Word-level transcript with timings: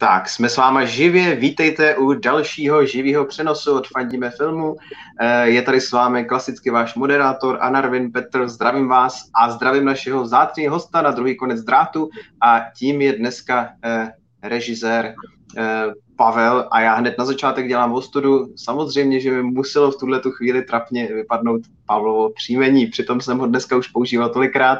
Tak, 0.00 0.28
jsme 0.28 0.48
s 0.48 0.56
váma 0.56 0.84
živě, 0.84 1.34
vítejte 1.34 1.96
u 1.96 2.12
dalšího 2.12 2.86
živého 2.86 3.24
přenosu 3.24 3.74
od 3.74 3.88
Fandíme 3.88 4.30
filmu. 4.30 4.76
Eh, 5.20 5.48
je 5.48 5.62
tady 5.62 5.80
s 5.80 5.92
vámi 5.92 6.24
klasicky 6.24 6.70
váš 6.70 6.94
moderátor 6.94 7.58
Anarvin 7.60 8.12
Petr, 8.12 8.48
zdravím 8.48 8.88
vás 8.88 9.14
a 9.34 9.50
zdravím 9.50 9.84
našeho 9.84 10.26
zácného 10.26 10.74
hosta 10.74 11.02
na 11.02 11.10
druhý 11.10 11.36
konec 11.36 11.60
drátu 11.60 12.08
a 12.42 12.60
tím 12.76 13.00
je 13.00 13.12
dneska 13.12 13.68
eh, 13.84 14.12
režisér 14.42 15.14
eh, 15.56 15.84
Pavel 16.16 16.68
a 16.70 16.80
já 16.80 16.94
hned 16.94 17.14
na 17.18 17.24
začátek 17.24 17.68
dělám 17.68 17.92
ostudu. 17.92 18.54
Samozřejmě, 18.56 19.20
že 19.20 19.30
mi 19.30 19.42
muselo 19.42 19.90
v 19.90 19.96
tuhle 19.96 20.20
tu 20.20 20.30
chvíli 20.30 20.62
trapně 20.62 21.06
vypadnout 21.06 21.62
Pavlovo 21.86 22.30
příjmení, 22.30 22.86
přitom 22.86 23.20
jsem 23.20 23.38
ho 23.38 23.46
dneska 23.46 23.76
už 23.76 23.88
používal 23.88 24.28
tolikrát. 24.28 24.78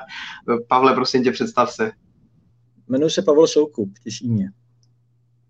Pavle, 0.69 0.95
prosím 0.95 1.25
tě, 1.25 1.33
představ 1.33 1.73
se. 1.73 1.91
Jmenuji 2.89 3.11
se 3.11 3.23
Pavel 3.23 3.47
Soukup, 3.47 3.93
těší 4.05 4.29
mě. 4.29 4.51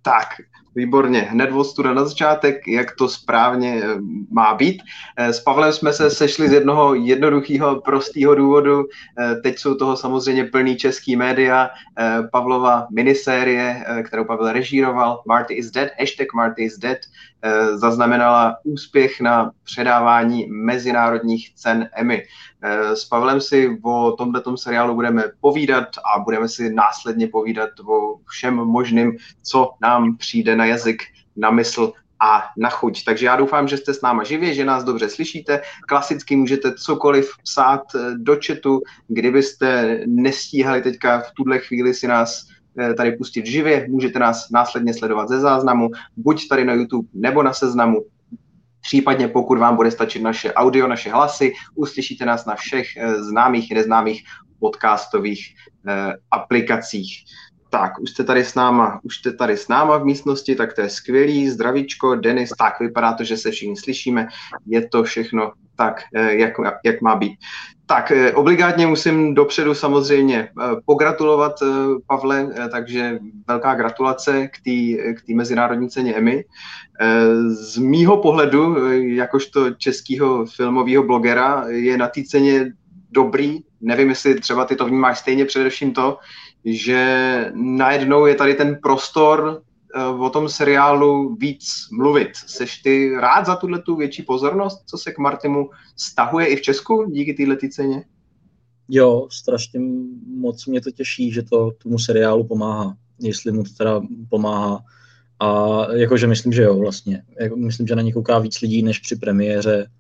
Tak, 0.09 0.29
výborně. 0.75 1.21
Hned 1.21 1.53
ostuda 1.53 1.95
na 1.95 2.05
začátek, 2.05 2.69
jak 2.69 2.97
to 2.97 3.09
správně 3.09 3.83
eh, 3.85 3.87
má 4.31 4.55
být. 4.55 4.83
Eh, 5.17 5.33
s 5.33 5.41
Pavlem 5.41 5.73
jsme 5.73 5.93
se 5.93 6.11
sešli 6.11 6.49
z 6.49 6.53
jednoho 6.53 6.95
jednoduchého, 6.95 7.81
prostého 7.81 8.35
důvodu. 8.35 8.85
Eh, 8.85 9.35
teď 9.35 9.59
jsou 9.59 9.75
toho 9.75 9.97
samozřejmě 9.97 10.45
plný 10.45 10.77
český 10.77 11.17
média. 11.17 11.71
Pavlova 12.33 12.87
minisérie, 12.91 13.85
kterou 14.07 14.25
Pavel 14.25 14.53
režíroval, 14.53 15.23
Marty 15.27 15.55
is 15.55 15.71
dead, 15.71 15.91
hashtag 15.99 16.35
Marty 16.35 16.63
is 16.65 16.79
dead, 16.79 16.99
zaznamenala 17.75 18.57
úspěch 18.65 19.21
na 19.21 19.51
předávání 19.65 20.47
mezinárodních 20.47 21.55
cen 21.55 21.89
Emmy. 21.93 22.23
S 22.95 23.05
Pavlem 23.05 23.41
si 23.41 23.79
o 23.83 24.13
tomto 24.13 24.57
seriálu 24.57 24.95
budeme 24.95 25.25
povídat 25.41 25.89
a 26.15 26.19
budeme 26.19 26.49
si 26.49 26.75
následně 26.75 27.29
povídat 27.29 27.71
o 27.89 28.17
všem 28.29 28.55
možným, 28.55 29.17
co 29.43 29.71
nám 29.83 30.17
přijde 30.17 30.57
na 30.57 30.65
jazyk, 30.65 31.03
na 31.37 31.51
mysl 31.51 31.93
a 32.21 32.45
na 32.57 32.71
chuť. 32.71 33.05
Takže 33.05 33.27
já 33.27 33.37
doufám, 33.37 33.69
že 33.69 33.77
jste 33.77 33.95
s 33.95 34.03
náma 34.03 34.25
živě, 34.25 34.55
že 34.55 34.65
nás 34.65 34.85
dobře 34.85 35.09
slyšíte. 35.09 35.61
Klasicky 35.89 36.37
můžete 36.37 36.75
cokoliv 36.75 37.31
psát 37.43 37.83
eh, 37.95 38.15
do 38.17 38.37
chatu, 38.47 38.83
kdybyste 39.09 40.01
nestíhali 40.07 40.83
teďka 40.83 41.21
v 41.21 41.33
tuhle 41.33 41.59
chvíli 41.59 41.95
si 41.95 42.09
nás 42.09 42.43
eh, 42.43 42.58
tady 42.97 43.13
pustit 43.13 43.47
živě, 43.47 43.87
můžete 43.89 44.19
nás 44.19 44.51
následně 44.51 44.95
sledovat 44.95 45.29
ze 45.29 45.41
záznamu, 45.41 45.91
buď 46.17 46.49
tady 46.49 46.65
na 46.65 46.73
YouTube 46.73 47.09
nebo 47.15 47.43
na 47.43 47.53
seznamu. 47.53 48.05
Případně 48.81 49.29
pokud 49.29 49.59
vám 49.59 49.77
bude 49.77 49.91
stačit 49.91 50.23
naše 50.23 50.53
audio, 50.53 50.89
naše 50.89 51.11
hlasy, 51.11 51.53
uslyšíte 51.75 52.25
nás 52.25 52.47
na 52.47 52.55
všech 52.55 52.87
eh, 52.97 53.23
známých 53.23 53.71
i 53.71 53.75
neznámých 53.75 54.23
podcastových 54.61 55.55
aplikacích. 56.31 57.25
Tak, 57.71 58.01
už 58.01 58.11
jste 58.11 58.25
tady 58.25 58.45
s 58.45 58.55
náma, 58.55 59.01
už 59.03 59.17
jste 59.17 59.33
tady 59.33 59.57
s 59.57 59.69
náma 59.69 59.99
v 59.99 60.05
místnosti, 60.05 60.55
tak 60.55 60.73
to 60.73 60.81
je 60.81 60.89
skvělý, 60.89 61.49
zdravíčko, 61.49 62.15
Denis, 62.15 62.51
tak 62.59 62.81
vypadá 62.81 63.13
to, 63.13 63.25
že 63.25 63.37
se 63.37 63.51
všichni 63.51 63.77
slyšíme, 63.77 64.29
je 64.67 64.89
to 64.89 65.03
všechno 65.03 65.53
tak, 65.77 66.03
eh, 66.15 66.35
jak, 66.35 66.53
jak 66.85 67.01
má 67.01 67.17
být. 67.17 67.39
Tak, 67.89 68.11
eh, 68.11 68.33
obligátně 68.33 68.87
musím 68.87 69.35
dopředu 69.35 69.75
samozřejmě 69.75 70.39
eh, 70.39 70.77
pogratulovat 70.85 71.57
Pavle, 72.07 72.49
takže 72.73 73.19
velká 73.49 73.75
gratulace 73.75 74.49
k 74.49 75.27
té 75.27 75.35
mezinárodní 75.35 75.89
ceně 75.89 76.15
Emmy. 76.15 76.45
Z 77.49 77.79
mýho 77.79 78.17
pohledu, 78.17 78.91
jakožto 78.93 79.71
českého 79.71 80.47
filmového 80.47 81.03
blogera, 81.03 81.65
je 81.69 81.99
na 81.99 82.09
té 82.09 82.23
ceně 82.25 82.73
dobrý, 83.11 83.61
nevím, 83.81 84.09
jestli 84.09 84.41
třeba 84.41 84.65
ty 84.65 84.77
to 84.77 84.87
vnímáš 84.87 85.19
stejně 85.19 85.45
především 85.45 85.93
to, 85.93 86.19
že 86.65 87.53
najednou 87.55 88.27
je 88.27 88.35
tady 88.35 88.55
ten 88.55 88.79
prostor 88.83 89.63
eh, 89.63 89.68
o 90.19 90.31
tom 90.31 90.49
seriálu 90.49 91.35
víc 91.35 91.89
mluvit. 91.93 92.29
Seš 92.47 92.79
ty 92.79 93.15
rád 93.21 93.47
za 93.47 93.57
tuhle 93.57 93.83
tu 93.83 93.97
větší 93.97 94.23
pozornost, 94.23 94.83
co 94.87 94.99
se 94.99 95.13
k 95.13 95.19
Martimu 95.19 95.71
stahuje 95.97 96.47
i 96.47 96.57
v 96.57 96.63
Česku 96.63 97.11
díky 97.11 97.35
této 97.35 97.69
ceně? 97.71 98.05
Jo, 98.89 99.29
strašně 99.31 99.81
moc 100.37 100.67
mě 100.67 100.81
to 100.81 100.91
těší, 100.91 101.33
že 101.33 101.43
to 101.43 101.71
tomu 101.83 101.99
seriálu 101.99 102.45
pomáhá, 102.45 102.97
jestli 103.19 103.53
mu 103.53 103.65
to 103.65 103.71
teda 103.79 104.01
pomáhá. 104.31 104.85
A 105.41 105.77
jakože 105.95 106.27
myslím, 106.27 106.53
že 106.53 106.63
jo, 106.63 106.79
vlastně. 106.79 107.23
Jako, 107.41 107.57
myslím, 107.57 107.87
že 107.87 107.97
na 107.97 108.03
ně 108.03 108.13
kouká 108.13 108.39
víc 108.39 108.61
lidí 108.61 108.83
než 108.83 108.99
při 108.99 109.17
premiéře. 109.17 109.91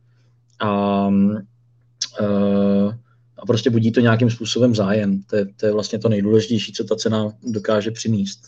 A 0.60 1.08
uh, 1.08 2.92
a 3.38 3.46
prostě 3.46 3.70
budí 3.70 3.92
to 3.92 4.00
nějakým 4.00 4.30
způsobem 4.30 4.74
zájem. 4.74 5.22
To 5.22 5.36
je, 5.36 5.46
to 5.46 5.66
je 5.66 5.72
vlastně 5.72 5.98
to 5.98 6.08
nejdůležitější, 6.08 6.72
co 6.72 6.84
ta 6.84 6.96
cena 6.96 7.32
dokáže 7.42 7.90
přinést. 7.90 8.40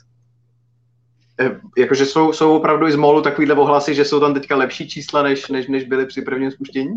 E, 1.41 1.61
jakože 1.79 2.07
jsou, 2.07 2.33
jsou 2.33 2.57
opravdu 2.57 2.87
i 2.87 2.93
z 2.93 2.97
molu 2.97 3.23
takovýhle 3.23 3.55
ohlasy, 3.55 3.95
že 3.95 4.05
jsou 4.05 4.21
tam 4.21 4.35
teďka 4.35 4.57
lepší 4.57 4.89
čísla, 4.89 5.23
než, 5.23 5.49
než, 5.49 5.69
než 5.69 5.85
byly 5.85 6.07
při 6.07 6.23
prvním 6.23 6.51
spuštění? 6.51 6.93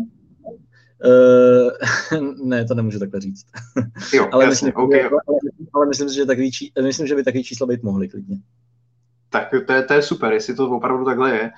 Uh, 1.04 2.20
ne, 2.44 2.64
to 2.64 2.74
nemůžu 2.74 2.98
takhle 2.98 3.20
říct. 3.20 3.46
Jo, 4.12 4.28
ale, 4.32 4.44
jasně, 4.44 4.66
myslím, 4.66 4.84
okay. 4.84 5.00
ale, 5.00 5.20
ale 5.74 5.86
myslím, 5.86 6.08
že 6.08 6.26
takový, 6.26 6.50
myslím, 6.82 7.06
že 7.06 7.14
by 7.14 7.24
takový 7.24 7.44
čísla 7.44 7.66
být 7.66 7.82
mohly 7.82 8.08
klidně 8.08 8.36
tak 9.34 9.66
to 9.66 9.72
je, 9.72 9.82
to 9.82 9.94
je 9.94 10.02
super, 10.02 10.32
jestli 10.32 10.54
to 10.54 10.70
opravdu 10.70 11.04
takhle 11.04 11.30
je. 11.30 11.50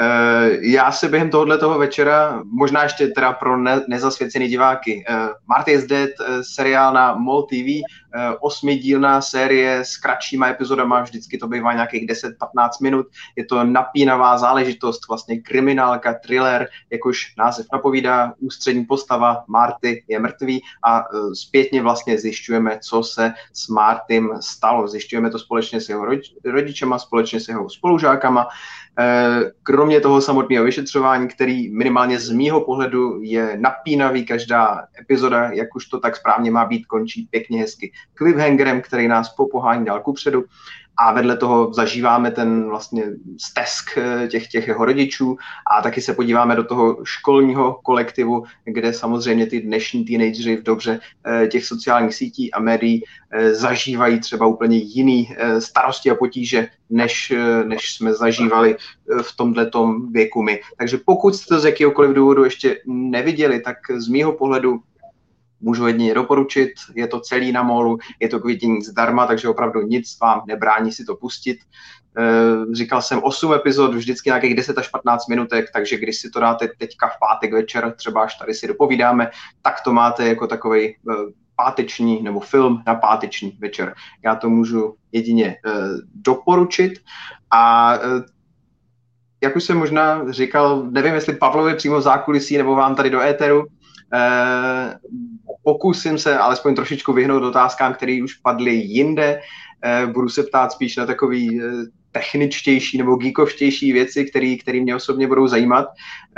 Uh, 0.00 0.64
já 0.64 0.92
se 0.92 1.08
během 1.08 1.30
tohohle 1.30 1.58
toho 1.58 1.78
večera, 1.78 2.42
možná 2.44 2.82
ještě 2.82 3.06
teda 3.06 3.32
pro 3.32 3.56
ne, 3.56 3.82
nezasvěcený 3.88 4.48
diváky, 4.48 5.04
uh, 5.10 5.16
Marty 5.48 5.72
is 5.72 5.86
Dead, 5.86 6.10
uh, 6.20 6.26
seriál 6.54 6.94
na 6.94 7.14
MOL 7.14 7.42
TV, 7.42 7.82
osmidílná 8.40 9.20
série 9.20 9.84
s 9.84 9.96
kratšíma 9.96 10.48
epizodama, 10.48 11.02
vždycky 11.02 11.38
to 11.38 11.48
bývá 11.48 11.72
nějakých 11.72 12.06
10-15 12.06 12.30
minut, 12.82 13.06
je 13.36 13.44
to 13.44 13.64
napínavá 13.64 14.38
záležitost, 14.38 15.08
vlastně 15.08 15.40
kriminálka, 15.40 16.14
thriller, 16.14 16.68
jakož 16.90 17.34
název 17.38 17.66
napovídá, 17.72 18.34
ústřední 18.38 18.84
postava 18.84 19.44
Marty 19.48 20.04
je 20.08 20.18
mrtvý 20.18 20.62
a 20.82 21.12
uh, 21.12 21.32
zpětně 21.32 21.82
vlastně 21.82 22.18
zjišťujeme, 22.18 22.78
co 22.82 23.02
se 23.02 23.32
s 23.52 23.68
Martym 23.68 24.30
stalo. 24.40 24.88
Zjišťujeme 24.88 25.30
to 25.30 25.38
společně 25.38 25.80
s 25.80 25.88
jeho 25.88 26.04
rodič, 26.04 26.32
rodičema, 26.44 26.98
společně 26.98 27.40
s 27.40 27.48
jeho 27.48 27.70
spolužákama. 27.70 28.48
Eh, 28.48 28.48
kromě 29.62 30.00
toho 30.00 30.20
samotného 30.20 30.64
vyšetřování, 30.64 31.28
který 31.28 31.70
minimálně 31.70 32.18
z 32.18 32.30
mýho 32.30 32.60
pohledu 32.60 33.22
je 33.22 33.56
napínavý, 33.60 34.26
každá 34.26 34.86
epizoda, 35.00 35.50
jak 35.52 35.76
už 35.76 35.86
to 35.86 36.00
tak 36.00 36.16
správně 36.16 36.50
má 36.50 36.64
být, 36.64 36.86
končí 36.86 37.28
pěkně 37.30 37.60
hezky 37.60 37.92
cliffhangerem, 38.18 38.82
který 38.82 39.08
nás 39.08 39.34
popohání 39.34 39.84
dál 39.84 40.00
kupředu 40.00 40.44
a 40.96 41.12
vedle 41.12 41.36
toho 41.36 41.72
zažíváme 41.72 42.30
ten 42.30 42.68
vlastně 42.68 43.04
stesk 43.40 43.98
eh, 43.98 44.28
těch, 44.28 44.48
těch 44.48 44.68
jeho 44.68 44.84
rodičů 44.84 45.36
a 45.76 45.82
taky 45.82 46.00
se 46.00 46.14
podíváme 46.14 46.56
do 46.56 46.64
toho 46.64 46.98
školního 47.04 47.80
kolektivu, 47.82 48.44
kde 48.64 48.92
samozřejmě 48.92 49.46
ty 49.46 49.60
dnešní 49.60 50.04
teenagery 50.04 50.56
v 50.56 50.62
dobře 50.62 51.00
eh, 51.26 51.46
těch 51.46 51.66
sociálních 51.66 52.14
sítí 52.14 52.52
a 52.52 52.60
médií 52.60 53.02
eh, 53.30 53.54
zažívají 53.54 54.20
třeba 54.20 54.46
úplně 54.46 54.76
jiný 54.76 55.36
starosti 55.58 56.10
a 56.10 56.14
potíže, 56.14 56.68
než, 56.90 57.32
než 57.64 57.94
jsme 57.94 58.14
zažívali 58.14 58.76
v 59.22 59.36
tomto 59.36 59.94
věku 60.10 60.42
my. 60.42 60.60
Takže 60.78 60.98
pokud 61.04 61.34
jste 61.34 61.60
z 61.60 61.64
jakéhokoliv 61.64 62.14
důvodu 62.14 62.44
ještě 62.44 62.80
neviděli, 62.86 63.60
tak 63.60 63.76
z 63.96 64.08
mýho 64.08 64.32
pohledu 64.32 64.80
můžu 65.64 65.86
jedině 65.86 66.14
doporučit, 66.14 66.70
je 66.94 67.06
to 67.06 67.20
celý 67.20 67.52
na 67.52 67.62
molu, 67.62 67.98
je 68.20 68.28
to 68.28 68.40
k 68.40 68.44
vidění 68.44 68.82
zdarma, 68.82 69.26
takže 69.26 69.48
opravdu 69.48 69.82
nic 69.82 70.18
vám 70.20 70.42
nebrání 70.46 70.92
si 70.92 71.04
to 71.04 71.16
pustit. 71.16 71.58
E, 72.18 72.74
říkal 72.74 73.02
jsem 73.02 73.22
8 73.22 73.54
epizod, 73.54 73.94
vždycky 73.94 74.28
nějakých 74.28 74.54
10 74.54 74.78
až 74.78 74.88
15 74.88 75.28
minutek, 75.28 75.70
takže 75.72 75.96
když 75.96 76.20
si 76.20 76.30
to 76.30 76.40
dáte 76.40 76.68
teďka 76.78 77.08
v 77.08 77.18
pátek 77.20 77.52
večer, 77.52 77.94
třeba 77.96 78.22
až 78.22 78.34
tady 78.34 78.54
si 78.54 78.66
dopovídáme, 78.66 79.30
tak 79.62 79.80
to 79.84 79.92
máte 79.92 80.28
jako 80.28 80.46
takový 80.46 80.88
e, 80.88 80.96
páteční 81.56 82.22
nebo 82.22 82.40
film 82.40 82.82
na 82.86 82.94
páteční 82.94 83.56
večer. 83.60 83.94
Já 84.24 84.34
to 84.34 84.50
můžu 84.50 84.94
jedině 85.12 85.46
e, 85.46 85.56
doporučit 86.14 86.92
a 87.50 87.94
jak 89.42 89.56
už 89.56 89.64
jsem 89.64 89.78
možná 89.78 90.32
říkal, 90.32 90.86
nevím, 90.90 91.14
jestli 91.14 91.36
Pavlovi 91.36 91.74
přímo 91.74 91.98
v 91.98 92.02
zákulisí 92.02 92.58
nebo 92.58 92.74
vám 92.74 92.94
tady 92.94 93.10
do 93.10 93.20
éteru, 93.20 93.66
Eh, 94.14 94.94
pokusím 95.64 96.18
se 96.18 96.38
alespoň 96.38 96.74
trošičku 96.74 97.12
vyhnout 97.12 97.42
otázkám, 97.42 97.94
které 97.94 98.20
už 98.24 98.34
padly 98.34 98.74
jinde. 98.74 99.40
Eh, 99.84 100.06
budu 100.06 100.28
se 100.28 100.42
ptát 100.42 100.72
spíš 100.72 100.96
na 100.96 101.06
takový 101.06 101.60
eh, 101.62 101.66
techničtější 102.14 102.98
nebo 102.98 103.16
geekovštější 103.16 103.92
věci, 103.92 104.24
které 104.62 104.80
mě 104.80 104.96
osobně 104.96 105.26
budou 105.26 105.46
zajímat. 105.46 105.88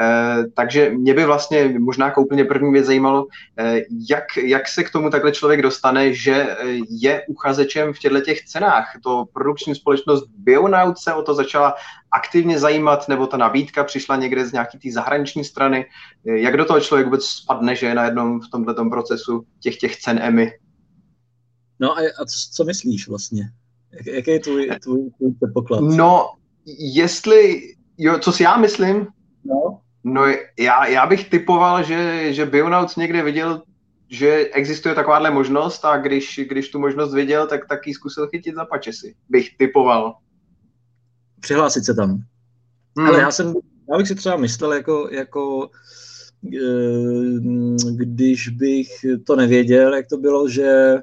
E, 0.00 0.44
takže 0.54 0.90
mě 0.90 1.14
by 1.14 1.24
vlastně 1.24 1.74
možná 1.78 2.06
jako 2.06 2.22
úplně 2.22 2.44
první 2.44 2.72
věc 2.72 2.86
zajímalo, 2.86 3.26
e, 3.58 3.82
jak, 4.10 4.24
jak 4.36 4.68
se 4.68 4.84
k 4.84 4.90
tomu 4.90 5.10
takhle 5.10 5.32
člověk 5.32 5.62
dostane, 5.62 6.12
že 6.12 6.56
je 6.90 7.24
uchazečem 7.28 7.92
v 7.92 7.98
těchto 7.98 8.20
těch 8.20 8.44
cenách. 8.44 8.86
To 9.02 9.24
produkční 9.32 9.74
společnost 9.74 10.24
Bionaut 10.38 10.98
se 10.98 11.14
o 11.14 11.22
to 11.22 11.34
začala 11.34 11.74
aktivně 12.10 12.58
zajímat, 12.58 13.08
nebo 13.08 13.26
ta 13.26 13.36
nabídka 13.36 13.84
přišla 13.84 14.16
někde 14.16 14.46
z 14.46 14.52
nějaký 14.52 14.78
té 14.78 14.92
zahraniční 14.92 15.44
strany. 15.44 15.84
Jak 16.24 16.56
do 16.56 16.64
toho 16.64 16.80
člověk 16.80 17.06
vůbec 17.06 17.24
spadne, 17.24 17.76
že 17.76 17.86
je 17.86 17.94
na 17.94 18.04
jednom 18.04 18.40
v 18.40 18.48
tomto 18.50 18.90
procesu 18.90 19.46
těch 19.60 19.76
těch 19.76 19.96
cen 19.96 20.18
EMI? 20.22 20.52
No 21.80 21.98
a, 21.98 22.00
a 22.00 22.24
co, 22.24 22.38
co 22.52 22.64
myslíš 22.64 23.08
vlastně? 23.08 23.50
Jak, 23.96 24.06
jaký 24.06 24.30
je 24.30 24.40
tvůj, 24.40 24.70
tvůj, 24.82 25.10
tvůj 25.18 25.34
předpoklad? 25.34 25.80
No, 25.80 26.30
jestli, 26.78 27.62
jo, 27.98 28.18
co 28.18 28.32
si 28.32 28.42
já 28.42 28.56
myslím? 28.56 29.06
No. 29.44 29.80
No, 30.04 30.22
já, 30.58 30.86
já 30.86 31.06
bych 31.06 31.30
typoval, 31.30 31.82
že, 31.82 32.32
že 32.32 32.46
Bionauts 32.46 32.96
někde 32.96 33.22
viděl, 33.22 33.62
že 34.08 34.48
existuje 34.52 34.94
takováhle 34.94 35.30
možnost 35.30 35.84
a 35.84 35.96
když, 35.96 36.40
když 36.48 36.68
tu 36.68 36.78
možnost 36.78 37.14
viděl, 37.14 37.46
tak 37.46 37.68
taky 37.68 37.94
zkusil 37.94 38.28
chytit 38.28 38.54
za 38.54 38.64
pačesy. 38.64 39.14
Bych 39.28 39.56
typoval. 39.56 40.14
Přihlásit 41.40 41.84
se 41.84 41.94
tam. 41.94 42.10
Hmm. 42.98 43.08
Ale 43.08 43.20
já 43.20 43.30
jsem, 43.30 43.54
já 43.90 43.98
bych 43.98 44.08
si 44.08 44.14
třeba 44.14 44.36
myslel 44.36 44.72
jako, 44.72 45.08
jako 45.12 45.70
eh, 46.54 47.38
když 47.94 48.48
bych 48.48 48.88
to 49.26 49.36
nevěděl, 49.36 49.94
jak 49.94 50.06
to 50.06 50.16
bylo, 50.16 50.48
že 50.48 50.96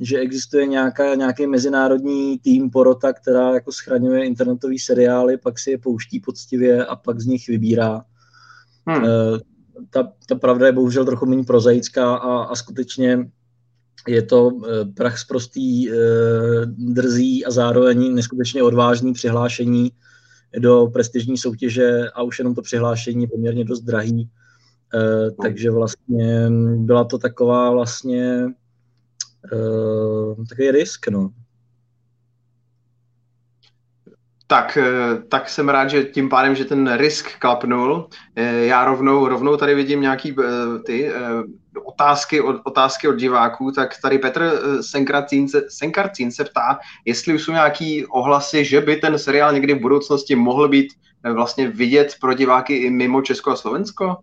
že 0.00 0.18
existuje 0.18 0.66
nějaká, 0.66 1.14
nějaký 1.14 1.46
mezinárodní 1.46 2.38
tým 2.38 2.70
porota, 2.70 3.12
která 3.12 3.54
jako 3.54 3.72
schraňuje 3.72 4.24
internetové 4.24 4.74
seriály, 4.80 5.36
pak 5.36 5.58
si 5.58 5.70
je 5.70 5.78
pouští 5.78 6.20
poctivě 6.20 6.86
a 6.86 6.96
pak 6.96 7.20
z 7.20 7.26
nich 7.26 7.48
vybírá. 7.48 8.04
Hmm. 8.86 9.04
E, 9.04 9.08
ta, 9.90 10.12
ta 10.28 10.34
pravda 10.34 10.66
je 10.66 10.72
bohužel 10.72 11.04
trochu 11.04 11.26
méně 11.26 11.44
prozaická 11.44 12.16
a, 12.16 12.42
a 12.42 12.54
skutečně 12.54 13.30
je 14.08 14.22
to 14.22 14.50
e, 14.50 14.84
prach 14.84 15.18
zprostý, 15.18 15.90
e, 15.90 15.94
drzí 16.66 17.44
a 17.44 17.50
zároveň 17.50 18.14
neskutečně 18.14 18.62
odvážný 18.62 19.12
přihlášení 19.12 19.92
do 20.58 20.86
prestižní 20.92 21.38
soutěže 21.38 22.10
a 22.14 22.22
už 22.22 22.38
jenom 22.38 22.54
to 22.54 22.62
přihlášení 22.62 23.22
je 23.22 23.28
poměrně 23.28 23.64
dost 23.64 23.80
drahý. 23.80 24.30
E, 24.94 25.30
takže 25.42 25.70
vlastně 25.70 26.50
byla 26.76 27.04
to 27.04 27.18
taková 27.18 27.70
vlastně 27.70 28.46
uh, 29.52 30.46
takový 30.48 30.70
risk, 30.70 31.08
no. 31.08 31.30
Tak, 34.50 34.78
eh, 34.80 35.22
tak 35.28 35.48
jsem 35.48 35.68
rád, 35.68 35.88
že 35.88 36.04
tím 36.04 36.28
pádem, 36.28 36.54
že 36.54 36.64
ten 36.64 36.96
risk 36.96 37.38
klapnul. 37.38 38.08
Eh, 38.36 38.64
já 38.64 38.84
rovnou, 38.84 39.28
rovnou 39.28 39.56
tady 39.56 39.74
vidím 39.74 40.00
nějaký 40.00 40.36
ty 40.86 41.12
otázky 41.84 42.40
od, 42.40 42.60
otázky 42.64 43.08
od 43.08 43.14
diváků, 43.14 43.72
tak 43.72 43.94
tady 44.02 44.18
Petr 44.18 44.60
Senkarcín 45.68 46.30
se 46.30 46.44
ptá, 46.44 46.78
jestli 47.04 47.34
už 47.34 47.42
jsou 47.42 47.52
nějaký 47.52 48.06
ohlasy, 48.06 48.64
že 48.64 48.80
by 48.80 48.96
ten 48.96 49.18
seriál 49.18 49.52
někdy 49.52 49.74
v 49.74 49.80
budoucnosti 49.80 50.36
mohl 50.36 50.68
být 50.68 50.86
vlastně 51.34 51.68
vidět 51.68 52.14
pro 52.20 52.34
diváky 52.34 52.76
i 52.76 52.90
mimo 52.90 53.22
Česko 53.22 53.50
a 53.50 53.56
Slovensko? 53.56 54.16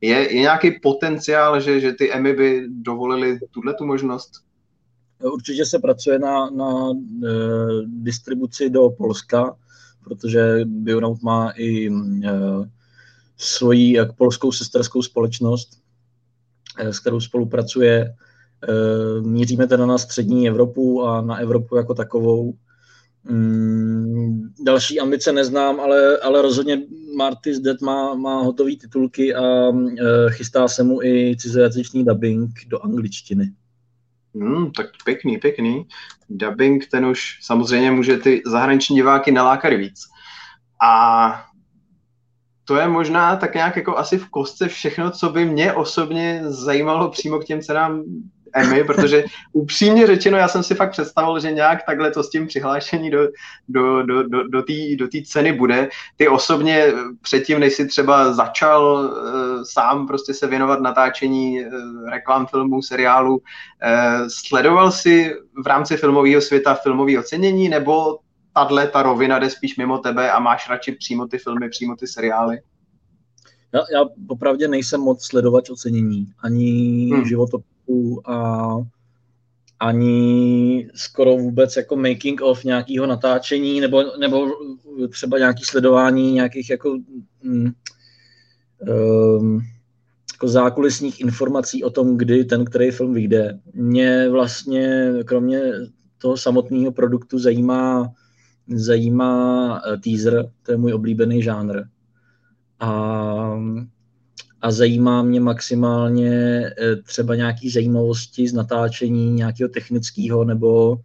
Je, 0.00 0.34
je 0.34 0.40
nějaký 0.40 0.80
potenciál, 0.82 1.60
že, 1.60 1.80
že 1.80 1.92
ty 1.92 2.12
EMI 2.12 2.32
by 2.32 2.64
dovolili 2.68 3.38
tuhle 3.50 3.74
tu 3.74 3.86
možnost? 3.86 4.47
Určitě 5.22 5.66
se 5.66 5.78
pracuje 5.78 6.18
na, 6.18 6.50
na 6.50 6.90
e, 6.90 7.28
distribuci 7.86 8.70
do 8.70 8.90
Polska, 8.90 9.56
protože 10.04 10.60
Bionaut 10.64 11.22
má 11.22 11.50
i 11.50 11.88
e, 11.88 11.92
svoji 13.36 13.92
jak 13.92 14.16
polskou 14.16 14.52
sesterskou 14.52 15.02
společnost, 15.02 15.80
e, 16.78 16.92
s 16.92 17.00
kterou 17.00 17.20
spolupracuje. 17.20 18.14
Míříme 19.20 19.66
teda 19.66 19.86
na 19.86 19.98
střední 19.98 20.48
Evropu 20.48 21.04
a 21.04 21.20
na 21.20 21.36
Evropu 21.36 21.76
jako 21.76 21.94
takovou. 21.94 22.54
Mm, 23.24 24.52
další 24.64 25.00
ambice 25.00 25.32
neznám, 25.32 25.80
ale, 25.80 26.18
ale 26.18 26.42
rozhodně 26.42 26.82
Marty's 27.16 27.58
Dead 27.58 27.80
má, 27.80 28.14
má 28.14 28.42
hotové 28.42 28.76
titulky 28.76 29.34
a 29.34 29.72
chystá 30.28 30.68
se 30.68 30.82
mu 30.82 31.02
i 31.02 31.36
cizojazyčný 31.38 32.04
dubbing 32.04 32.50
do 32.68 32.84
angličtiny. 32.84 33.52
Hmm, 34.34 34.70
tak 34.72 34.86
pěkný, 35.04 35.38
pěkný. 35.38 35.88
Dubbing, 36.30 36.86
ten 36.86 37.06
už 37.06 37.38
samozřejmě 37.42 37.90
může 37.90 38.16
ty 38.16 38.42
zahraniční 38.46 38.96
diváky 38.96 39.32
nalákat 39.32 39.72
víc. 39.72 40.00
A 40.82 41.44
to 42.64 42.76
je 42.76 42.88
možná 42.88 43.36
tak 43.36 43.54
nějak 43.54 43.76
jako 43.76 43.96
asi 43.96 44.18
v 44.18 44.28
kostce 44.28 44.68
všechno, 44.68 45.10
co 45.10 45.30
by 45.30 45.44
mě 45.44 45.72
osobně 45.72 46.42
zajímalo 46.44 47.10
přímo 47.10 47.38
k 47.38 47.44
těm 47.44 47.60
cenám 47.60 48.04
Emmy, 48.52 48.84
protože 48.84 49.24
upřímně 49.52 50.06
řečeno, 50.06 50.38
já 50.38 50.48
jsem 50.48 50.62
si 50.62 50.74
fakt 50.74 50.90
představil, 50.90 51.40
že 51.40 51.52
nějak 51.52 51.86
takhle 51.86 52.10
to 52.10 52.22
s 52.22 52.30
tím 52.30 52.46
přihlášení 52.46 53.10
do, 53.10 53.28
do, 53.68 54.02
do, 54.02 54.22
do, 54.22 54.48
do 54.48 54.62
té 54.62 54.72
do 54.98 55.08
ceny 55.26 55.52
bude. 55.52 55.88
Ty 56.16 56.28
osobně 56.28 56.92
předtím, 57.22 57.60
než 57.60 57.74
si 57.74 57.86
třeba 57.86 58.32
začal 58.32 58.84
uh, 58.84 59.62
sám 59.62 60.06
prostě 60.06 60.34
se 60.34 60.46
věnovat 60.46 60.80
natáčení 60.80 61.60
uh, 61.60 62.10
reklam 62.10 62.46
filmů, 62.46 62.82
seriálu, 62.82 63.36
uh, 63.36 63.40
sledoval 64.28 64.92
si 64.92 65.34
v 65.64 65.66
rámci 65.66 65.96
filmového 65.96 66.40
světa 66.40 66.74
filmové 66.74 67.18
ocenění, 67.18 67.68
nebo 67.68 68.18
tahle 68.54 68.86
ta 68.86 69.02
rovina 69.02 69.38
jde 69.38 69.50
spíš 69.50 69.76
mimo 69.76 69.98
tebe 69.98 70.32
a 70.32 70.38
máš 70.38 70.68
radši 70.68 70.92
přímo 70.92 71.26
ty 71.26 71.38
filmy, 71.38 71.68
přímo 71.68 71.96
ty 71.96 72.06
seriály? 72.06 72.58
Já, 73.72 73.80
já 73.92 74.04
popravdě 74.28 74.68
nejsem 74.68 75.00
moc 75.00 75.26
sledovač 75.26 75.70
ocenění, 75.70 76.26
ani 76.42 77.10
hmm. 77.14 77.24
životopis 77.24 77.77
projektů 77.88 78.20
a 78.24 78.68
ani 79.80 80.88
skoro 80.94 81.36
vůbec 81.36 81.76
jako 81.76 81.96
making 81.96 82.40
of 82.40 82.64
nějakého 82.64 83.06
natáčení 83.06 83.80
nebo, 83.80 84.02
nebo 84.18 84.46
třeba 85.10 85.38
nějaký 85.38 85.64
sledování 85.64 86.32
nějakých 86.32 86.70
jako, 86.70 86.98
mm, 87.42 87.70
um, 88.80 89.60
jako 90.32 90.48
zákulisních 90.48 91.20
informací 91.20 91.84
o 91.84 91.90
tom, 91.90 92.16
kdy 92.16 92.44
ten, 92.44 92.64
který 92.64 92.90
film 92.90 93.14
vyjde. 93.14 93.58
Mě 93.74 94.28
vlastně 94.28 95.12
kromě 95.24 95.60
toho 96.18 96.36
samotného 96.36 96.92
produktu 96.92 97.38
zajímá, 97.38 98.12
zajímá 98.74 99.80
eh, 99.86 99.96
teaser, 99.98 100.50
to 100.62 100.72
je 100.72 100.78
můj 100.78 100.94
oblíbený 100.94 101.42
žánr. 101.42 101.82
A 102.80 103.58
a 104.60 104.70
zajímá 104.70 105.22
mě 105.22 105.40
maximálně 105.40 106.30
eh, 106.66 106.96
třeba 106.96 107.34
nějaké 107.34 107.70
zajímavosti 107.70 108.48
z 108.48 108.52
natáčení 108.52 109.32
nějakého 109.32 109.68
technického 109.68 110.44
nebo 110.44 110.96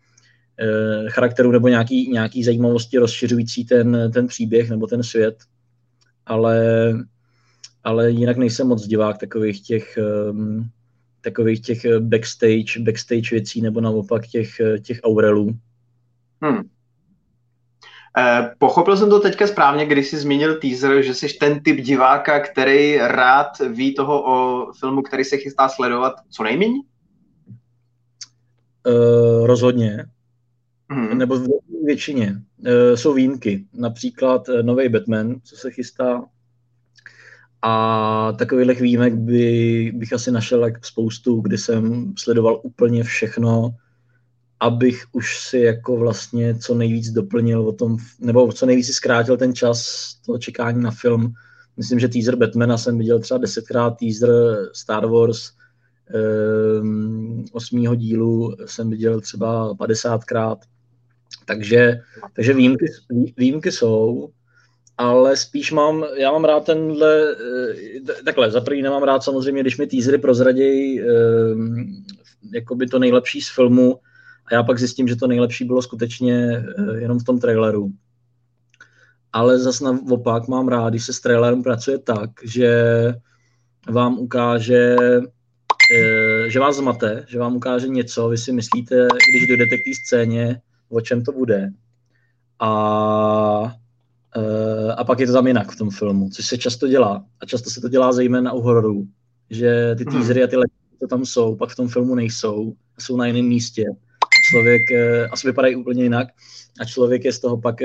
eh, 0.59 1.09
charakteru 1.09 1.51
nebo 1.51 1.67
nějaký, 1.67 2.11
nějaký 2.11 2.43
zajímavosti 2.43 2.97
rozšiřující 2.97 3.65
ten, 3.65 4.11
ten 4.13 4.27
příběh 4.27 4.69
nebo 4.69 4.87
ten 4.87 5.03
svět. 5.03 5.37
Ale, 6.25 6.63
ale 7.83 8.11
jinak 8.11 8.37
nejsem 8.37 8.67
moc 8.67 8.87
divák 8.87 9.17
takových 9.17 9.61
těch, 9.61 9.97
ehm, 9.97 10.69
takových 11.21 11.61
těch 11.61 11.85
backstage, 11.99 12.79
backstage 12.79 13.29
věcí 13.31 13.61
nebo 13.61 13.81
naopak 13.81 14.27
těch, 14.27 14.61
těch 14.81 14.99
aurelů. 15.03 15.57
Hmm. 16.41 16.61
Eh, 18.17 18.51
pochopil 18.57 18.97
jsem 18.97 19.09
to 19.09 19.19
teďka 19.19 19.47
správně, 19.47 19.85
když 19.85 20.07
jsi 20.07 20.17
zmínil 20.17 20.59
teaser, 20.59 21.01
že 21.01 21.13
jsi 21.13 21.27
ten 21.27 21.63
typ 21.63 21.79
diváka, 21.79 22.39
který 22.39 22.97
rád 22.97 23.47
ví 23.69 23.95
toho 23.95 24.23
o 24.25 24.67
filmu, 24.79 25.01
který 25.01 25.23
se 25.23 25.37
chystá 25.37 25.69
sledovat 25.69 26.13
co 26.29 26.43
nejméně? 26.43 26.79
Uh, 28.87 29.47
rozhodně. 29.47 30.05
Hmm. 30.89 31.17
Nebo 31.17 31.35
v 31.35 31.47
většině. 31.85 32.35
Uh, 32.59 32.95
jsou 32.95 33.13
výjimky. 33.13 33.65
Například 33.73 34.49
uh, 34.49 34.61
nový 34.61 34.89
Batman, 34.89 35.35
co 35.43 35.55
se 35.55 35.71
chystá. 35.71 36.25
A 37.61 38.31
takových 38.31 38.81
výjimek 38.81 39.13
by, 39.13 39.91
bych 39.95 40.13
asi 40.13 40.31
našel 40.31 40.63
like 40.63 40.79
spoustu, 40.83 41.41
kdy 41.41 41.57
jsem 41.57 42.13
sledoval 42.17 42.59
úplně 42.63 43.03
všechno 43.03 43.75
abych 44.63 45.03
už 45.11 45.39
si 45.39 45.57
jako 45.59 45.97
vlastně 45.97 46.55
co 46.55 46.75
nejvíc 46.75 47.09
doplnil 47.09 47.67
o 47.67 47.71
tom, 47.71 47.97
nebo 48.19 48.51
co 48.51 48.65
nejvíc 48.65 48.85
si 48.85 48.93
zkrátil 48.93 49.37
ten 49.37 49.55
čas 49.55 50.09
toho 50.25 50.37
čekání 50.37 50.83
na 50.83 50.91
film. 50.91 51.33
Myslím, 51.77 51.99
že 51.99 52.07
teaser 52.07 52.35
Batmana 52.35 52.77
jsem 52.77 52.97
viděl 52.97 53.19
třeba 53.19 53.37
desetkrát, 53.37 53.97
teaser 53.99 54.29
Star 54.73 55.05
Wars 55.05 55.51
um, 56.81 57.45
osmýho 57.51 57.95
dílu 57.95 58.55
jsem 58.65 58.89
viděl 58.89 59.21
třeba 59.21 59.75
padesátkrát. 59.75 60.57
Takže, 61.45 61.99
takže 62.35 62.53
výjimky, 62.53 62.85
výjimky 63.37 63.71
jsou, 63.71 64.29
ale 64.97 65.37
spíš 65.37 65.71
mám, 65.71 66.05
já 66.17 66.31
mám 66.31 66.45
rád 66.45 66.65
tenhle, 66.65 67.35
eh, 67.99 68.23
takhle, 68.25 68.51
za 68.51 68.61
první 68.61 68.81
nemám 68.81 69.03
rád 69.03 69.23
samozřejmě, 69.23 69.61
když 69.61 69.77
mi 69.77 69.87
teasery 69.87 70.17
prozradějí 70.17 71.01
um, 71.03 72.05
jakoby 72.53 72.87
to 72.87 72.99
nejlepší 72.99 73.41
z 73.41 73.49
filmu, 73.49 73.99
a 74.45 74.53
já 74.53 74.63
pak 74.63 74.79
zjistím, 74.79 75.07
že 75.07 75.15
to 75.15 75.27
nejlepší 75.27 75.65
bylo 75.65 75.81
skutečně 75.81 76.65
eh, 76.77 76.97
jenom 76.97 77.19
v 77.19 77.23
tom 77.23 77.39
traileru. 77.39 77.91
Ale 79.33 79.59
zase 79.59 79.83
naopak 79.83 80.47
mám 80.47 80.67
rád, 80.67 80.89
když 80.89 81.05
se 81.05 81.13
s 81.13 81.19
trailerem 81.19 81.63
pracuje 81.63 81.99
tak, 81.99 82.29
že 82.43 82.85
vám 83.89 84.19
ukáže, 84.19 84.95
eh, 85.95 86.49
že 86.49 86.59
vás 86.59 86.75
zmate, 86.75 87.25
že 87.27 87.39
vám 87.39 87.55
ukáže 87.55 87.87
něco, 87.87 88.29
vy 88.29 88.37
si 88.37 88.51
myslíte, 88.51 89.07
když 89.31 89.47
dojdete 89.47 89.77
k 89.77 89.79
té 89.85 89.91
scéně, 90.05 90.61
o 90.89 91.01
čem 91.01 91.23
to 91.23 91.31
bude. 91.31 91.71
A, 92.59 93.75
eh, 94.37 94.93
a 94.93 95.03
pak 95.03 95.19
je 95.19 95.27
to 95.27 95.33
tam 95.33 95.47
jinak 95.47 95.71
v 95.71 95.77
tom 95.77 95.89
filmu, 95.89 96.29
což 96.29 96.45
se 96.45 96.57
často 96.57 96.87
dělá. 96.87 97.25
A 97.39 97.45
často 97.45 97.69
se 97.69 97.81
to 97.81 97.89
dělá 97.89 98.11
zejména 98.11 98.53
u 98.53 98.61
hororů, 98.61 99.07
že 99.49 99.95
ty 99.97 100.03
hmm. 100.03 100.13
teasery 100.13 100.43
a 100.43 100.47
ty 100.47 100.55
lety, 100.55 100.73
co 100.99 101.07
tam 101.07 101.25
jsou, 101.25 101.55
pak 101.55 101.69
v 101.69 101.75
tom 101.75 101.87
filmu 101.87 102.15
nejsou, 102.15 102.73
jsou 102.99 103.17
na 103.17 103.25
jiném 103.25 103.45
místě 103.45 103.85
člověk 104.49 104.81
asi 105.31 105.47
vypadají 105.47 105.75
úplně 105.75 106.03
jinak 106.03 106.27
a 106.79 106.85
člověk 106.85 107.25
je 107.25 107.33
z 107.33 107.39
toho 107.39 107.61
pak 107.61 107.75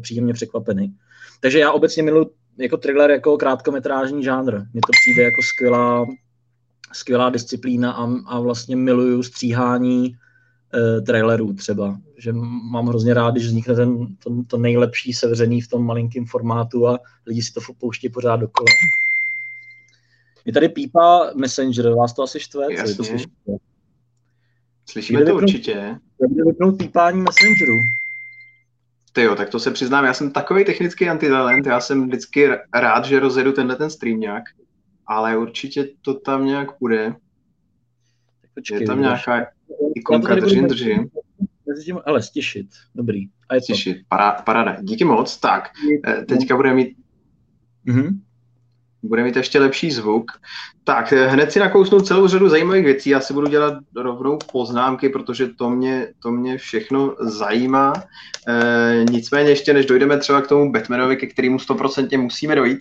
příjemně 0.00 0.32
překvapený. 0.34 0.94
Takže 1.40 1.58
já 1.58 1.72
obecně 1.72 2.02
miluji 2.02 2.26
jako 2.58 2.76
thriller 2.76 3.10
jako 3.10 3.36
krátkometrážní 3.36 4.24
žánr. 4.24 4.52
Mně 4.72 4.80
to 4.86 4.92
přijde 5.00 5.22
jako 5.22 5.42
skvělá, 5.42 6.06
skvělá 6.92 7.30
disciplína 7.30 7.92
a, 7.92 8.08
a 8.26 8.40
vlastně 8.40 8.76
miluju 8.76 9.22
stříhání 9.22 10.06
e, 10.06 11.00
trailerů 11.00 11.52
třeba. 11.52 11.98
Že 12.18 12.32
mám 12.72 12.86
hrozně 12.86 13.14
rád, 13.14 13.30
když 13.30 13.46
vznikne 13.46 13.74
ten, 13.74 14.06
to, 14.16 14.30
to 14.46 14.58
nejlepší 14.58 15.12
sevřený 15.12 15.60
v 15.60 15.68
tom 15.68 15.86
malinkém 15.86 16.26
formátu 16.26 16.88
a 16.88 16.98
lidi 17.26 17.42
si 17.42 17.52
to 17.52 17.60
pouští 17.78 18.08
pořád 18.08 18.36
dokola. 18.36 18.68
Je 20.44 20.52
tady 20.52 20.68
pípa 20.68 21.30
Messenger, 21.34 21.94
vás 21.94 22.12
to 22.12 22.22
asi 22.22 22.40
štve, 22.40 22.66
co 22.86 22.96
to 22.96 23.04
slyšíte? 23.04 23.52
Slyšíme 24.90 25.24
to 25.24 25.34
určitě. 25.34 25.96
Kde 26.28 26.44
vypnout 26.44 26.78
pípání 26.78 27.20
Messengeru? 27.20 27.78
Ty 29.12 29.22
jo, 29.22 29.34
tak 29.34 29.48
to 29.48 29.60
se 29.60 29.70
přiznám, 29.70 30.04
já 30.04 30.14
jsem 30.14 30.30
takový 30.30 30.64
technický 30.64 31.08
antitalent, 31.08 31.66
já 31.66 31.80
jsem 31.80 32.06
vždycky 32.06 32.48
rád, 32.74 33.04
že 33.04 33.20
rozjedu 33.20 33.52
tenhle 33.52 33.76
ten 33.76 33.90
stream 33.90 34.20
nějak, 34.20 34.44
ale 35.06 35.38
určitě 35.38 35.88
to 36.02 36.14
tam 36.14 36.46
nějak 36.46 36.68
bude. 36.80 37.14
Počkej, 38.54 38.80
je 38.80 38.86
tam 38.86 39.00
nějaká 39.00 39.46
ikonka, 39.94 40.34
držím, 40.34 40.66
držím. 40.66 41.10
Ale 42.04 42.22
stišit, 42.22 42.66
dobrý. 42.94 43.26
A 43.48 43.54
je 43.54 43.60
stišit, 43.60 43.96
paráda. 44.44 44.76
Díky 44.82 45.04
moc. 45.04 45.36
Tak, 45.36 45.70
eh, 46.06 46.24
teďka 46.24 46.56
budeme 46.56 46.74
mít 46.74 46.96
mm-hmm 47.86 48.18
bude 49.02 49.24
mít 49.24 49.36
ještě 49.36 49.60
lepší 49.60 49.90
zvuk. 49.90 50.30
Tak, 50.84 51.12
eh, 51.12 51.28
hned 51.28 51.52
si 51.52 51.58
nakousnu 51.58 52.00
celou 52.00 52.28
řadu 52.28 52.48
zajímavých 52.48 52.84
věcí. 52.84 53.10
Já 53.10 53.20
si 53.20 53.34
budu 53.34 53.46
dělat 53.46 53.74
rovnou 53.96 54.38
poznámky, 54.52 55.08
protože 55.08 55.48
to 55.48 55.70
mě, 55.70 56.08
to 56.22 56.30
mě 56.30 56.58
všechno 56.58 57.14
zajímá. 57.20 57.92
E, 58.48 59.04
nicméně 59.10 59.50
ještě 59.50 59.72
než 59.72 59.86
dojdeme 59.86 60.18
třeba 60.18 60.42
k 60.42 60.46
tomu 60.46 60.72
Batmanovi, 60.72 61.16
ke 61.16 61.26
kterému 61.26 61.58
stoprocentně 61.58 62.18
musíme 62.18 62.54
dojít, 62.54 62.78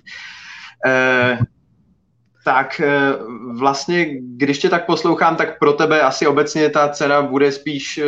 e, 0.86 1.40
tak 2.46 2.82
vlastně, 3.60 4.08
když 4.22 4.60
tě 4.60 4.70
tak 4.70 4.86
poslouchám, 4.86 5.36
tak 5.36 5.60
pro 5.60 5.74
tebe 5.74 6.02
asi 6.02 6.28
obecně 6.28 6.70
ta 6.70 6.90
cena 6.90 7.22
bude 7.22 7.52
spíš 7.52 8.00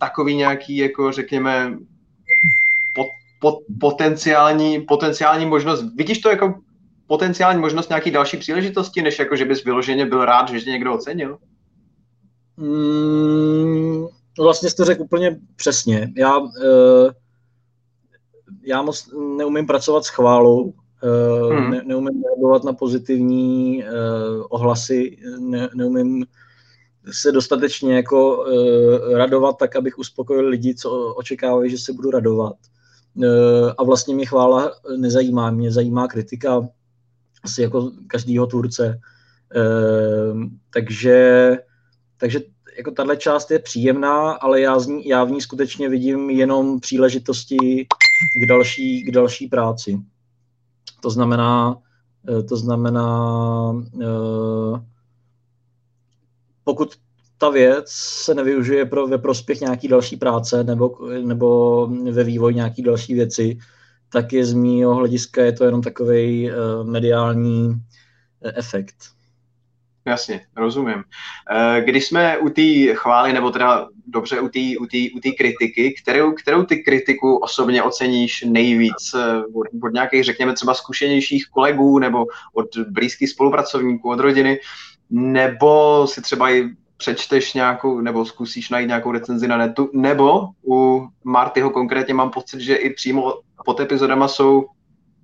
takový 0.00 0.36
nějaký, 0.36 0.76
jako 0.76 1.12
řekněme, 1.12 1.78
pot, 2.94 3.06
pot, 3.40 3.58
potenciální, 3.80 4.80
potenciální 4.80 5.46
možnost. 5.46 5.84
Vidíš 5.96 6.18
to 6.18 6.30
jako 6.30 6.54
potenciální 7.06 7.60
možnost 7.60 7.88
nějaký 7.88 8.10
další 8.10 8.36
příležitosti, 8.36 9.02
než 9.02 9.18
jako, 9.18 9.36
že 9.36 9.44
bys 9.44 9.64
vyloženě 9.64 10.06
byl 10.06 10.24
rád, 10.24 10.48
že 10.48 10.60
tě 10.60 10.70
někdo 10.70 10.94
ocenil? 10.94 11.38
Mm, 12.56 14.06
vlastně 14.38 14.70
jste 14.70 14.84
řekl 14.84 15.02
úplně 15.02 15.38
přesně. 15.56 16.12
Já, 16.16 16.38
uh, 16.38 16.50
já 18.62 18.82
moc 18.82 19.10
neumím 19.38 19.66
pracovat 19.66 20.04
s 20.04 20.08
chválou, 20.08 20.62
uh, 20.62 21.52
hmm. 21.52 21.70
ne, 21.70 21.82
neumím 21.84 22.22
reagovat 22.22 22.64
na 22.64 22.72
pozitivní 22.72 23.84
uh, 23.84 24.46
ohlasy, 24.48 25.18
ne, 25.38 25.68
neumím 25.74 26.26
se 27.10 27.32
dostatečně 27.32 27.96
jako 27.96 28.44
uh, 28.44 29.16
radovat 29.16 29.56
tak, 29.58 29.76
abych 29.76 29.98
uspokojil 29.98 30.48
lidi, 30.48 30.74
co 30.74 31.14
očekávají, 31.14 31.70
že 31.70 31.78
se 31.78 31.92
budu 31.92 32.10
radovat. 32.10 32.56
Uh, 33.14 33.24
a 33.78 33.84
vlastně 33.84 34.14
mě 34.14 34.26
chvála 34.26 34.72
nezajímá, 34.96 35.50
mě 35.50 35.72
zajímá 35.72 36.08
kritika, 36.08 36.68
asi 37.46 37.62
jako 37.62 37.92
každýho 38.06 38.46
tvůrce. 38.46 39.00
Ehm, 39.54 40.58
takže, 40.70 41.50
takže 42.16 42.40
jako 42.76 42.90
tahle 42.90 43.16
část 43.16 43.50
je 43.50 43.58
příjemná, 43.58 44.32
ale 44.32 44.60
já, 44.60 44.78
z 44.78 44.86
ní, 44.86 45.08
já 45.08 45.24
v 45.24 45.30
ní 45.30 45.40
skutečně 45.40 45.88
vidím 45.88 46.30
jenom 46.30 46.80
příležitosti 46.80 47.86
k 48.42 48.48
další, 48.48 49.04
k 49.04 49.14
další 49.14 49.46
práci. 49.46 49.98
To 51.02 51.10
znamená, 51.10 51.78
eh, 52.28 52.42
to 52.42 52.56
znamená, 52.56 53.08
eh, 54.02 54.80
pokud 56.64 56.94
ta 57.38 57.50
věc 57.50 57.86
se 58.24 58.34
nevyužije 58.34 58.84
pro, 58.84 59.06
ve 59.06 59.18
prospěch 59.18 59.60
nějaký 59.60 59.88
další 59.88 60.16
práce 60.16 60.64
nebo, 60.64 60.98
nebo 61.22 61.86
ve 62.12 62.24
vývoji 62.24 62.54
nějaký 62.54 62.82
další 62.82 63.14
věci, 63.14 63.58
tak 64.16 64.32
je 64.32 64.44
z 64.44 64.52
mýho 64.52 64.94
hlediska 64.94 65.42
je 65.44 65.52
to 65.52 65.64
jenom 65.64 65.82
takový 65.82 66.50
uh, 66.50 66.88
mediální 66.88 67.68
uh, 67.68 67.76
efekt. 68.54 68.94
Jasně, 70.04 70.40
rozumím. 70.56 70.94
Uh, 70.94 71.84
když 71.84 72.06
jsme 72.06 72.38
u 72.38 72.48
té 72.48 72.94
chvály, 72.94 73.32
nebo 73.32 73.50
teda 73.50 73.88
dobře 74.06 74.40
u 74.40 74.48
té 74.48 74.60
u 74.80 74.84
u 75.16 75.20
kritiky, 75.38 75.94
kterou, 76.02 76.32
kterou 76.32 76.62
ty 76.64 76.76
kritiku 76.76 77.36
osobně 77.36 77.82
oceníš 77.82 78.44
nejvíc 78.48 79.14
od, 79.54 79.66
od 79.82 79.92
nějakých, 79.92 80.24
řekněme, 80.24 80.54
třeba 80.54 80.74
zkušenějších 80.74 81.46
kolegů 81.46 81.98
nebo 81.98 82.26
od 82.54 82.66
blízkých 82.88 83.30
spolupracovníků, 83.30 84.10
od 84.10 84.20
rodiny, 84.20 84.58
nebo 85.10 86.06
si 86.06 86.22
třeba 86.22 86.50
i 86.50 86.64
přečteš 86.96 87.54
nějakou, 87.54 88.00
nebo 88.00 88.24
zkusíš 88.24 88.70
najít 88.70 88.86
nějakou 88.86 89.12
recenzi 89.12 89.48
na 89.48 89.56
netu, 89.56 89.90
nebo 89.94 90.48
u 90.68 91.08
Martyho 91.24 91.70
konkrétně 91.70 92.14
mám 92.14 92.30
pocit, 92.30 92.60
že 92.60 92.74
i 92.74 92.94
přímo 92.94 93.34
pod 93.64 93.80
epizodama 93.80 94.28
jsou 94.28 94.66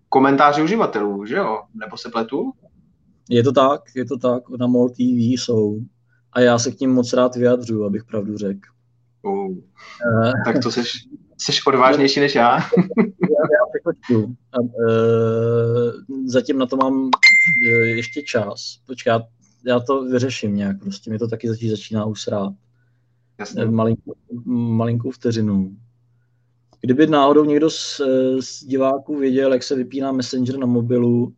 komentáře 0.09 0.62
uživatelů, 0.62 1.26
že 1.26 1.37
jo? 1.37 1.62
Nebo 1.75 1.97
se 1.97 2.11
pletu? 2.11 2.52
Je 3.31 3.43
to 3.43 3.52
tak, 3.52 3.81
je 3.97 4.05
to 4.05 4.19
tak, 4.19 4.43
na 4.59 4.67
MOL 4.67 4.88
TV 4.88 4.99
jsou. 4.99 5.79
A 6.33 6.41
já 6.41 6.59
se 6.59 6.73
k 6.73 6.81
ním 6.81 6.91
moc 6.91 7.12
rád 7.12 7.37
vyjadřu, 7.37 7.85
abych 7.85 8.05
pravdu 8.05 8.38
řekl. 8.38 8.69
Uh, 9.23 9.33
uh, 9.33 9.59
tak 10.45 10.62
to 10.62 10.71
jsi, 10.71 10.83
jsi 11.38 11.52
odvážnější 11.67 12.21
než 12.21 12.35
já. 12.35 12.59
já, 12.59 13.43
já 13.52 13.93
a, 14.52 14.61
uh, 14.61 16.26
zatím 16.26 16.59
na 16.59 16.67
to 16.67 16.76
mám 16.76 16.95
uh, 17.05 17.11
ještě 17.97 18.23
čas. 18.23 18.79
Počkej, 18.87 19.12
já 19.66 19.81
to 19.81 20.04
vyřeším 20.04 20.57
nějak, 20.57 20.81
prostě 20.81 21.11
mi 21.11 21.19
to 21.19 21.28
taky 21.28 21.49
začí, 21.49 21.69
začíná 21.69 22.04
usrát. 22.04 22.52
Jasně. 23.38 23.64
Malinkou, 23.64 24.14
malinkou 24.54 25.11
vteřinu. 25.11 25.76
Kdyby 26.81 27.07
náhodou 27.07 27.45
někdo 27.45 27.71
z, 27.71 28.00
z 28.40 28.64
diváků 28.64 29.19
věděl, 29.19 29.52
jak 29.52 29.62
se 29.62 29.76
vypíná 29.76 30.12
Messenger 30.12 30.59
na 30.59 30.66
mobilu, 30.66 31.35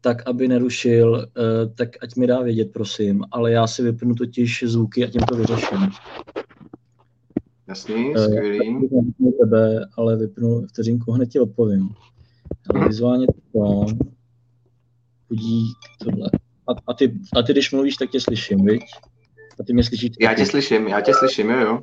tak 0.00 0.28
aby 0.28 0.48
nerušil, 0.48 1.26
eh, 1.36 1.66
tak 1.74 1.88
ať 2.02 2.16
mi 2.16 2.26
dá 2.26 2.42
vědět, 2.42 2.72
prosím. 2.72 3.24
Ale 3.30 3.52
já 3.52 3.66
si 3.66 3.82
vypnu 3.82 4.14
totiž 4.14 4.64
zvuky 4.66 5.04
a 5.04 5.10
tím 5.10 5.20
to 5.20 5.36
vyřeším. 5.36 5.78
Jasný, 7.68 8.12
eh, 8.16 8.18
skvělý. 8.18 8.76
Uh, 8.76 9.30
tebe, 9.40 9.86
ale 9.96 10.16
vypnu 10.16 10.66
vteřinku, 10.66 11.12
hned 11.12 11.28
ti 11.28 11.40
odpovím. 11.40 11.88
Ale 12.70 12.88
vizuálně 12.88 13.26
to, 13.52 13.86
budík, 15.28 15.76
tohle. 16.04 16.30
A, 16.68 16.72
a, 16.86 16.94
ty, 16.94 17.12
a 17.36 17.42
ty, 17.42 17.52
když 17.52 17.72
mluvíš, 17.72 17.96
tak 17.96 18.10
tě 18.10 18.20
slyším, 18.20 18.64
viď? 18.64 18.82
A 19.60 19.64
ty 19.64 19.72
mě 19.72 19.84
slyšíš? 19.84 20.10
Já 20.20 20.34
tě 20.34 20.46
slyším, 20.46 20.88
já 20.88 21.00
tě 21.00 21.14
slyším, 21.14 21.50
jo, 21.50 21.60
jo. 21.60 21.80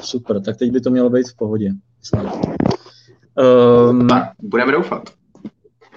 Super, 0.00 0.42
tak 0.42 0.56
teď 0.56 0.70
by 0.70 0.80
to 0.80 0.90
mělo 0.90 1.10
být 1.10 1.28
v 1.28 1.36
pohodě. 1.36 1.72
Um, 3.90 4.08
tak, 4.08 4.32
budeme 4.38 4.72
doufat. 4.72 5.10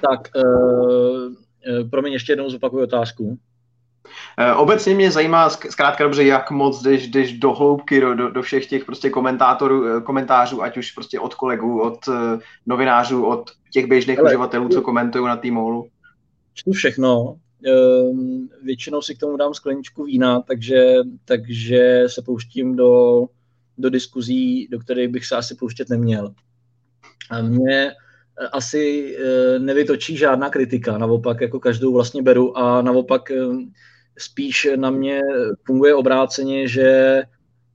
Tak, 0.10 0.30
uh, 0.36 1.34
promiň, 1.90 2.14
ještě 2.14 2.32
jednou 2.32 2.50
zopakuju 2.50 2.84
otázku. 2.84 3.40
Obecně 4.58 4.96
mě 4.96 5.12
zajímá 5.12 5.50
zkrátka 5.50 6.04
dobře, 6.04 6.24
jak 6.24 6.52
moc 6.52 6.82
jdeš, 6.82 7.08
jdeš 7.08 7.40
do 7.40 7.54
hloubky, 7.54 8.02
do, 8.02 8.30
do, 8.30 8.42
všech 8.42 8.66
těch 8.66 8.86
prostě 8.86 9.10
komentátorů, 9.10 10.02
komentářů, 10.02 10.64
ať 10.64 10.78
už 10.78 10.92
prostě 10.92 11.20
od 11.20 11.36
kolegů, 11.36 11.82
od 11.82 12.00
novinářů, 12.66 13.26
od 13.26 13.52
těch 13.74 13.88
běžných 13.88 14.20
Ale, 14.20 14.30
uživatelů, 14.30 14.70
co 14.70 14.82
komentují 14.82 15.26
na 15.26 15.38
T-Molu. 15.38 15.88
Čtu 16.54 16.72
všechno, 16.72 17.36
většinou 18.64 19.02
si 19.02 19.16
k 19.16 19.20
tomu 19.20 19.38
dám 19.38 19.54
skleničku 19.54 20.04
vína, 20.04 20.42
takže, 20.42 20.96
takže 21.26 22.04
se 22.08 22.22
pouštím 22.22 22.76
do, 22.76 23.26
do 23.78 23.90
diskuzí, 23.90 24.68
do 24.72 24.80
kterých 24.80 25.10
bych 25.10 25.26
se 25.26 25.36
asi 25.36 25.56
pouštět 25.56 25.90
neměl. 25.90 26.34
A 27.30 27.42
mě 27.42 27.92
eh, 27.92 28.48
asi 28.48 29.16
eh, 29.18 29.60
nevytočí 29.60 30.18
žádná 30.18 30.50
kritika, 30.50 30.98
naopak 30.98 31.42
jako 31.42 31.60
každou 31.60 31.94
vlastně 31.94 32.22
beru 32.22 32.58
a 32.58 32.82
naopak 32.82 33.32
ehm, 33.32 33.72
spíš 34.18 34.68
na 34.76 34.90
mě 34.90 35.22
funguje 35.66 35.96
obráceně, 35.96 36.68
že 36.68 37.22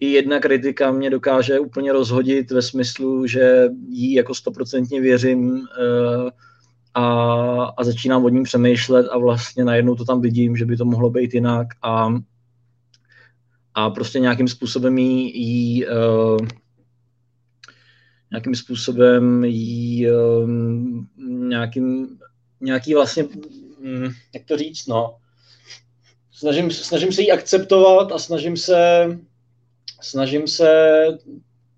i 0.00 0.12
jedna 0.12 0.40
kritika 0.40 0.92
mě 0.92 1.10
dokáže 1.10 1.58
úplně 1.58 1.92
rozhodit 1.92 2.50
ve 2.50 2.62
smyslu, 2.62 3.26
že 3.26 3.68
jí 3.88 4.12
jako 4.12 4.34
stoprocentně 4.34 5.00
věřím, 5.00 5.56
eh, 5.56 6.30
a, 6.94 7.04
a 7.76 7.84
začínám 7.84 8.24
od 8.24 8.28
ní 8.28 8.42
přemýšlet 8.42 9.06
a 9.10 9.18
vlastně 9.18 9.64
najednou 9.64 9.94
to 9.94 10.04
tam 10.04 10.20
vidím, 10.20 10.56
že 10.56 10.66
by 10.66 10.76
to 10.76 10.84
mohlo 10.84 11.10
být 11.10 11.34
jinak 11.34 11.66
a, 11.82 12.08
a 13.74 13.90
prostě 13.90 14.20
nějakým 14.20 14.48
způsobem 14.48 14.98
jí, 14.98 15.40
jí 15.40 15.86
uh, 15.86 16.38
nějakým 18.30 18.54
způsobem 18.54 19.44
jí 19.44 20.10
uh, 20.10 20.50
nějakým, 21.48 22.18
nějaký 22.60 22.94
vlastně, 22.94 23.24
um, 23.24 24.14
jak 24.34 24.44
to 24.44 24.56
říct, 24.56 24.86
no, 24.86 25.16
snažím, 26.32 26.70
snažím 26.70 27.12
se 27.12 27.22
jí 27.22 27.32
akceptovat 27.32 28.12
a 28.12 28.18
snažím 28.18 28.56
se, 28.56 29.06
snažím 30.00 30.48
se 30.48 31.04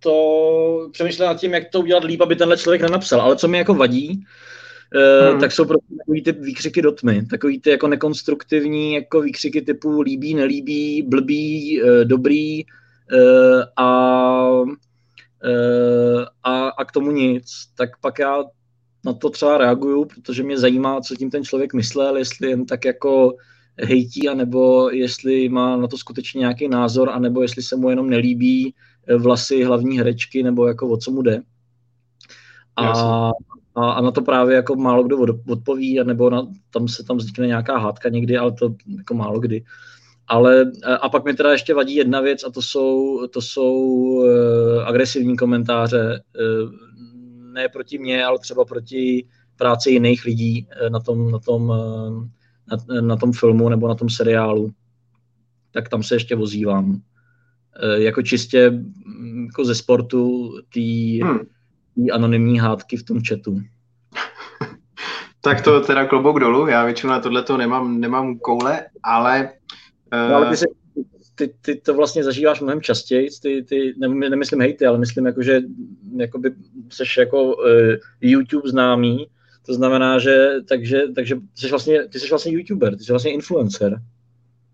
to 0.01 0.89
přemýšlet 0.93 1.27
nad 1.27 1.41
tím, 1.41 1.55
jak 1.55 1.71
to 1.71 1.81
udělat 1.81 2.05
líp, 2.05 2.21
aby 2.21 2.37
tenhle 2.37 2.57
člověk 2.57 2.83
nenapsal. 2.83 3.21
Ale 3.21 3.37
co 3.37 3.49
mi 3.49 3.59
jako 3.59 3.75
vadí, 3.75 4.25
hmm. 4.95 5.41
tak 5.41 5.53
jsou 5.53 5.65
prostě 5.65 5.95
takový 5.99 6.23
ty 6.23 6.33
výkřiky 6.33 6.83
do 6.83 6.93
tmy, 6.93 7.27
takový 7.27 7.61
ty 7.61 7.71
jako 7.71 7.89
nekonstruktivní 7.89 8.95
jako 8.95 9.21
výkřiky 9.21 9.63
typu 9.63 10.01
líbí, 10.01 10.35
nelíbí, 10.35 11.03
blbý, 11.03 11.83
eh, 11.83 12.05
dobrý 12.05 12.61
eh, 12.63 13.63
a, 13.77 14.63
a, 16.43 16.69
a 16.69 16.85
k 16.85 16.93
tomu 16.93 17.11
nic. 17.11 17.53
Tak 17.77 17.91
pak 18.01 18.19
já 18.19 18.45
na 19.05 19.13
to 19.13 19.31
třeba 19.31 19.59
reaguju, 19.59 20.05
protože 20.05 20.43
mě 20.43 20.59
zajímá, 20.59 21.01
co 21.01 21.17
tím 21.17 21.31
ten 21.31 21.45
člověk 21.45 21.75
myslel, 21.75 22.17
jestli 22.17 22.51
jen 22.51 22.67
tak 22.67 22.85
jako 22.85 23.37
hejtí, 23.79 24.29
anebo 24.29 24.91
jestli 24.91 25.49
má 25.49 25.77
na 25.77 25.89
to 25.89 25.99
skutečně 25.99 26.39
nějaký 26.39 26.69
názor, 26.69 27.11
anebo 27.11 27.43
jestli 27.43 27.63
se 27.63 27.77
mu 27.77 27.91
jenom 27.91 28.11
nelíbí 28.11 28.75
vlasy 29.19 29.65
hlavní 29.65 29.99
herečky, 29.99 30.43
nebo 30.43 30.67
jako 30.67 30.89
o 30.89 30.97
co 30.97 31.11
mu 31.11 31.23
jde. 31.23 31.43
A, 32.77 33.31
a, 33.77 33.91
a 33.91 34.01
na 34.01 34.11
to 34.11 34.23
právě 34.23 34.57
jako 34.57 34.77
málo 34.77 35.03
kdo 35.03 35.19
odpoví, 35.49 36.01
nebo 36.05 36.31
na, 36.31 36.47
tam 36.71 36.89
se 36.89 37.05
tam 37.05 37.17
vznikne 37.17 37.47
nějaká 37.47 37.79
hádka 37.79 38.09
někdy, 38.09 38.37
ale 38.37 38.53
to 38.53 38.75
jako 38.99 39.15
málo 39.15 39.41
kdy. 39.41 39.65
Ale 40.29 40.73
a 41.01 41.09
pak 41.09 41.25
mi 41.25 41.35
teda 41.35 41.53
ještě 41.53 41.75
vadí 41.75 41.95
jedna 41.95 42.21
věc 42.21 42.45
a 42.45 42.51
to 42.51 42.63
jsou, 42.63 43.21
to 43.27 43.41
jsou 43.41 43.75
uh, 43.75 44.27
agresivní 44.87 45.37
komentáře, 45.37 46.23
uh, 46.41 46.71
ne 47.53 47.69
proti 47.69 47.99
mně, 47.99 48.25
ale 48.25 48.39
třeba 48.39 48.65
proti 48.65 49.27
práci 49.57 49.91
jiných 49.91 50.25
lidí 50.25 50.67
uh, 50.83 50.91
na 50.91 51.01
tom, 51.01 51.31
na 51.31 51.39
tom, 51.39 51.73
na, 52.71 53.01
na 53.01 53.17
tom 53.17 53.33
filmu 53.33 53.69
nebo 53.69 53.89
na 53.89 53.95
tom 53.95 54.11
seriálu. 54.11 54.71
Tak 55.71 55.89
tam 55.89 56.03
se 56.03 56.15
ještě 56.15 56.37
vozívám. 56.37 57.01
Jako 57.97 58.23
čistě 58.23 58.71
mm, 58.71 59.45
jako 59.45 59.65
ze 59.65 59.75
sportu 59.75 60.53
té 60.75 60.81
hmm. 61.27 61.39
Anonymní 62.13 62.59
hádky 62.59 62.97
v 62.97 63.03
tom 63.03 63.21
chatu. 63.29 63.61
tak 65.41 65.61
to 65.61 65.81
teda 65.81 66.07
klobouk 66.07 66.41
dolů, 66.41 66.69
já 66.69 66.85
většinou 66.85 67.13
na 67.13 67.21
tohle 67.21 67.45
nemám, 67.57 68.01
nemám 68.01 68.39
koule, 68.39 68.85
ale... 69.03 69.51
Uh... 70.13 70.31
No, 70.31 70.37
ale 70.37 70.51
ty, 70.51 70.57
se, 70.57 70.67
ty, 71.35 71.55
ty, 71.61 71.77
to 71.77 71.95
vlastně 71.95 72.25
zažíváš 72.25 72.61
mnohem 72.61 72.81
častěji, 72.81 73.29
ty, 73.43 73.65
ty, 73.69 73.95
ne, 73.99 74.31
nemyslím 74.31 74.61
hejty, 74.61 74.87
ale 74.87 74.99
myslím 74.99 75.27
jako, 75.27 75.43
že 75.43 75.61
jakoby 76.17 76.55
seš 76.89 77.17
jako 77.17 77.45
uh, 77.45 77.55
YouTube 78.21 78.69
známý, 78.69 79.27
to 79.67 79.75
znamená, 79.75 80.19
že 80.19 80.49
takže, 80.69 81.03
takže 81.15 81.37
jsi 81.55 81.69
vlastně, 81.69 82.09
ty 82.09 82.21
jsi 82.21 82.29
vlastně 82.29 82.53
YouTuber, 82.53 82.97
ty 82.97 83.05
jsi 83.05 83.13
vlastně 83.13 83.33
influencer. 83.33 84.01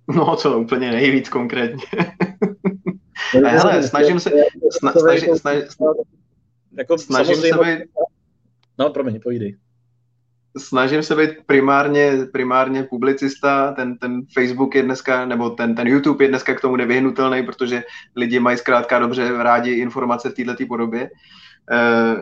No, 0.09 0.37
to 0.37 0.59
úplně 0.59 0.91
nejvíc 0.91 1.29
konkrétně. 1.29 1.85
No, 3.43 3.49
hele, 3.49 3.83
snažím 3.83 4.21
se, 4.21 4.31
sna, 4.79 4.93
snažím, 4.93 5.37
snažím, 5.37 5.63
jako 6.79 6.99
snažím 6.99 7.37
se 7.37 7.59
být... 7.65 7.79
No, 8.79 8.91
promiň, 8.91 9.21
povídej 9.21 9.57
snažím 10.57 11.03
se 11.03 11.17
být 11.17 11.31
primárně, 11.47 12.13
primárně 12.33 12.83
publicista, 12.83 13.73
ten, 13.73 13.99
ten 13.99 14.23
Facebook 14.35 14.75
je 14.75 14.83
dneska, 14.83 15.27
nebo 15.27 15.51
ten, 15.51 15.75
ten 15.75 15.87
YouTube 15.87 16.25
je 16.25 16.29
dneska 16.29 16.55
k 16.55 16.61
tomu 16.61 16.77
nevyhnutelný, 16.77 17.43
protože 17.43 17.83
lidi 18.17 18.41
mají 18.41 18.59
zkrátka 18.59 18.99
dobře 18.99 19.43
rádi 19.43 19.71
informace 19.71 20.31
v 20.31 20.35
této 20.35 20.67
podobě. 20.67 21.11
E, 21.73 22.17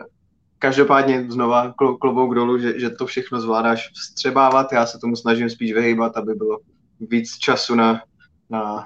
každopádně 0.59 1.25
znova 1.29 1.73
klobouk 2.01 2.35
dolů, 2.35 2.59
že, 2.59 2.79
že 2.79 2.89
to 2.89 3.05
všechno 3.05 3.41
zvládáš 3.41 3.89
vstřebávat, 3.93 4.73
já 4.73 4.85
se 4.85 4.97
tomu 4.99 5.15
snažím 5.15 5.49
spíš 5.49 5.73
vyhýbat, 5.73 6.17
aby 6.17 6.33
bylo 6.33 6.59
víc 6.99 7.37
času 7.37 7.75
na, 7.75 8.01
na 8.49 8.85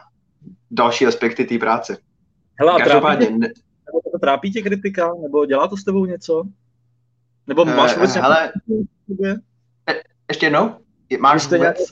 další 0.72 1.08
aspekty 1.08 1.46
té 1.46 1.58
práce. 1.58 1.98
Hele, 2.60 2.82
Každopádně, 2.82 3.28
trápí 3.28 3.40
tě, 3.40 3.62
nebo 3.96 4.12
to 4.12 4.20
trápí 4.20 4.52
tě 4.52 4.62
kritika, 4.62 5.12
nebo 5.22 5.46
dělá 5.46 5.68
to 5.68 5.78
s 5.78 5.84
tebou 5.84 6.06
něco? 6.06 6.44
Nebo 7.48 7.66
máš 7.66 7.96
vůbec 7.96 8.16
uh, 8.16 8.22
hele, 8.22 8.52
e, 9.90 9.94
ještě 10.30 10.46
jednou? 10.46 10.72
Máš 11.20 11.44
vůbec? 11.44 11.60
Nějaké, 11.62 11.84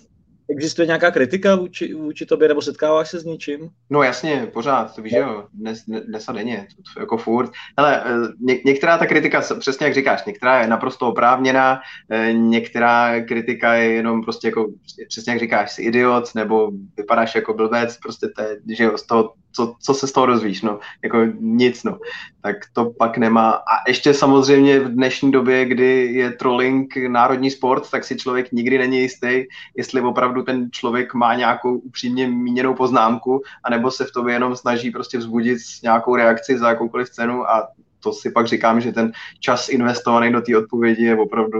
existuje 0.49 0.85
nějaká 0.85 1.11
kritika 1.11 1.55
vůči, 1.55 1.93
vůči 1.93 2.25
tobě, 2.25 2.47
nebo 2.47 2.61
setkáváš 2.61 3.09
se 3.09 3.19
s 3.19 3.25
něčím? 3.25 3.69
No 3.89 4.03
jasně, 4.03 4.49
pořád, 4.53 4.95
to 4.95 5.01
víš, 5.01 5.13
jo, 5.13 5.47
dnes, 5.53 5.83
dnes 5.85 6.29
a 6.29 6.31
denně, 6.31 6.67
jako 6.99 7.17
furt. 7.17 7.51
Ale 7.77 8.03
e, 8.03 8.03
ně, 8.39 8.59
některá 8.65 8.97
ta 8.97 9.05
kritika, 9.05 9.41
přesně 9.59 9.85
jak 9.85 9.93
říkáš, 9.93 10.25
některá 10.25 10.61
je 10.61 10.67
naprosto 10.67 11.07
oprávněná, 11.07 11.79
e, 12.09 12.33
některá 12.33 13.21
kritika 13.25 13.73
je 13.73 13.91
jenom 13.91 14.23
prostě 14.23 14.47
jako, 14.47 14.67
přesně 15.07 15.33
jak 15.33 15.39
říkáš, 15.39 15.71
jsi 15.71 15.81
idiot, 15.81 16.35
nebo 16.35 16.71
vypadáš 16.97 17.35
jako 17.35 17.53
blbec, 17.53 17.97
prostě 17.97 18.27
to 18.35 18.41
je, 18.41 18.57
že 18.75 18.83
jo, 18.83 18.97
z 18.97 19.05
toho 19.07 19.33
co, 19.55 19.75
co 19.79 19.93
se 19.93 20.07
z 20.07 20.11
toho 20.11 20.25
dozvíš, 20.25 20.61
no, 20.61 20.79
jako 21.03 21.17
nic, 21.39 21.83
no. 21.83 21.99
Tak 22.41 22.55
to 22.73 22.93
pak 22.97 23.17
nemá. 23.17 23.51
A 23.51 23.87
ještě 23.87 24.13
samozřejmě 24.13 24.79
v 24.79 24.89
dnešní 24.89 25.31
době, 25.31 25.65
kdy 25.65 26.13
je 26.13 26.31
trolling 26.31 26.97
národní 27.07 27.51
sport, 27.51 27.91
tak 27.91 28.03
si 28.03 28.17
člověk 28.17 28.51
nikdy 28.51 28.77
není 28.77 28.99
jistý, 28.99 29.43
jestli 29.77 30.01
opravdu 30.01 30.43
ten 30.43 30.69
člověk 30.71 31.13
má 31.13 31.35
nějakou 31.35 31.77
upřímně 31.77 32.27
míněnou 32.27 32.73
poznámku, 32.73 33.41
anebo 33.63 33.91
se 33.91 34.05
v 34.05 34.11
tobě 34.11 34.33
jenom 34.33 34.55
snaží 34.55 34.91
prostě 34.91 35.17
vzbudit 35.17 35.57
nějakou 35.83 36.15
reakci 36.15 36.57
za 36.57 36.69
jakoukoliv 36.69 37.09
cenu 37.09 37.49
a 37.49 37.67
to 38.03 38.13
si 38.13 38.31
pak 38.31 38.47
říkám, 38.47 38.81
že 38.81 38.91
ten 38.91 39.11
čas 39.39 39.69
investovaný 39.69 40.31
do 40.31 40.41
té 40.41 40.57
odpovědi 40.57 41.03
je 41.03 41.17
opravdu 41.17 41.59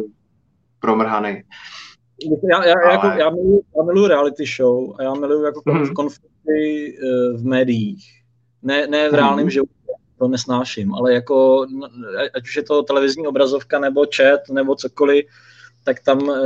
promrhaný. 0.79 1.43
Já, 2.51 2.65
já, 2.65 2.73
Ale... 2.83 2.91
jako, 2.91 3.07
já, 3.07 3.29
miluji, 3.29 3.61
já 3.77 3.83
miluji 3.83 4.07
reality 4.07 4.45
show 4.57 4.95
a 4.99 5.03
já 5.03 5.13
miluji 5.13 5.45
jako 5.45 5.59
mm-hmm. 5.59 5.93
konflikty 5.93 6.32
uh, 6.47 7.37
v 7.37 7.45
médiích. 7.45 8.05
Ne, 8.63 8.87
ne 8.87 9.09
v 9.09 9.13
reálném 9.13 9.45
mm-hmm. 9.45 9.49
životě, 9.49 9.73
to 10.19 10.27
nesnáším, 10.27 10.93
ale 10.93 11.13
jako, 11.13 11.65
ať 12.35 12.43
už 12.43 12.55
je 12.55 12.63
to 12.63 12.83
televizní 12.83 13.27
obrazovka 13.27 13.79
nebo 13.79 14.05
chat 14.15 14.39
nebo 14.51 14.75
cokoliv, 14.75 15.25
tak 15.83 15.99
tam 15.99 16.21
uh, 16.21 16.37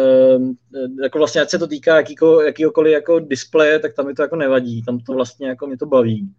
jako 1.04 1.18
vlastně, 1.18 1.42
ať 1.42 1.50
se 1.50 1.60
to 1.60 1.68
týká 1.68 1.96
jakýko, 1.96 2.42
jakýkoliv 2.42 2.94
jako 2.94 3.20
displeje, 3.20 3.80
tak 3.80 3.94
tam 3.94 4.06
mi 4.08 4.14
to 4.14 4.22
jako 4.22 4.36
nevadí, 4.36 4.84
tam 4.84 5.00
to 5.00 5.14
vlastně 5.14 5.48
jako 5.48 5.68
mě 5.68 5.78
to 5.78 5.86
baví. 5.86 6.34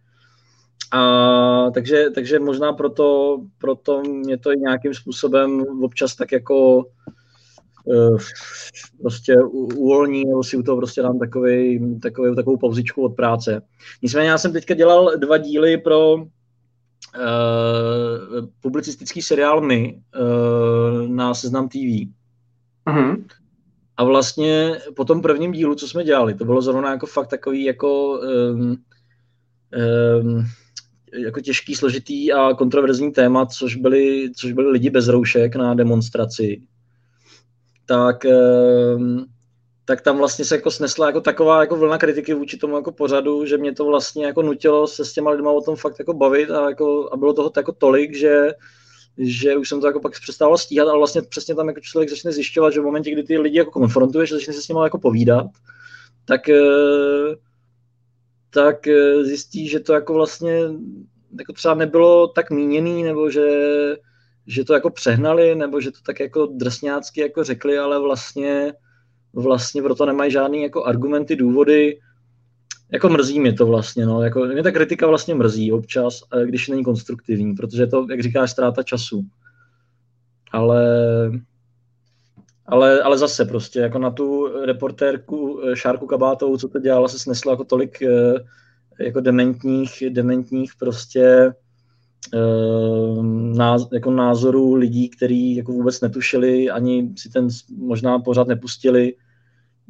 A 0.92 1.70
takže, 1.74 2.10
takže 2.10 2.38
možná 2.38 2.72
proto, 2.72 3.38
proto 3.58 4.02
mě 4.02 4.38
to 4.38 4.52
i 4.52 4.56
nějakým 4.56 4.94
způsobem 4.94 5.64
občas 5.82 6.16
tak 6.16 6.32
jako 6.32 6.84
Eh, 7.08 7.17
prostě 9.02 9.36
uvolní, 9.50 10.24
nebo 10.24 10.44
si 10.44 10.56
u 10.56 10.62
toho 10.62 10.76
prostě 10.76 11.02
dám 11.02 11.18
takový, 11.18 11.80
takový, 12.00 12.36
takovou 12.36 12.56
pauzičku 12.56 13.04
od 13.04 13.16
práce. 13.16 13.62
Nicméně 14.02 14.28
já 14.28 14.38
jsem 14.38 14.52
teďka 14.52 14.74
dělal 14.74 15.12
dva 15.16 15.38
díly 15.38 15.78
pro 15.78 16.14
uh, 16.14 16.22
publicistický 18.60 19.22
seriál 19.22 19.60
My 19.60 20.00
uh, 20.20 21.08
na 21.08 21.34
Seznam 21.34 21.68
TV. 21.68 21.76
Uh-huh. 22.86 23.24
A 23.96 24.04
vlastně 24.04 24.78
po 24.96 25.04
tom 25.04 25.22
prvním 25.22 25.52
dílu, 25.52 25.74
co 25.74 25.88
jsme 25.88 26.04
dělali, 26.04 26.34
to 26.34 26.44
bylo 26.44 26.62
zrovna 26.62 26.90
jako 26.90 27.06
fakt 27.06 27.28
takový 27.28 27.64
jako 27.64 28.20
um, 28.20 28.76
um, 30.22 30.44
jako 31.24 31.40
těžký, 31.40 31.74
složitý 31.74 32.32
a 32.32 32.54
kontroverzní 32.54 33.12
téma, 33.12 33.46
což 33.46 33.76
byli, 33.76 34.30
což 34.36 34.52
byli 34.52 34.70
lidi 34.70 34.90
bez 34.90 35.08
roušek 35.08 35.56
na 35.56 35.74
demonstraci 35.74 36.62
tak, 37.88 38.24
ehm, 38.24 39.24
tak 39.84 40.00
tam 40.00 40.18
vlastně 40.18 40.44
se 40.44 40.54
jako 40.54 40.70
snesla 40.70 41.06
jako 41.06 41.20
taková 41.20 41.60
jako 41.60 41.76
vlna 41.76 41.98
kritiky 41.98 42.34
vůči 42.34 42.56
tomu 42.56 42.76
jako 42.76 42.92
pořadu, 42.92 43.46
že 43.46 43.58
mě 43.58 43.74
to 43.74 43.84
vlastně 43.84 44.26
jako 44.26 44.42
nutilo 44.42 44.86
se 44.86 45.04
s 45.04 45.12
těma 45.12 45.30
lidma 45.30 45.50
o 45.50 45.60
tom 45.60 45.76
fakt 45.76 45.98
jako 45.98 46.14
bavit 46.14 46.50
a, 46.50 46.68
jako, 46.68 47.08
a 47.12 47.16
bylo 47.16 47.32
toho 47.32 47.52
jako 47.56 47.72
tolik, 47.72 48.16
že, 48.16 48.52
že 49.18 49.56
už 49.56 49.68
jsem 49.68 49.80
to 49.80 49.86
jako 49.86 50.00
pak 50.00 50.20
přestával 50.20 50.58
stíhat, 50.58 50.88
ale 50.88 50.98
vlastně 50.98 51.22
přesně 51.22 51.54
tam 51.54 51.68
jako 51.68 51.80
člověk 51.80 52.10
začne 52.10 52.32
zjišťovat, 52.32 52.72
že 52.72 52.80
v 52.80 52.84
momentě, 52.84 53.10
kdy 53.10 53.22
ty 53.22 53.38
lidi 53.38 53.58
jako 53.58 53.70
konfrontuješ, 53.70 54.32
začne 54.32 54.52
se 54.52 54.62
s 54.62 54.68
nimi 54.68 54.80
jako 54.82 54.98
povídat, 54.98 55.46
tak, 56.24 56.48
eh, 56.48 57.34
tak 58.50 58.86
eh, 58.86 59.24
zjistí, 59.24 59.68
že 59.68 59.80
to 59.80 59.92
jako 59.92 60.14
vlastně 60.14 60.62
jako 61.38 61.52
třeba 61.52 61.74
nebylo 61.74 62.28
tak 62.28 62.50
míněný, 62.50 63.02
nebo 63.02 63.30
že 63.30 63.48
že 64.48 64.64
to 64.64 64.74
jako 64.74 64.90
přehnali, 64.90 65.54
nebo 65.54 65.80
že 65.80 65.90
to 65.90 65.98
tak 66.06 66.20
jako 66.20 66.46
drsňácky 66.46 67.20
jako 67.20 67.44
řekli, 67.44 67.78
ale 67.78 68.00
vlastně, 68.00 68.72
vlastně 69.32 69.82
proto 69.82 70.06
nemají 70.06 70.30
žádný 70.30 70.62
jako 70.62 70.84
argumenty, 70.84 71.36
důvody. 71.36 71.98
Jako 72.92 73.08
mrzí 73.08 73.40
mě 73.40 73.52
to 73.52 73.66
vlastně, 73.66 74.06
no. 74.06 74.22
Jako, 74.22 74.44
mě 74.44 74.62
ta 74.62 74.70
kritika 74.70 75.06
vlastně 75.06 75.34
mrzí 75.34 75.72
občas, 75.72 76.20
když 76.44 76.68
není 76.68 76.84
konstruktivní, 76.84 77.54
protože 77.54 77.86
to, 77.86 78.06
jak 78.10 78.22
říkáš, 78.22 78.50
ztráta 78.50 78.82
času. 78.82 79.24
Ale, 80.52 80.86
ale, 82.66 83.02
ale 83.02 83.18
zase 83.18 83.44
prostě, 83.44 83.80
jako 83.80 83.98
na 83.98 84.10
tu 84.10 84.48
reportérku 84.64 85.60
eh, 85.62 85.76
Šárku 85.76 86.06
Kabátovou, 86.06 86.56
co 86.56 86.68
to 86.68 86.78
dělala, 86.78 87.08
se 87.08 87.18
sneslo 87.18 87.52
jako 87.52 87.64
tolik 87.64 88.02
eh, 88.02 88.34
jako 89.00 89.20
dementních, 89.20 90.02
dementních 90.10 90.72
prostě 90.78 91.52
náz, 93.54 93.88
jako 93.92 94.10
názorů 94.10 94.74
lidí, 94.74 95.08
kteří 95.08 95.56
jako 95.56 95.72
vůbec 95.72 96.00
netušili, 96.00 96.70
ani 96.70 97.12
si 97.16 97.28
ten 97.28 97.48
možná 97.78 98.18
pořád 98.18 98.48
nepustili, 98.48 99.14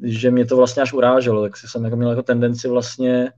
že 0.02 0.30
mě 0.30 0.44
to 0.46 0.56
vlastně 0.56 0.82
až 0.82 0.92
uráželo, 0.92 1.42
tak 1.42 1.56
jsem 1.56 1.84
jako 1.84 1.96
měl 1.96 2.10
jako 2.10 2.22
tendenci 2.22 2.68
vlastně 2.68 3.32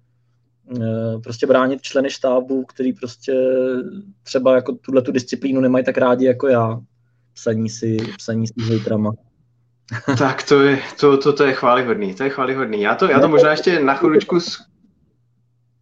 prostě 1.22 1.46
bránit 1.46 1.82
členy 1.82 2.10
štábu, 2.10 2.64
který 2.64 2.92
prostě 2.92 3.34
třeba 4.22 4.54
jako 4.54 4.72
tuhle 4.72 5.02
tu 5.02 5.12
disciplínu 5.12 5.60
nemají 5.60 5.84
tak 5.84 5.98
rádi 5.98 6.24
jako 6.24 6.48
já. 6.48 6.80
Psaní 7.34 7.68
si, 7.68 7.96
psaní 8.16 8.46
si 8.46 8.54
hejtrama. 8.58 9.12
tak 10.18 10.48
to 10.48 10.62
je, 10.62 10.78
to, 11.00 11.18
to, 11.18 11.32
to 11.32 11.44
je 11.44 11.52
chválihodný, 11.52 12.14
to 12.14 12.24
je 12.24 12.30
chválihodný. 12.30 12.80
Já 12.80 12.94
to, 12.94 13.10
já 13.10 13.20
to 13.20 13.28
možná 13.28 13.50
ještě 13.50 13.80
na 13.80 13.94
chviličku 13.94 14.38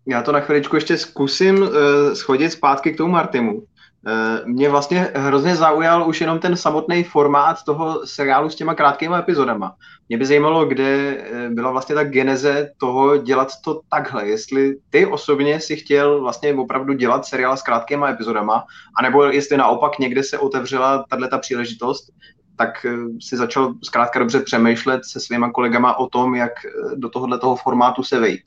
já 0.09 0.23
to 0.23 0.33
na 0.33 0.41
chviličku 0.41 0.77
ještě 0.77 0.99
zkusím 0.99 1.63
uh, 1.63 1.69
schodit 2.13 2.53
zpátky 2.53 2.93
k 2.93 2.97
tomu 2.97 3.13
Martimu. 3.13 3.63
Eh, 4.07 4.43
mě 4.45 4.69
vlastně 4.69 5.09
hrozně 5.15 5.57
zaujal 5.57 6.09
už 6.09 6.21
jenom 6.21 6.39
ten 6.39 6.57
samotný 6.57 7.05
formát 7.05 7.57
toho 7.67 8.07
seriálu 8.07 8.51
s 8.51 8.55
těma 8.55 8.75
krátkýma 8.75 9.19
epizodama. 9.19 9.75
Mě 10.09 10.19
by 10.19 10.27
zajímalo, 10.27 10.67
kde 10.67 10.85
eh, 10.85 11.51
byla 11.51 11.71
vlastně 11.71 11.95
ta 11.95 12.05
geneze 12.05 12.71
toho 12.81 13.17
dělat 13.17 13.49
to 13.65 13.81
takhle. 13.91 14.29
Jestli 14.29 14.77
ty 14.91 15.07
osobně 15.07 15.61
si 15.61 15.77
chtěl 15.77 16.21
vlastně 16.21 16.55
opravdu 16.55 16.93
dělat 16.93 17.27
seriál 17.27 17.57
s 17.57 17.63
krátkýma 17.63 18.09
epizodama, 18.09 18.65
anebo 18.99 19.25
jestli 19.25 19.57
naopak 19.57 19.99
někde 19.99 20.23
se 20.23 20.39
otevřela 20.39 21.05
tato 21.11 21.39
příležitost, 21.39 22.11
tak 22.57 22.87
si 23.21 23.37
začal 23.37 23.75
zkrátka 23.85 24.19
dobře 24.19 24.41
přemýšlet 24.41 25.05
se 25.05 25.21
svýma 25.21 25.51
kolegama 25.51 25.99
o 25.99 26.09
tom, 26.09 26.35
jak 26.35 26.53
do 26.97 27.09
tohohle 27.09 27.39
toho 27.39 27.57
formátu 27.57 28.03
se 28.03 28.21
vejít. 28.21 28.43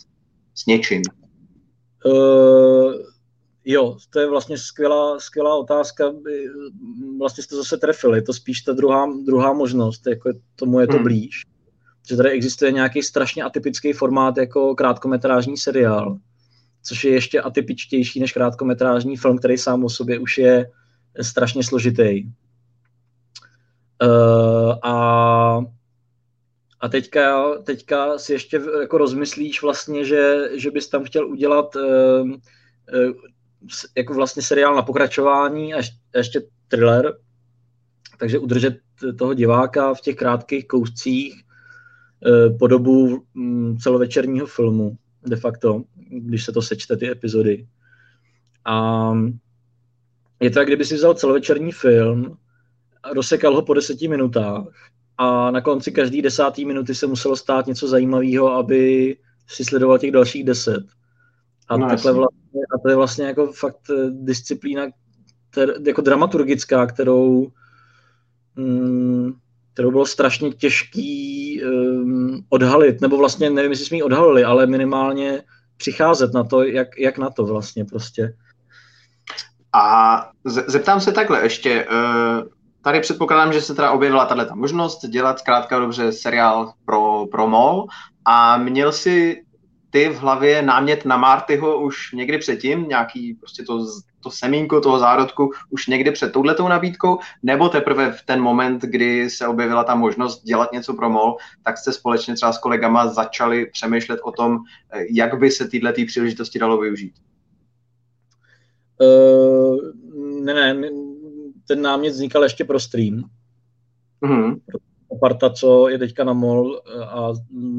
S 0.55 0.65
něčím. 0.65 1.01
Uh 2.05 3.11
Jo, 3.65 3.97
to 4.09 4.19
je 4.19 4.29
vlastně 4.29 4.57
skvělá, 4.57 5.19
skvělá 5.19 5.55
otázka. 5.55 6.13
Vlastně 7.19 7.43
jste 7.43 7.55
zase 7.55 7.77
trefili. 7.77 8.17
Je 8.17 8.21
to 8.21 8.33
spíš 8.33 8.61
ta 8.61 8.73
druhá, 8.73 9.07
druhá 9.25 9.53
možnost, 9.53 10.07
jako 10.07 10.29
tomu 10.55 10.79
je 10.79 10.87
to 10.87 10.93
hmm. 10.93 11.03
blíž. 11.03 11.41
Že 12.09 12.15
tady 12.17 12.29
existuje 12.29 12.71
nějaký 12.71 13.03
strašně 13.03 13.43
atypický 13.43 13.93
formát 13.93 14.37
jako 14.37 14.75
krátkometrážní 14.75 15.57
seriál, 15.57 16.17
což 16.83 17.03
je 17.03 17.11
ještě 17.11 17.41
atypičtější 17.41 18.19
než 18.19 18.33
krátkometrážní 18.33 19.17
film, 19.17 19.37
který 19.37 19.57
sám 19.57 19.83
o 19.83 19.89
sobě 19.89 20.19
už 20.19 20.37
je 20.37 20.71
strašně 21.21 21.63
složitý. 21.63 22.23
Uh, 24.03 24.73
a 24.83 25.59
a 26.81 26.89
teďka, 26.89 27.55
teďka 27.63 28.17
si 28.17 28.33
ještě 28.33 28.61
jako 28.81 28.97
rozmyslíš 28.97 29.61
vlastně, 29.61 30.05
že, 30.05 30.49
že 30.53 30.71
bys 30.71 30.89
tam 30.89 31.03
chtěl 31.03 31.27
udělat 31.27 31.75
uh, 31.75 32.31
jako 33.97 34.13
vlastně 34.13 34.41
seriál 34.41 34.75
na 34.75 34.81
pokračování 34.81 35.73
a 35.73 35.81
ještě 36.15 36.41
thriller, 36.67 37.13
takže 38.19 38.39
udržet 38.39 38.77
toho 39.17 39.33
diváka 39.33 39.93
v 39.93 40.01
těch 40.01 40.15
krátkých 40.15 40.67
kouscích 40.67 41.43
eh, 42.25 42.49
po 42.49 42.67
dobu 42.67 43.23
mm, 43.33 43.77
celovečerního 43.77 44.47
filmu, 44.47 44.97
de 45.25 45.35
facto, 45.35 45.83
když 46.09 46.45
se 46.45 46.51
to 46.51 46.61
sečte, 46.61 46.97
ty 46.97 47.11
epizody. 47.11 47.67
A 48.65 49.13
je 50.39 50.49
to, 50.49 50.59
jak 50.59 50.67
kdyby 50.67 50.85
si 50.85 50.95
vzal 50.95 51.13
celovečerní 51.13 51.71
film, 51.71 52.37
rozsekal 53.13 53.55
ho 53.55 53.61
po 53.61 53.73
deseti 53.73 54.07
minutách 54.07 54.91
a 55.21 55.51
na 55.51 55.61
konci 55.61 55.91
každý 55.91 56.21
desátý 56.21 56.65
minuty 56.65 56.95
se 56.95 57.07
muselo 57.07 57.35
stát 57.35 57.67
něco 57.67 57.87
zajímavého, 57.87 58.51
aby 58.51 59.17
si 59.47 59.65
sledoval 59.65 59.99
těch 59.99 60.11
dalších 60.11 60.43
deset. 60.43 60.83
A, 61.67 61.77
no, 61.77 61.87
takhle 61.87 62.13
vlastně, 62.13 62.61
a 62.75 62.79
to 62.83 62.89
je 62.89 62.95
vlastně 62.95 63.25
jako 63.25 63.51
fakt 63.51 63.89
eh, 63.89 64.09
disciplína 64.09 64.83
ter, 65.49 65.73
jako 65.85 66.01
dramaturgická, 66.01 66.85
kterou, 66.85 67.51
mm, 68.55 69.33
kterou 69.73 69.91
bylo 69.91 70.05
strašně 70.05 70.51
těžký 70.51 71.61
um, 71.63 72.45
odhalit, 72.49 73.01
nebo 73.01 73.17
vlastně 73.17 73.49
nevím, 73.49 73.71
jestli 73.71 73.85
jsme 73.85 73.97
ji 73.97 74.03
odhalili, 74.03 74.43
ale 74.43 74.67
minimálně 74.67 75.43
přicházet 75.77 76.33
na 76.33 76.43
to, 76.43 76.63
jak, 76.63 76.99
jak 76.99 77.17
na 77.17 77.29
to 77.29 77.45
vlastně 77.45 77.85
prostě. 77.85 78.33
A 79.73 80.29
zeptám 80.45 81.01
se 81.01 81.11
takhle 81.11 81.43
ještě, 81.43 81.85
uh, 81.85 82.60
tady 82.81 82.99
předpokládám, 82.99 83.53
že 83.53 83.61
se 83.61 83.75
teda 83.75 83.91
objevila 83.91 84.25
tato 84.25 84.55
možnost 84.55 85.05
dělat 85.05 85.39
zkrátka 85.39 85.79
dobře 85.79 86.11
seriál 86.11 86.73
pro, 86.85 87.25
pro 87.31 87.47
MOL 87.47 87.87
a 88.25 88.57
měl 88.57 88.91
si 88.91 89.43
ty 89.89 90.09
v 90.09 90.15
hlavě 90.15 90.61
námět 90.61 91.05
na 91.05 91.17
Martyho 91.17 91.81
už 91.81 92.11
někdy 92.11 92.37
předtím, 92.37 92.87
nějaký 92.87 93.33
prostě 93.33 93.63
to, 93.63 93.85
to 94.23 94.31
semínko 94.31 94.81
toho 94.81 94.99
zárodku 94.99 95.51
už 95.69 95.87
někdy 95.87 96.11
před 96.11 96.31
touhletou 96.31 96.67
nabídkou, 96.67 97.19
nebo 97.43 97.69
teprve 97.69 98.11
v 98.11 98.21
ten 98.25 98.41
moment, 98.41 98.81
kdy 98.81 99.29
se 99.29 99.47
objevila 99.47 99.83
ta 99.83 99.95
možnost 99.95 100.43
dělat 100.43 100.71
něco 100.71 100.93
pro 100.93 101.09
MOL, 101.09 101.37
tak 101.63 101.77
jste 101.77 101.93
společně 101.93 102.35
třeba 102.35 102.53
s 102.53 102.57
kolegama 102.57 103.07
začali 103.07 103.65
přemýšlet 103.65 104.19
o 104.23 104.31
tom, 104.31 104.57
jak 105.09 105.39
by 105.39 105.51
se 105.51 105.67
tyhle 105.67 105.93
příležitosti 105.93 106.59
dalo 106.59 106.77
využít? 106.77 107.13
Uh, 109.01 109.77
ne, 110.43 110.73
ne, 110.73 110.89
ten 111.75 111.81
námět 111.81 112.13
vznikal 112.13 112.43
ještě 112.43 112.65
pro 112.65 112.79
stream. 112.79 113.23
Mm-hmm 114.25 114.59
parta, 115.19 115.49
co 115.49 115.89
je 115.89 115.99
teďka 115.99 116.23
na 116.23 116.33
MOL 116.33 116.81
eh, 116.85 117.05
a 117.05 117.33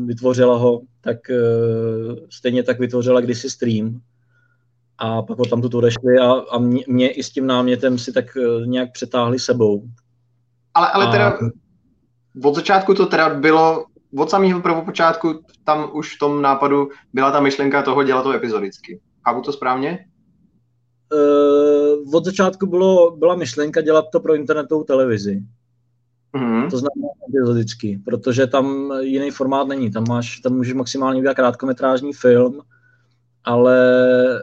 vytvořila 0.07 0.57
ho, 0.57 0.81
tak 1.01 1.31
eh, 1.31 1.37
stejně 2.31 2.63
tak 2.63 2.79
vytvořila 2.79 3.21
kdysi 3.21 3.51
stream. 3.51 4.01
A 4.99 5.23
pak 5.23 5.39
ho 5.39 5.45
tam 5.45 5.63
tu 5.63 5.79
odešli 5.79 6.19
a, 6.19 6.33
a 6.33 6.59
mě, 6.59 6.85
mě 6.89 7.11
i 7.11 7.23
s 7.23 7.31
tím 7.31 7.47
námětem 7.47 7.99
si 7.99 8.13
tak 8.13 8.25
eh, 8.37 8.67
nějak 8.67 8.93
přetáhli 8.93 9.39
sebou. 9.39 9.83
Ale, 10.75 10.89
ale 10.91 11.07
teda 11.07 11.29
a... 11.29 11.39
od 12.45 12.55
začátku 12.55 12.95
to 12.95 13.07
teda 13.07 13.35
bylo, 13.35 13.85
od 14.17 14.31
samého 14.31 14.61
prvopočátku 14.61 15.41
tam 15.65 15.91
už 15.93 16.17
v 16.17 16.19
tom 16.19 16.43
nápadu 16.43 16.89
byla 17.13 17.31
ta 17.31 17.41
myšlenka 17.41 17.83
toho 17.83 18.03
dělat 18.03 18.23
to 18.23 18.33
epizodicky. 18.33 19.01
Chápu 19.25 19.41
to 19.41 19.53
správně? 19.53 20.07
Uh, 21.13 22.15
od 22.15 22.25
začátku 22.25 22.67
bylo, 22.67 23.17
byla 23.17 23.37
myšlenka 23.37 23.81
dělat 23.81 24.05
to 24.13 24.21
pro 24.21 24.35
internetovou 24.35 24.83
televizi. 24.85 25.43
Mm-hmm. 26.35 26.71
To 26.71 26.79
znamená 26.79 27.09
epizodicky, 27.29 28.01
protože 28.05 28.47
tam 28.47 28.93
jiný 29.01 29.31
formát 29.31 29.69
není. 29.69 29.91
Tam, 29.91 30.05
máš, 30.09 30.41
tam 30.41 30.53
můžeš 30.57 30.75
maximálně 30.75 31.19
udělat 31.19 31.35
krátkometrážní 31.35 32.13
film, 32.13 32.61
ale, 33.45 33.79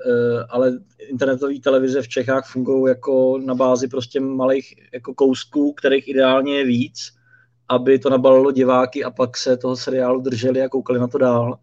eh, 0.08 0.44
ale 0.50 0.80
internetové 1.10 1.60
televize 1.60 2.02
v 2.02 2.08
Čechách 2.08 2.52
fungují 2.52 2.90
jako 2.90 3.40
na 3.46 3.56
bázi 3.56 3.88
prostě 3.88 4.20
malých 4.20 4.76
jako 4.94 5.14
kousků, 5.14 5.74
kterých 5.74 6.08
ideálně 6.08 6.58
je 6.58 6.66
víc, 6.66 7.00
aby 7.70 8.00
to 8.00 8.10
nabalilo 8.10 8.52
diváky 8.52 9.04
a 9.04 9.12
pak 9.12 9.38
se 9.38 9.58
toho 9.58 9.76
seriálu 9.76 10.22
drželi 10.22 10.62
a 10.62 10.70
koukali 10.70 11.00
na 11.00 11.08
to 11.08 11.18
dál. 11.18 11.60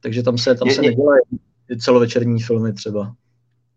Takže 0.00 0.22
tam 0.22 0.38
se, 0.38 0.54
tam 0.54 0.70
se 0.70 0.82
nedělají 0.82 1.20
celovečerní 1.80 2.42
filmy 2.42 2.72
třeba. 2.72 3.14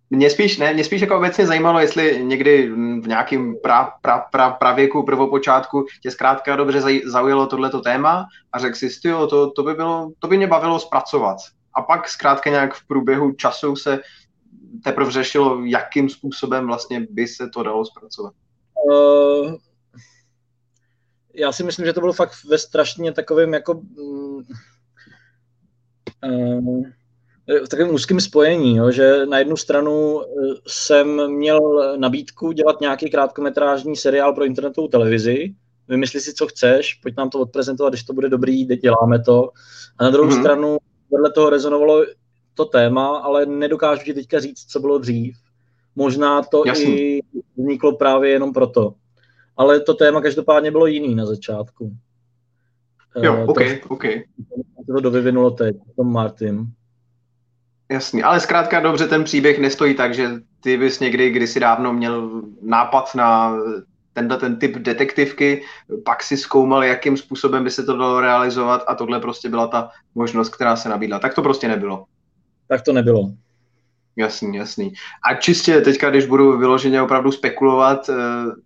Mě 0.10 0.30
spíš, 0.30 0.58
ne, 0.58 0.74
mě 0.74 0.84
spíš 0.84 1.02
jako 1.02 1.18
obecně 1.18 1.48
zajímalo, 1.48 1.80
jestli 1.80 2.24
někdy 2.24 2.70
v 3.02 3.08
nějakém 3.08 3.56
pra, 3.64 3.94
pra, 4.02 4.20
pra, 4.20 4.50
pravěku, 4.50 5.04
prvopočátku 5.04 5.86
tě 6.02 6.12
zkrátka 6.12 6.56
dobře 6.56 6.82
zaujalo 7.06 7.48
tohleto 7.48 7.82
téma 7.82 8.26
a 8.54 8.60
řekl 8.60 8.76
si, 8.76 9.02
to, 9.02 9.52
to, 9.52 9.64
by 9.64 9.74
bylo, 9.74 10.12
to 10.20 10.28
by 10.28 10.38
mě 10.38 10.48
bavilo 10.48 10.80
zpracovat. 10.80 11.38
A 11.74 11.82
pak 11.82 12.10
zkrátka 12.10 12.50
nějak 12.50 12.74
v 12.74 12.88
průběhu 12.88 13.32
času 13.32 13.76
se 13.76 14.00
teprve 14.84 15.12
řešilo, 15.12 15.66
jakým 15.66 16.10
způsobem 16.10 16.68
vlastně 16.68 17.08
by 17.10 17.28
se 17.28 17.50
to 17.50 17.64
dalo 17.64 17.86
zpracovat. 17.86 18.34
Uh, 18.90 19.56
já 21.34 21.52
si 21.52 21.64
myslím, 21.64 21.86
že 21.86 21.94
to 21.94 22.00
bylo 22.00 22.14
fakt 22.14 22.34
ve 22.50 22.58
strašně 22.58 23.12
takovém 23.12 23.54
jako 23.54 23.74
uh, 23.74 24.42
v 27.66 27.70
takovém 27.70 27.94
úzkém 27.94 28.20
spojení, 28.20 28.76
jo, 28.76 28.92
že 28.92 29.26
na 29.26 29.40
jednu 29.40 29.58
stranu 29.58 30.22
eh, 30.22 30.26
jsem 30.68 31.32
měl 31.32 31.60
nabídku 31.98 32.52
dělat 32.52 32.82
nějaký 32.82 33.10
krátkometrážní 33.10 33.96
seriál 33.96 34.34
pro 34.34 34.46
internetovou 34.46 34.88
televizi, 34.88 35.56
vymysli 35.88 36.22
si, 36.22 36.34
co 36.34 36.48
chceš, 36.48 36.94
pojď 36.94 37.18
nám 37.18 37.30
to 37.30 37.40
odprezentovat, 37.40 37.94
když 37.94 38.04
to 38.04 38.14
bude 38.14 38.30
dobrý, 38.30 38.66
děláme 38.66 39.24
to. 39.24 39.50
A 39.98 40.04
na 40.04 40.10
druhou 40.10 40.30
mm-hmm. 40.30 40.40
stranu 40.40 40.78
vedle 41.12 41.32
toho 41.32 41.50
rezonovalo 41.50 42.06
to 42.54 42.66
téma, 42.66 43.18
ale 43.18 43.46
nedokážu 43.46 44.04
ti 44.04 44.14
teďka 44.14 44.40
říct, 44.40 44.66
co 44.66 44.80
bylo 44.80 44.98
dřív. 44.98 45.38
Možná 45.96 46.42
to 46.44 46.64
Jasný. 46.66 47.00
i 47.00 47.22
vzniklo 47.58 47.98
právě 47.98 48.30
jenom 48.30 48.54
proto. 48.54 48.94
Ale 49.58 49.80
to 49.80 49.94
téma 49.94 50.22
každopádně 50.22 50.72
bylo 50.72 50.88
jiný 50.88 51.16
na 51.16 51.26
začátku. 51.26 51.92
Jo, 53.22 53.34
uh, 53.34 53.50
OK, 53.50 53.58
to, 53.58 53.90
OK. 53.90 54.04
To, 54.88 54.94
to 54.94 55.00
dovyvinulo 55.00 55.52
teď, 55.52 55.76
tom 55.96 56.14
Martin. 56.14 56.66
Jasně, 57.92 58.24
ale 58.24 58.40
zkrátka 58.40 58.80
dobře 58.80 59.08
ten 59.08 59.24
příběh 59.24 59.60
nestojí 59.60 59.96
tak, 59.96 60.14
že 60.14 60.30
ty 60.60 60.78
bys 60.78 61.00
někdy 61.00 61.30
kdysi 61.30 61.60
dávno 61.60 61.94
měl 61.94 62.42
nápad 62.62 63.16
na 63.16 63.56
tenhle 64.14 64.38
ten 64.38 64.60
typ 64.60 64.78
detektivky, 64.78 65.64
pak 66.06 66.24
si 66.24 66.38
zkoumal, 66.38 66.84
jakým 66.84 67.18
způsobem 67.18 67.64
by 67.64 67.72
se 67.72 67.84
to 67.84 67.98
dalo 67.98 68.22
realizovat 68.22 68.84
a 68.88 68.96
tohle 68.96 69.20
prostě 69.20 69.50
byla 69.50 69.68
ta 69.68 69.90
možnost, 70.16 70.50
která 70.50 70.76
se 70.76 70.90
nabídla. 70.90 71.20
Tak 71.20 71.34
to 71.34 71.42
prostě 71.42 71.68
nebylo. 71.68 72.06
Tak 72.68 72.82
to 72.82 72.94
nebylo. 72.94 73.32
Jasný, 74.20 74.58
jasný. 74.58 74.94
A 75.32 75.36
čistě 75.36 75.82
teďka, 75.82 76.10
když 76.10 76.26
budu 76.26 76.58
vyloženě 76.58 77.02
opravdu 77.02 77.32
spekulovat, 77.32 78.10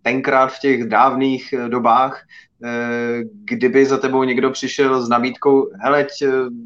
tenkrát 0.02 0.48
v 0.48 0.60
těch 0.60 0.86
dávných 0.89 1.54
dobách, 1.68 2.22
kdyby 3.44 3.86
za 3.86 3.98
tebou 3.98 4.24
někdo 4.24 4.52
přišel 4.52 5.06
s 5.06 5.10
nabídkou, 5.10 5.70
hele, 5.80 6.08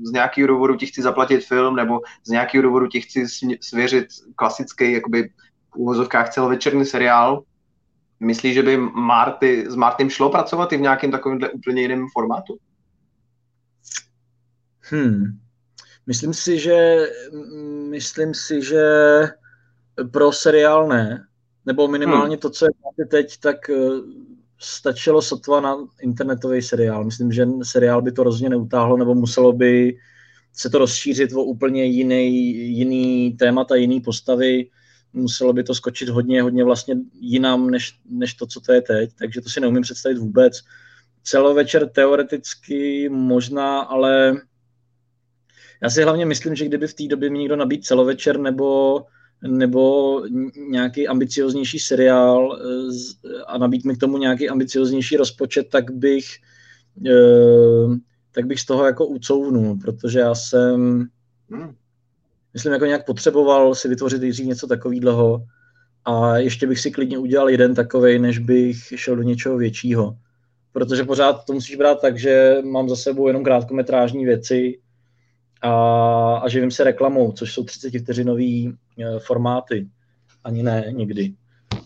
z 0.04 0.12
nějakého 0.12 0.48
důvodu 0.48 0.76
ti 0.76 0.86
chci 0.86 1.02
zaplatit 1.02 1.46
film, 1.46 1.76
nebo 1.76 2.02
z 2.24 2.30
nějakého 2.30 2.62
důvodu 2.62 2.88
ti 2.88 3.02
chci 3.02 3.26
svěřit 3.62 4.08
klasický, 4.36 4.92
jakoby 4.92 5.30
v 5.74 5.76
úvozovkách 5.76 6.30
celovečerný 6.30 6.86
seriál, 6.86 7.44
myslíš, 8.20 8.54
že 8.54 8.64
by 8.64 8.78
Marty, 8.78 9.66
s 9.68 9.76
Martym 9.76 10.10
šlo 10.10 10.30
pracovat 10.30 10.74
i 10.74 10.78
v 10.78 10.82
nějakém 10.82 11.12
takovémhle 11.12 11.50
úplně 11.50 11.82
jiném 11.82 12.08
formátu? 12.14 12.58
Hmm. 14.80 15.47
Myslím 16.08 16.34
si, 16.34 16.60
že 16.60 17.08
myslím 17.90 18.34
si, 18.34 18.62
že 18.62 18.84
pro 20.12 20.32
seriál 20.32 20.88
ne. 20.88 21.28
Nebo 21.66 21.88
minimálně 21.88 22.36
hmm. 22.36 22.42
to, 22.42 22.50
co 22.50 22.66
je 22.98 23.06
teď, 23.06 23.38
tak 23.40 23.70
eh, 23.70 23.76
stačilo 24.60 25.22
sotva 25.22 25.62
na 25.62 25.78
internetový 26.02 26.62
seriál. 26.62 27.04
Myslím, 27.04 27.32
že 27.32 27.48
seriál 27.64 28.02
by 28.02 28.12
to 28.12 28.24
rozhodně 28.24 28.50
neutáhlo, 28.50 28.98
nebo 28.98 29.16
muselo 29.16 29.54
by 29.54 29.98
se 30.54 30.70
to 30.70 30.78
rozšířit 30.78 31.34
o 31.34 31.44
úplně 31.44 31.86
jiný, 31.86 32.54
jiný 32.78 33.38
témata, 33.40 33.76
jiný 33.76 34.02
postavy. 34.02 34.70
Muselo 35.14 35.54
by 35.54 35.64
to 35.64 35.76
skočit 35.76 36.10
hodně, 36.10 36.42
hodně 36.42 36.64
vlastně 36.64 36.96
jinam, 37.20 37.70
než, 37.70 38.00
než 38.10 38.34
to, 38.34 38.48
co 38.48 38.62
to 38.62 38.74
je 38.74 38.82
teď. 38.82 39.10
Takže 39.20 39.42
to 39.42 39.50
si 39.50 39.60
neumím 39.60 39.84
představit 39.84 40.18
vůbec. 40.18 40.62
Celovečer 41.24 41.90
teoreticky 41.90 43.10
možná, 43.10 43.80
ale 43.80 44.42
já 45.84 45.90
si 45.90 46.04
hlavně 46.04 46.26
myslím, 46.26 46.56
že 46.56 46.66
kdyby 46.66 46.88
v 46.88 46.94
té 46.94 47.04
době 47.08 47.30
mi 47.30 47.40
někdo 47.40 47.56
nabít 47.56 47.86
celovečer 47.86 48.40
nebo 48.40 49.02
nebo 49.42 50.22
nějaký 50.70 51.08
ambicioznější 51.08 51.80
seriál 51.80 52.60
eh, 52.60 53.44
a 53.48 53.58
nabít 53.58 53.86
mi 53.86 53.96
k 53.96 54.00
tomu 54.00 54.18
nějaký 54.18 54.50
ambicioznější 54.50 55.18
rozpočet, 55.18 55.70
tak 55.70 55.92
bych, 55.92 56.26
eh, 57.08 57.96
tak 58.32 58.46
bych 58.46 58.60
z 58.60 58.66
toho 58.66 58.86
jako 58.86 59.06
ucouvnul, 59.06 59.78
protože 59.82 60.20
já 60.20 60.36
jsem, 60.36 61.08
hmm. 61.50 61.76
myslím, 62.54 62.74
jako 62.74 62.86
nějak 62.86 63.06
potřeboval 63.06 63.76
si 63.76 63.88
vytvořit 63.88 64.22
dřív 64.22 64.46
něco 64.46 64.68
takového 64.68 65.42
a 66.06 66.38
ještě 66.38 66.68
bych 66.68 66.80
si 66.80 66.92
klidně 66.92 67.18
udělal 67.18 67.50
jeden 67.50 67.76
takový, 67.76 68.20
než 68.20 68.40
bych 68.40 68.78
šel 68.96 69.16
do 69.16 69.24
něčeho 69.24 69.58
většího. 69.58 70.18
Protože 70.72 71.04
pořád 71.04 71.46
to 71.46 71.54
musíš 71.54 71.76
brát 71.76 72.02
tak, 72.02 72.20
že 72.20 72.58
mám 72.64 72.90
za 72.90 72.96
sebou 72.96 73.28
jenom 73.28 73.44
krátkometrážní 73.44 74.26
věci, 74.26 74.80
a, 75.62 75.72
a 76.38 76.50
živím 76.50 76.72
se 76.72 76.84
reklamou, 76.84 77.32
což 77.32 77.54
jsou 77.54 77.64
30 77.64 78.00
vteřinový 78.00 78.74
e, 79.00 79.20
formáty. 79.20 79.88
Ani 80.44 80.64
ne 80.64 80.86
někdy. 80.92 81.34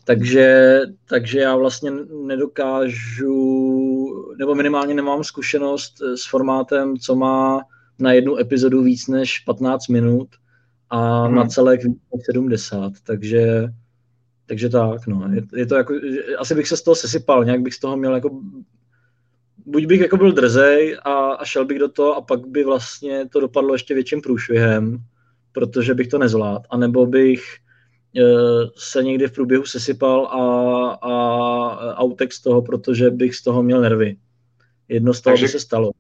Takže, 0.03 0.79
takže 1.10 1.39
já 1.39 1.55
vlastně 1.55 1.91
nedokážu, 2.27 3.36
nebo 4.39 4.55
minimálně 4.55 4.93
nemám 4.93 5.23
zkušenost 5.23 6.01
s 6.01 6.25
formátem, 6.25 6.97
co 6.97 7.15
má 7.15 7.62
na 7.99 8.13
jednu 8.13 8.38
epizodu 8.38 8.84
víc 8.84 9.07
než 9.07 9.39
15 9.39 9.88
minut 9.88 10.27
a 10.89 11.25
hmm. 11.25 11.36
na 11.36 11.45
celek 11.45 11.84
víc 11.84 11.97
než 12.13 12.25
70. 12.25 12.91
Takže, 13.03 13.67
takže 14.45 14.69
tak, 14.69 15.07
no. 15.07 15.29
Je, 15.34 15.43
je 15.55 15.65
to 15.65 15.75
jako, 15.75 15.93
asi 16.38 16.55
bych 16.55 16.67
se 16.67 16.77
z 16.77 16.81
toho 16.81 16.95
sesypal, 16.95 17.45
nějak 17.45 17.62
bych 17.62 17.73
z 17.73 17.79
toho 17.79 17.97
měl 17.97 18.15
jako 18.15 18.41
buď 19.65 19.86
bych 19.86 20.02
jako 20.02 20.17
byl 20.17 20.32
drzej 20.32 20.97
a, 21.04 21.13
a 21.13 21.45
šel 21.45 21.65
bych 21.65 21.80
do 21.80 21.89
toho 21.89 22.15
a 22.15 22.21
pak 22.21 22.47
by 22.47 22.63
vlastně 22.63 23.30
to 23.30 23.39
dopadlo 23.39 23.74
ještě 23.74 23.93
větším 23.93 24.21
průšvihem, 24.21 24.97
protože 25.52 25.93
bych 25.93 26.08
to 26.08 26.17
nezvládl, 26.17 26.63
anebo 26.69 27.06
bych 27.06 27.43
e, 28.17 28.24
se 28.78 29.04
někdy 29.04 29.28
v 29.28 29.32
průběhu 29.32 29.65
sesypal 29.65 30.26
a, 30.26 30.39
a 31.02 32.04
outek 32.04 32.34
z 32.34 32.41
toho, 32.41 32.62
protože 32.62 33.10
bych 33.10 33.36
z 33.36 33.43
toho 33.43 33.63
měl 33.63 33.82
nervy. 33.82 34.17
Jedno 34.88 35.13
z 35.13 35.21
toho 35.21 35.32
Takže 35.32 35.45
by 35.45 35.50
se 35.52 35.60
stalo. 35.60 35.91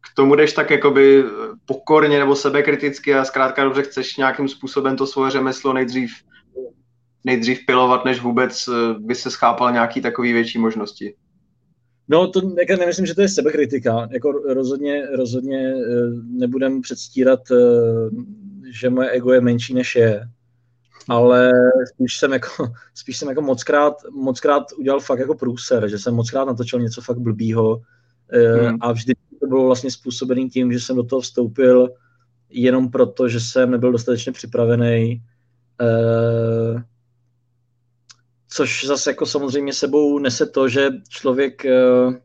K 0.00 0.14
tomu 0.16 0.34
jdeš 0.34 0.52
tak 0.52 0.70
jakoby 0.70 1.24
pokorně 1.66 2.18
nebo 2.18 2.36
sebekriticky 2.36 3.14
a 3.14 3.24
zkrátka 3.24 3.64
dobře 3.64 3.82
chceš 3.82 4.16
nějakým 4.16 4.48
způsobem 4.48 4.96
to 4.96 5.06
svoje 5.06 5.30
řemeslo 5.30 5.72
nejdřív 5.72 6.10
nejdřív 7.24 7.66
pilovat, 7.66 8.04
než 8.04 8.20
vůbec 8.20 8.68
e, 8.68 8.94
by 8.98 9.14
se 9.14 9.30
schápal 9.30 9.72
nějaký 9.72 10.00
takový 10.00 10.32
větší 10.32 10.58
možnosti. 10.58 11.14
No, 12.08 12.28
to 12.28 12.40
jako 12.58 12.76
nemyslím, 12.80 13.06
že 13.06 13.14
to 13.14 13.22
je 13.22 13.28
sebekritika. 13.28 14.08
Jako 14.10 14.32
rozhodně, 14.32 15.06
rozhodně 15.16 15.74
eh, 15.74 15.84
nebudem 16.30 16.80
předstírat, 16.80 17.40
eh, 17.50 17.56
že 18.72 18.90
moje 18.90 19.10
ego 19.10 19.32
je 19.32 19.40
menší, 19.40 19.74
než 19.74 19.96
je. 19.96 20.28
Ale 21.08 21.52
spíš 21.94 22.18
jsem 22.18 22.32
jako, 22.32 22.48
spíš 22.94 23.16
jsem 23.16 23.28
jako 23.28 23.42
mockrát, 23.42 23.94
mockrát 24.10 24.64
udělal 24.78 25.00
fakt 25.00 25.18
jako 25.18 25.34
průser, 25.34 25.88
že 25.88 25.98
jsem 25.98 26.14
mockrát 26.14 26.44
natočil 26.44 26.80
něco 26.80 27.00
fakt 27.00 27.18
blbýho 27.18 27.80
eh, 28.32 28.68
hmm. 28.68 28.78
a 28.80 28.92
vždy 28.92 29.14
to 29.40 29.46
bylo 29.46 29.66
vlastně 29.66 29.90
způsobený 29.90 30.50
tím, 30.50 30.72
že 30.72 30.80
jsem 30.80 30.96
do 30.96 31.02
toho 31.02 31.20
vstoupil 31.20 31.88
jenom 32.50 32.90
proto, 32.90 33.28
že 33.28 33.40
jsem 33.40 33.70
nebyl 33.70 33.92
dostatečně 33.92 34.32
připravený 34.32 35.22
což 38.48 38.84
zase 38.84 39.10
jako 39.10 39.26
samozřejmě 39.26 39.72
sebou 39.72 40.18
nese 40.18 40.46
to, 40.46 40.68
že 40.68 40.88
člověk 41.08 41.64
eh, 41.64 42.20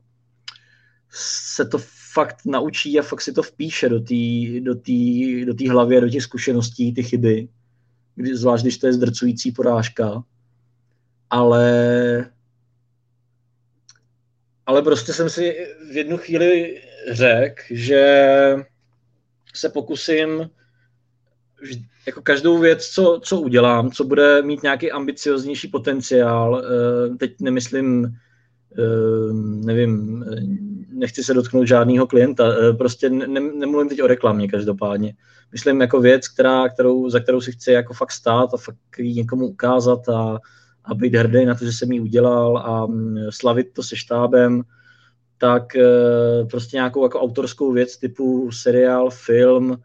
se 1.10 1.66
to 1.66 1.78
fakt 2.14 2.38
naučí 2.46 3.00
a 3.00 3.04
fakt 3.04 3.22
si 3.22 3.34
to 3.34 3.44
vpíše 3.44 3.90
do 3.90 4.00
té 4.00 4.14
do 4.60 4.74
do 5.54 5.72
hlavy 5.72 5.98
a 5.98 6.00
do 6.00 6.10
těch 6.10 6.24
zkušeností, 6.24 6.94
ty 6.94 7.04
chyby, 7.04 7.48
kdy, 8.16 8.38
zvlášť 8.38 8.64
když 8.64 8.78
to 8.78 8.88
je 8.88 8.94
zdrcující 8.94 9.52
porážka. 9.52 10.24
Ale 11.30 12.32
ale 14.66 14.82
prostě 14.82 15.14
jsem 15.14 15.30
si 15.30 15.68
v 15.92 15.98
jednu 15.98 16.18
chvíli 16.18 16.82
řekl, 17.12 17.64
že 17.70 18.26
se 19.56 19.70
pokusím 19.70 20.50
jako 22.06 22.22
každou 22.22 22.58
věc, 22.58 22.88
co, 22.88 23.20
co 23.24 23.42
udělám, 23.42 23.92
co 23.92 24.04
bude 24.04 24.42
mít 24.42 24.64
nějaký 24.64 24.92
ambicioznější 24.92 25.68
potenciál, 25.68 26.64
eh, 26.66 27.16
teď 27.16 27.36
nemyslím, 27.42 28.06
eh, 28.78 29.34
nevím, 29.66 30.26
nechci 30.94 31.24
se 31.24 31.34
dotknout 31.34 31.68
žádného 31.68 32.08
klienta, 32.08 32.54
eh, 32.54 32.74
prostě 32.74 33.10
ne, 33.10 33.40
nemluvím 33.40 33.90
teď 33.90 34.02
o 34.02 34.08
reklamě 34.08 34.48
každopádně. 34.48 35.14
Myslím 35.52 35.82
jako 35.82 36.02
věc, 36.02 36.28
která, 36.28 36.70
kterou, 36.70 37.10
za 37.10 37.20
kterou 37.20 37.42
si 37.42 37.52
chci 37.52 37.72
jako 37.72 37.94
fakt 37.94 38.12
stát 38.12 38.54
a 38.54 38.58
fakt 38.58 38.78
ji 38.98 39.14
někomu 39.14 39.48
ukázat 39.48 40.10
a, 40.10 40.40
a 40.86 40.94
být 40.94 41.16
hrdý 41.16 41.46
na 41.46 41.56
to, 41.56 41.66
že 41.66 41.72
jsem 41.72 41.92
ji 41.92 42.00
udělal 42.00 42.58
a 42.58 42.86
mm, 42.86 43.18
slavit 43.30 43.74
to 43.74 43.84
se 43.84 43.96
štábem, 43.96 44.62
tak 45.38 45.64
prostě 46.50 46.78
nějakou 46.78 47.04
jako 47.04 47.22
autorskou 47.22 47.72
věc 47.72 47.98
typu 47.98 48.52
seriál, 48.52 49.10
film, 49.10 49.78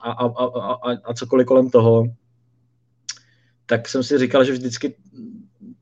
a, 0.00 0.12
a, 0.12 0.26
a, 0.26 0.72
a, 0.72 0.96
a 1.04 1.14
cokoliv 1.14 1.46
kolem 1.46 1.70
toho, 1.70 2.04
tak 3.66 3.88
jsem 3.88 4.02
si 4.02 4.18
říkal, 4.18 4.44
že 4.44 4.52
vždycky 4.52 4.94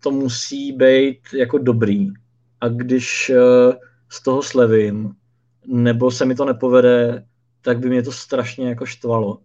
to 0.02 0.10
musí 0.10 0.72
být 0.72 1.18
jako 1.34 1.58
dobrý. 1.58 2.08
A 2.60 2.68
když 2.68 3.30
eh, 3.30 3.76
z 4.08 4.22
toho 4.22 4.42
slevím, 4.42 5.12
nebo 5.66 6.10
se 6.10 6.24
mi 6.24 6.34
to 6.34 6.44
nepovede, 6.44 7.24
tak 7.60 7.78
by 7.78 7.88
mě 7.88 8.02
to 8.02 8.12
strašně 8.12 8.68
jako 8.68 8.86
štvalo. 8.86 9.38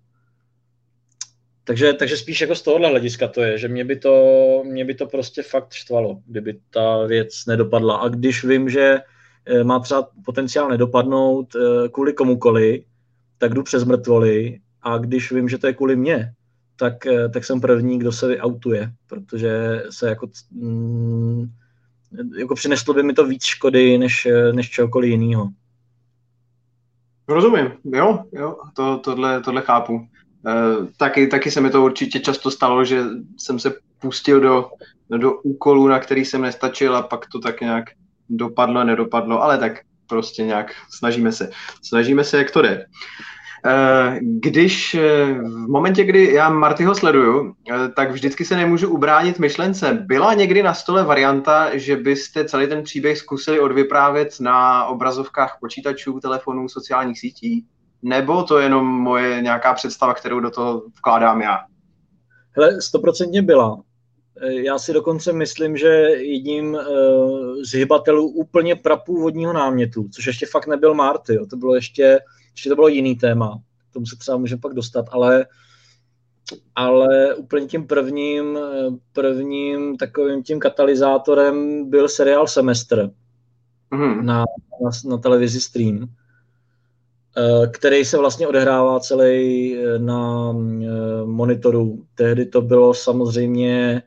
Takže, 1.63 1.93
takže 1.93 2.17
spíš 2.17 2.41
jako 2.41 2.55
z 2.55 2.62
tohohle 2.62 2.89
hlediska 2.89 3.27
to 3.27 3.41
je, 3.41 3.57
že 3.57 3.67
mě 3.67 3.86
by 3.86 3.95
to, 3.95 4.63
mě 4.65 4.86
by 4.86 4.95
to 4.95 5.05
prostě 5.05 5.43
fakt 5.43 5.73
štvalo, 5.73 6.21
kdyby 6.25 6.60
ta 6.69 7.05
věc 7.05 7.45
nedopadla. 7.45 7.97
A 7.97 8.07
když 8.07 8.43
vím, 8.43 8.69
že 8.69 8.99
eh, 9.45 9.63
má 9.63 9.79
třeba 9.79 10.10
potenciál 10.25 10.69
nedopadnout 10.69 11.55
eh, 11.55 11.89
kvůli 11.89 12.13
komukoli, 12.13 12.83
tak 13.38 13.54
jdu 13.54 13.63
přes 13.63 13.84
mrtvoly 13.84 14.60
a 14.82 14.97
když 14.97 15.32
vím, 15.32 15.50
že 15.50 15.58
to 15.58 15.67
je 15.67 15.73
kvůli 15.73 15.95
mně, 15.95 16.32
tak, 16.76 17.06
eh, 17.06 17.30
tak 17.30 17.45
jsem 17.45 17.62
první, 17.62 18.00
kdo 18.00 18.12
se 18.12 18.28
vyautuje, 18.28 18.91
protože 19.08 19.84
se 19.89 20.10
jako, 20.10 20.28
mm, 20.52 21.45
jako 22.39 22.56
přineslo 22.56 22.93
by 22.93 23.04
mi 23.04 23.13
to 23.13 23.26
víc 23.26 23.43
škody, 23.43 23.97
než, 23.97 24.26
eh, 24.26 24.54
než 24.54 24.69
čehokoliv 24.69 25.10
jiného. 25.10 25.50
Rozumím, 27.28 27.71
jo, 27.84 28.23
jo, 28.32 28.58
to, 28.76 28.97
tohle, 28.97 29.41
tohle 29.41 29.62
chápu. 29.62 30.08
E, 30.47 30.54
taky, 30.97 31.28
taky 31.28 31.52
se 31.52 31.62
mi 31.62 31.69
to 31.69 31.84
určitě 31.84 32.19
často 32.19 32.52
stalo, 32.52 32.86
že 32.86 33.04
jsem 33.38 33.60
se 33.60 33.73
pustil 34.02 34.39
do, 34.39 34.69
do 35.17 35.34
úkolů, 35.41 35.88
na 35.88 36.00
který 36.00 36.26
jsem 36.26 36.41
nestačil 36.41 36.95
a 36.95 37.02
pak 37.02 37.26
to 37.32 37.39
tak 37.39 37.62
nějak 37.62 37.86
dopadlo, 38.30 38.84
nedopadlo, 38.84 39.43
ale 39.43 39.58
tak 39.58 39.80
prostě 40.07 40.43
nějak 40.43 40.71
snažíme 40.89 41.31
se. 41.31 41.49
Snažíme 41.83 42.23
se, 42.23 42.37
jak 42.37 42.51
to 42.51 42.61
jde. 42.61 42.85
Eh, 43.65 44.19
když 44.21 44.95
eh, 44.95 45.33
v 45.33 45.67
momentě, 45.69 46.03
kdy 46.03 46.33
já 46.33 46.49
Martyho 46.49 46.95
sleduju, 46.95 47.53
eh, 47.71 47.89
tak 47.89 48.11
vždycky 48.11 48.45
se 48.45 48.55
nemůžu 48.55 48.89
ubránit 48.89 49.39
myšlence. 49.39 50.03
Byla 50.05 50.33
někdy 50.33 50.63
na 50.63 50.73
stole 50.73 51.03
varianta, 51.03 51.77
že 51.77 51.95
byste 51.95 52.45
celý 52.45 52.67
ten 52.67 52.83
příběh 52.83 53.17
zkusili 53.17 53.59
odvyprávět 53.59 54.39
na 54.39 54.85
obrazovkách 54.85 55.57
počítačů, 55.61 56.19
telefonů, 56.19 56.69
sociálních 56.69 57.19
sítí? 57.19 57.65
nebo 58.01 58.43
to 58.43 58.57
je 58.57 58.65
jenom 58.65 58.85
moje 58.85 59.41
nějaká 59.41 59.73
představa, 59.73 60.13
kterou 60.13 60.39
do 60.39 60.51
toho 60.51 60.83
vkládám 60.97 61.41
já? 61.41 61.57
Hele, 62.51 62.81
stoprocentně 62.81 63.41
byla. 63.41 63.81
Já 64.41 64.80
si 64.80 64.93
dokonce 64.93 65.34
myslím, 65.34 65.78
že 65.78 65.88
jedním 65.88 66.73
uh, 66.73 66.82
z 67.63 67.73
hybatelů 67.73 68.28
úplně 68.28 68.76
prapůvodního 68.76 69.54
námětu, 69.54 70.10
což 70.12 70.28
ještě 70.28 70.45
fakt 70.45 70.67
nebyl 70.67 70.93
Marty, 70.93 71.34
jo, 71.36 71.45
to 71.45 71.58
bylo 71.58 71.76
ještě, 71.76 72.19
ještě 72.52 72.69
to 72.69 72.76
bylo 72.76 72.88
jiný 72.88 73.15
téma, 73.15 73.62
k 73.89 73.93
tomu 73.93 74.06
se 74.06 74.15
třeba 74.15 74.38
můžeme 74.38 74.62
pak 74.62 74.73
dostat, 74.73 75.06
ale 75.12 75.45
ale 76.76 77.36
úplně 77.36 77.67
tím 77.67 77.88
prvním, 77.88 78.60
prvním 79.13 79.97
takovým 79.97 80.43
tím 80.43 80.60
katalyzátorem 80.60 81.89
byl 81.89 82.10
seriál 82.10 82.47
Semestr 82.47 83.10
mm. 83.91 84.26
na, 84.26 84.45
na, 84.84 84.89
na 85.10 85.17
televizi 85.17 85.62
Stream, 85.62 86.08
eh, 87.38 87.67
který 87.67 88.06
se 88.06 88.17
vlastně 88.17 88.47
odehrává 88.47 89.00
celý 89.00 89.76
eh, 89.78 90.00
na 90.00 90.54
monitoru. 91.26 92.06
Tehdy 92.15 92.45
to 92.45 92.62
bylo 92.62 92.93
samozřejmě 92.93 94.04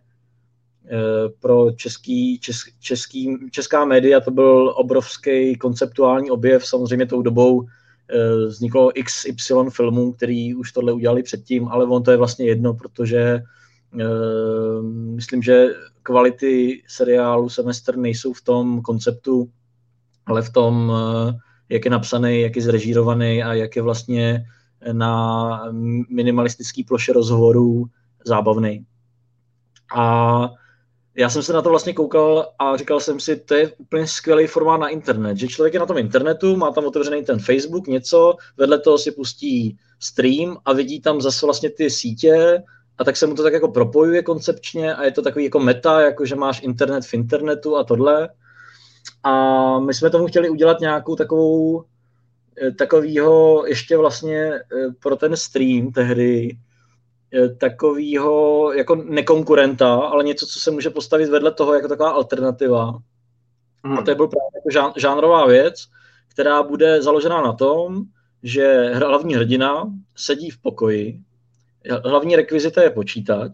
pro 1.41 1.71
český, 1.71 2.39
česk, 2.39 2.69
český, 2.81 3.39
česká 3.51 3.85
média 3.85 4.21
to 4.21 4.31
byl 4.31 4.75
obrovský 4.77 5.57
konceptuální 5.57 6.31
objev, 6.31 6.67
samozřejmě 6.67 7.07
tou 7.07 7.23
dobou 7.23 7.67
Eh, 8.13 8.47
vzniklo 8.47 8.93
XY 9.05 9.55
filmů, 9.71 10.13
který 10.13 10.55
už 10.55 10.73
tohle 10.73 10.93
udělali 10.93 11.23
předtím, 11.23 11.69
ale 11.69 11.87
on 11.87 12.03
to 12.03 12.11
je 12.11 12.17
vlastně 12.17 12.47
jedno, 12.47 12.75
protože 12.75 13.43
uh, 13.95 14.83
myslím, 15.15 15.43
že 15.43 15.67
kvality 16.03 16.83
seriálu 16.89 17.49
Semestr 17.49 17.97
nejsou 17.97 18.33
v 18.33 18.43
tom 18.43 18.83
konceptu, 18.83 19.51
ale 20.27 20.43
v 20.43 20.51
tom, 20.51 20.93
jak 21.69 21.85
je 21.85 21.91
napsaný, 21.91 22.41
jak 22.41 22.57
je 22.57 22.63
zrežírovaný 22.63 23.43
a 23.43 23.55
jak 23.55 23.77
je 23.77 23.83
vlastně 23.83 24.45
na 24.93 25.63
minimalistický 26.11 26.85
ploše 26.85 27.13
rozhovorů 27.13 27.85
zábavný. 28.27 28.87
A 29.97 30.51
já 31.21 31.31
jsem 31.31 31.43
se 31.43 31.53
na 31.53 31.63
to 31.63 31.69
vlastně 31.71 31.93
koukal 31.93 32.53
a 32.59 32.77
říkal 32.77 33.01
jsem 33.01 33.21
si, 33.21 33.37
to 33.37 33.55
je 33.55 33.73
úplně 33.79 34.07
skvělý 34.07 34.47
formát 34.47 34.81
na 34.81 34.89
internet, 34.89 35.37
že 35.37 35.49
člověk 35.49 35.75
je 35.75 35.81
na 35.81 35.87
tom 35.87 35.99
internetu, 35.99 36.57
má 36.57 36.71
tam 36.71 36.85
otevřený 36.85 37.25
ten 37.25 37.39
Facebook, 37.39 37.87
něco, 37.87 38.37
vedle 38.57 38.79
toho 38.79 38.99
si 38.99 39.13
pustí 39.13 39.79
stream 39.99 40.57
a 40.65 40.73
vidí 40.73 41.01
tam 41.01 41.21
zase 41.21 41.47
vlastně 41.47 41.71
ty 41.71 41.91
sítě 41.91 42.63
a 42.99 43.05
tak 43.05 43.17
se 43.17 43.27
mu 43.27 43.35
to 43.35 43.43
tak 43.43 43.53
jako 43.53 43.69
propojuje 43.69 44.23
koncepčně 44.23 44.95
a 44.95 45.05
je 45.05 45.13
to 45.13 45.23
takový 45.23 45.45
jako 45.45 45.61
meta, 45.61 46.01
jako 46.01 46.27
že 46.27 46.37
máš 46.37 46.63
internet 46.63 47.05
v 47.05 47.15
internetu 47.15 47.77
a 47.77 47.85
tohle. 47.85 48.29
A 49.23 49.81
my 49.81 49.95
jsme 49.95 50.11
tomu 50.11 50.27
chtěli 50.27 50.51
udělat 50.51 50.81
nějakou 50.81 51.17
takovou 51.17 51.85
eh, 52.63 52.71
takovýho 52.71 53.67
ještě 53.67 53.97
vlastně 53.97 54.53
eh, 54.53 54.61
pro 55.03 55.17
ten 55.17 55.37
stream 55.37 55.93
tehdy 55.93 56.57
Eh, 56.57 56.70
takového 57.59 58.73
jako 58.73 58.95
nekonkurenta, 58.95 59.95
ale 59.95 60.25
něco, 60.25 60.47
co 60.47 60.61
se 60.61 60.71
může 60.71 60.91
postavit 60.91 61.29
vedle 61.29 61.53
toho 61.53 61.75
jako 61.75 61.89
taková 61.89 62.11
alternativa. 62.11 62.99
Hmm. 63.85 63.99
A 63.99 64.03
to 64.03 64.11
je 64.11 64.15
byl 64.15 64.29
právě 64.29 64.51
jako 64.55 64.71
žán, 64.71 64.93
žánrová 64.97 65.47
věc, 65.47 65.87
která 66.29 66.63
bude 66.63 67.03
založená 67.03 67.43
na 67.43 67.53
tom, 67.53 68.03
že 68.43 68.95
hlavní 68.95 69.35
hrdina 69.35 69.93
sedí 70.17 70.51
v 70.51 70.59
pokoji, 70.59 71.21
hlavní 72.05 72.37
rekvizita 72.37 72.83
je 72.83 72.91
počítač, 72.91 73.53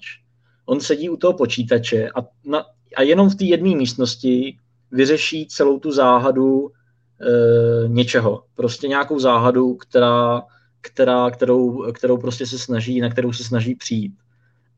on 0.66 0.80
sedí 0.80 1.10
u 1.10 1.16
toho 1.16 1.32
počítače 1.32 2.10
a, 2.10 2.26
na, 2.44 2.64
a 2.96 3.02
jenom 3.02 3.30
v 3.30 3.34
té 3.34 3.44
jedné 3.44 3.76
místnosti 3.76 4.58
vyřeší 4.90 5.46
celou 5.46 5.78
tu 5.78 5.92
záhadu 5.92 6.68
e, 6.68 7.88
něčeho. 7.88 8.44
Prostě 8.54 8.88
nějakou 8.88 9.18
záhadu, 9.18 9.74
která 9.74 10.42
která, 10.86 11.30
kterou, 11.30 11.92
kterou 11.92 12.18
prostě 12.18 12.46
se 12.46 12.58
snaží, 12.58 13.00
na 13.00 13.10
kterou 13.10 13.32
se 13.32 13.44
snaží 13.44 13.74
přijít. 13.74 14.12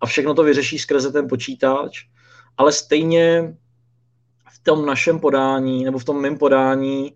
A 0.01 0.07
všechno 0.07 0.35
to 0.35 0.43
vyřeší 0.43 0.79
skrze 0.79 1.13
ten 1.13 1.29
počítač, 1.29 2.07
ale 2.57 2.73
stejně 2.73 3.57
v 4.53 4.63
tom 4.63 4.87
našem 4.87 5.21
podání, 5.21 5.85
nebo 5.85 5.99
v 5.99 6.05
tom 6.05 6.21
mém 6.21 6.39
podání, 6.39 7.13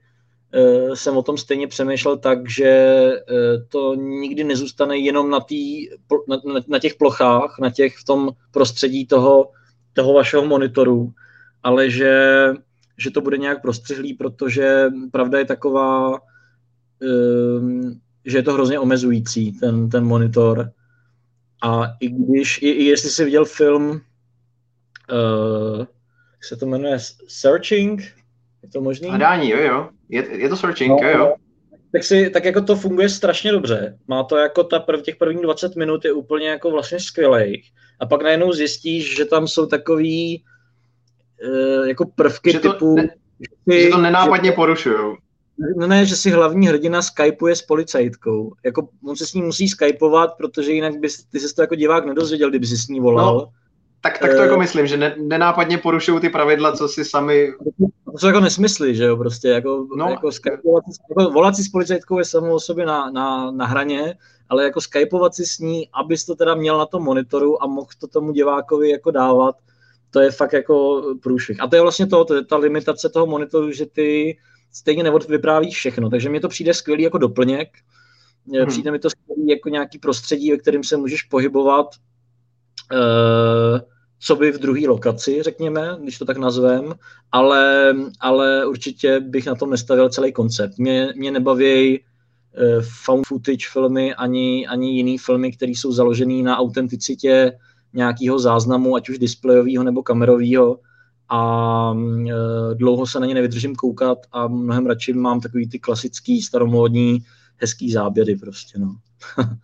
uh, 0.54 0.94
jsem 0.94 1.16
o 1.16 1.22
tom 1.22 1.38
stejně 1.38 1.68
přemýšlel 1.68 2.16
tak, 2.16 2.50
že 2.50 3.02
uh, 3.06 3.68
to 3.68 3.94
nikdy 3.94 4.44
nezůstane 4.44 4.98
jenom 4.98 5.30
na, 5.30 5.40
tý, 5.40 5.88
na, 6.28 6.36
na, 6.54 6.60
na 6.68 6.78
těch 6.78 6.94
plochách, 6.94 7.58
na 7.60 7.70
těch 7.70 7.96
v 7.96 8.04
tom 8.04 8.30
prostředí 8.50 9.06
toho, 9.06 9.50
toho 9.92 10.12
vašeho 10.12 10.46
monitoru, 10.46 11.12
ale 11.62 11.90
že, 11.90 12.46
že 12.98 13.10
to 13.10 13.20
bude 13.20 13.38
nějak 13.38 13.62
prostřihlý, 13.62 14.14
protože 14.14 14.86
pravda 15.12 15.38
je 15.38 15.44
taková, 15.44 16.20
um, 17.00 18.00
že 18.24 18.38
je 18.38 18.42
to 18.42 18.52
hrozně 18.52 18.78
omezující, 18.78 19.52
ten, 19.52 19.90
ten 19.90 20.04
monitor. 20.04 20.70
A 21.62 21.82
i 22.00 22.08
když, 22.08 22.62
i, 22.62 22.70
i 22.70 22.84
jestli 22.84 23.10
jsi 23.10 23.24
viděl 23.24 23.44
film, 23.44 23.90
uh, 23.90 25.78
jak 26.32 26.44
se 26.44 26.56
to 26.56 26.66
jmenuje, 26.66 26.98
Searching, 27.28 28.02
je 28.62 28.68
to 28.72 28.80
možný? 28.80 29.08
Hledání, 29.08 29.50
jo, 29.50 29.58
jo. 29.58 29.88
Je, 30.08 30.40
je 30.40 30.48
to 30.48 30.56
Searching, 30.56 31.02
no, 31.02 31.08
jo, 31.08 31.18
jo. 31.18 31.34
Tak, 31.92 32.04
si, 32.04 32.30
tak 32.30 32.44
jako 32.44 32.62
to 32.62 32.76
funguje 32.76 33.08
strašně 33.08 33.52
dobře. 33.52 33.98
Má 34.08 34.22
to 34.22 34.36
jako 34.36 34.64
ta 34.64 34.80
prv, 34.80 35.02
těch 35.02 35.16
prvních 35.16 35.42
20 35.42 35.76
minut 35.76 36.04
je 36.04 36.12
úplně 36.12 36.48
jako 36.48 36.70
vlastně 36.70 37.00
skvělých. 37.00 37.70
A 38.00 38.06
pak 38.06 38.22
najednou 38.22 38.52
zjistíš, 38.52 39.16
že 39.16 39.24
tam 39.24 39.48
jsou 39.48 39.66
takový 39.66 40.44
uh, 41.44 41.88
jako 41.88 42.04
prvky 42.06 42.52
že 42.52 42.60
to 42.60 42.72
typu... 42.72 42.96
Ne, 43.66 43.80
že 43.80 43.88
to 43.88 43.98
nenápadně 43.98 44.52
porušují. 44.52 45.16
No 45.76 45.86
ne, 45.86 46.06
že 46.06 46.16
si 46.16 46.30
hlavní 46.30 46.66
hrdina 46.66 47.02
skypuje 47.02 47.56
s 47.56 47.62
policajtkou. 47.62 48.52
Jako 48.64 48.88
on 49.04 49.16
se 49.16 49.26
s 49.26 49.34
ní 49.34 49.42
musí 49.42 49.68
skypovat, 49.68 50.30
protože 50.36 50.72
jinak 50.72 50.96
bys, 50.96 51.24
ty 51.24 51.40
se 51.40 51.54
to 51.54 51.62
jako 51.62 51.74
divák 51.74 52.06
nedozvěděl, 52.06 52.50
kdyby 52.50 52.66
si 52.66 52.76
s 52.76 52.88
ní 52.88 53.00
volal. 53.00 53.36
No, 53.36 53.48
tak, 54.00 54.18
tak 54.18 54.30
to 54.30 54.36
uh, 54.36 54.42
jako 54.42 54.58
myslím, 54.58 54.86
že 54.86 54.96
ne, 54.96 55.16
nenápadně 55.18 55.78
porušují 55.78 56.20
ty 56.20 56.28
pravidla, 56.28 56.72
co 56.72 56.88
si 56.88 57.04
sami... 57.04 57.52
To 58.12 58.18
jsou 58.18 58.26
jako 58.26 58.40
nesmysly, 58.40 58.94
že 58.94 59.04
jo, 59.04 59.16
prostě, 59.16 59.48
jako, 59.48 59.86
no, 59.96 60.08
jako, 60.08 60.32
skypovat, 60.32 60.84
jako 61.08 61.30
volat 61.30 61.56
si 61.56 61.64
s 61.64 61.68
policajtkou 61.68 62.18
je 62.18 62.24
samo 62.24 62.54
o 62.54 62.60
sobě 62.60 62.86
na, 62.86 63.10
na, 63.10 63.50
na 63.50 63.66
hraně, 63.66 64.14
ale 64.48 64.64
jako 64.64 64.80
skypovat 64.80 65.34
si 65.34 65.46
s 65.46 65.58
ní, 65.58 65.88
abys 65.92 66.24
to 66.24 66.34
teda 66.34 66.54
měl 66.54 66.78
na 66.78 66.86
tom 66.86 67.02
monitoru 67.02 67.62
a 67.62 67.66
mohl 67.66 67.88
to 68.00 68.06
tomu 68.06 68.32
divákovi 68.32 68.90
jako 68.90 69.10
dávat, 69.10 69.56
to 70.10 70.20
je 70.20 70.30
fakt 70.30 70.52
jako 70.52 71.02
průšvih. 71.22 71.60
A 71.60 71.66
to 71.66 71.76
je 71.76 71.82
vlastně 71.82 72.06
to, 72.06 72.24
to 72.24 72.34
je 72.34 72.44
ta 72.44 72.56
limitace 72.56 73.08
toho 73.08 73.26
monitoru, 73.26 73.72
že 73.72 73.86
ty 73.86 74.38
stejně 74.72 75.04
vyprávíš 75.28 75.76
všechno. 75.76 76.10
Takže 76.10 76.28
mi 76.28 76.40
to 76.40 76.48
přijde 76.48 76.74
skvělý 76.74 77.02
jako 77.02 77.18
doplněk. 77.18 77.68
Hmm. 78.52 78.66
Přijde 78.66 78.90
mi 78.90 78.98
to 78.98 79.10
skvělý 79.10 79.48
jako 79.48 79.68
nějaký 79.68 79.98
prostředí, 79.98 80.50
ve 80.50 80.56
kterém 80.56 80.84
se 80.84 80.96
můžeš 80.96 81.22
pohybovat, 81.22 81.86
uh, 82.92 83.80
co 84.20 84.36
by 84.36 84.52
v 84.52 84.58
druhé 84.58 84.88
lokaci, 84.88 85.42
řekněme, 85.42 85.96
když 86.02 86.18
to 86.18 86.24
tak 86.24 86.36
nazvem, 86.36 86.94
ale, 87.32 87.94
ale 88.20 88.66
určitě 88.66 89.20
bych 89.20 89.46
na 89.46 89.54
tom 89.54 89.70
nestavil 89.70 90.08
celý 90.08 90.32
koncept. 90.32 90.78
Mě, 90.78 91.12
mě 91.16 91.30
nebaví 91.30 92.00
uh, 92.00 92.84
found 93.04 93.26
footage 93.26 93.66
filmy 93.72 94.14
ani, 94.14 94.66
ani 94.66 94.96
jiný 94.96 95.18
filmy, 95.18 95.52
které 95.52 95.72
jsou 95.72 95.92
založené 95.92 96.42
na 96.42 96.58
autenticitě 96.58 97.52
nějakého 97.92 98.38
záznamu, 98.38 98.96
ať 98.96 99.08
už 99.08 99.18
displejového 99.18 99.84
nebo 99.84 100.02
kamerového 100.02 100.78
a 101.32 101.94
e, 102.28 102.74
dlouho 102.74 103.06
se 103.06 103.20
na 103.20 103.26
ně 103.26 103.34
nevydržím 103.34 103.74
koukat 103.74 104.18
a 104.32 104.48
mnohem 104.48 104.86
radši 104.86 105.12
mám 105.12 105.40
takový 105.40 105.68
ty 105.68 105.78
klasický, 105.78 106.42
staromódní, 106.42 107.18
hezký 107.56 107.92
záběry 107.92 108.36
prostě, 108.36 108.78
no. 108.78 108.96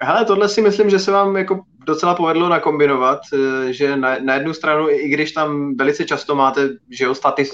Hele, 0.00 0.24
tohle 0.24 0.48
si 0.48 0.62
myslím, 0.62 0.90
že 0.90 0.98
se 0.98 1.10
vám 1.10 1.36
jako 1.36 1.64
docela 1.88 2.14
povedlo 2.14 2.48
nakombinovat, 2.48 3.20
eh, 3.32 3.72
že 3.72 3.96
na, 3.96 4.16
na 4.20 4.34
jednu 4.34 4.54
stranu, 4.54 4.90
i 4.90 5.08
když 5.08 5.32
tam 5.32 5.76
velice 5.76 6.04
často 6.04 6.34
máte 6.34 6.68
že 6.90 7.04
jo, 7.04 7.14
statis, 7.14 7.50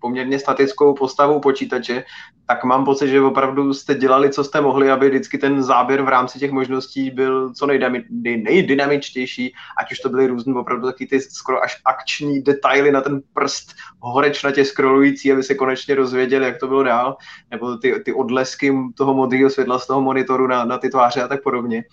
poměrně 0.00 0.38
statickou 0.38 0.94
postavu 0.94 1.40
počítače, 1.40 2.04
tak 2.46 2.64
mám 2.64 2.84
pocit, 2.84 3.08
že 3.08 3.20
opravdu 3.20 3.74
jste 3.74 3.94
dělali, 3.94 4.30
co 4.30 4.44
jste 4.44 4.60
mohli, 4.60 4.90
aby 4.90 5.08
vždycky 5.08 5.38
ten 5.38 5.62
záběr 5.62 6.02
v 6.02 6.08
rámci 6.08 6.38
těch 6.38 6.50
možností 6.50 7.10
byl 7.10 7.54
co 7.54 7.66
nejdami, 7.66 8.04
nejdynamičtější, 8.36 9.54
ať 9.80 9.92
už 9.92 9.98
to 9.98 10.08
byly 10.08 10.26
různé 10.26 10.54
opravdu 10.54 10.86
taky 10.86 11.06
ty 11.06 11.20
skoro 11.20 11.62
až 11.62 11.80
akční 11.84 12.42
detaily 12.42 12.92
na 12.92 13.00
ten 13.00 13.20
prst 13.34 13.74
horečnatě 13.98 14.64
scrollující, 14.64 15.32
aby 15.32 15.42
se 15.42 15.54
konečně 15.54 15.94
rozvěděli, 15.94 16.44
jak 16.44 16.60
to 16.60 16.66
bylo 16.68 16.82
dál, 16.82 17.16
nebo 17.50 17.76
ty, 17.76 17.94
ty 18.04 18.12
odlesky 18.12 18.74
toho 18.96 19.14
modrého 19.14 19.50
světla 19.50 19.78
z 19.78 19.86
toho 19.86 20.00
monitoru 20.00 20.46
na, 20.46 20.64
na 20.64 20.78
ty 20.78 20.90
tváře 20.90 21.22
a 21.22 21.28
tak 21.28 21.42
podobně 21.42 21.84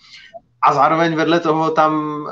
a 0.62 0.74
zároveň 0.74 1.14
vedle 1.14 1.40
toho 1.40 1.70
tam, 1.70 2.24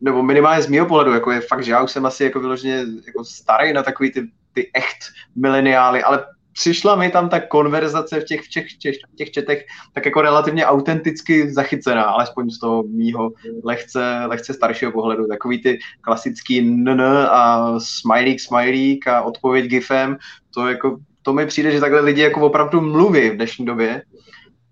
nebo 0.00 0.22
minimálně 0.22 0.62
z 0.62 0.68
mého 0.68 0.86
pohledu, 0.86 1.12
jako 1.12 1.30
je 1.30 1.40
fakt, 1.40 1.64
že 1.64 1.72
já 1.72 1.82
už 1.82 1.90
jsem 1.90 2.06
asi 2.06 2.24
jako 2.24 2.40
vyloženě 2.40 2.84
jako 3.06 3.24
starý 3.24 3.72
na 3.72 3.82
takový 3.82 4.12
ty, 4.12 4.22
ty 4.52 4.70
echt 4.74 4.98
mileniály, 5.36 6.02
ale 6.02 6.24
přišla 6.52 6.96
mi 6.96 7.10
tam 7.10 7.28
ta 7.28 7.40
konverzace 7.40 8.20
v 8.20 8.24
těch, 8.24 8.40
v 8.44 8.48
těch, 8.48 8.76
těch, 8.76 8.96
těch 9.16 9.30
četech 9.30 9.66
tak 9.92 10.04
jako 10.04 10.22
relativně 10.22 10.66
autenticky 10.66 11.52
zachycená, 11.52 12.02
alespoň 12.02 12.50
z 12.50 12.58
toho 12.58 12.82
mýho 12.82 13.30
lehce, 13.64 14.22
lehce 14.26 14.54
staršího 14.54 14.92
pohledu. 14.92 15.26
Takový 15.26 15.62
ty 15.62 15.78
klasický 16.00 16.60
nn 16.60 17.00
a 17.30 17.74
smilík, 17.78 18.40
smilík 18.40 19.06
a 19.06 19.22
odpověď 19.22 19.66
gifem, 19.66 20.16
to 20.54 20.68
jako 20.68 20.96
to 21.22 21.32
mi 21.32 21.46
přijde, 21.46 21.70
že 21.70 21.80
takhle 21.80 22.00
lidi 22.00 22.22
jako 22.22 22.40
opravdu 22.40 22.80
mluví 22.80 23.30
v 23.30 23.36
dnešní 23.36 23.66
době 23.66 24.02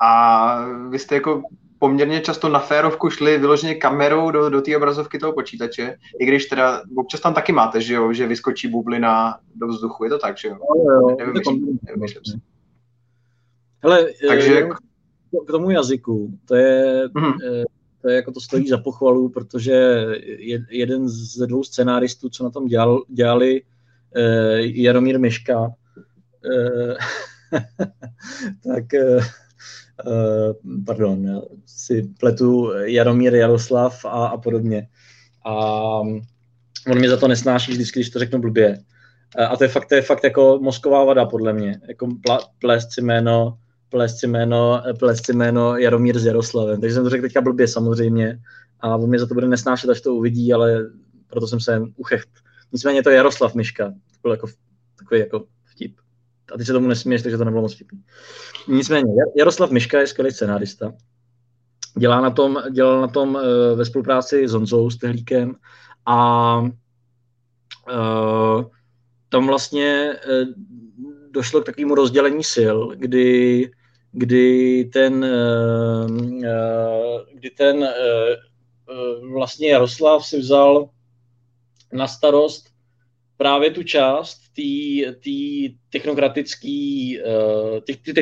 a 0.00 0.58
vy 0.90 0.98
jste 0.98 1.14
jako 1.14 1.42
poměrně 1.84 2.20
často 2.20 2.48
na 2.48 2.58
férovku 2.58 3.10
šli 3.10 3.38
vyloženě 3.38 3.74
kamerou 3.74 4.30
do, 4.30 4.50
do 4.50 4.60
té 4.62 4.76
obrazovky 4.76 5.18
toho 5.18 5.32
počítače, 5.32 5.96
i 6.20 6.26
když 6.26 6.46
teda 6.46 6.82
občas 6.96 7.20
tam 7.20 7.34
taky 7.34 7.52
máte, 7.52 7.80
že 7.80 7.94
jo, 7.94 8.12
že 8.12 8.26
vyskočí 8.26 8.68
bublina 8.68 9.38
do 9.54 9.66
vzduchu, 9.66 10.04
je 10.04 10.10
to 10.10 10.18
tak, 10.18 10.38
že 10.38 10.48
jo? 10.48 10.56
No, 10.76 10.92
jo, 10.92 11.16
nevymyslím, 11.18 12.24
si. 12.24 12.40
Hele, 13.82 14.06
Takže... 14.28 14.58
Eh, 14.60 14.68
k 15.48 15.50
tomu 15.50 15.70
jazyku, 15.70 16.38
to 16.44 16.54
je, 16.54 17.08
mm-hmm. 17.08 17.64
to 18.02 18.08
je 18.08 18.16
jako 18.16 18.32
to 18.32 18.40
stojí 18.40 18.68
za 18.68 18.78
pochvalu, 18.78 19.28
protože 19.28 20.06
jeden 20.70 21.08
ze 21.08 21.46
dvou 21.46 21.64
scenáristů, 21.64 22.28
co 22.28 22.44
na 22.44 22.50
tom 22.50 22.66
dělal, 22.66 23.02
dělali, 23.08 23.62
eh, 24.16 24.58
Jaromír 24.60 25.20
Miška, 25.20 25.72
tak 28.64 28.84
pardon, 30.86 31.24
já 31.24 31.42
si 31.66 32.08
pletu 32.20 32.72
Jaromír 32.84 33.34
Jaroslav 33.34 34.04
a, 34.04 34.08
a 34.08 34.36
podobně. 34.36 34.88
A 35.44 35.54
on 36.90 36.98
mě 36.98 37.10
za 37.10 37.16
to 37.16 37.28
nesnáší 37.28 37.72
vždycky, 37.72 38.00
když 38.00 38.10
to 38.10 38.18
řeknu 38.18 38.40
blbě. 38.40 38.78
Eh, 39.38 39.46
a 39.46 39.56
to 39.56 39.64
je 39.64 39.68
fakt, 39.68 39.88
to 39.88 39.94
je 39.94 40.02
fakt 40.02 40.24
jako 40.24 40.58
mozková 40.62 41.04
vada, 41.04 41.26
podle 41.26 41.52
mě. 41.52 41.80
Jako 41.88 42.08
plést 42.58 42.92
si 42.92 43.00
jméno, 43.00 43.58
plést 43.88 44.18
si 44.18 44.26
jméno, 44.26 44.82
plést 44.98 45.26
si 45.26 45.32
jméno 45.32 45.76
Jaromír 45.76 46.18
s 46.18 46.26
Jaroslavem. 46.26 46.80
Takže 46.80 46.94
jsem 46.94 47.04
to 47.04 47.10
řekl 47.10 47.22
teďka 47.22 47.40
blbě 47.40 47.68
samozřejmě. 47.68 48.40
A 48.80 48.96
on 48.96 49.08
mě 49.08 49.18
za 49.18 49.26
to 49.26 49.34
bude 49.34 49.48
nesnášet, 49.48 49.90
až 49.90 50.00
to 50.00 50.14
uvidí, 50.14 50.52
ale 50.52 50.90
proto 51.26 51.46
jsem 51.46 51.60
se 51.60 51.82
uchecht. 51.96 52.28
Nicméně 52.72 53.02
to 53.02 53.10
je 53.10 53.16
Jaroslav 53.16 53.54
Miška. 53.54 53.88
To 53.88 54.18
byl 54.22 54.30
jako, 54.30 54.46
takový 54.98 55.20
jako. 55.20 55.44
A 56.54 56.58
ty 56.58 56.64
se 56.64 56.72
tomu 56.72 56.88
nesměješ, 56.88 57.22
takže 57.22 57.38
to 57.38 57.44
nebylo 57.44 57.62
moc 57.62 57.74
vtipný. 57.74 58.00
Nicméně, 58.68 59.12
Jaroslav 59.36 59.70
Miška 59.70 60.00
je 60.00 60.06
skvělý 60.06 60.30
scenárista. 60.30 60.92
Dělá 61.98 62.20
na 62.20 62.30
tom, 62.30 62.62
dělal 62.72 63.00
na 63.00 63.08
tom 63.08 63.34
uh, 63.34 63.42
ve 63.74 63.84
spolupráci 63.84 64.48
s 64.48 64.52
Honzou, 64.52 64.90
s 64.90 64.96
Tehlíkem 64.96 65.54
a 66.06 66.58
uh, 66.60 66.70
tam 69.28 69.46
vlastně 69.46 70.12
uh, 70.12 70.48
došlo 71.30 71.60
k 71.60 71.66
takovému 71.66 71.94
rozdělení 71.94 72.44
sil, 72.54 72.78
kdy, 72.96 73.70
kdy 74.12 74.84
ten, 74.92 75.26
kdy 77.34 77.50
ten 77.50 77.88
vlastně 79.32 79.68
Jaroslav 79.68 80.26
si 80.26 80.38
vzal 80.38 80.88
na 81.92 82.08
starost 82.08 82.70
právě 83.36 83.70
tu 83.70 83.82
část 83.82 84.43
ty 84.54 85.74
technokratický, 85.90 87.18
ty, 87.84 88.12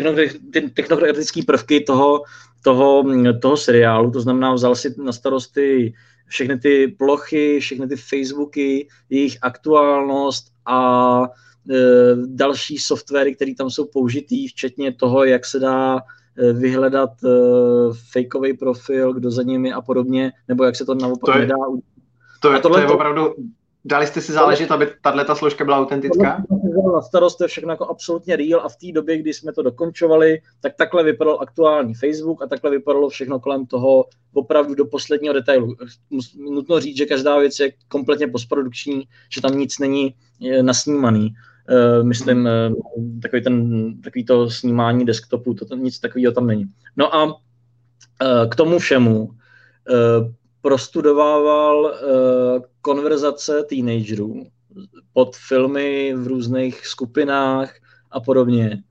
technokratický 0.75 1.43
prvky 1.43 1.81
toho, 1.81 2.23
toho, 2.65 3.05
toho 3.43 3.57
seriálu, 3.57 4.11
to 4.11 4.21
znamená 4.21 4.55
vzal 4.55 4.75
si 4.75 4.95
na 4.99 5.13
starosti 5.13 5.93
všechny 6.27 6.59
ty 6.59 6.89
plochy, 6.99 7.61
všechny 7.61 7.89
ty 7.89 7.97
Facebooky, 7.97 8.89
jejich 9.11 9.39
aktuálnost 9.43 10.53
a 10.67 11.21
uh, 11.21 11.27
další 12.27 12.79
softwary, 12.79 13.35
které 13.35 13.55
tam 13.55 13.71
jsou 13.71 13.87
použitý, 13.87 14.49
včetně 14.49 14.93
toho, 14.93 15.25
jak 15.25 15.45
se 15.45 15.59
dá 15.59 15.95
uh, 15.95 16.01
vyhledat 16.59 17.11
fakeový 18.13 18.57
profil, 18.57 19.13
kdo 19.13 19.31
za 19.31 19.43
nimi 19.43 19.73
a 19.73 19.81
podobně, 19.81 20.33
nebo 20.49 20.65
jak 20.65 20.77
se 20.77 20.85
to 20.85 20.95
naopak 20.95 21.35
to 21.35 21.39
je, 21.39 21.47
nedá. 21.47 21.57
To 22.41 22.53
je, 22.53 22.61
to 22.61 22.79
je 22.79 22.87
opravdu 22.87 23.35
Dali 23.85 24.07
jste 24.07 24.21
si 24.21 24.33
záležet, 24.33 24.71
aby 24.71 24.89
tahle 25.03 25.27
složka 25.35 25.65
byla 25.65 25.79
autentická? 25.79 26.45
Na 26.95 27.03
starost 27.03 27.41
je 27.41 27.47
všechno 27.47 27.73
jako 27.73 27.87
absolutně 27.87 28.37
real 28.37 28.61
a 28.61 28.69
v 28.69 28.77
té 28.77 28.93
době, 28.93 29.19
kdy 29.19 29.35
jsme 29.35 29.53
to 29.53 29.63
dokončovali, 29.63 30.41
tak 30.61 30.75
takhle 30.77 31.05
vypadal 31.05 31.39
aktuální 31.41 31.95
Facebook 31.95 32.43
a 32.43 32.47
takhle 32.47 32.71
vypadalo 32.71 33.09
všechno 33.09 33.41
kolem 33.41 33.67
toho 33.67 34.05
opravdu 34.33 34.75
do 34.75 34.85
posledního 34.85 35.35
detailu. 35.35 35.75
Nutno 36.51 36.81
říct, 36.81 36.97
že 36.97 37.07
každá 37.07 37.39
věc 37.39 37.59
je 37.59 37.73
kompletně 37.89 38.29
postprodukční, 38.29 39.05
že 39.35 39.41
tam 39.41 39.59
nic 39.59 39.79
není 39.79 40.15
nasnímaný. 40.63 41.35
Uh, 41.71 42.07
myslím, 42.07 42.49
uh, 42.97 43.21
takový, 43.23 43.43
ten, 43.43 43.95
takový 44.03 44.25
to 44.25 44.51
snímání 44.51 45.05
desktopu, 45.05 45.55
to, 45.55 45.77
nic 45.77 46.01
takového 46.01 46.33
tam 46.33 46.47
není. 46.47 46.65
No 46.97 47.15
a 47.15 47.41
k 48.49 48.57
tomu 48.57 48.79
všemu 48.79 49.31
prostudovával 50.63 51.95
konverzace 52.83 53.65
teenagerů 53.69 54.47
pod 55.13 55.37
filmy 55.37 56.15
v 56.17 56.27
různých 56.27 56.87
skupinách 56.87 57.75
a 58.11 58.21
podobně. 58.21 58.83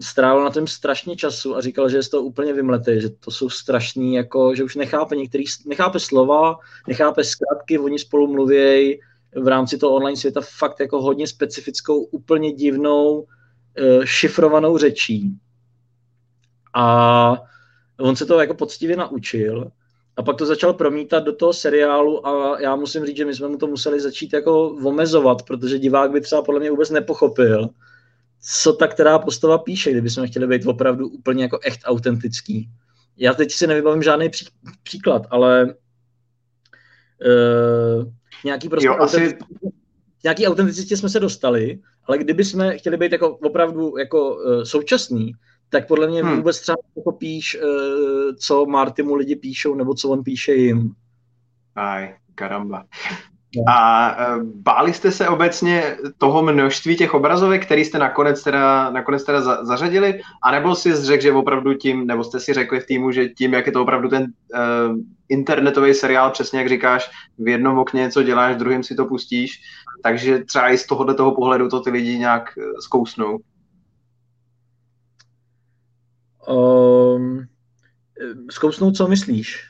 Strávil 0.00 0.44
na 0.44 0.50
tom 0.50 0.66
strašně 0.66 1.16
času 1.16 1.56
a 1.56 1.60
říkal, 1.60 1.88
že 1.88 1.96
je 1.96 2.02
to 2.02 2.22
úplně 2.22 2.52
vymletý, 2.52 3.00
že 3.00 3.10
to 3.10 3.30
jsou 3.30 3.50
strašný, 3.50 4.14
jako, 4.14 4.54
že 4.54 4.64
už 4.64 4.76
nechápe 4.76 5.16
některý, 5.16 5.44
nechápe 5.66 6.00
slova, 6.00 6.58
nechápe 6.88 7.24
zkrátky, 7.24 7.78
oni 7.78 7.98
spolu 7.98 8.32
mluvějí 8.32 9.00
v 9.42 9.48
rámci 9.48 9.78
toho 9.78 9.94
online 9.94 10.16
světa 10.16 10.40
fakt 10.58 10.80
jako 10.80 11.02
hodně 11.02 11.26
specifickou, 11.26 12.02
úplně 12.04 12.52
divnou, 12.52 13.20
uh, 13.20 14.04
šifrovanou 14.04 14.78
řečí. 14.78 15.38
A 16.74 17.36
on 18.00 18.16
se 18.16 18.26
to 18.26 18.40
jako 18.40 18.54
poctivě 18.54 18.96
naučil 18.96 19.70
a 20.16 20.22
pak 20.22 20.36
to 20.36 20.46
začal 20.46 20.72
promítat 20.72 21.24
do 21.24 21.32
toho 21.32 21.52
seriálu 21.52 22.26
a 22.26 22.60
já 22.60 22.76
musím 22.76 23.06
říct, 23.06 23.16
že 23.16 23.24
my 23.24 23.34
jsme 23.34 23.48
mu 23.48 23.56
to 23.56 23.66
museli 23.66 24.00
začít 24.00 24.32
jako 24.32 24.68
omezovat, 24.68 25.42
protože 25.42 25.78
divák 25.78 26.10
by 26.10 26.20
třeba 26.20 26.42
podle 26.42 26.60
mě 26.60 26.70
vůbec 26.70 26.90
nepochopil, 26.90 27.68
co 28.40 28.72
ta 28.72 28.86
která 28.86 29.18
postava 29.18 29.58
píše, 29.58 29.90
kdyby 29.90 30.10
jsme 30.10 30.26
chtěli 30.26 30.46
být 30.46 30.66
opravdu 30.66 31.08
úplně 31.08 31.42
jako 31.42 31.58
echt 31.62 31.80
autentický. 31.84 32.68
Já 33.16 33.34
teď 33.34 33.52
si 33.52 33.66
nevybavím 33.66 34.02
žádný 34.02 34.28
pří, 34.28 34.46
příklad, 34.82 35.22
ale 35.30 35.74
uh, 37.26 38.04
nějaký 38.44 38.68
prostě 38.68 38.86
jo, 38.86 38.96
asi... 39.00 39.38
nějaký 40.24 40.46
autenticitě 40.46 40.96
jsme 40.96 41.08
se 41.08 41.20
dostali, 41.20 41.80
ale 42.04 42.18
kdyby 42.18 42.44
jsme 42.44 42.78
chtěli 42.78 42.96
být 42.96 43.12
jako 43.12 43.36
opravdu 43.36 43.98
jako 43.98 44.34
uh, 44.34 44.62
současný, 44.62 45.32
tak 45.72 45.86
podle 45.86 46.06
mě 46.06 46.22
hmm. 46.22 46.36
vůbec 46.36 46.60
třeba 46.60 46.76
píš, 47.18 47.54
eh, 47.54 48.34
co 48.34 48.66
Marty 48.66 49.02
mu 49.02 49.14
lidi 49.14 49.36
píšou, 49.36 49.74
nebo 49.74 49.94
co 49.94 50.08
on 50.08 50.24
píše 50.24 50.54
jim. 50.54 50.92
Aj, 51.76 52.14
karamba. 52.34 52.84
No. 53.56 53.64
A 53.68 54.10
eh, 54.18 54.38
báli 54.54 54.92
jste 54.92 55.12
se 55.12 55.28
obecně 55.28 55.96
toho 56.18 56.42
množství 56.42 56.96
těch 56.96 57.14
obrazovek, 57.14 57.66
který 57.66 57.84
jste 57.84 57.98
nakonec 57.98 58.42
teda, 58.42 58.90
nakonec 58.90 59.24
teda 59.24 59.40
za, 59.40 59.64
zařadili, 59.64 60.20
anebo 60.42 60.74
si 60.74 60.94
řekl, 60.94 61.22
že 61.22 61.32
opravdu 61.32 61.74
tím, 61.74 62.06
nebo 62.06 62.24
jste 62.24 62.40
si 62.40 62.52
řekli 62.52 62.80
v 62.80 62.86
týmu, 62.86 63.12
že 63.12 63.28
tím, 63.28 63.52
jak 63.52 63.66
je 63.66 63.72
to 63.72 63.82
opravdu 63.82 64.08
ten 64.08 64.22
uh, 64.22 64.96
internetový 65.28 65.94
seriál, 65.94 66.30
přesně 66.30 66.58
jak 66.58 66.68
říkáš, 66.68 67.10
v 67.38 67.48
jednom 67.48 67.78
okně 67.78 68.00
něco 68.00 68.22
děláš, 68.22 68.54
v 68.54 68.58
druhém 68.58 68.82
si 68.82 68.94
to 68.94 69.04
pustíš, 69.04 69.60
takže 70.02 70.44
třeba 70.44 70.72
i 70.72 70.78
z 70.78 70.86
tohohle 70.86 71.14
toho 71.14 71.34
pohledu 71.34 71.68
to 71.68 71.80
ty 71.80 71.90
lidi 71.90 72.18
nějak 72.18 72.42
zkousnou. 72.80 73.38
Um, 76.48 77.46
zkousnout, 78.50 78.96
co 78.96 79.08
myslíš? 79.08 79.60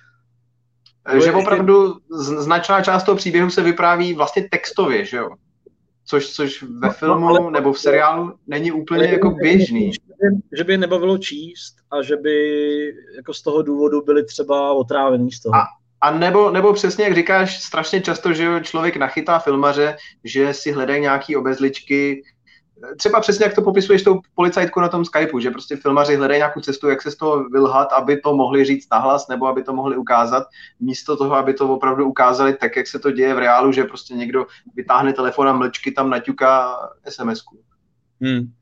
Že 1.24 1.32
opravdu 1.32 1.96
značná 2.18 2.82
část 2.82 3.04
toho 3.04 3.16
příběhu 3.16 3.50
se 3.50 3.62
vypráví 3.62 4.14
vlastně 4.14 4.48
textově, 4.50 5.04
že 5.04 5.16
jo? 5.16 5.30
Což, 6.04 6.28
což 6.28 6.62
ve 6.62 6.68
no, 6.68 6.80
no 6.82 6.90
filmu 6.90 7.28
ale, 7.28 7.50
nebo 7.50 7.72
v 7.72 7.78
seriálu 7.78 8.34
není 8.46 8.72
úplně 8.72 9.06
jako 9.06 9.30
běžný. 9.30 9.92
Že 9.92 10.64
by, 10.64 10.64
by 10.64 10.76
nebavilo 10.76 11.18
číst 11.18 11.76
a 11.90 12.02
že 12.02 12.16
by 12.16 12.36
jako 13.16 13.34
z 13.34 13.42
toho 13.42 13.62
důvodu 13.62 14.02
byli 14.02 14.24
třeba 14.24 14.72
otrávený 14.72 15.32
z 15.32 15.40
toho. 15.40 15.54
A, 15.54 15.66
a 16.00 16.10
nebo, 16.10 16.50
nebo 16.50 16.72
přesně, 16.72 17.04
jak 17.04 17.14
říkáš, 17.14 17.62
strašně 17.62 18.00
často, 18.00 18.32
že 18.32 18.60
člověk 18.62 18.96
nachytá 18.96 19.38
filmaře, 19.38 19.96
že 20.24 20.54
si 20.54 20.72
hledají 20.72 21.00
nějaký 21.00 21.36
obezličky, 21.36 22.22
třeba 22.96 23.20
přesně 23.20 23.44
jak 23.44 23.54
to 23.54 23.62
popisuješ 23.62 24.02
tou 24.02 24.20
policajtku 24.34 24.80
na 24.80 24.88
tom 24.88 25.04
Skypeu, 25.04 25.40
že 25.40 25.50
prostě 25.50 25.76
filmaři 25.76 26.16
hledají 26.16 26.38
nějakou 26.38 26.60
cestu, 26.60 26.88
jak 26.88 27.02
se 27.02 27.10
z 27.10 27.16
toho 27.16 27.44
vylhat, 27.44 27.92
aby 27.92 28.20
to 28.20 28.36
mohli 28.36 28.64
říct 28.64 28.88
nahlas 28.90 29.28
nebo 29.28 29.46
aby 29.46 29.62
to 29.62 29.72
mohli 29.72 29.96
ukázat, 29.96 30.46
místo 30.80 31.16
toho, 31.16 31.34
aby 31.34 31.54
to 31.54 31.74
opravdu 31.74 32.04
ukázali 32.08 32.54
tak, 32.54 32.76
jak 32.76 32.86
se 32.86 32.98
to 32.98 33.10
děje 33.10 33.34
v 33.34 33.38
reálu, 33.38 33.72
že 33.72 33.84
prostě 33.84 34.14
někdo 34.14 34.46
vytáhne 34.76 35.12
telefon 35.12 35.48
a 35.48 35.52
mlčky 35.52 35.92
tam 35.92 36.10
naťuká 36.10 36.76
SMS-ku. 37.08 37.58
Hmm. 38.20 38.52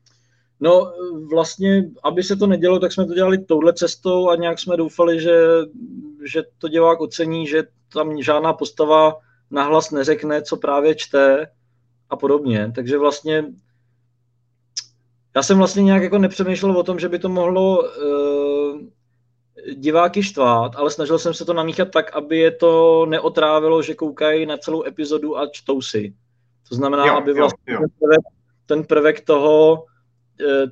No 0.59 0.93
vlastně, 1.29 1.83
aby 2.03 2.23
se 2.23 2.35
to 2.35 2.47
nedělo, 2.47 2.79
tak 2.79 2.91
jsme 2.91 3.05
to 3.05 3.13
dělali 3.13 3.37
touhle 3.37 3.73
cestou 3.73 4.29
a 4.29 4.35
nějak 4.35 4.59
jsme 4.59 4.77
doufali, 4.77 5.19
že, 5.19 5.37
že 6.25 6.43
to 6.57 6.67
divák 6.67 7.01
ocení, 7.01 7.47
že 7.47 7.63
tam 7.93 8.21
žádná 8.21 8.53
postava 8.53 9.13
nahlas 9.51 9.91
neřekne, 9.91 10.41
co 10.41 10.57
právě 10.57 10.95
čte 10.95 11.47
a 12.09 12.15
podobně. 12.15 12.71
Takže 12.75 12.97
vlastně 12.97 13.45
já 15.35 15.43
jsem 15.43 15.57
vlastně 15.57 15.83
nějak 15.83 16.03
jako 16.03 16.17
nepřemýšlel 16.17 16.77
o 16.77 16.83
tom, 16.83 16.99
že 16.99 17.09
by 17.09 17.19
to 17.19 17.29
mohlo 17.29 17.79
uh, 17.79 18.81
diváky 19.75 20.23
štvát, 20.23 20.75
ale 20.75 20.91
snažil 20.91 21.19
jsem 21.19 21.33
se 21.33 21.45
to 21.45 21.53
namíchat 21.53 21.91
tak, 21.91 22.15
aby 22.15 22.37
je 22.37 22.51
to 22.51 23.05
neotrávilo, 23.05 23.81
že 23.81 23.95
koukají 23.95 24.45
na 24.45 24.57
celou 24.57 24.83
epizodu 24.83 25.37
a 25.37 25.47
čtou 25.51 25.81
si. 25.81 26.13
To 26.69 26.75
znamená, 26.75 27.05
jo, 27.05 27.13
aby 27.13 27.33
vlastně 27.33 27.73
jo, 27.73 27.79
jo. 27.81 27.87
Ten, 27.87 27.89
prvek, 27.99 28.21
ten 28.65 28.83
prvek 28.83 29.25
toho 29.25 29.85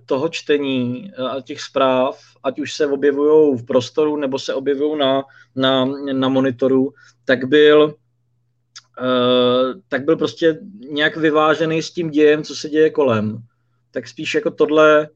toho 0.05 0.29
čtení 0.29 1.11
a 1.13 1.41
těch 1.41 1.61
zpráv, 1.61 2.19
ať 2.43 2.59
už 2.59 2.73
se 2.73 2.87
objevují 2.87 3.57
v 3.57 3.65
prostoru 3.65 4.15
nebo 4.15 4.39
se 4.39 4.53
objevují 4.53 4.99
na, 4.99 5.23
na, 5.55 5.85
na 6.13 6.29
monitoru, 6.29 6.93
tak 7.25 7.45
byl 7.45 7.95
tak 9.87 10.05
byl 10.05 10.17
prostě 10.17 10.59
nějak 10.89 11.17
vyvážený 11.17 11.81
s 11.81 11.91
tím 11.91 12.09
dějem, 12.09 12.43
co 12.43 12.55
se 12.55 12.69
děje 12.69 12.89
kolem. 12.89 13.37
Tak 13.91 14.07
spíš 14.07 14.35
jako 14.35 14.51
tohle, 14.51 15.09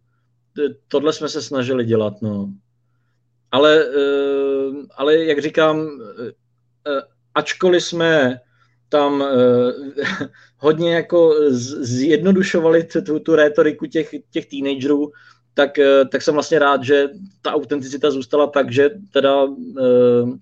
tohle 0.87 1.13
jsme 1.13 1.29
se 1.29 1.41
snažili 1.41 1.85
dělat, 1.85 2.21
no. 2.21 2.53
Ale, 3.51 3.85
ale 4.95 5.17
jak 5.17 5.41
říkám, 5.41 5.89
ačkoliv 7.35 7.83
jsme 7.83 8.39
tam 8.89 9.23
hodně 10.57 10.95
jako 10.95 11.35
zjednodušovali 11.79 12.83
tu, 12.83 13.19
tu 13.19 13.35
rétoriku 13.35 13.85
těch, 13.85 14.09
těch 14.31 14.45
teenagerů, 14.45 15.11
tak, 15.53 15.71
tak 16.11 16.21
jsem 16.21 16.33
vlastně 16.33 16.59
rád, 16.59 16.83
že 16.83 17.09
ta 17.41 17.53
autenticita 17.53 18.11
zůstala 18.11 18.47
tak, 18.47 18.71
že 18.71 18.89
teda 19.11 19.47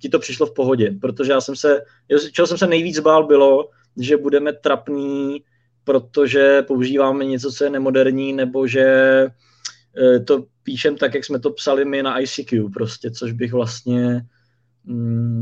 ti 0.01 0.09
to 0.09 0.19
přišlo 0.19 0.45
v 0.45 0.53
pohodě, 0.53 0.95
protože 1.01 1.32
já 1.32 1.41
jsem 1.41 1.55
se, 1.55 1.82
čeho 2.32 2.47
jsem 2.47 2.57
se 2.57 2.67
nejvíc 2.67 2.99
bál 2.99 3.27
bylo, 3.27 3.69
že 3.97 4.17
budeme 4.17 4.53
trapný, 4.53 5.43
protože 5.84 6.61
používáme 6.61 7.25
něco, 7.25 7.51
co 7.51 7.63
je 7.63 7.69
nemoderní, 7.69 8.34
nebo 8.34 8.67
že 8.67 8.86
uh, 9.25 10.25
to 10.25 10.45
píšem 10.63 10.97
tak, 10.97 11.13
jak 11.13 11.25
jsme 11.25 11.39
to 11.39 11.49
psali 11.49 11.86
my 11.86 12.03
na 12.03 12.19
ICQ 12.19 12.69
prostě, 12.73 13.11
což 13.11 13.32
bych 13.32 13.53
vlastně 13.53 14.25
mm, 14.84 15.41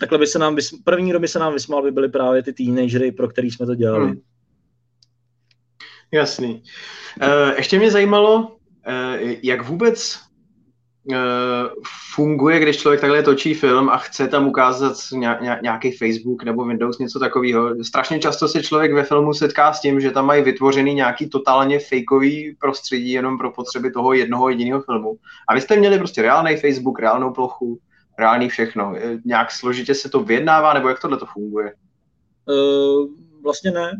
takhle 0.00 0.18
by 0.18 0.26
se 0.26 0.38
nám, 0.38 0.56
první 0.84 1.10
kdo 1.10 1.20
by 1.20 1.28
se 1.28 1.38
nám 1.38 1.52
vysmál, 1.52 1.82
by 1.82 1.90
byly 1.90 2.08
právě 2.08 2.42
ty 2.42 2.52
teenagery, 2.52 3.12
pro 3.12 3.28
který 3.28 3.50
jsme 3.50 3.66
to 3.66 3.74
dělali. 3.74 4.06
Hmm. 4.06 4.20
Jasný. 6.12 6.62
Uh, 7.22 7.56
ještě 7.56 7.78
mě 7.78 7.90
zajímalo, 7.90 8.38
uh, 8.38 9.30
jak 9.42 9.68
vůbec 9.68 10.25
funguje, 12.14 12.60
když 12.60 12.76
člověk 12.76 13.00
takhle 13.00 13.22
točí 13.22 13.54
film 13.54 13.88
a 13.88 13.96
chce 13.96 14.28
tam 14.28 14.48
ukázat 14.48 14.96
nějaký 15.62 15.92
Facebook 15.92 16.42
nebo 16.44 16.64
Windows, 16.64 16.98
něco 16.98 17.18
takového. 17.18 17.84
Strašně 17.84 18.18
často 18.18 18.48
se 18.48 18.62
člověk 18.62 18.92
ve 18.92 19.02
filmu 19.02 19.34
setká 19.34 19.72
s 19.72 19.80
tím, 19.80 20.00
že 20.00 20.10
tam 20.10 20.26
mají 20.26 20.42
vytvořený 20.42 20.94
nějaký 20.94 21.28
totálně 21.28 21.78
fakeový 21.78 22.56
prostředí 22.60 23.10
jenom 23.10 23.38
pro 23.38 23.52
potřeby 23.52 23.90
toho 23.90 24.12
jednoho 24.12 24.48
jediného 24.48 24.82
filmu. 24.82 25.16
A 25.48 25.54
vy 25.54 25.60
jste 25.60 25.76
měli 25.76 25.98
prostě 25.98 26.22
reálný 26.22 26.56
Facebook, 26.56 26.98
reálnou 26.98 27.32
plochu, 27.32 27.78
reálný 28.18 28.48
všechno. 28.48 28.94
Nějak 29.24 29.50
složitě 29.50 29.94
se 29.94 30.08
to 30.08 30.20
vyjednává, 30.20 30.74
nebo 30.74 30.88
jak 30.88 31.00
tohle 31.00 31.16
to 31.16 31.26
funguje? 31.26 31.72
Uh, 32.48 33.25
vlastně 33.46 33.70
ne. 33.70 33.92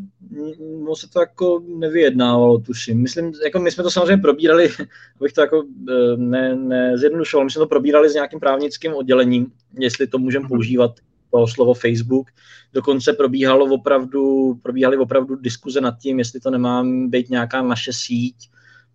No 0.84 0.96
se 0.96 1.08
to 1.08 1.20
jako 1.20 1.62
nevyjednávalo, 1.66 2.58
tuším. 2.58 3.02
Myslím, 3.02 3.32
jako 3.44 3.58
my 3.58 3.70
jsme 3.70 3.84
to 3.84 3.90
samozřejmě 3.90 4.16
probírali, 4.16 4.70
abych 5.20 5.32
to 5.32 5.40
jako 5.40 5.64
eh, 5.90 6.16
ne, 6.16 6.56
nezjednodušoval, 6.56 7.44
my 7.44 7.50
jsme 7.50 7.58
to 7.58 7.66
probírali 7.66 8.10
s 8.10 8.14
nějakým 8.14 8.40
právnickým 8.40 8.94
oddělením, 8.94 9.52
jestli 9.78 10.06
to 10.06 10.18
můžeme 10.18 10.42
mhm. 10.42 10.48
používat 10.48 10.90
to 11.30 11.46
slovo 11.46 11.74
Facebook. 11.74 12.26
Dokonce 12.72 13.12
probíhalo 13.12 13.64
opravdu, 13.64 14.54
probíhaly 14.62 14.96
opravdu 14.96 15.36
diskuze 15.36 15.80
nad 15.80 15.98
tím, 15.98 16.18
jestli 16.18 16.40
to 16.40 16.50
nemá 16.50 16.84
být 17.06 17.30
nějaká 17.30 17.62
naše 17.62 17.92
síť, 17.92 18.36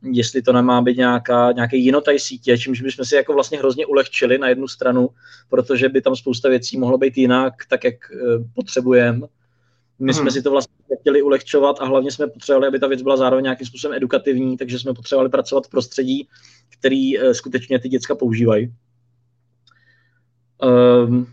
jestli 0.03 0.41
to 0.41 0.53
nemá 0.53 0.81
být 0.81 0.97
nějaká, 0.97 1.51
nějaký 1.51 1.85
jinotaj 1.85 2.19
sítě, 2.19 2.57
čímž 2.57 2.81
bychom 2.81 3.05
si 3.05 3.15
jako 3.15 3.33
vlastně 3.33 3.57
hrozně 3.57 3.85
ulehčili 3.85 4.37
na 4.37 4.49
jednu 4.49 4.67
stranu, 4.67 5.09
protože 5.49 5.89
by 5.89 6.01
tam 6.01 6.15
spousta 6.15 6.49
věcí 6.49 6.77
mohlo 6.77 6.97
být 6.97 7.17
jinak, 7.17 7.53
tak 7.69 7.83
jak 7.83 7.95
eh, 8.11 8.17
potřebujeme. 8.55 9.27
My 10.01 10.13
jsme 10.13 10.21
hmm. 10.21 10.31
si 10.31 10.41
to 10.41 10.51
vlastně 10.51 10.75
chtěli 11.01 11.21
ulehčovat 11.21 11.75
a 11.79 11.85
hlavně 11.85 12.11
jsme 12.11 12.27
potřebovali, 12.27 12.67
aby 12.67 12.79
ta 12.79 12.87
věc 12.87 13.01
byla 13.01 13.17
zároveň 13.17 13.43
nějakým 13.43 13.67
způsobem 13.67 13.97
edukativní, 13.97 14.57
takže 14.57 14.79
jsme 14.79 14.93
potřebovali 14.93 15.29
pracovat 15.29 15.67
v 15.67 15.69
prostředí, 15.69 16.27
který 16.79 17.19
eh, 17.19 17.33
skutečně 17.33 17.79
ty 17.79 17.89
děcka 17.89 18.15
používají. 18.15 18.73
Um, 21.05 21.27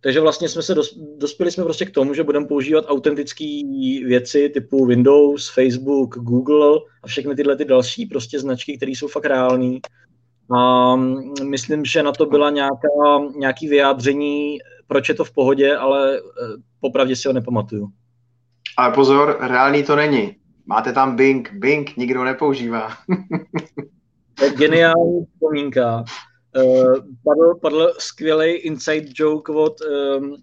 takže 0.00 0.20
vlastně 0.20 0.48
jsme 0.48 0.62
se 0.62 0.74
dos, 0.74 0.98
dospěli 1.16 1.50
jsme 1.50 1.64
prostě 1.64 1.84
k 1.84 1.90
tomu, 1.90 2.14
že 2.14 2.24
budeme 2.24 2.46
používat 2.46 2.84
autentické 2.88 3.60
věci 4.06 4.48
typu 4.48 4.86
Windows, 4.86 5.50
Facebook, 5.54 6.18
Google 6.18 6.80
a 7.02 7.06
všechny 7.06 7.34
tyhle 7.34 7.56
ty 7.56 7.64
další 7.64 8.06
prostě 8.06 8.40
značky, 8.40 8.76
které 8.76 8.92
jsou 8.92 9.08
fakt 9.08 9.24
reální. 9.24 9.80
A 10.56 10.96
myslím, 11.44 11.84
že 11.84 12.02
na 12.02 12.12
to 12.12 12.26
byla 12.26 12.50
nějaká, 12.50 12.88
nějaký 13.36 13.68
vyjádření, 13.68 14.58
proč 14.86 15.08
je 15.08 15.14
to 15.14 15.24
v 15.24 15.32
pohodě, 15.32 15.76
ale 15.76 16.18
eh, 16.18 16.22
popravdě 16.80 17.16
si 17.16 17.28
ho 17.28 17.34
nepamatuju. 17.34 17.88
Ale 18.76 18.94
pozor, 18.94 19.36
reálný 19.40 19.84
to 19.84 19.96
není. 19.96 20.36
Máte 20.66 20.92
tam 20.92 21.16
Bing, 21.16 21.52
Bing 21.52 21.96
nikdo 21.96 22.24
nepoužívá. 22.24 22.92
Geniální 24.56 25.24
vzpomínka. 25.34 26.04
Uh, 26.56 26.94
padl, 27.24 27.54
padl 27.60 27.92
skvělý 27.98 28.52
inside 28.52 29.08
joke 29.14 29.52
od 29.52 29.72
um, 29.80 30.36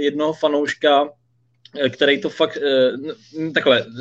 jednoho 0.00 0.32
fanouška, 0.32 1.08
eh, 1.84 1.90
který 1.90 2.20
to 2.20 2.28
fakt, 2.28 2.58
uh, 2.58 3.52
takhle, 3.52 3.82
uh, 3.82 3.92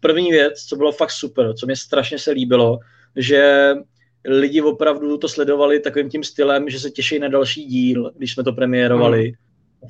první 0.00 0.30
věc, 0.30 0.64
co 0.64 0.76
bylo 0.76 0.92
fakt 0.92 1.10
super, 1.10 1.54
co 1.54 1.66
mě 1.66 1.76
strašně 1.76 2.18
se 2.18 2.30
líbilo, 2.30 2.78
že 3.16 3.72
lidi 4.24 4.62
opravdu 4.62 5.18
to 5.18 5.28
sledovali 5.28 5.80
takovým 5.80 6.10
tím 6.10 6.24
stylem, 6.24 6.70
že 6.70 6.80
se 6.80 6.90
těší 6.90 7.18
na 7.18 7.28
další 7.28 7.64
díl, 7.64 8.12
když 8.16 8.34
jsme 8.34 8.44
to 8.44 8.52
premiérovali. 8.52 9.24
Hmm. 9.24 9.45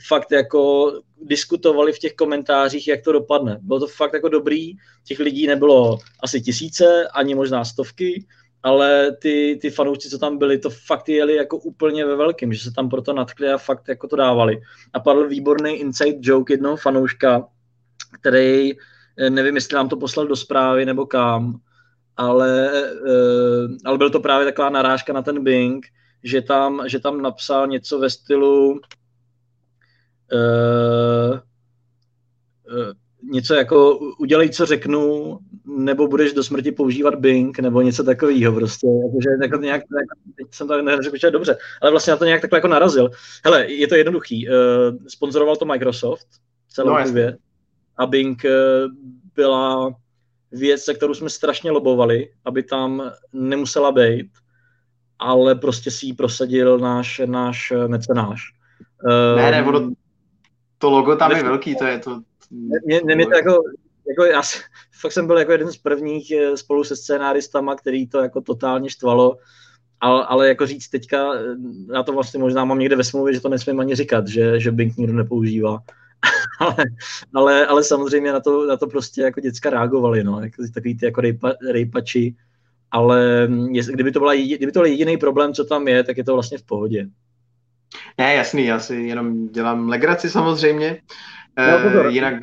Fakt 0.09 0.33
jako 0.33 0.93
diskutovali 1.23 1.93
v 1.93 1.99
těch 1.99 2.15
komentářích, 2.15 2.89
jak 2.89 3.03
to 3.05 3.13
dopadne. 3.13 3.59
Bylo 3.63 3.81
to 3.81 3.87
fakt 3.87 4.15
jako 4.15 4.29
dobrý, 4.29 4.73
těch 5.05 5.19
lidí 5.19 5.47
nebylo 5.47 5.99
asi 6.23 6.41
tisíce, 6.41 7.09
ani 7.09 7.35
možná 7.35 7.65
stovky, 7.65 8.27
ale 8.63 9.17
ty, 9.23 9.59
ty 9.63 9.71
fanoušci, 9.71 10.11
co 10.11 10.19
tam 10.19 10.39
byli, 10.39 10.59
to 10.59 10.71
fakt 10.71 11.09
jeli 11.09 11.35
jako 11.35 11.57
úplně 11.57 12.05
ve 12.05 12.17
velkém, 12.17 12.53
že 12.53 12.61
se 12.61 12.73
tam 12.73 12.89
proto 12.89 13.13
natkli 13.13 13.49
a 13.49 13.59
fakt 13.59 13.89
jako 13.89 14.09
to 14.09 14.17
dávali. 14.17 14.61
A 14.93 15.01
padl 15.01 15.29
výborný 15.29 15.75
inside 15.75 16.19
joke 16.21 16.53
jednoho 16.53 16.77
fanouška, 16.77 17.49
který, 18.21 18.73
eh, 19.19 19.31
nevím, 19.31 19.55
jestli 19.55 19.75
nám 19.75 19.89
to 19.89 19.97
poslal 19.97 20.27
do 20.27 20.37
zprávy 20.37 20.85
nebo 20.85 21.07
kam, 21.07 21.61
ale, 22.17 22.71
eh, 22.93 23.69
ale 23.85 23.99
byl 23.99 24.11
to 24.11 24.21
právě 24.21 24.47
taková 24.47 24.71
narážka 24.71 25.13
na 25.13 25.23
ten 25.23 25.45
Bing, 25.45 25.87
že 26.23 26.43
tam, 26.43 26.83
že 26.87 26.99
tam 26.99 27.23
napsal 27.23 27.67
něco 27.67 27.99
ve 27.99 28.11
stylu 28.11 28.81
uh, 30.33 31.39
uh, 32.79 32.93
něco 33.33 33.55
jako 33.55 33.99
udělej, 34.19 34.51
co 34.51 34.67
řeknu, 34.67 35.39
nebo 35.67 36.09
budeš 36.09 36.33
do 36.33 36.45
smrti 36.45 36.73
používat 36.73 37.15
Bing, 37.15 37.59
nebo 37.59 37.83
něco 37.83 38.05
takového 38.05 38.53
prostě. 38.53 38.87
Jakože 38.87 39.29
jako 39.43 39.57
nějak, 39.57 39.83
teď 40.37 40.47
jsem 40.51 40.69
to 40.69 40.83
neřekl, 40.83 41.31
dobře, 41.31 41.57
ale 41.83 41.91
vlastně 41.91 42.11
na 42.11 42.17
to 42.17 42.25
nějak 42.25 42.41
takhle 42.41 42.57
jako 42.57 42.69
narazil. 42.69 43.11
Hele, 43.45 43.73
je 43.73 43.87
to 43.87 43.95
jednoduchý. 43.95 44.49
Uh, 44.49 44.55
sponzoroval 45.09 45.57
to 45.57 45.65
Microsoft, 45.65 46.27
celou 46.69 46.99
no, 46.99 47.13
věc. 47.13 47.37
A 47.97 48.07
Bing 48.07 48.43
uh, 48.45 48.51
byla 49.35 49.95
věc, 50.53 50.83
se 50.83 50.95
kterou 50.95 51.15
jsme 51.15 51.31
strašně 51.31 51.71
lobovali, 51.71 52.29
aby 52.45 52.63
tam 52.63 53.11
nemusela 53.33 53.93
být, 53.93 54.31
ale 55.19 55.55
prostě 55.55 55.91
si 55.91 56.07
ji 56.07 56.13
prosadil 56.13 56.79
náš, 56.79 57.21
náš 57.27 57.73
mecenáš. 57.87 58.43
Ne, 59.37 59.51
ne, 59.51 59.65
ono, 59.65 59.91
to 60.79 60.91
logo 60.91 61.17
tam 61.17 61.33
je 61.33 61.43
velký, 61.43 61.77
to 61.77 61.85
je 61.85 61.99
to, 61.99 62.21
mě, 62.51 63.01
mě, 63.05 63.17
mě 63.17 63.27
to 63.27 63.37
jako, 63.37 63.63
jako 64.09 64.25
já 64.25 64.43
fakt 65.01 65.13
jsem 65.13 65.27
byl 65.27 65.39
jako 65.39 65.53
jeden 65.53 65.73
z 65.73 65.77
prvních 65.77 66.31
eh, 66.31 66.57
spolu 66.57 66.85
se 66.85 66.97
scénáristama, 66.97 67.75
který 67.75 68.07
to 68.07 68.21
jako 68.21 68.41
totálně 68.41 68.91
štvalo, 68.91 69.37
ale, 70.01 70.27
ale 70.27 70.49
jako 70.49 70.67
říct 70.67 70.89
teďka, 70.89 71.35
eh, 71.35 71.45
já 71.95 72.03
to 72.03 72.13
vlastně 72.13 72.41
možná 72.41 72.65
mám 72.65 72.79
někde 72.79 72.97
ve 72.97 73.05
smlouvě, 73.05 73.35
že 73.35 73.41
to 73.41 73.49
nesmím 73.49 73.81
ani 73.81 73.95
říkat, 73.95 74.29
že, 74.29 74.61
že 74.61 74.73
Bing 74.73 74.97
nikdo 74.97 75.13
nepoužívá. 75.13 75.79
ale, 76.61 76.77
ale, 77.35 77.67
ale, 77.67 77.85
samozřejmě 77.85 78.33
na 78.33 78.41
to, 78.41 78.67
na 78.67 78.77
to 78.77 78.87
prostě 78.87 79.23
jako 79.23 79.41
děcka 79.41 79.71
reagovali, 79.71 80.25
no, 80.25 80.41
jako 80.41 80.63
takový 80.75 80.99
ty 80.99 81.05
jako 81.05 81.21
rejpa, 81.21 81.53
rejpači, 81.71 82.35
ale 82.91 83.49
mm, 83.49 83.69
jest, 83.69 83.89
kdyby, 83.89 84.13
to 84.13 84.19
byla, 84.19 84.35
kdyby 84.35 84.73
to 84.73 84.79
byl 84.79 84.87
jediný 84.87 85.17
problém, 85.17 85.55
co 85.55 85.65
tam 85.65 85.89
je, 85.89 86.05
tak 86.05 86.17
je 86.17 86.25
to 86.25 86.35
vlastně 86.35 86.59
v 86.59 86.63
pohodě. 86.63 87.09
Ne, 88.19 88.35
jasný, 88.35 88.65
já 88.65 88.79
si 88.79 88.95
jenom 88.95 89.49
dělám 89.49 89.89
legraci 89.89 90.31
samozřejmě, 90.31 91.01
Uh, 91.59 92.07
jinak... 92.07 92.35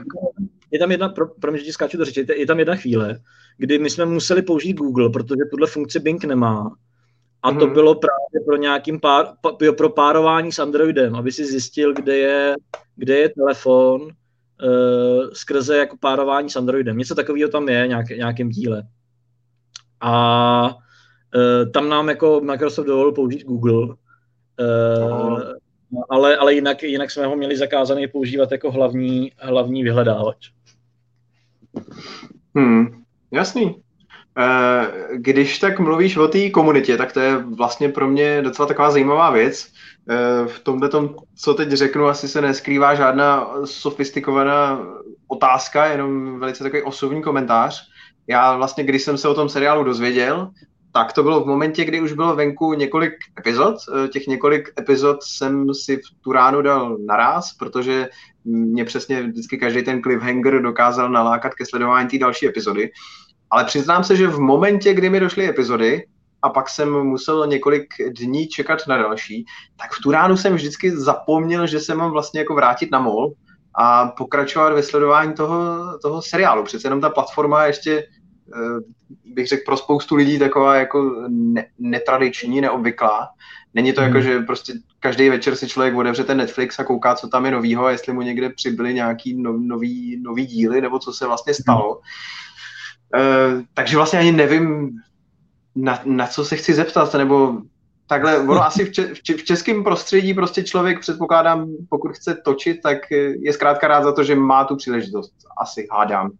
Je 0.71 0.79
tam 0.79 0.91
jedna, 0.91 1.09
pro, 1.09 1.27
pro 1.27 1.51
mě, 1.51 1.63
že 1.63 1.73
skáču 1.73 1.97
do 1.97 2.05
řeči, 2.05 2.25
je 2.35 2.45
tam 2.45 2.59
jedna 2.59 2.75
chvíle, 2.75 3.19
kdy 3.57 3.79
my 3.79 3.89
jsme 3.89 4.05
museli 4.05 4.41
použít 4.41 4.73
Google, 4.73 5.09
protože 5.09 5.41
tuhle 5.51 5.67
funkci 5.67 5.99
Bing 5.99 6.23
nemá. 6.23 6.75
A 7.43 7.51
to 7.51 7.57
mm-hmm. 7.57 7.73
bylo 7.73 7.95
právě 7.95 8.45
pro 8.45 8.55
nějakým 8.55 8.99
pár, 8.99 9.25
pro 9.77 9.89
párování 9.89 10.51
s 10.51 10.59
Androidem, 10.59 11.15
aby 11.15 11.31
si 11.31 11.45
zjistil, 11.45 11.93
kde 11.93 12.17
je, 12.17 12.55
kde 12.95 13.17
je 13.17 13.29
telefon 13.29 14.01
uh, 14.01 14.09
skrze 15.33 15.77
jako 15.77 15.97
párování 15.99 16.49
s 16.49 16.55
Androidem. 16.55 16.97
Něco 16.97 17.15
takového 17.15 17.49
tam 17.49 17.69
je 17.69 17.87
nějak, 17.87 18.09
nějakým 18.09 18.49
díle. 18.49 18.83
A 20.01 20.75
uh, 21.35 21.71
tam 21.71 21.89
nám 21.89 22.09
jako 22.09 22.41
Microsoft 22.43 22.85
dovolil 22.85 23.11
použít 23.11 23.43
Google. 23.43 23.87
Uh, 24.59 25.41
ale, 26.09 26.37
ale 26.37 26.53
jinak, 26.53 26.83
jinak 26.83 27.11
jsme 27.11 27.25
ho 27.25 27.35
měli 27.35 27.57
zakázaný 27.57 28.07
používat 28.07 28.51
jako 28.51 28.71
hlavní, 28.71 29.31
hlavní 29.37 29.83
vyhledávač. 29.83 30.49
Hmm, 32.55 33.03
jasný. 33.31 33.75
Když 35.15 35.59
tak 35.59 35.79
mluvíš 35.79 36.17
o 36.17 36.27
té 36.27 36.49
komunitě, 36.49 36.97
tak 36.97 37.11
to 37.11 37.19
je 37.19 37.37
vlastně 37.37 37.89
pro 37.89 38.07
mě 38.07 38.41
docela 38.41 38.67
taková 38.67 38.91
zajímavá 38.91 39.31
věc. 39.31 39.67
V 40.47 40.59
tomhle 40.59 40.89
tom, 40.89 41.15
co 41.35 41.53
teď 41.53 41.69
řeknu, 41.69 42.05
asi 42.05 42.27
se 42.27 42.41
neskrývá 42.41 42.95
žádná 42.95 43.47
sofistikovaná 43.65 44.87
otázka, 45.27 45.85
jenom 45.85 46.39
velice 46.39 46.63
takový 46.63 46.81
osobní 46.81 47.21
komentář. 47.21 47.87
Já 48.27 48.55
vlastně, 48.57 48.83
když 48.83 49.01
jsem 49.01 49.17
se 49.17 49.27
o 49.27 49.33
tom 49.33 49.49
seriálu 49.49 49.83
dozvěděl, 49.83 50.49
tak 50.93 51.13
to 51.13 51.23
bylo 51.23 51.43
v 51.43 51.47
momentě, 51.47 51.85
kdy 51.85 52.01
už 52.01 52.13
bylo 52.13 52.35
venku 52.35 52.73
několik 52.73 53.13
epizod. 53.39 53.75
Těch 54.13 54.27
několik 54.27 54.69
epizod 54.79 55.23
jsem 55.23 55.73
si 55.73 55.97
v 55.97 56.21
tu 56.21 56.31
ránu 56.31 56.61
dal 56.61 56.97
naraz, 57.07 57.53
protože 57.53 58.09
mě 58.45 58.85
přesně 58.85 59.23
vždycky 59.23 59.57
každý 59.57 59.83
ten 59.83 60.01
cliffhanger 60.01 60.61
dokázal 60.61 61.09
nalákat 61.09 61.53
ke 61.53 61.65
sledování 61.65 62.09
té 62.09 62.17
další 62.17 62.47
epizody. 62.47 62.91
Ale 63.49 63.65
přiznám 63.65 64.03
se, 64.03 64.15
že 64.15 64.27
v 64.27 64.39
momentě, 64.39 64.93
kdy 64.93 65.09
mi 65.09 65.19
došly 65.19 65.49
epizody, 65.49 66.03
a 66.41 66.49
pak 66.49 66.69
jsem 66.69 66.89
musel 66.91 67.47
několik 67.47 67.87
dní 68.19 68.47
čekat 68.47 68.79
na 68.87 68.97
další, 68.97 69.45
tak 69.77 69.91
v 69.91 70.01
tu 70.03 70.11
ránu 70.11 70.37
jsem 70.37 70.55
vždycky 70.55 70.97
zapomněl, 70.97 71.67
že 71.67 71.79
se 71.79 71.95
mám 71.95 72.11
vlastně 72.11 72.39
jako 72.39 72.55
vrátit 72.55 72.91
na 72.91 72.99
mol 72.99 73.33
a 73.75 74.07
pokračovat 74.07 74.73
ve 74.73 74.83
sledování 74.83 75.33
toho, 75.33 75.79
toho 76.01 76.21
seriálu. 76.21 76.63
Přece 76.63 76.87
jenom 76.87 77.01
ta 77.01 77.09
platforma 77.09 77.65
ještě 77.65 77.91
eh, 77.99 78.22
bych 79.25 79.47
řekl 79.47 79.63
pro 79.65 79.77
spoustu 79.77 80.15
lidí 80.15 80.39
taková 80.39 80.75
jako 80.75 81.25
ne, 81.29 81.65
netradiční, 81.79 82.61
neobvyklá. 82.61 83.29
Není 83.73 83.93
to 83.93 84.01
jako, 84.01 84.17
hmm. 84.17 84.23
že 84.23 84.39
prostě 84.39 84.73
každý 84.99 85.29
večer 85.29 85.55
si 85.55 85.67
člověk 85.67 85.95
otevře 85.95 86.23
ten 86.23 86.37
Netflix 86.37 86.79
a 86.79 86.83
kouká, 86.83 87.15
co 87.15 87.27
tam 87.27 87.45
je 87.45 87.51
novýho, 87.51 87.85
a 87.85 87.91
jestli 87.91 88.13
mu 88.13 88.21
někde 88.21 88.49
přibyly 88.49 88.93
nějaký 88.93 89.33
no, 89.33 89.57
nový, 89.57 90.21
nový 90.21 90.45
díly, 90.45 90.81
nebo 90.81 90.99
co 90.99 91.13
se 91.13 91.27
vlastně 91.27 91.53
stalo. 91.53 92.01
Mm. 93.15 93.21
Uh, 93.21 93.61
takže 93.73 93.97
vlastně 93.97 94.19
ani 94.19 94.31
nevím, 94.31 94.91
na, 95.75 96.01
na 96.05 96.27
co 96.27 96.45
se 96.45 96.55
chci 96.55 96.73
zeptat, 96.73 97.13
nebo 97.13 97.57
takhle, 98.07 98.39
ono 98.39 98.63
asi 98.65 98.85
v, 98.85 98.91
če, 98.91 99.37
v 99.37 99.43
českém 99.43 99.83
prostředí 99.83 100.33
prostě 100.33 100.63
člověk, 100.63 100.99
předpokládám, 100.99 101.67
pokud 101.89 102.11
chce 102.11 102.35
točit, 102.45 102.81
tak 102.81 102.97
je 103.39 103.53
zkrátka 103.53 103.87
rád 103.87 104.03
za 104.03 104.11
to, 104.11 104.23
že 104.23 104.35
má 104.35 104.63
tu 104.63 104.75
příležitost, 104.75 105.33
asi 105.57 105.87
hádám. 105.91 106.31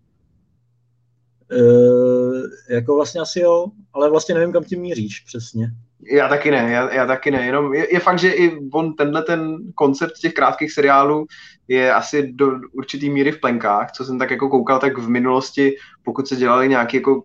E, 1.54 2.76
jako 2.76 2.96
vlastně 2.96 3.22
asi 3.22 3.40
jo, 3.40 3.66
ale 3.94 4.10
vlastně 4.10 4.36
nevím, 4.36 4.54
kam 4.54 4.64
tím 4.64 4.82
míříš 4.82 5.20
přesně. 5.20 5.72
Já 6.12 6.28
taky 6.28 6.52
ne, 6.52 6.72
já, 6.72 6.94
já 6.94 7.06
taky 7.06 7.32
ne, 7.32 7.46
jenom 7.46 7.74
je, 7.74 7.94
je 7.94 8.00
fakt, 8.00 8.20
že 8.20 8.32
i 8.32 8.58
on, 8.74 8.94
tenhle 8.94 9.24
ten 9.24 9.58
koncept 9.76 10.14
těch 10.14 10.34
krátkých 10.34 10.72
seriálů 10.72 11.26
je 11.68 11.94
asi 11.94 12.32
do 12.32 12.52
určitý 12.74 13.10
míry 13.10 13.32
v 13.32 13.40
plenkách, 13.40 13.92
co 13.92 14.06
jsem 14.06 14.20
tak 14.20 14.32
jako 14.32 14.50
koukal, 14.50 14.80
tak 14.80 14.98
v 14.98 15.10
minulosti, 15.10 15.76
pokud 16.04 16.28
se 16.28 16.36
dělali 16.36 16.70
nějaké 16.70 16.98
jako 16.98 17.24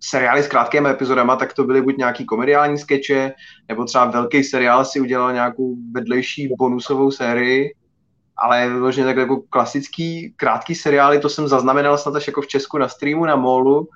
seriály 0.00 0.42
s 0.42 0.48
krátkými 0.48 0.88
epizodama, 0.88 1.36
tak 1.36 1.52
to 1.52 1.64
byly 1.64 1.82
buď 1.82 1.96
nějaký 1.96 2.24
komediální 2.24 2.78
skeče, 2.78 3.32
nebo 3.68 3.84
třeba 3.84 4.04
velký 4.04 4.44
seriál 4.44 4.84
si 4.84 5.00
udělal 5.00 5.32
nějakou 5.32 5.76
vedlejší 5.92 6.48
bonusovou 6.58 7.10
sérii, 7.10 7.74
ale 8.38 8.68
vyloženě 8.68 9.04
takhle 9.04 9.22
jako 9.22 9.42
klasický 9.50 10.32
krátký 10.36 10.74
seriály, 10.74 11.20
to 11.20 11.28
jsem 11.28 11.48
zaznamenal 11.48 11.98
snad 11.98 12.16
až 12.16 12.26
jako 12.26 12.42
v 12.42 12.46
Česku 12.46 12.78
na 12.78 12.88
streamu, 12.88 13.24
na 13.24 13.36
Molu. 13.36 13.88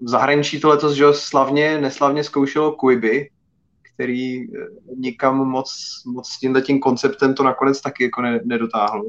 V 0.00 0.08
zahraničí 0.08 0.60
to 0.60 0.68
letos, 0.68 0.94
že 0.94 1.04
slavně, 1.12 1.80
neslavně 1.80 2.24
zkoušelo 2.24 2.72
Quibi, 2.72 3.30
který 3.94 4.42
eh, 4.42 4.66
nikam 4.96 5.36
moc, 5.36 5.74
moc 6.06 6.28
s 6.28 6.38
tímhle 6.38 6.62
tím 6.62 6.80
konceptem 6.80 7.34
to 7.34 7.42
nakonec 7.42 7.80
taky 7.80 8.04
jako 8.04 8.22
ne, 8.22 8.40
nedotáhlo. 8.44 9.04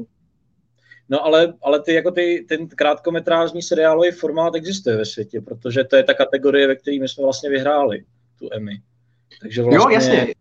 No 1.08 1.24
ale, 1.24 1.54
ale 1.62 1.82
ty, 1.82 1.94
jako 1.94 2.10
ty, 2.10 2.46
ten 2.48 2.68
krátkometrážní 2.68 3.62
seriálový 3.62 4.10
formát 4.10 4.54
existuje 4.54 4.96
ve 4.96 5.04
světě, 5.04 5.40
protože 5.40 5.84
to 5.84 5.96
je 5.96 6.04
ta 6.04 6.14
kategorie, 6.14 6.66
ve 6.66 6.76
které 6.76 6.98
my 7.00 7.08
jsme 7.08 7.24
vlastně 7.24 7.50
vyhráli 7.50 8.04
tu 8.38 8.48
Emmy. 8.52 8.80
Takže 9.40 9.62
vlastně, 9.62 9.76
jo, 9.76 9.88
jasně. 9.88 10.34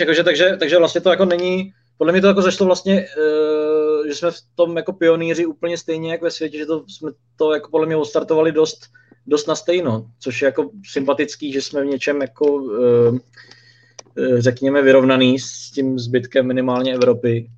Jakože, 0.00 0.24
takže, 0.24 0.56
takže 0.58 0.78
vlastně 0.78 1.00
to 1.00 1.10
jako 1.10 1.24
není, 1.24 1.72
podle 1.98 2.12
mě 2.12 2.20
to 2.22 2.26
jako 2.26 2.42
zašlo 2.42 2.66
vlastně, 2.66 3.06
uh, 3.18 4.06
že 4.06 4.14
jsme 4.14 4.30
v 4.30 4.40
tom 4.54 4.76
jako 4.76 4.92
pionýři 4.92 5.46
úplně 5.46 5.78
stejně 5.78 6.12
jak 6.12 6.22
ve 6.22 6.30
světě, 6.30 6.58
že 6.58 6.66
to 6.66 6.84
jsme 6.88 7.10
to 7.36 7.52
jako 7.52 7.70
podle 7.70 7.86
mě 7.86 7.96
odstartovali 7.96 8.52
dost, 8.52 8.80
dost 9.26 9.46
na 9.46 9.54
stejno, 9.54 10.06
což 10.18 10.42
je 10.42 10.46
jako 10.46 10.70
sympatický, 10.90 11.52
že 11.52 11.62
jsme 11.62 11.82
v 11.82 11.86
něčem 11.86 12.22
jako 12.22 12.44
uh, 12.52 13.18
řekněme 14.38 14.82
vyrovnaný 14.82 15.38
s 15.38 15.70
tím 15.70 15.98
zbytkem 15.98 16.46
minimálně 16.46 16.94
Evropy. 16.94 17.50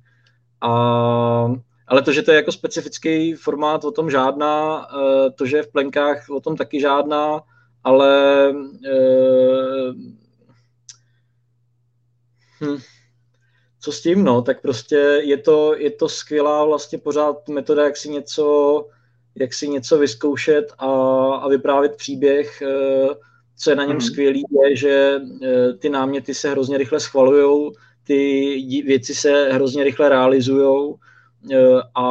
A 0.61 1.51
ale 1.91 2.01
to, 2.01 2.13
že 2.13 2.21
to 2.21 2.31
je 2.31 2.35
jako 2.35 2.51
specifický 2.51 3.33
formát, 3.33 3.83
o 3.83 3.91
tom 3.91 4.11
žádná, 4.11 4.85
eh, 4.87 5.31
to, 5.31 5.45
že 5.45 5.57
je 5.57 5.63
v 5.63 5.71
plenkách, 5.71 6.29
o 6.29 6.39
tom 6.39 6.57
taky 6.57 6.79
žádná, 6.79 7.41
ale 7.83 8.49
eh, 8.85 9.93
hm, 12.61 12.77
co 13.81 13.91
s 13.91 14.01
tím, 14.01 14.23
no, 14.23 14.41
tak 14.41 14.61
prostě 14.61 14.95
je 15.23 15.37
to, 15.37 15.75
je 15.75 15.91
to 15.91 16.09
skvělá 16.09 16.65
vlastně 16.65 16.97
pořád 16.97 17.49
metoda, 17.49 17.83
jak 17.83 17.97
si 17.97 18.09
něco, 18.09 18.87
jak 19.35 19.53
si 19.53 19.67
něco 19.67 19.97
vyzkoušet 19.97 20.73
a, 20.77 20.87
a 21.35 21.47
vyprávět 21.47 21.95
příběh. 21.95 22.61
Eh, 22.61 23.15
co 23.57 23.69
je 23.69 23.75
na 23.75 23.85
něm 23.85 23.95
mm. 23.95 24.01
skvělý, 24.01 24.43
je, 24.63 24.75
že 24.75 25.21
ty 25.79 25.89
náměty 25.89 26.33
se 26.33 26.49
hrozně 26.49 26.77
rychle 26.77 26.99
schvalují, 26.99 27.71
ty 28.03 28.83
věci 28.85 29.15
se 29.15 29.49
hrozně 29.51 29.83
rychle 29.83 30.09
realizují 30.09 30.95
E, 31.49 31.81
a, 31.95 32.05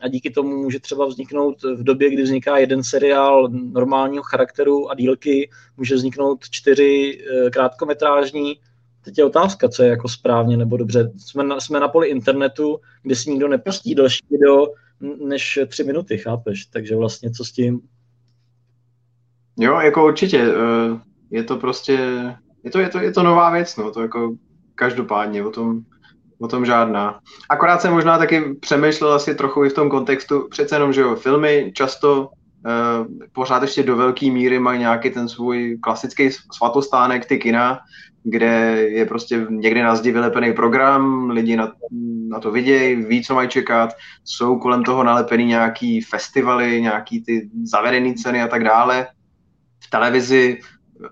a 0.00 0.08
díky 0.08 0.30
tomu 0.30 0.56
může 0.56 0.80
třeba 0.80 1.06
vzniknout 1.06 1.62
v 1.62 1.82
době, 1.82 2.10
kdy 2.10 2.22
vzniká 2.22 2.58
jeden 2.58 2.84
seriál 2.84 3.48
normálního 3.48 4.22
charakteru 4.22 4.90
a 4.90 4.94
dílky, 4.94 5.50
může 5.76 5.94
vzniknout 5.94 6.38
čtyři 6.50 7.24
krátkometrážní. 7.52 8.60
Teď 9.04 9.18
je 9.18 9.24
otázka, 9.24 9.68
co 9.68 9.82
je 9.82 9.88
jako 9.88 10.08
správně 10.08 10.56
nebo 10.56 10.76
dobře. 10.76 11.12
Jsme 11.16 11.44
na, 11.44 11.60
jsme 11.60 11.80
na 11.80 11.88
poli 11.88 12.08
internetu, 12.08 12.80
kde 13.02 13.16
si 13.16 13.30
nikdo 13.30 13.48
nepustí 13.48 13.94
další 13.94 14.26
video 14.30 14.66
než 15.26 15.58
tři 15.68 15.84
minuty, 15.84 16.18
chápeš? 16.18 16.66
Takže 16.66 16.96
vlastně 16.96 17.30
co 17.30 17.44
s 17.44 17.52
tím? 17.52 17.80
Jo, 19.58 19.80
jako 19.80 20.06
určitě. 20.06 20.38
E, 20.38 20.54
je 21.30 21.44
to 21.44 21.56
prostě, 21.56 21.92
je 22.64 22.70
to, 22.70 22.78
je 22.78 22.88
to, 22.88 22.98
je 22.98 23.12
to 23.12 23.22
nová 23.22 23.50
věc, 23.50 23.76
no, 23.76 23.90
to 23.90 24.02
jako 24.02 24.36
každopádně 24.74 25.44
o 25.44 25.50
tom 25.50 25.82
o 26.42 26.48
tom 26.48 26.66
žádná. 26.66 27.20
Akorát 27.50 27.80
jsem 27.80 27.92
možná 27.92 28.18
taky 28.18 28.54
přemýšlel 28.60 29.12
asi 29.12 29.34
trochu 29.34 29.64
i 29.64 29.68
v 29.68 29.74
tom 29.74 29.90
kontextu, 29.90 30.48
přece 30.50 30.74
jenom, 30.74 30.92
že 30.92 31.00
jo, 31.00 31.16
filmy 31.16 31.72
často 31.74 32.30
pořád 33.32 33.62
ještě 33.62 33.82
do 33.82 33.96
velké 33.96 34.30
míry 34.30 34.58
mají 34.58 34.78
nějaký 34.78 35.10
ten 35.10 35.28
svůj 35.28 35.78
klasický 35.82 36.30
svatostánek, 36.30 37.26
ty 37.26 37.38
kina, 37.38 37.80
kde 38.24 38.46
je 38.90 39.06
prostě 39.06 39.46
někdy 39.50 39.82
na 39.82 39.96
zdi 39.96 40.12
vylepený 40.12 40.52
program, 40.52 41.30
lidi 41.30 41.56
na, 41.56 41.72
na 42.28 42.40
to 42.40 42.50
vidějí, 42.50 42.96
ví, 42.96 43.24
co 43.24 43.34
mají 43.34 43.48
čekat, 43.48 43.90
jsou 44.24 44.58
kolem 44.58 44.84
toho 44.84 45.04
nalepený 45.04 45.44
nějaký 45.44 46.00
festivaly, 46.00 46.82
nějaký 46.82 47.24
ty 47.24 47.50
zavedené 47.64 48.14
ceny 48.14 48.42
a 48.42 48.48
tak 48.48 48.64
dále. 48.64 49.06
V 49.84 49.90
televizi 49.90 50.58
eh, 51.04 51.08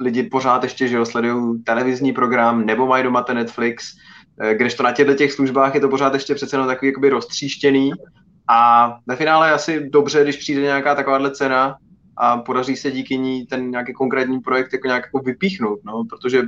lidi 0.00 0.22
pořád 0.22 0.62
ještě, 0.62 0.88
že 0.88 1.04
sledují 1.04 1.62
televizní 1.62 2.12
program, 2.12 2.66
nebo 2.66 2.86
mají 2.86 3.04
doma 3.04 3.22
ten 3.22 3.36
Netflix, 3.36 3.94
Eh, 4.40 4.54
kdežto 4.54 4.82
na 4.82 4.92
těchto 4.92 5.14
těch 5.14 5.32
službách 5.32 5.74
je 5.74 5.80
to 5.80 5.88
pořád 5.88 6.14
ještě 6.14 6.34
přece 6.34 6.56
jenom 6.56 6.68
takový 6.68 6.88
jakoby 6.88 7.08
roztříštěný 7.08 7.90
a 8.48 8.88
ve 9.06 9.16
finále 9.16 9.48
je 9.48 9.52
asi 9.52 9.90
dobře, 9.90 10.22
když 10.22 10.36
přijde 10.36 10.60
nějaká 10.60 10.94
takováhle 10.94 11.30
cena 11.30 11.76
a 12.16 12.38
podaří 12.38 12.76
se 12.76 12.90
díky 12.90 13.18
ní 13.18 13.46
ten 13.46 13.70
nějaký 13.70 13.92
konkrétní 13.92 14.40
projekt 14.40 14.72
jako 14.72 14.86
nějak 14.86 15.04
jako 15.04 15.18
vypíchnout, 15.18 15.80
no, 15.84 16.04
protože 16.10 16.42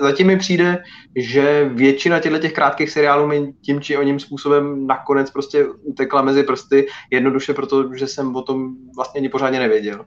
zatím 0.00 0.26
mi 0.26 0.36
přijde, 0.36 0.82
že 1.16 1.68
většina 1.68 2.20
těchto 2.20 2.38
těch 2.38 2.52
krátkých 2.52 2.90
seriálů 2.90 3.26
mi 3.26 3.52
tím 3.52 3.80
či 3.80 3.96
oním 3.96 4.20
způsobem 4.20 4.86
nakonec 4.86 5.30
prostě 5.30 5.66
utekla 5.66 6.22
mezi 6.22 6.42
prsty, 6.42 6.86
jednoduše 7.10 7.54
proto, 7.54 7.94
že 7.94 8.06
jsem 8.06 8.36
o 8.36 8.42
tom 8.42 8.74
vlastně 8.96 9.18
ani 9.18 9.28
pořádně 9.28 9.58
nevěděl. 9.58 10.04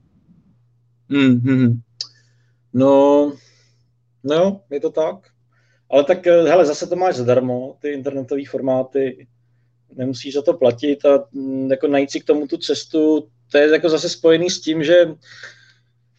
Mm-hmm. 1.10 1.80
No, 2.74 3.34
no, 4.24 4.62
je 4.72 4.80
to 4.80 4.89
tak. 4.89 5.16
Ale 5.91 6.03
tak, 6.03 6.28
eh, 6.28 6.41
hele, 6.41 6.66
zase 6.66 6.88
to 6.88 6.95
máš 6.95 7.16
zadarmo, 7.16 7.78
ty 7.82 7.89
internetové 7.89 8.41
formáty, 8.49 9.28
nemusíš 9.96 10.34
za 10.34 10.42
to 10.42 10.54
platit 10.54 11.06
a 11.06 11.24
mm, 11.32 11.72
jako 11.72 11.88
najít 11.88 12.12
si 12.12 12.20
k 12.20 12.26
tomu 12.26 12.48
tu 12.48 12.58
cestu, 12.58 13.28
to 13.52 13.58
je 13.58 13.72
jako 13.72 13.90
zase 13.90 14.10
spojený 14.10 14.50
s 14.50 14.62
tím, 14.62 14.84
že 14.84 15.16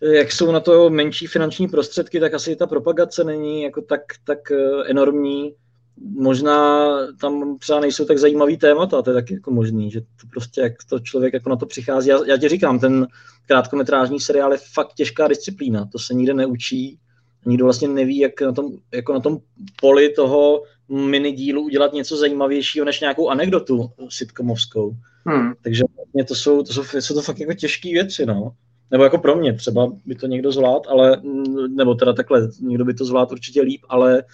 jak 0.01 0.33
jsou 0.33 0.53
na 0.53 0.61
to 0.61 0.91
menší 0.91 1.27
finanční 1.27 1.69
prostředky, 1.69 2.21
tak 2.21 2.35
asi 2.35 2.57
ta 2.57 2.67
propagace 2.67 3.25
není 3.25 3.63
jako 3.63 3.83
tak, 3.83 4.01
tak 4.25 4.51
eh, 4.51 4.91
enormní. 4.91 5.55
Možná 6.01 6.89
tam 7.21 7.59
třeba 7.59 7.81
nejsou 7.81 8.05
tak 8.05 8.19
zajímavý 8.19 8.57
témata, 8.57 9.03
to 9.03 9.11
je 9.11 9.15
taky 9.15 9.35
jako 9.35 9.51
možný, 9.51 9.91
že 9.91 10.01
to 10.01 10.27
prostě 10.31 10.61
jak 10.61 10.73
to 10.89 10.99
člověk 10.99 11.35
jako 11.35 11.51
na 11.51 11.57
to 11.57 11.67
přichází. 11.67 12.09
Já, 12.09 12.27
já 12.27 12.37
ti 12.37 12.49
říkám, 12.49 12.79
ten 12.79 13.07
krátkometrážní 13.47 14.21
seriál 14.21 14.53
je 14.53 14.59
fakt 14.73 14.95
těžká 14.95 15.29
disciplína, 15.29 15.89
to 15.93 15.99
se 15.99 16.15
nikde 16.15 16.35
neučí 16.35 16.99
nikdo 17.47 17.65
vlastně 17.65 17.89
neví, 17.89 18.19
jak 18.19 18.41
na 18.41 18.53
tom, 18.53 18.73
jako 18.95 19.13
na 19.13 19.21
tom 19.21 19.39
poli 19.81 20.09
toho 20.09 20.63
mini 20.89 21.33
dílu 21.33 21.63
udělat 21.63 21.93
něco 21.93 22.17
zajímavějšího 22.17 22.85
než 22.87 23.01
nějakou 23.01 23.29
anekdotu 23.29 23.91
sitcomovskou. 24.09 24.97
Hmm. 25.27 25.53
Takže 25.63 25.83
vlastně 25.97 26.25
to 26.25 26.35
jsou, 26.35 26.63
to 26.63 26.73
jsou, 26.73 26.83
jsou 27.01 27.15
to 27.15 27.23
fakt 27.23 27.41
jako 27.41 27.55
těžké 27.55 27.89
věci, 27.89 28.27
no. 28.27 28.51
nebo 28.91 29.05
jako 29.05 29.19
pro 29.19 29.37
mě 29.37 29.53
třeba 29.53 29.93
by 30.07 30.15
to 30.15 30.27
někdo 30.27 30.53
zvlád, 30.53 30.83
ale, 30.89 31.23
nebo 31.69 31.95
teda 31.95 32.13
takhle, 32.13 32.49
někdo 32.61 32.85
by 32.85 32.95
to 32.95 33.05
zvlád 33.05 33.33
určitě 33.33 33.63
líp, 33.63 33.81
ale, 33.89 34.25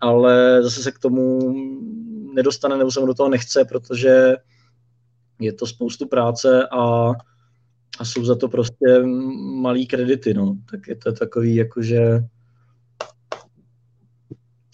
ale 0.00 0.62
zase 0.62 0.82
se 0.82 0.92
k 0.92 0.98
tomu 0.98 1.54
nedostane 2.34 2.78
nebo 2.78 2.90
se 2.90 3.00
mu 3.00 3.06
do 3.06 3.14
toho 3.14 3.28
nechce, 3.28 3.64
protože 3.64 4.34
je 5.40 5.52
to 5.52 5.66
spoustu 5.66 6.06
práce 6.06 6.68
a, 6.72 7.12
a 7.98 8.04
jsou 8.04 8.24
za 8.24 8.34
to 8.34 8.48
prostě 8.48 9.02
malý 9.60 9.86
kredity, 9.86 10.34
no. 10.34 10.56
Tak 10.70 10.88
je 10.88 10.96
to 10.96 11.12
takový 11.12 11.54
jakože 11.54 12.24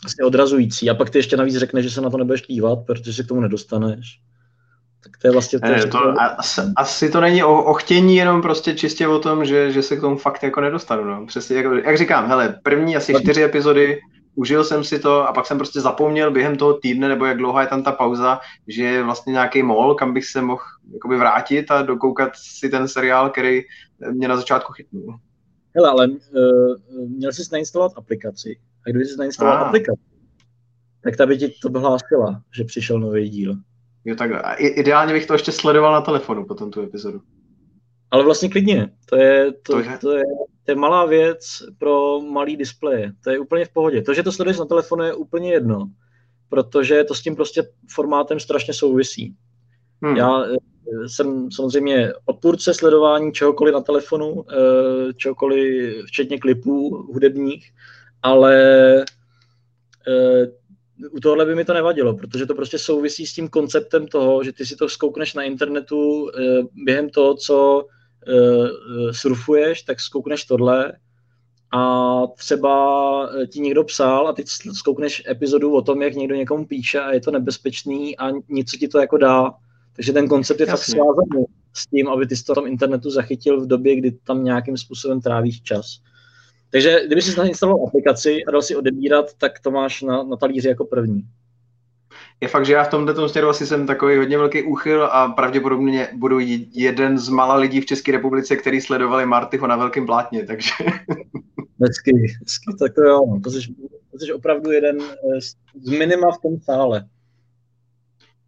vlastně 0.05 0.24
odrazující. 0.24 0.90
A 0.90 0.94
pak 0.94 1.11
ty 1.11 1.18
ještě 1.18 1.36
navíc 1.36 1.57
řekneš, 1.57 1.84
že 1.84 1.90
se 1.90 2.01
na 2.01 2.11
to 2.11 2.16
nebudeš 2.16 2.42
dívat, 2.42 2.78
protože 2.86 3.12
se 3.12 3.22
k 3.22 3.28
tomu 3.28 3.40
nedostaneš. 3.40 4.20
Tak 5.05 5.16
to 5.16 5.26
je 5.26 5.30
vlastně 5.30 5.61
to. 5.61 5.66
Ne, 5.66 5.86
to 5.86 5.98
asi, 6.38 6.61
asi, 6.76 7.11
to 7.11 7.20
není 7.20 7.44
o, 7.44 7.64
o 7.64 7.74
chtění, 7.74 8.16
jenom 8.16 8.42
prostě 8.42 8.74
čistě 8.74 9.09
o 9.09 9.18
tom, 9.18 9.44
že, 9.44 9.72
že 9.72 9.82
se 9.82 9.96
k 9.96 10.01
tomu 10.01 10.16
fakt 10.16 10.42
jako 10.42 10.61
nedostanu. 10.61 11.05
No. 11.05 11.26
Přesně, 11.26 11.57
jak, 11.57 11.66
jak 11.84 11.98
říkám, 11.98 12.28
hele, 12.28 12.61
první 12.62 12.96
asi 12.96 13.14
čtyři 13.22 13.42
epizody, 13.42 14.01
užil 14.34 14.64
jsem 14.64 14.84
si 14.84 14.98
to 14.98 15.28
a 15.28 15.32
pak 15.32 15.46
jsem 15.46 15.59
prostě 15.59 15.80
zapomněl 15.80 16.30
během 16.30 16.57
toho 16.57 16.74
týdne, 16.74 17.09
nebo 17.09 17.24
jak 17.24 17.36
dlouhá 17.36 17.61
je 17.61 17.66
tam 17.66 17.82
ta 17.82 17.92
pauza, 17.92 18.40
že 18.68 18.84
je 18.84 19.03
vlastně 19.03 19.32
nějaký 19.32 19.62
mol, 19.62 19.94
kam 19.94 20.14
bych 20.14 20.26
se 20.26 20.42
mohl 20.42 20.62
jakoby 20.92 21.16
vrátit 21.16 21.70
a 21.70 21.82
dokoukat 21.82 22.30
si 22.34 22.68
ten 22.68 22.88
seriál, 22.88 23.30
který 23.30 23.61
mě 24.12 24.28
na 24.28 24.36
začátku 24.36 24.72
chytnul. 24.72 25.18
Hele, 25.76 25.88
ale 25.88 26.09
uh, 26.09 26.18
měl 27.09 27.32
jsi 27.32 27.42
nainstalovat 27.53 27.92
aplikaci. 27.96 28.59
A 28.91 28.93
kdyby 28.93 29.05
jsi 29.05 29.18
nainstaloval 29.18 29.59
ah. 29.59 29.66
aplikaci, 29.66 30.01
tak 31.05 31.16
ta 31.16 31.26
by 31.26 31.38
ti 31.38 31.55
to 31.62 31.80
hlásila, 31.80 32.43
že 32.57 32.64
přišel 32.64 33.01
nový 33.01 33.28
díl. 33.28 33.55
Jo, 34.05 34.16
tak 34.16 34.30
ideálně 34.59 35.12
bych 35.12 35.26
to 35.26 35.34
ještě 35.34 35.53
sledoval 35.53 35.93
na 35.93 36.01
telefonu 36.01 36.47
potom 36.47 36.70
tu 36.70 36.82
epizodu. 36.82 37.20
Ale 38.11 38.24
vlastně 38.24 38.49
klidně. 38.49 38.91
To 39.07 39.16
je, 39.16 39.53
to, 39.53 39.72
to, 39.72 39.78
je, 39.78 39.99
to, 39.99 40.16
je, 40.16 40.24
to 40.64 40.72
je 40.72 40.76
malá 40.76 41.07
věc 41.07 41.62
pro 41.78 42.20
malý 42.20 42.57
displeje. 42.57 43.12
To 43.24 43.30
je 43.30 43.38
úplně 43.38 43.64
v 43.64 43.72
pohodě. 43.72 44.03
To, 44.03 44.14
že 44.14 44.22
to 44.22 44.32
sleduješ 44.32 44.59
na 44.59 44.64
telefonu, 44.64 45.05
je 45.05 45.14
úplně 45.14 45.53
jedno, 45.53 45.91
protože 46.49 47.05
to 47.05 47.14
s 47.14 47.22
tím 47.22 47.36
prostě 47.36 47.62
formátem 47.95 48.41
strašně 48.41 48.74
souvisí. 48.74 49.36
Hmm. 50.03 50.16
Já 50.16 50.45
eh, 50.45 50.57
jsem 51.09 51.51
samozřejmě 51.51 52.12
odpůrce 52.24 52.74
sledování 52.74 53.32
čehokoliv 53.32 53.74
na 53.74 53.80
telefonu, 53.80 54.45
eh, 54.51 55.12
čehokoliv, 55.12 56.05
včetně 56.07 56.38
klipů 56.38 56.97
hudebních, 57.12 57.72
ale 58.23 58.55
eh, 60.09 60.47
u 61.12 61.21
tohohle 61.21 61.47
by 61.47 61.55
mi 61.55 61.64
to 61.64 61.75
nevadilo, 61.75 62.16
protože 62.16 62.47
to 62.47 62.55
prostě 62.55 62.79
souvisí 62.79 63.27
s 63.27 63.35
tím 63.35 63.49
konceptem 63.49 64.07
toho, 64.07 64.45
že 64.45 64.53
ty 64.53 64.66
si 64.66 64.77
to 64.77 64.89
zkoukneš 64.89 65.35
na 65.35 65.43
internetu 65.43 66.31
během 66.85 67.11
toho, 67.11 67.35
co 67.35 67.87
surfuješ, 69.11 69.83
tak 69.83 70.01
zkoukneš 70.01 70.45
tohle 70.45 70.93
a 71.73 72.23
třeba 72.27 73.31
ti 73.53 73.61
někdo 73.61 73.85
psal 73.85 74.29
a 74.29 74.33
teď 74.33 74.47
zkoukneš 74.73 75.23
epizodu 75.29 75.73
o 75.73 75.83
tom, 75.83 76.03
jak 76.03 76.14
někdo 76.14 76.35
někomu 76.35 76.66
píše 76.66 77.01
a 77.01 77.12
je 77.12 77.21
to 77.21 77.31
nebezpečný 77.31 78.16
a 78.16 78.31
něco 78.49 78.77
ti 78.77 78.89
to 78.89 78.99
jako 78.99 79.16
dá 79.16 79.51
takže 80.01 80.12
ten 80.12 80.29
koncept 80.29 80.61
je 80.61 80.66
Jasně. 80.68 80.95
fakt 80.95 81.05
svázaný 81.05 81.45
s 81.73 81.87
tím, 81.87 82.09
aby 82.09 82.27
ty 82.27 82.35
to 82.47 82.55
tam 82.55 82.66
internetu 82.66 83.11
zachytil 83.11 83.61
v 83.61 83.66
době, 83.66 83.97
kdy 83.97 84.11
tam 84.12 84.45
nějakým 84.45 84.77
způsobem 84.77 85.21
trávíš 85.21 85.62
čas. 85.62 85.87
Takže 86.71 87.07
kdyby 87.07 87.23
si 87.23 87.39
nainstaloval 87.39 87.87
aplikaci 87.87 88.45
a 88.45 88.51
dal 88.51 88.62
si 88.62 88.77
odebírat, 88.77 89.35
tak 89.39 89.61
to 89.61 89.71
máš 89.71 90.03
na, 90.03 90.23
na 90.23 90.37
talíři 90.37 90.68
jako 90.68 90.85
první. 90.85 91.23
Je 92.41 92.49
fakt, 92.49 92.66
že 92.66 92.73
já 92.73 92.85
v 92.85 92.91
tomto 92.91 93.29
směru 93.29 93.49
asi 93.49 93.66
jsem 93.66 93.87
takový 93.87 94.16
hodně 94.16 94.39
velký 94.39 94.62
úchyl 94.62 95.05
a 95.05 95.29
pravděpodobně 95.29 96.09
budu 96.14 96.39
jeden 96.73 97.18
z 97.18 97.29
mála 97.29 97.55
lidí 97.55 97.81
v 97.81 97.87
České 97.87 98.12
republice, 98.12 98.57
který 98.57 98.81
sledovali 98.81 99.27
Martyho 99.27 99.66
na 99.66 99.77
velkém 99.77 100.07
plátně, 100.07 100.47
takže... 100.47 100.71
Hezky, 101.83 102.12
hezky, 102.41 102.77
tak 102.79 102.95
to 102.95 103.03
jo, 103.03 103.21
to 103.45 103.51
jsi, 103.51 103.61
to 104.11 104.18
jsi 104.18 104.33
opravdu 104.33 104.71
jeden 104.71 104.99
z 105.83 105.91
minima 105.91 106.31
v 106.31 106.39
tom 106.43 106.61
sále. 106.61 107.09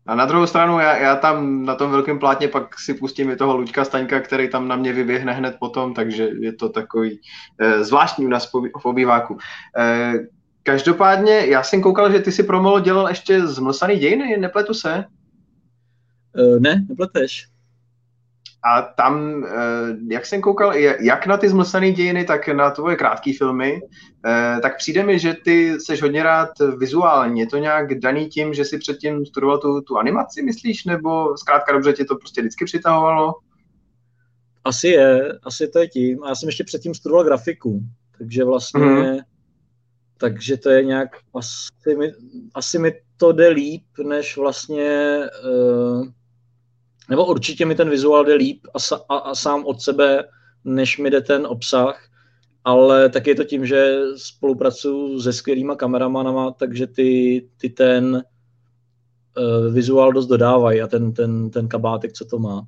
A 0.07 0.14
na 0.14 0.26
druhou 0.26 0.46
stranu, 0.46 0.78
já, 0.78 0.96
já 0.96 1.16
tam 1.16 1.64
na 1.64 1.74
tom 1.74 1.90
velkém 1.90 2.18
plátně 2.18 2.48
pak 2.48 2.80
si 2.80 2.94
pustím 2.94 3.30
i 3.30 3.36
toho 3.36 3.57
Luďka 3.57 3.84
Staňka, 3.84 4.20
který 4.20 4.50
tam 4.50 4.68
na 4.68 4.76
mě 4.76 4.92
vyběhne 4.92 5.32
hned 5.32 5.57
potom, 5.61 5.94
takže 5.94 6.28
je 6.40 6.53
to 6.53 6.68
takový 6.68 7.20
eh, 7.59 7.84
zvláštní 7.84 8.26
u 8.26 8.28
nás 8.28 8.53
v 8.53 8.86
obýváku. 8.86 9.38
Eh, 9.78 10.12
každopádně, 10.62 11.46
já 11.46 11.62
jsem 11.62 11.82
koukal, 11.82 12.12
že 12.12 12.20
ty 12.20 12.32
si 12.32 12.42
promolo 12.42 12.80
dělal 12.80 13.09
ještě 13.09 13.46
zmlsaný 13.46 13.96
dějiny, 13.96 14.36
nepletu 14.36 14.74
se? 14.74 15.05
Uh, 16.38 16.61
ne, 16.61 16.86
nepleteš. 16.88 17.51
A 18.65 18.83
tam, 18.83 19.45
eh, 19.45 19.51
jak 20.11 20.27
jsem 20.27 20.41
koukal, 20.41 20.75
jak 21.01 21.27
na 21.27 21.37
ty 21.37 21.49
zmlsané 21.49 21.93
dějiny, 21.93 22.25
tak 22.25 22.49
na 22.49 22.71
tvoje 22.71 22.97
krátké 22.97 23.33
filmy, 23.39 23.81
eh, 24.27 24.61
tak 24.63 24.77
přijde 24.77 25.03
mi, 25.03 25.19
že 25.19 25.35
ty 25.45 25.81
seš 25.81 26.03
hodně 26.03 26.23
rád 26.23 26.49
vizuálně. 26.79 27.43
Je 27.43 27.47
to 27.47 27.59
nějak 27.59 27.95
daný 27.95 28.29
tím, 28.29 28.55
že 28.55 28.65
si 28.65 28.79
předtím 28.79 29.27
studoval 29.27 29.59
tu, 29.59 29.81
tu 29.81 29.99
animaci, 29.99 30.43
myslíš? 30.43 30.85
Nebo 30.85 31.37
zkrátka 31.37 31.73
dobře 31.73 31.93
tě 31.93 32.05
to 32.05 32.17
prostě 32.17 32.41
vždycky 32.41 32.65
přitahovalo? 32.65 33.35
Asi 34.65 34.89
je, 34.89 35.39
asi 35.43 35.69
to 35.69 35.79
je 35.79 35.89
tím. 35.89 36.25
A 36.25 36.29
já 36.29 36.35
jsem 36.35 36.49
ještě 36.49 36.65
předtím 36.65 36.95
studoval 36.95 37.25
grafiku, 37.25 37.83
takže 38.19 38.45
vlastně, 38.45 38.81
mm-hmm. 38.81 39.21
takže 40.19 40.57
to 40.57 40.71
je 40.71 40.85
nějak, 40.85 41.09
asi 41.35 41.97
mi, 41.99 42.13
asi 42.55 42.79
mi 42.79 42.93
to 43.17 43.33
jde 43.33 43.49
líp, 43.49 43.85
než 44.09 44.37
vlastně 44.37 45.19
uh, 45.45 46.07
nebo 47.11 47.26
určitě 47.26 47.66
mi 47.66 47.74
ten 47.74 47.90
vizuál 47.90 48.24
jde 48.24 48.34
líp 48.34 48.61
a, 48.74 48.78
a, 49.14 49.18
a 49.18 49.34
sám 49.34 49.64
od 49.64 49.80
sebe, 49.80 50.24
než 50.64 50.98
mi 50.98 51.11
jde 51.11 51.20
ten 51.20 51.46
obsah, 51.46 52.09
ale 52.64 53.09
tak 53.09 53.26
je 53.26 53.34
to 53.34 53.44
tím, 53.44 53.66
že 53.66 53.96
spolupracuju 54.16 55.20
se 55.20 55.32
skvělýma 55.32 55.76
kameramanama, 55.76 56.50
takže 56.50 56.86
ty, 56.86 57.42
ty 57.57 57.70
ten 57.70 58.22
uh, 59.38 59.74
vizuál 59.74 60.12
dost 60.12 60.26
dodávají 60.26 60.82
a 60.82 60.86
ten, 60.86 61.12
ten, 61.12 61.50
ten 61.50 61.68
kabátek, 61.68 62.12
co 62.12 62.24
to 62.24 62.38
má. 62.38 62.66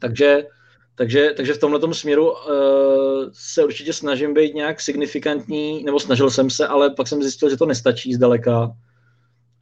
Takže, 0.00 0.46
takže, 0.94 1.32
takže 1.36 1.54
v 1.54 1.58
tomhle 1.58 1.94
směru 1.94 2.32
uh, 2.32 2.36
se 3.32 3.64
určitě 3.64 3.92
snažím 3.92 4.34
být 4.34 4.54
nějak 4.54 4.80
signifikantní, 4.80 5.84
nebo 5.84 6.00
snažil 6.00 6.30
jsem 6.30 6.50
se, 6.50 6.66
ale 6.66 6.90
pak 6.90 7.08
jsem 7.08 7.22
zjistil, 7.22 7.50
že 7.50 7.56
to 7.56 7.66
nestačí 7.66 8.14
zdaleka 8.14 8.76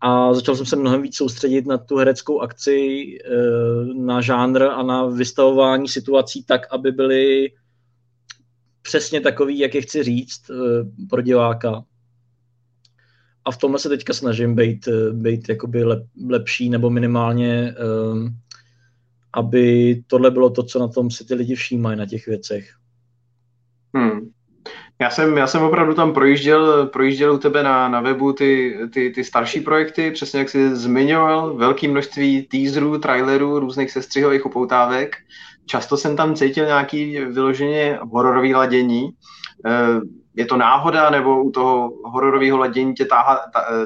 a 0.04 0.34
začal 0.34 0.56
jsem 0.56 0.66
se 0.66 0.76
mnohem 0.76 1.02
víc 1.02 1.16
soustředit 1.16 1.66
na 1.66 1.78
tu 1.78 1.96
hereckou 1.96 2.40
akci, 2.40 3.04
eh, 3.24 3.94
na 3.94 4.20
žánr 4.20 4.62
a 4.62 4.82
na 4.82 5.06
vystavování 5.06 5.88
situací 5.88 6.44
tak, 6.44 6.66
aby 6.70 6.92
byly 6.92 7.52
přesně 8.82 9.20
takový, 9.20 9.58
jak 9.58 9.74
je 9.74 9.82
chci 9.82 10.02
říct 10.02 10.50
eh, 10.50 10.54
pro 11.10 11.22
diváka. 11.22 11.84
A 13.44 13.50
v 13.50 13.56
tomhle 13.56 13.78
se 13.78 13.88
teďka 13.88 14.12
snažím 14.12 14.54
být, 14.54 14.88
eh, 14.88 15.12
být 15.12 15.48
jakoby 15.48 15.84
lep, 15.84 16.06
lepší 16.28 16.70
nebo 16.70 16.90
minimálně, 16.90 17.74
aby 19.32 19.96
tohle 20.06 20.30
bylo 20.30 20.50
to, 20.50 20.62
co 20.62 20.78
na 20.78 20.88
tom 20.88 21.10
si 21.10 21.24
ty 21.24 21.34
lidi 21.34 21.54
všímají 21.54 21.98
na 21.98 22.06
těch 22.06 22.26
věcech. 22.26 22.74
Hmm. 23.94 24.20
Já 25.02 25.10
jsem, 25.10 25.36
já 25.36 25.46
jsem 25.46 25.62
opravdu 25.62 25.94
tam 25.94 26.14
projížděl, 26.14 26.86
projížděl 26.86 27.34
u 27.34 27.38
tebe 27.38 27.62
na, 27.62 27.88
na 27.88 28.00
webu 28.00 28.32
ty, 28.32 28.78
ty, 28.92 29.10
ty 29.10 29.24
starší 29.24 29.60
projekty, 29.60 30.10
přesně 30.10 30.38
jak 30.38 30.48
jsi 30.48 30.76
zmiňoval, 30.76 31.54
velké 31.54 31.88
množství 31.88 32.42
teaserů, 32.42 32.98
trailerů, 32.98 33.58
různých 33.58 33.90
sestřihových 33.90 34.46
upoutávek. 34.46 35.16
Často 35.66 35.96
jsem 35.96 36.16
tam 36.16 36.34
cítil 36.34 36.66
nějaký 36.66 37.18
vyloženě 37.18 37.98
hororový 38.02 38.54
ladění. 38.54 39.10
Eh, 39.66 40.00
je 40.34 40.46
to 40.46 40.56
náhoda, 40.56 41.10
nebo 41.10 41.44
u 41.44 41.50
toho 41.50 41.92
hororového 42.04 42.58
ladění 42.58 42.94
tě 42.94 43.04
táha, 43.04 43.40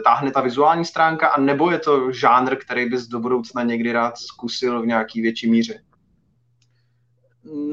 táhne 0.04 0.30
ta 0.30 0.40
vizuální 0.40 0.84
stránka, 0.84 1.28
a 1.28 1.40
nebo 1.40 1.70
je 1.70 1.78
to 1.78 2.12
žánr, 2.12 2.56
který 2.56 2.90
bys 2.90 3.06
do 3.06 3.20
budoucna 3.20 3.62
někdy 3.62 3.92
rád 3.92 4.18
zkusil 4.18 4.82
v 4.82 4.86
nějaký 4.86 5.22
větší 5.22 5.50
míře? 5.50 5.80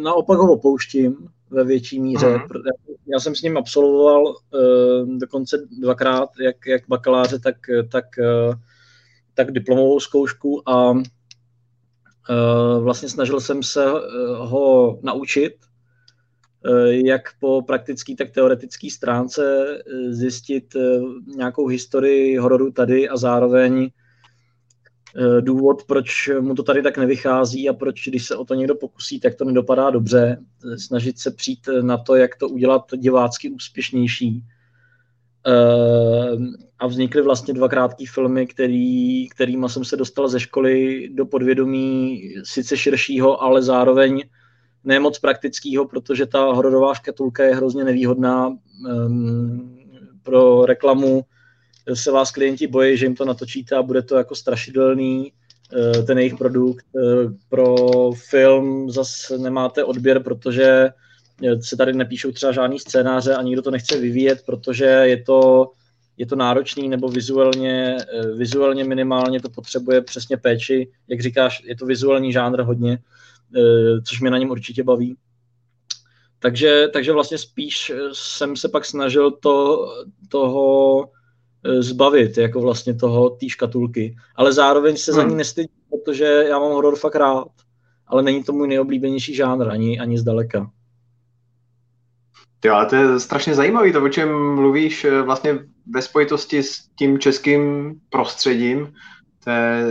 Naopak 0.01 0.39
ho 0.39 0.53
opouštím 0.53 1.29
ve 1.53 1.63
větší 1.63 1.99
míře. 1.99 2.27
Mm-hmm. 2.27 2.71
Já 3.13 3.19
jsem 3.19 3.35
s 3.35 3.41
ním 3.41 3.57
absolvoval 3.57 4.27
uh, 4.27 5.17
dokonce 5.17 5.57
dvakrát, 5.81 6.29
jak, 6.39 6.55
jak 6.67 6.81
bakaláře, 6.87 7.39
tak, 7.39 7.55
tak, 7.91 8.05
uh, 8.19 8.55
tak 9.33 9.51
diplomovou 9.51 9.99
zkoušku 9.99 10.69
a 10.69 10.91
uh, 10.91 11.01
vlastně 12.79 13.09
snažil 13.09 13.39
jsem 13.39 13.63
se 13.63 13.85
ho 14.37 14.99
naučit, 15.01 15.53
jak 16.89 17.21
po 17.39 17.61
praktické, 17.61 18.15
tak 18.15 18.31
teoretické 18.31 18.89
stránce 18.89 19.65
zjistit 20.09 20.75
nějakou 21.35 21.67
historii 21.67 22.37
hororu 22.37 22.71
tady 22.71 23.09
a 23.09 23.17
zároveň 23.17 23.89
důvod, 25.39 25.83
proč 25.83 26.29
mu 26.39 26.55
to 26.55 26.63
tady 26.63 26.81
tak 26.81 26.97
nevychází 26.97 27.69
a 27.69 27.73
proč, 27.73 28.07
když 28.07 28.25
se 28.25 28.35
o 28.35 28.45
to 28.45 28.53
někdo 28.53 28.75
pokusí, 28.75 29.19
tak 29.19 29.35
to 29.35 29.45
nedopadá 29.45 29.89
dobře. 29.89 30.37
Snažit 30.77 31.19
se 31.19 31.31
přijít 31.31 31.69
na 31.81 31.97
to, 31.97 32.15
jak 32.15 32.35
to 32.35 32.49
udělat 32.49 32.83
divácky 32.97 33.49
úspěšnější. 33.49 34.43
Eh, 35.47 36.37
a 36.79 36.87
vznikly 36.87 37.21
vlastně 37.21 37.53
dva 37.53 37.69
krátké 37.69 38.05
filmy, 38.13 38.47
který, 38.47 39.29
kterýma 39.29 39.69
jsem 39.69 39.85
se 39.85 39.97
dostal 39.97 40.27
ze 40.27 40.39
školy 40.39 41.09
do 41.13 41.25
podvědomí 41.25 42.21
sice 42.43 42.77
širšího, 42.77 43.43
ale 43.43 43.63
zároveň 43.63 44.23
ne 44.83 44.99
moc 44.99 45.19
praktického, 45.19 45.87
protože 45.87 46.25
ta 46.25 46.45
hororová 46.45 46.93
škatulka 46.93 47.43
je 47.43 47.55
hrozně 47.55 47.83
nevýhodná 47.83 48.47
um, 48.47 49.79
pro 50.23 50.65
reklamu. 50.65 51.25
Se 51.93 52.11
vás 52.11 52.31
klienti 52.31 52.67
bojí, 52.67 52.97
že 52.97 53.05
jim 53.05 53.15
to 53.15 53.25
natočíte 53.25 53.75
a 53.75 53.81
bude 53.81 54.01
to 54.01 54.17
jako 54.17 54.35
strašidelný 54.35 55.31
uh, 55.75 56.05
ten 56.05 56.17
jejich 56.17 56.35
produkt. 56.35 56.85
Uh, 56.91 57.31
pro 57.49 57.75
film 58.29 58.91
zase 58.91 59.37
nemáte 59.37 59.83
odběr, 59.83 60.23
protože 60.23 60.89
se 61.61 61.77
tady 61.77 61.93
nepíšou 61.93 62.31
třeba 62.31 62.51
žádný 62.51 62.79
scénáře 62.79 63.35
a 63.35 63.41
nikdo 63.41 63.61
to 63.61 63.71
nechce 63.71 63.99
vyvíjet, 63.99 64.43
protože 64.45 64.85
je 64.85 65.23
to, 65.23 65.71
je 66.17 66.25
to 66.25 66.35
náročný 66.35 66.89
nebo 66.89 67.09
vizuálně, 67.09 67.97
vizuálně 68.35 68.83
minimálně 68.83 69.41
to 69.41 69.49
potřebuje 69.49 70.01
přesně 70.01 70.37
péči. 70.37 70.91
Jak 71.07 71.21
říkáš, 71.21 71.63
je 71.65 71.75
to 71.75 71.85
vizuální 71.85 72.31
žánr 72.31 72.61
hodně, 72.61 72.99
Eh, 73.57 74.01
což 74.01 74.21
mě 74.21 74.31
na 74.31 74.37
něm 74.37 74.49
určitě 74.49 74.83
baví. 74.83 75.17
Takže, 76.39 76.87
takže 76.93 77.11
vlastně 77.11 77.37
spíš 77.37 77.91
jsem 78.13 78.55
se 78.55 78.69
pak 78.69 78.85
snažil 78.85 79.31
to, 79.31 79.87
toho 80.29 81.03
eh, 81.05 81.09
zbavit, 81.79 82.37
jako 82.37 82.61
vlastně 82.61 82.93
toho, 82.93 83.29
té 83.29 83.49
škatulky. 83.49 84.15
Ale 84.35 84.53
zároveň 84.53 84.97
se 84.97 85.11
hmm. 85.11 85.21
za 85.21 85.27
ní 85.27 85.35
nestydím, 85.35 85.75
protože 85.89 86.25
já 86.25 86.59
mám 86.59 86.71
horor 86.71 86.95
fakt 86.95 87.15
rád. 87.15 87.47
Ale 88.07 88.23
není 88.23 88.43
to 88.43 88.53
můj 88.53 88.67
nejoblíbenější 88.67 89.35
žánr, 89.35 89.69
ani, 89.69 89.99
ani 89.99 90.17
zdaleka. 90.17 90.71
Jo, 92.65 92.73
ale 92.73 92.85
to 92.85 92.95
je 92.95 93.19
strašně 93.19 93.55
zajímavý, 93.55 93.93
to, 93.93 94.03
o 94.03 94.09
čem 94.09 94.55
mluvíš 94.55 95.05
eh, 95.05 95.21
vlastně 95.21 95.59
ve 95.87 96.01
spojitosti 96.01 96.63
s 96.63 96.87
tím 96.95 97.19
českým 97.19 97.93
prostředím. 98.09 98.93
To 99.43 99.49
je, 99.49 99.83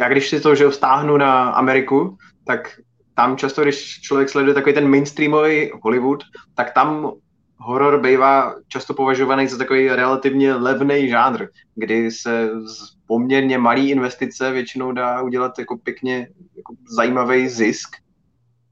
já 0.00 0.08
když 0.08 0.28
si 0.28 0.40
to 0.40 0.54
že 0.54 0.68
vztáhnu 0.68 1.16
na 1.16 1.50
Ameriku, 1.50 2.16
tak 2.46 2.80
tam 3.14 3.36
často, 3.36 3.62
když 3.62 4.00
člověk 4.00 4.28
sleduje 4.28 4.54
takový 4.54 4.74
ten 4.74 4.90
mainstreamový 4.90 5.70
Hollywood, 5.82 6.24
tak 6.54 6.74
tam 6.74 7.12
horor 7.58 8.00
bývá 8.00 8.54
často 8.68 8.94
považovaný 8.94 9.48
za 9.48 9.58
takový 9.58 9.88
relativně 9.88 10.54
levný 10.54 11.08
žánr, 11.08 11.46
kdy 11.74 12.10
se 12.10 12.50
z 12.66 12.96
poměrně 13.06 13.58
malý 13.58 13.90
investice 13.90 14.50
většinou 14.50 14.92
dá 14.92 15.22
udělat 15.22 15.58
jako 15.58 15.76
pěkně 15.76 16.28
jako 16.56 16.74
zajímavý 16.96 17.48
zisk. 17.48 17.96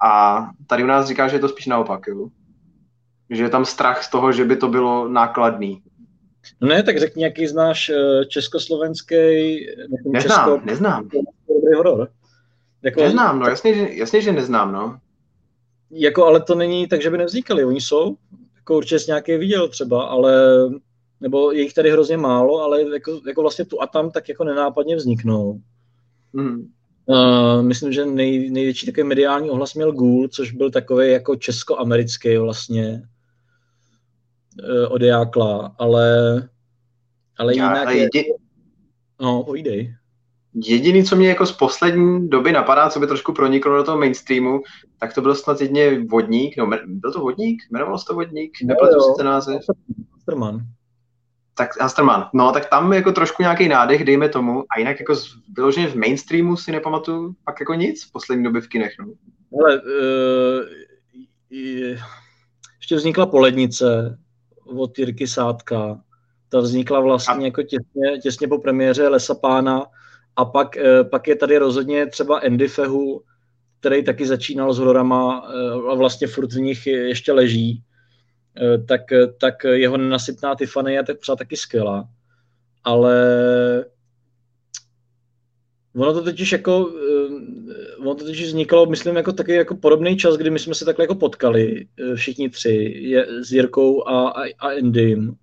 A 0.05 0.43
tady 0.67 0.85
u 0.85 0.87
nás 0.87 1.07
říká, 1.07 1.29
že 1.29 1.37
je 1.37 1.41
to 1.41 1.49
spíš 1.49 1.67
naopak, 1.67 2.07
jo? 2.09 2.29
že 3.31 3.43
je 3.43 3.49
tam 3.49 3.65
strach 3.65 4.03
z 4.03 4.11
toho, 4.11 4.33
že 4.33 4.45
by 4.45 4.57
to 4.57 4.69
bylo 4.69 5.09
nákladný. 5.09 5.83
No 6.61 6.69
ne, 6.69 6.83
tak 6.83 6.99
řekni, 6.99 7.25
jaký 7.25 7.47
znáš 7.47 7.89
eh, 7.89 8.25
československý... 8.25 9.17
Neznám, 10.05 10.23
česko... 10.23 10.61
neznám. 10.65 11.09
Dobrý 11.49 11.77
horor. 11.77 12.09
Jako, 12.83 13.01
neznám, 13.01 13.39
no, 13.39 13.47
jasně, 13.47 13.75
že, 13.75 13.89
jasně, 13.91 14.21
že 14.21 14.33
neznám, 14.33 14.73
no. 14.73 14.99
Jako, 15.91 16.27
ale 16.27 16.41
to 16.43 16.55
není 16.55 16.89
tak, 16.89 17.03
že 17.03 17.11
by 17.11 17.19
nevznikaly, 17.19 17.65
oni 17.65 17.81
jsou, 17.81 18.17
jako 18.67 18.77
určitě 18.77 18.99
jsi 18.99 19.11
nějaký 19.11 19.37
viděl 19.37 19.69
třeba, 19.69 20.05
ale, 20.05 20.35
nebo 21.21 21.53
je 21.53 21.63
jich 21.63 21.75
tady 21.75 21.91
hrozně 21.91 22.17
málo, 22.17 22.63
ale 22.63 22.83
jako, 22.83 23.21
jako 23.27 23.41
vlastně 23.43 23.65
tu 23.65 23.83
a 23.83 23.87
tam 23.87 24.11
tak 24.11 24.29
jako 24.29 24.45
nenápadně 24.45 24.97
vzniknou. 24.97 25.61
Mm. 26.33 26.73
Uh, 27.07 27.63
myslím, 27.63 27.93
že 27.93 28.07
nej, 28.07 28.51
největší 28.51 28.87
takový 28.87 29.07
mediální 29.07 29.51
ohlas 29.51 29.75
měl 29.75 29.93
Ghoul, 29.93 30.29
což 30.29 30.53
byl 30.53 30.71
takový 30.71 31.11
jako 31.11 31.37
česko-americký 31.37 32.37
vlastně 32.37 33.03
uh, 34.69 34.93
od 34.93 35.03
Jákla, 35.03 35.75
ale, 35.79 36.37
ale 37.39 37.57
Já, 37.57 37.91
jinak... 37.91 38.15
Je... 38.15 38.23
No, 39.21 39.45
povídej. 39.45 39.95
Jediný, 40.65 41.05
co 41.05 41.17
mě 41.17 41.29
jako 41.29 41.47
z 41.47 41.53
poslední 41.53 42.29
doby 42.29 42.53
napadá, 42.53 42.91
co 42.91 43.01
by 43.01 43.07
trošku 43.07 43.33
proniklo 43.33 43.77
do 43.77 43.85
toho 43.85 43.99
mainstreamu, 43.99 44.61
tak 44.99 45.15
to 45.15 45.23
byl 45.23 45.35
snad 45.35 45.61
jedně 45.61 46.05
vodník, 46.05 46.57
no, 46.57 46.71
byl 46.87 47.13
to 47.13 47.21
vodník? 47.21 47.63
Jmenovalo 47.71 47.99
se 47.99 48.05
to 48.07 48.15
vodník? 48.15 48.53
Nepletu 48.63 49.01
si 49.01 49.13
ten 49.17 49.27
název? 49.27 49.63
Asterman. 50.17 50.61
Tak 51.55 51.81
Asterman. 51.81 52.29
No, 52.35 52.53
tak 52.53 52.71
tam 52.71 52.93
jako 52.93 53.13
trošku 53.13 53.43
nějaký 53.43 53.69
nádech, 53.69 54.05
dejme 54.05 54.29
tomu, 54.29 54.65
a 54.77 54.79
jinak 54.79 55.01
jako 55.01 55.15
vyloženě 55.57 55.89
v 55.89 55.97
mainstreamu 55.97 56.57
si 56.57 56.73
nepamatuju 56.73 57.35
pak 57.45 57.61
jako 57.61 57.75
nic 57.75 58.05
v 58.05 58.13
poslední 58.13 58.45
době 58.45 58.61
v 58.61 58.69
kinech, 58.69 58.93
no. 59.01 59.07
Ale 59.61 59.81
uh, 59.81 60.65
je, 61.51 61.99
ještě 62.79 62.97
vznikla 62.97 63.27
Polednice 63.27 64.19
od 64.65 64.99
Jirky 64.99 65.27
Sádka. 65.27 66.01
Ta 66.49 66.61
vznikla 66.61 67.01
vlastně 67.01 67.47
jako 67.47 67.63
těsně, 67.63 68.19
těsně 68.23 68.49
po 68.49 68.59
premiéře 68.59 69.09
Lesa 69.09 69.35
Pána, 69.35 69.87
a 70.37 70.45
pak, 70.45 70.77
eh, 70.77 71.05
pak 71.05 71.29
je 71.29 71.37
tady 71.37 71.59
rozhodně 71.59 72.07
třeba 72.07 72.39
Andy 72.39 72.69
Fehu, 72.69 73.23
který 73.81 74.05
taky 74.05 74.27
začínal 74.27 74.73
s 74.73 74.79
hororama 74.79 75.49
eh, 75.49 75.91
a 75.91 75.95
vlastně 75.95 76.27
furt 76.27 76.53
v 76.53 76.61
nich 76.61 76.87
ještě 76.87 77.33
leží, 77.33 77.83
eh, 78.57 78.79
tak, 78.79 79.01
tak 79.41 79.65
jeho 79.65 79.97
nenasytná 79.97 80.55
Tiffany 80.55 80.95
je 80.95 81.03
třeba 81.03 81.37
taky 81.37 81.57
skvělá. 81.57 82.09
Ale 82.85 83.15
ono 85.97 86.13
to 86.13 86.23
totiž 86.23 86.53
jako, 86.53 86.91
ono 88.01 88.15
to 88.15 88.25
totiž 88.25 88.47
vzniklo, 88.47 88.87
myslím, 88.87 89.17
jako 89.17 89.33
taky 89.33 89.53
jako 89.53 89.77
podobný 89.77 90.17
čas, 90.17 90.37
kdy 90.37 90.51
my 90.51 90.59
jsme 90.59 90.75
se 90.75 90.85
takhle 90.85 91.03
jako 91.03 91.15
potkali, 91.15 91.87
všichni 92.15 92.51
tři, 92.51 92.95
je, 92.97 93.27
s 93.45 93.53
Jirkou 93.53 94.09
a, 94.09 94.29
a, 94.29 94.43
a 94.59 94.71
Endym. 94.71 95.35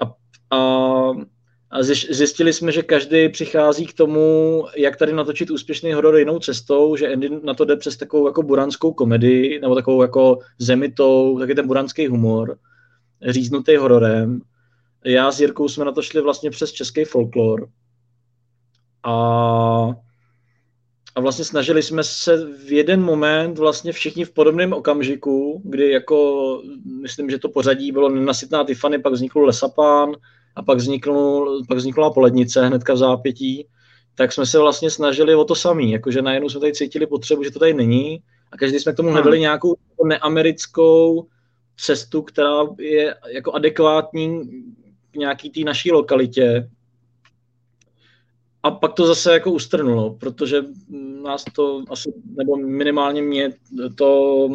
A, 0.00 0.14
a 0.56 1.12
a 1.72 1.82
zjistili 2.10 2.52
jsme, 2.52 2.72
že 2.72 2.82
každý 2.82 3.28
přichází 3.28 3.86
k 3.86 3.92
tomu, 3.92 4.66
jak 4.76 4.96
tady 4.96 5.12
natočit 5.12 5.50
úspěšný 5.50 5.92
horor 5.92 6.18
jinou 6.18 6.38
cestou, 6.38 6.96
že 6.96 7.12
Andy 7.12 7.30
na 7.44 7.54
to 7.54 7.64
jde 7.64 7.76
přes 7.76 7.96
takovou 7.96 8.26
jako 8.26 8.42
buranskou 8.42 8.92
komedii, 8.92 9.60
nebo 9.60 9.74
takovou 9.74 10.02
jako 10.02 10.38
zemitou, 10.58 11.38
taky 11.38 11.54
ten 11.54 11.66
buranský 11.66 12.06
humor, 12.06 12.58
říznutý 13.28 13.76
hororem. 13.76 14.40
Já 15.04 15.32
s 15.32 15.40
Jirkou 15.40 15.68
jsme 15.68 15.84
na 15.84 15.92
to 15.92 16.02
šli 16.02 16.20
vlastně 16.20 16.50
přes 16.50 16.72
český 16.72 17.04
folklor. 17.04 17.68
A, 19.02 19.14
a 21.14 21.20
vlastně 21.20 21.44
snažili 21.44 21.82
jsme 21.82 22.04
se 22.04 22.36
v 22.66 22.72
jeden 22.72 23.02
moment 23.02 23.58
vlastně 23.58 23.92
všichni 23.92 24.24
v 24.24 24.32
podobném 24.32 24.72
okamžiku, 24.72 25.62
kdy 25.64 25.90
jako, 25.90 26.62
myslím, 27.02 27.30
že 27.30 27.38
to 27.38 27.48
pořadí 27.48 27.92
bylo 27.92 28.08
nenasytná 28.08 28.64
Tiffany, 28.64 28.98
pak 28.98 29.12
vznikl 29.12 29.40
Lesapán, 29.40 30.12
a 30.56 30.62
pak, 30.62 30.78
vzniknul, 30.78 31.64
pak 31.68 31.78
vznikla 31.78 32.10
polednice 32.10 32.66
hnedka 32.66 32.94
v 32.94 32.96
zápětí, 32.96 33.66
tak 34.14 34.32
jsme 34.32 34.46
se 34.46 34.58
vlastně 34.58 34.90
snažili 34.90 35.34
o 35.34 35.44
to 35.44 35.54
samý, 35.54 35.92
jakože 35.92 36.22
najednou 36.22 36.48
jsme 36.48 36.60
tady 36.60 36.72
cítili 36.72 37.06
potřebu, 37.06 37.44
že 37.44 37.50
to 37.50 37.58
tady 37.58 37.74
není 37.74 38.22
a 38.52 38.56
každý 38.56 38.78
jsme 38.78 38.92
k 38.92 38.96
tomu 38.96 39.10
hledali 39.10 39.36
hmm. 39.36 39.40
nějakou 39.40 39.74
neamerickou 40.04 41.26
cestu, 41.76 42.22
která 42.22 42.52
je 42.78 43.14
jako 43.28 43.52
adekvátní 43.52 44.42
k 45.10 45.16
nějaký 45.16 45.50
té 45.50 45.60
naší 45.60 45.92
lokalitě. 45.92 46.70
A 48.62 48.70
pak 48.70 48.92
to 48.92 49.06
zase 49.06 49.32
jako 49.32 49.52
ustrnulo, 49.52 50.14
protože 50.14 50.62
nás 51.22 51.44
to 51.44 51.84
asi, 51.90 52.12
nebo 52.36 52.56
minimálně 52.56 53.22
mě 53.22 53.52
to 53.94 54.48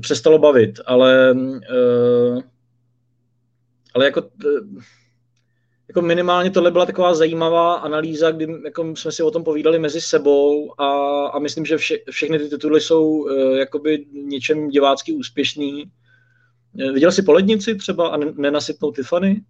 přestalo 0.00 0.38
bavit, 0.38 0.80
ale 0.86 1.32
uh, 1.32 2.42
ale 3.94 4.04
jako, 4.04 4.22
jako 5.88 6.02
minimálně 6.02 6.50
tohle 6.50 6.70
byla 6.70 6.86
taková 6.86 7.14
zajímavá 7.14 7.74
analýza, 7.74 8.30
kdy 8.30 8.46
jako 8.64 8.96
jsme 8.96 9.12
si 9.12 9.22
o 9.22 9.30
tom 9.30 9.44
povídali 9.44 9.78
mezi 9.78 10.00
sebou 10.00 10.80
a, 10.80 11.26
a 11.26 11.38
myslím, 11.38 11.66
že 11.66 11.76
vše, 11.76 11.98
všechny 12.10 12.38
ty 12.38 12.48
tituly 12.48 12.80
jsou 12.80 13.08
uh, 13.08 13.56
jakoby 13.56 14.06
něčem 14.12 14.68
divácky 14.68 15.12
úspěšný. 15.12 15.84
Eh, 16.80 16.92
viděl 16.92 17.12
jsi 17.12 17.22
Polednici 17.22 17.74
třeba 17.74 18.08
a 18.08 18.16
nenasytnou 18.16 18.92
Tiffany? 18.92 19.42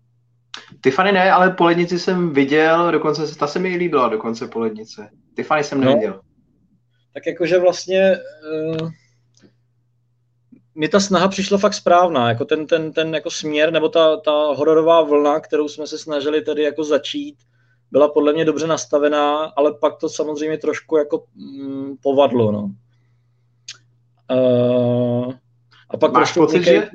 Tiffany 0.82 1.12
ne, 1.12 1.32
ale 1.32 1.50
Polednici 1.50 1.98
jsem 1.98 2.32
viděl, 2.32 2.92
dokonce 2.92 3.38
ta 3.38 3.46
se 3.46 3.58
mi 3.58 3.76
líbila, 3.76 4.08
dokonce 4.08 4.48
Polednice. 4.48 5.08
Tiffany 5.36 5.64
jsem 5.64 5.80
no. 5.80 5.86
neviděl. 5.86 6.12
No, 6.12 6.20
tak 7.14 7.26
jakože 7.26 7.58
vlastně 7.58 8.16
uh, 8.72 8.90
mi 10.74 10.88
ta 10.88 11.00
snaha 11.00 11.28
přišla 11.28 11.58
fakt 11.58 11.74
správná, 11.74 12.28
jako 12.28 12.44
ten, 12.44 12.66
ten, 12.66 12.92
ten 12.92 13.14
jako 13.14 13.30
směr, 13.30 13.72
nebo 13.72 13.88
ta, 13.88 14.16
ta 14.16 14.32
hororová 14.32 15.02
vlna, 15.02 15.40
kterou 15.40 15.68
jsme 15.68 15.86
se 15.86 15.98
snažili 15.98 16.42
tady 16.42 16.62
jako 16.62 16.84
začít, 16.84 17.36
byla 17.90 18.08
podle 18.08 18.32
mě 18.32 18.44
dobře 18.44 18.66
nastavená, 18.66 19.44
ale 19.56 19.74
pak 19.74 19.96
to 19.96 20.08
samozřejmě 20.08 20.58
trošku 20.58 20.96
jako 20.96 21.24
mm, 21.34 21.96
povadlo, 22.02 22.52
no. 22.52 22.70
Uh, 24.32 25.32
a 25.90 25.96
pak 25.96 26.12
Máš 26.12 26.32
pocit, 26.32 26.58
někej... 26.58 26.74
že... 26.74 26.88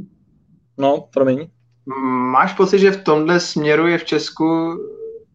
No, 0.78 1.08
promiň. 1.14 1.48
Máš 2.32 2.54
pocit, 2.54 2.80
že 2.80 2.92
v 2.92 3.04
tomhle 3.04 3.40
směru 3.40 3.88
je 3.88 3.98
v 3.98 4.06
Česku 4.06 4.78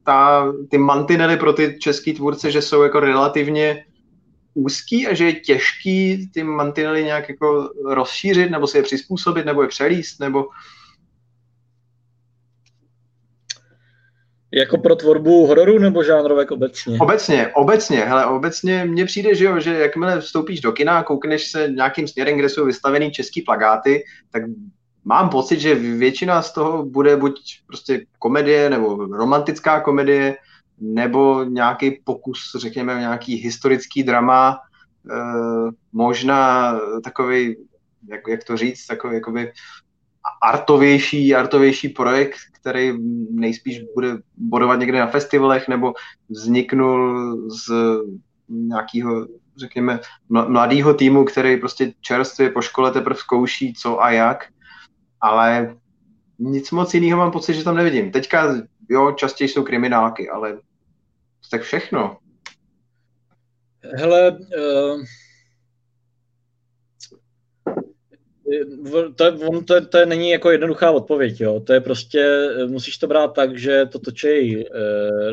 ta, 0.05 0.53
ty 0.71 0.79
mantinely 0.79 1.37
pro 1.37 1.53
ty 1.53 1.79
český 1.81 2.13
tvůrce, 2.13 2.51
že 2.51 2.63
jsou 2.63 2.83
jako 2.83 3.01
relativně 3.01 3.85
úzký 4.55 5.07
a 5.07 5.15
že 5.15 5.25
je 5.25 5.33
těžký 5.33 6.31
ty 6.35 6.43
mantinely 6.43 7.05
nějak 7.05 7.29
jako 7.29 7.71
rozšířit, 7.85 8.51
nebo 8.51 8.67
si 8.67 8.79
je 8.79 8.83
přizpůsobit, 8.83 9.47
nebo 9.47 9.63
je 9.63 9.69
přelíst, 9.69 10.21
nebo... 10.21 10.47
Jako 14.55 14.79
pro 14.79 14.97
tvorbu 14.97 15.47
hororu 15.47 15.79
nebo 15.79 16.05
žánrovek 16.05 16.51
obecně? 16.51 16.99
Obecně, 17.01 17.49
obecně, 17.49 18.05
hele, 18.05 18.27
obecně 18.27 18.85
mně 18.85 19.05
přijde, 19.05 19.35
že 19.35 19.45
jo, 19.45 19.61
že 19.61 19.79
jakmile 19.79 20.21
vstoupíš 20.21 20.61
do 20.61 20.73
kina 20.73 20.99
a 20.99 21.03
koukneš 21.03 21.51
se 21.51 21.69
nějakým 21.69 22.09
směrem, 22.09 22.39
kde 22.39 22.49
jsou 22.49 22.67
vystavený 22.67 23.11
český 23.11 23.43
plagáty, 23.43 24.05
tak 24.31 24.43
mám 25.05 25.29
pocit, 25.29 25.61
že 25.61 25.75
většina 25.75 26.43
z 26.43 26.53
toho 26.53 26.85
bude 26.85 27.17
buď 27.17 27.41
prostě 27.67 28.07
komedie 28.19 28.71
nebo 28.71 29.07
romantická 29.07 29.81
komedie, 29.81 30.37
nebo 30.83 31.45
nějaký 31.45 31.91
pokus, 32.05 32.57
řekněme, 32.59 32.99
nějaký 32.99 33.35
historický 33.35 34.03
drama, 34.03 34.59
e, 35.11 35.15
možná 35.93 36.73
takový, 37.05 37.57
jak, 38.09 38.21
jak 38.29 38.45
to 38.45 38.57
říct, 38.57 38.87
takový 38.87 39.15
jakoby 39.15 39.53
artovější, 40.43 41.35
artovější 41.35 41.89
projekt, 41.89 42.39
který 42.53 42.93
nejspíš 43.31 43.81
bude 43.95 44.19
bodovat 44.37 44.79
někde 44.79 44.99
na 44.99 45.07
festivalech, 45.07 45.69
nebo 45.69 45.95
vzniknul 46.29 47.37
z 47.49 47.73
nějakého, 48.49 49.27
řekněme, 49.57 50.01
mladého 50.29 50.95
týmu, 50.95 51.25
který 51.25 51.57
prostě 51.57 51.93
čerstvě 52.01 52.51
po 52.51 52.61
škole 52.61 52.91
teprve 52.91 53.17
zkouší 53.17 53.75
co 53.75 54.03
a 54.03 54.11
jak, 54.11 54.49
ale 55.21 55.77
nic 56.39 56.71
moc 56.71 56.95
jiného 56.95 57.19
mám 57.19 57.31
pocit, 57.31 57.55
že 57.55 57.65
tam 57.65 57.77
nevidím. 57.77 58.11
Teďka, 58.11 58.55
jo, 58.91 59.13
častěji 59.13 59.49
jsou 59.49 59.63
kriminálky, 59.63 60.31
ale 60.31 60.59
tak 61.53 61.63
všechno. 61.63 62.17
Hele, 63.95 64.31
uh, 64.33 65.03
to, 69.17 69.25
on, 69.49 69.65
to, 69.65 69.87
to 69.87 70.07
není 70.07 70.31
jako 70.31 70.51
jednoduchá 70.51 70.91
odpověď, 70.91 71.41
jo. 71.41 71.61
To 71.61 71.73
je 71.73 71.81
prostě, 71.81 72.49
musíš 72.67 72.99
to 72.99 73.07
brát 73.07 73.29
tak, 73.29 73.59
že 73.59 73.87
to 73.87 73.99
točí 73.99 74.57
uh, 74.57 74.65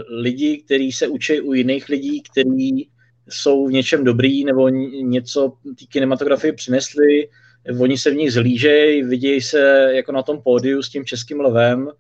lidi, 0.10 0.58
kteří 0.66 0.92
se 0.92 1.08
učí 1.08 1.42
u 1.42 1.54
jiných 1.54 1.90
lidí, 1.90 2.22
kteří 2.22 2.90
jsou 3.30 3.68
v 3.68 3.72
něčem 3.72 4.04
dobrý 4.04 4.46
nebo 4.46 4.70
něco 4.70 5.54
té 5.80 5.86
kinematografie 5.90 6.54
přinesli, 6.54 7.30
oni 7.80 7.98
se 7.98 8.12
v 8.12 8.16
nich 8.16 8.34
zlížejí, 8.34 9.04
vidějí 9.04 9.42
se 9.42 9.92
jako 9.96 10.12
na 10.12 10.24
tom 10.24 10.42
pódiu 10.42 10.82
s 10.82 10.90
tím 10.90 11.06
českým 11.06 11.40
levem, 11.40 11.90
Eh, 11.90 11.94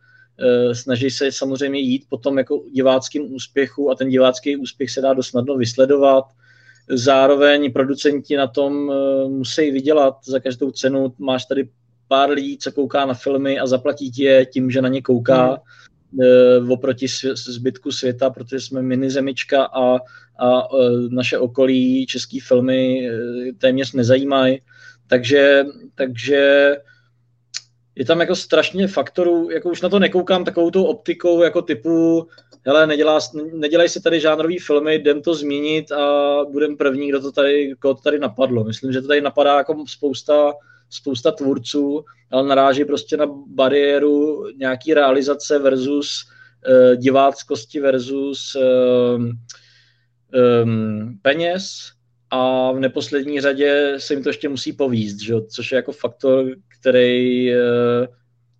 snaží 0.73 1.09
se 1.09 1.31
samozřejmě 1.31 1.79
jít 1.79 2.03
potom 2.09 2.37
jako 2.37 2.63
diváckým 2.73 3.33
úspěchu 3.33 3.91
a 3.91 3.95
ten 3.95 4.09
divácký 4.09 4.57
úspěch 4.57 4.89
se 4.91 5.01
dá 5.01 5.13
dost 5.13 5.27
snadno 5.27 5.57
vysledovat. 5.57 6.25
Zároveň 6.89 7.73
producenti 7.73 8.37
na 8.37 8.47
tom 8.47 8.91
eh, 8.91 9.29
musí 9.29 9.71
vydělat 9.71 10.17
za 10.25 10.39
každou 10.39 10.71
cenu. 10.71 11.13
Máš 11.17 11.45
tady 11.45 11.69
pár 12.07 12.29
lidí, 12.29 12.57
co 12.57 12.71
kouká 12.71 13.05
na 13.05 13.13
filmy 13.13 13.59
a 13.59 13.67
zaplatí 13.67 14.11
ti 14.11 14.23
je 14.23 14.45
tím, 14.45 14.71
že 14.71 14.81
na 14.81 14.89
ně 14.89 15.01
kouká 15.01 15.61
mm. 16.11 16.71
oproti 16.71 17.07
zbytku 17.33 17.91
světa, 17.91 18.29
protože 18.29 18.59
jsme 18.59 18.81
mini 18.81 19.11
zemička 19.11 19.63
a, 19.63 19.95
a 20.39 20.67
naše 21.09 21.37
okolí 21.37 22.05
české 22.05 22.37
filmy 22.47 23.09
téměř 23.57 23.93
nezajímají. 23.93 24.61
Takže, 25.07 25.65
takže 25.95 26.75
je 27.99 28.05
tam 28.05 28.19
jako 28.19 28.35
strašně 28.35 28.87
faktorů, 28.87 29.49
jako 29.49 29.69
už 29.69 29.81
na 29.81 29.89
to 29.89 29.99
nekoukám 29.99 30.45
takovou 30.45 30.71
tou 30.71 30.83
optikou 30.83 31.43
jako 31.43 31.61
typu, 31.61 32.27
hele, 32.65 32.87
nedělá, 32.87 33.19
nedělají 33.53 33.89
se 33.89 34.01
tady 34.01 34.19
žánrový 34.19 34.59
filmy, 34.59 34.95
jdem 34.95 35.21
to 35.21 35.35
změnit 35.35 35.91
a 35.91 36.37
budem 36.51 36.77
první, 36.77 37.09
kdo 37.09 37.21
to 37.21 37.31
tady, 37.31 37.75
koho 37.79 37.93
to 37.93 38.01
tady 38.01 38.19
napadlo. 38.19 38.63
Myslím, 38.63 38.91
že 38.91 39.01
to 39.01 39.07
tady 39.07 39.21
napadá 39.21 39.57
jako 39.57 39.83
spousta, 39.87 40.53
spousta 40.89 41.31
tvůrců, 41.31 42.05
ale 42.31 42.47
naráží 42.47 42.85
prostě 42.85 43.17
na 43.17 43.25
bariéru 43.47 44.45
nějaký 44.57 44.93
realizace 44.93 45.59
versus 45.59 46.25
uh, 46.67 46.95
diváckosti 46.95 47.79
versus 47.79 48.55
uh, 48.55 49.25
um, 50.63 51.19
peněz 51.21 51.91
a 52.31 52.71
v 52.71 52.79
neposlední 52.79 53.41
řadě 53.41 53.95
se 53.97 54.13
jim 54.13 54.23
to 54.23 54.29
ještě 54.29 54.49
musí 54.49 54.73
povíst, 54.73 55.19
že? 55.19 55.33
což 55.41 55.71
je 55.71 55.75
jako 55.75 55.91
faktor, 55.91 56.45
který 56.79 57.53
eh, 57.53 58.07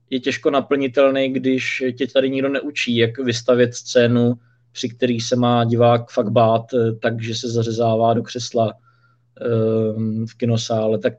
je 0.09 0.19
těžko 0.19 0.51
naplnitelný, 0.51 1.29
když 1.29 1.83
tě 1.97 2.07
tady 2.07 2.29
nikdo 2.29 2.49
neučí, 2.49 2.95
jak 2.95 3.19
vystavět 3.19 3.73
scénu, 3.73 4.33
při 4.71 4.89
který 4.89 5.19
se 5.19 5.35
má 5.35 5.63
divák 5.63 6.11
fakt 6.11 6.29
bát, 6.29 6.73
eh, 6.73 6.93
takže 7.01 7.35
se 7.35 7.49
zařezává 7.49 8.13
do 8.13 8.23
křesla 8.23 8.73
eh, 8.73 10.25
v 10.25 10.37
kinosále, 10.37 10.99
tak 10.99 11.13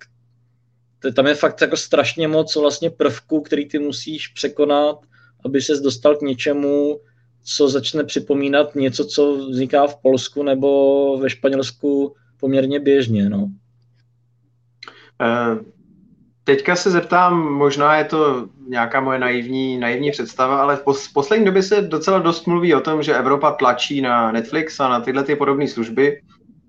tam 1.14 1.26
je 1.26 1.34
fakt 1.34 1.60
jako 1.60 1.76
strašně 1.76 2.28
moc 2.28 2.56
vlastně 2.56 2.90
prvků, 2.90 3.40
který 3.40 3.68
ty 3.68 3.78
musíš 3.78 4.28
překonat, 4.28 4.98
aby 5.44 5.62
ses 5.62 5.80
dostal 5.80 6.16
k 6.16 6.22
něčemu, 6.22 7.00
co 7.44 7.68
začne 7.68 8.04
připomínat 8.04 8.74
něco, 8.74 9.04
co 9.04 9.36
vzniká 9.36 9.86
v 9.86 9.96
Polsku 9.96 10.42
nebo 10.42 11.18
ve 11.18 11.30
Španělsku 11.30 12.14
poměrně 12.40 12.80
běžně. 12.80 13.30
No. 13.30 13.50
Teďka 16.50 16.76
se 16.76 16.90
zeptám, 16.90 17.52
možná 17.52 17.96
je 17.96 18.04
to 18.04 18.48
nějaká 18.68 19.00
moje 19.00 19.18
naivní, 19.18 19.78
naivní 19.78 20.10
představa, 20.10 20.62
ale 20.62 20.76
v 20.76 21.12
poslední 21.14 21.46
době 21.46 21.62
se 21.62 21.82
docela 21.82 22.18
dost 22.18 22.46
mluví 22.46 22.74
o 22.74 22.80
tom, 22.80 23.02
že 23.02 23.16
Evropa 23.16 23.50
tlačí 23.50 24.00
na 24.00 24.32
Netflix 24.32 24.80
a 24.80 24.88
na 24.88 25.00
tyhle 25.00 25.24
ty 25.24 25.36
podobné 25.36 25.68
služby, 25.68 26.20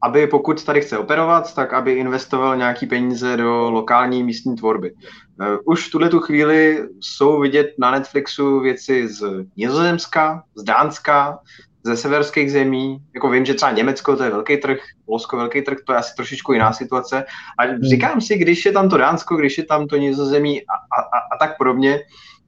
aby 0.04 0.28
pokud 0.28 0.64
tady 0.64 0.82
chce 0.82 0.98
operovat, 0.98 1.56
tak 1.56 1.74
aby 1.74 1.94
investoval 1.94 2.58
nějaký 2.58 2.86
peníze 2.86 3.38
do 3.38 3.72
lokální 3.72 4.24
místní 4.24 4.56
tvorby. 4.56 4.94
Eh, 5.42 5.58
už 5.66 5.88
v 5.88 5.92
tuhle 5.92 6.10
tu 6.10 6.20
chvíli 6.20 6.84
jsou 7.00 7.40
vidět 7.40 7.68
na 7.80 7.92
Netflixu 7.92 8.60
věci 8.60 9.08
z 9.08 9.46
Nizozemska, 9.58 10.44
z 10.56 10.64
Dánska, 10.64 11.40
ze 11.84 11.98
severských 11.98 12.52
zemí, 12.52 12.98
jako 13.14 13.30
vím, 13.30 13.46
že 13.46 13.54
třeba 13.54 13.72
Německo 13.72 14.16
to 14.16 14.24
je 14.24 14.30
velký 14.30 14.58
trh, 14.58 14.78
Polsko 15.06 15.38
velký 15.38 15.62
trh, 15.62 15.78
to 15.86 15.94
je 15.94 16.00
asi 16.00 16.16
trošičku 16.16 16.54
jiná 16.54 16.74
situace. 16.74 17.26
A 17.60 17.64
hmm. 17.64 17.82
říkám 17.82 18.22
si, 18.22 18.38
když 18.38 18.66
je 18.66 18.72
tam 18.72 18.90
to 18.90 18.98
Dánsko, 18.98 19.36
když 19.36 19.58
je 19.58 19.64
tam 19.64 19.88
to 19.88 19.98
Nizozemí 19.98 20.62
a, 20.62 20.74
a, 20.74 21.02
a, 21.02 21.36
a 21.36 21.38
tak 21.40 21.58
podobně, 21.58 22.00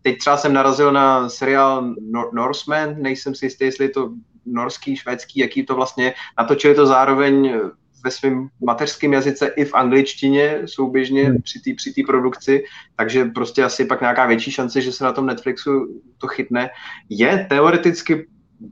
teď 0.01 0.17
třeba 0.17 0.37
jsem 0.37 0.53
narazil 0.53 0.91
na 0.91 1.29
seriál 1.29 1.83
Nor- 2.11 2.33
Norseman, 2.33 2.95
nejsem 3.01 3.35
si 3.35 3.45
jistý, 3.45 3.65
jestli 3.65 3.85
je 3.85 3.89
to 3.89 4.09
norský, 4.45 4.95
švédský, 4.95 5.39
jaký 5.39 5.65
to 5.65 5.75
vlastně, 5.75 6.13
natočili 6.37 6.75
to 6.75 6.85
zároveň 6.85 7.59
ve 8.03 8.11
svém 8.11 8.47
mateřském 8.65 9.13
jazyce 9.13 9.47
i 9.47 9.65
v 9.65 9.73
angličtině 9.73 10.61
souběžně 10.65 11.23
hmm. 11.23 11.41
při 11.41 11.59
té 11.59 11.71
při 11.73 12.03
produkci, 12.03 12.63
takže 12.95 13.25
prostě 13.25 13.63
asi 13.63 13.85
pak 13.85 14.01
nějaká 14.01 14.25
větší 14.25 14.51
šance, 14.51 14.81
že 14.81 14.91
se 14.91 15.03
na 15.03 15.11
tom 15.11 15.25
Netflixu 15.25 16.01
to 16.17 16.27
chytne. 16.27 16.69
Je 17.09 17.45
teoreticky 17.49 18.27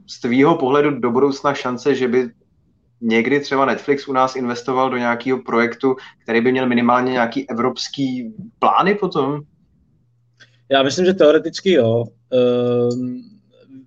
z 0.06 0.20
tvýho 0.20 0.56
pohledu 0.56 0.90
do 0.90 1.10
budoucna 1.10 1.54
šance, 1.54 1.94
že 1.94 2.08
by 2.08 2.30
někdy 3.00 3.40
třeba 3.40 3.64
Netflix 3.64 4.08
u 4.08 4.12
nás 4.12 4.36
investoval 4.36 4.90
do 4.90 4.96
nějakého 4.96 5.42
projektu, 5.42 5.96
který 6.22 6.40
by 6.40 6.52
měl 6.52 6.68
minimálně 6.68 7.12
nějaký 7.12 7.50
evropský 7.50 8.34
plány 8.58 8.94
potom? 8.94 9.40
Já 10.68 10.82
myslím, 10.82 11.06
že 11.06 11.14
teoreticky 11.14 11.72
jo. 11.72 12.04
Uh, 12.32 13.06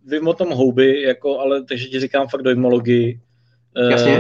vím 0.06 0.28
o 0.28 0.34
tom 0.34 0.49
houby, 0.49 1.01
jako, 1.01 1.39
ale 1.39 1.64
takže 1.64 1.88
ti 1.88 1.99
říkám 1.99 2.28
fakt 2.28 2.41
dojmologii. 2.41 3.20
Uh, 3.78 3.91
Jasně. 3.91 4.20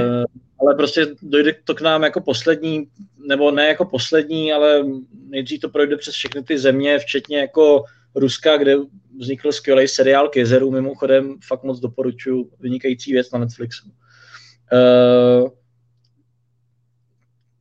Ale 0.59 0.75
prostě 0.75 1.07
dojde 1.21 1.55
to 1.63 1.75
k 1.75 1.81
nám 1.81 2.03
jako 2.03 2.21
poslední, 2.21 2.87
nebo 3.27 3.51
ne 3.51 3.67
jako 3.67 3.85
poslední, 3.85 4.53
ale 4.53 4.83
nejdřív 5.27 5.59
to 5.59 5.69
projde 5.69 5.97
přes 5.97 6.13
všechny 6.13 6.43
ty 6.43 6.57
země, 6.57 6.99
včetně 6.99 7.37
jako 7.37 7.83
Ruska, 8.15 8.57
kde 8.57 8.75
vznikl 9.19 9.51
skvělý 9.51 9.87
seriál 9.87 10.29
k 10.29 10.35
jezeru, 10.35 10.71
mimochodem 10.71 11.35
fakt 11.47 11.63
moc 11.63 11.79
doporučuji, 11.79 12.51
vynikající 12.59 13.13
věc 13.13 13.31
na 13.31 13.39
Netflixu. 13.39 13.91
Uh, 14.73 15.49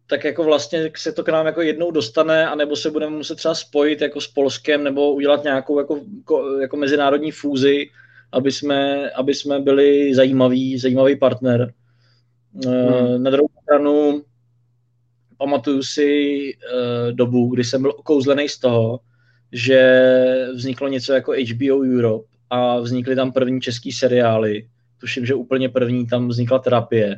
tak 0.06 0.24
jako 0.24 0.44
vlastně 0.44 0.90
se 0.96 1.12
to 1.12 1.24
k 1.24 1.28
nám 1.28 1.46
jako 1.46 1.62
jednou 1.62 1.90
dostane, 1.90 2.48
anebo 2.48 2.76
se 2.76 2.90
budeme 2.90 3.16
muset 3.16 3.34
třeba 3.34 3.54
spojit 3.54 4.00
jako 4.00 4.20
s 4.20 4.26
Polskem, 4.26 4.84
nebo 4.84 5.14
udělat 5.14 5.44
nějakou 5.44 5.78
jako, 5.78 6.00
jako 6.60 6.76
mezinárodní 6.76 7.30
fúzi, 7.30 7.86
aby 8.32 8.52
jsme, 8.52 9.10
aby 9.10 9.34
jsme 9.34 9.60
byli 9.60 10.14
zajímavý, 10.14 10.78
zajímavý 10.78 11.16
partner. 11.16 11.72
Hmm. 12.66 13.22
Na 13.22 13.30
druhou 13.30 13.48
stranu 13.62 14.22
pamatuju 15.38 15.82
si 15.82 16.40
uh, 16.54 17.12
dobu, 17.12 17.54
kdy 17.54 17.64
jsem 17.64 17.82
byl 17.82 17.90
okouzlený 17.90 18.48
z 18.48 18.58
toho, 18.58 19.00
že 19.54 20.48
vzniklo 20.54 20.88
něco 20.88 21.12
jako 21.12 21.32
HBO 21.32 21.78
Europe 21.78 22.28
a 22.50 22.78
vznikly 22.78 23.16
tam 23.16 23.32
první 23.32 23.60
český 23.60 23.92
seriály. 23.92 24.68
Tuším, 24.98 25.26
že 25.26 25.34
úplně 25.34 25.68
první 25.68 26.06
tam 26.06 26.28
vznikla 26.28 26.58
terapie. 26.58 27.16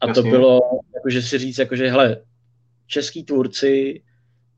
A 0.00 0.08
Jasně. 0.08 0.22
to 0.22 0.28
bylo, 0.28 0.60
jakože 0.94 1.22
si 1.22 1.38
říct, 1.38 1.58
jakože 1.58 1.90
hele, 1.90 2.16
český 2.86 3.24
tvůrci, 3.24 4.02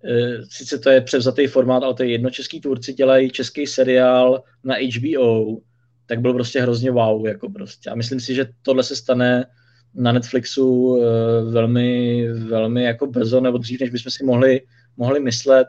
e, 0.04 0.38
sice 0.50 0.78
to 0.78 0.90
je 0.90 1.00
převzatý 1.00 1.46
formát, 1.46 1.82
ale 1.82 1.94
to 1.94 2.02
je 2.02 2.10
jedno, 2.10 2.30
český 2.30 2.60
tvůrci 2.60 2.92
dělají 2.92 3.30
český 3.30 3.66
seriál 3.66 4.42
na 4.64 4.74
HBO, 4.74 5.58
tak 6.06 6.20
byl 6.20 6.34
prostě 6.34 6.60
hrozně 6.60 6.90
wow, 6.90 7.26
jako 7.26 7.50
prostě. 7.50 7.90
A 7.90 7.94
myslím 7.94 8.20
si, 8.20 8.34
že 8.34 8.48
tohle 8.62 8.82
se 8.82 8.96
stane 8.96 9.46
na 9.94 10.12
Netflixu 10.12 10.96
e, 10.96 11.04
velmi, 11.50 12.28
velmi 12.32 12.84
jako 12.84 13.06
brzo, 13.06 13.40
nebo 13.40 13.58
dřív, 13.58 13.80
než 13.80 13.90
bychom 13.90 14.10
si 14.10 14.24
mohli, 14.24 14.60
mohli 14.96 15.20
myslet. 15.20 15.68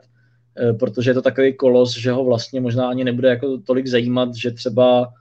Eh, 0.58 0.74
protože 0.74 1.10
je 1.10 1.14
to 1.14 1.22
takový 1.22 1.54
kolos, 1.54 1.98
že 1.98 2.12
ho 2.12 2.26
vlastně 2.26 2.62
možná 2.62 2.90
ani 2.90 3.04
nebude 3.04 3.30
jako 3.30 3.58
tolik 3.58 3.88
zajímat, 3.88 4.36
že 4.36 4.52
třeba 4.52 5.14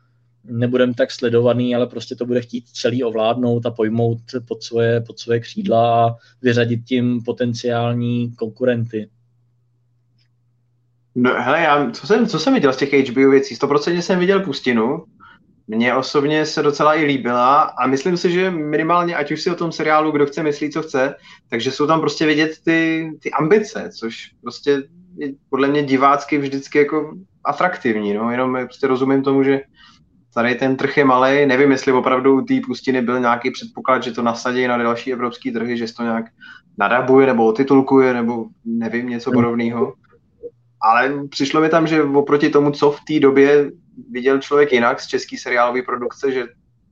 nebudem 0.45 0.95
tak 0.95 1.11
sledovaný, 1.11 1.75
ale 1.75 1.87
prostě 1.87 2.17
to 2.17 2.27
bude 2.27 2.41
chtít 2.41 2.69
celý 2.69 3.05
ovládnout 3.05 3.67
a 3.67 3.71
pojmout 3.71 4.19
pod 4.49 4.63
svoje, 4.63 5.01
pod 5.01 5.19
svoje 5.19 5.41
křídla 5.41 6.07
a 6.07 6.15
vyřadit 6.43 6.85
tím 6.85 7.23
potenciální 7.25 8.33
konkurenty. 8.37 9.09
No 11.15 11.43
hele, 11.43 11.61
já, 11.61 11.91
co 11.91 12.07
jsem, 12.07 12.27
co 12.27 12.39
jsem 12.39 12.55
viděl 12.55 12.73
z 12.73 12.77
těch 12.77 13.11
HBO 13.11 13.31
věcí? 13.31 13.55
100% 13.55 13.99
jsem 13.99 14.19
viděl 14.19 14.41
Pustinu, 14.41 15.05
mně 15.67 15.95
osobně 15.95 16.47
se 16.47 16.63
docela 16.63 16.95
i 16.95 17.05
líbila 17.05 17.61
a 17.63 17.87
myslím 17.87 18.17
si, 18.17 18.33
že 18.33 18.51
minimálně, 18.51 19.17
ať 19.17 19.33
už 19.33 19.43
si 19.43 19.51
o 19.51 19.55
tom 19.55 19.73
seriálu 19.73 20.11
kdo 20.11 20.27
chce 20.27 20.43
myslí, 20.43 20.71
co 20.71 20.83
chce, 20.83 21.15
takže 21.51 21.71
jsou 21.71 21.87
tam 21.87 22.01
prostě 22.01 22.27
vidět 22.27 22.51
ty, 22.65 23.11
ty 23.23 23.31
ambice, 23.31 23.91
což 23.99 24.31
prostě 24.43 24.83
podle 25.51 25.69
mě 25.69 25.83
divácky 25.83 26.39
vždycky 26.39 26.79
jako 26.79 27.15
atraktivní, 27.45 28.15
no, 28.15 28.31
jenom 28.31 28.59
prostě 28.65 28.87
rozumím 28.87 29.23
tomu, 29.23 29.43
že 29.43 29.61
tady 30.35 30.55
ten 30.55 30.77
trh 30.77 30.97
je 30.97 31.05
malý, 31.05 31.47
nevím, 31.47 31.71
jestli 31.71 31.93
opravdu 31.93 32.39
u 32.39 32.41
té 32.41 32.55
pustiny 32.67 33.03
byl 33.03 33.21
nějaký 33.21 33.51
předpoklad, 33.51 34.03
že 34.03 34.13
to 34.13 34.23
nasadí 34.23 34.67
na 34.67 34.77
další 34.77 35.13
evropský 35.13 35.53
trhy, 35.53 35.77
že 35.77 35.95
to 35.95 36.03
nějak 36.03 36.25
nadabuje 36.79 37.27
nebo 37.27 37.47
otitulkuje, 37.47 38.15
nebo 38.15 38.47
nevím, 38.65 39.09
něco 39.09 39.33
podobného. 39.33 39.95
Ale 40.83 41.29
přišlo 41.29 41.61
mi 41.61 41.69
tam, 41.69 41.87
že 41.87 42.03
oproti 42.03 42.51
tomu, 42.51 42.71
co 42.71 42.91
v 42.91 43.01
té 43.09 43.21
době 43.21 43.71
viděl 44.11 44.41
člověk 44.41 44.73
jinak 44.73 45.01
z 45.01 45.07
český 45.07 45.39
seriálové 45.39 45.83
produkce, 45.83 46.33
že 46.33 46.47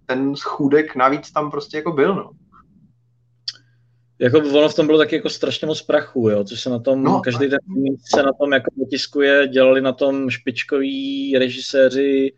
ten 0.07 0.37
schůdek 0.37 0.97
navíc 0.97 1.31
tam 1.31 1.51
prostě 1.51 1.77
jako 1.77 1.93
byl, 1.93 2.15
no. 2.15 2.31
Jako 4.21 4.39
ono 4.39 4.69
v 4.69 4.75
tom 4.75 4.87
bylo 4.87 4.99
taky 4.99 5.17
jako 5.17 5.29
strašně 5.29 5.67
moc 5.67 5.83
prachu, 5.83 6.29
jo, 6.29 6.45
což 6.45 6.61
se 6.61 6.71
na 6.71 6.79
tom, 6.79 7.03
no, 7.03 7.21
každý 7.21 7.49
ten 7.49 7.59
se 8.15 8.23
na 8.23 8.33
tom 8.33 8.53
jako 8.53 8.71
otiskuje, 8.83 9.49
dělali 9.49 9.81
na 9.81 9.93
tom 9.93 10.31
špičkoví 10.31 11.39
režiséři, 11.39 12.33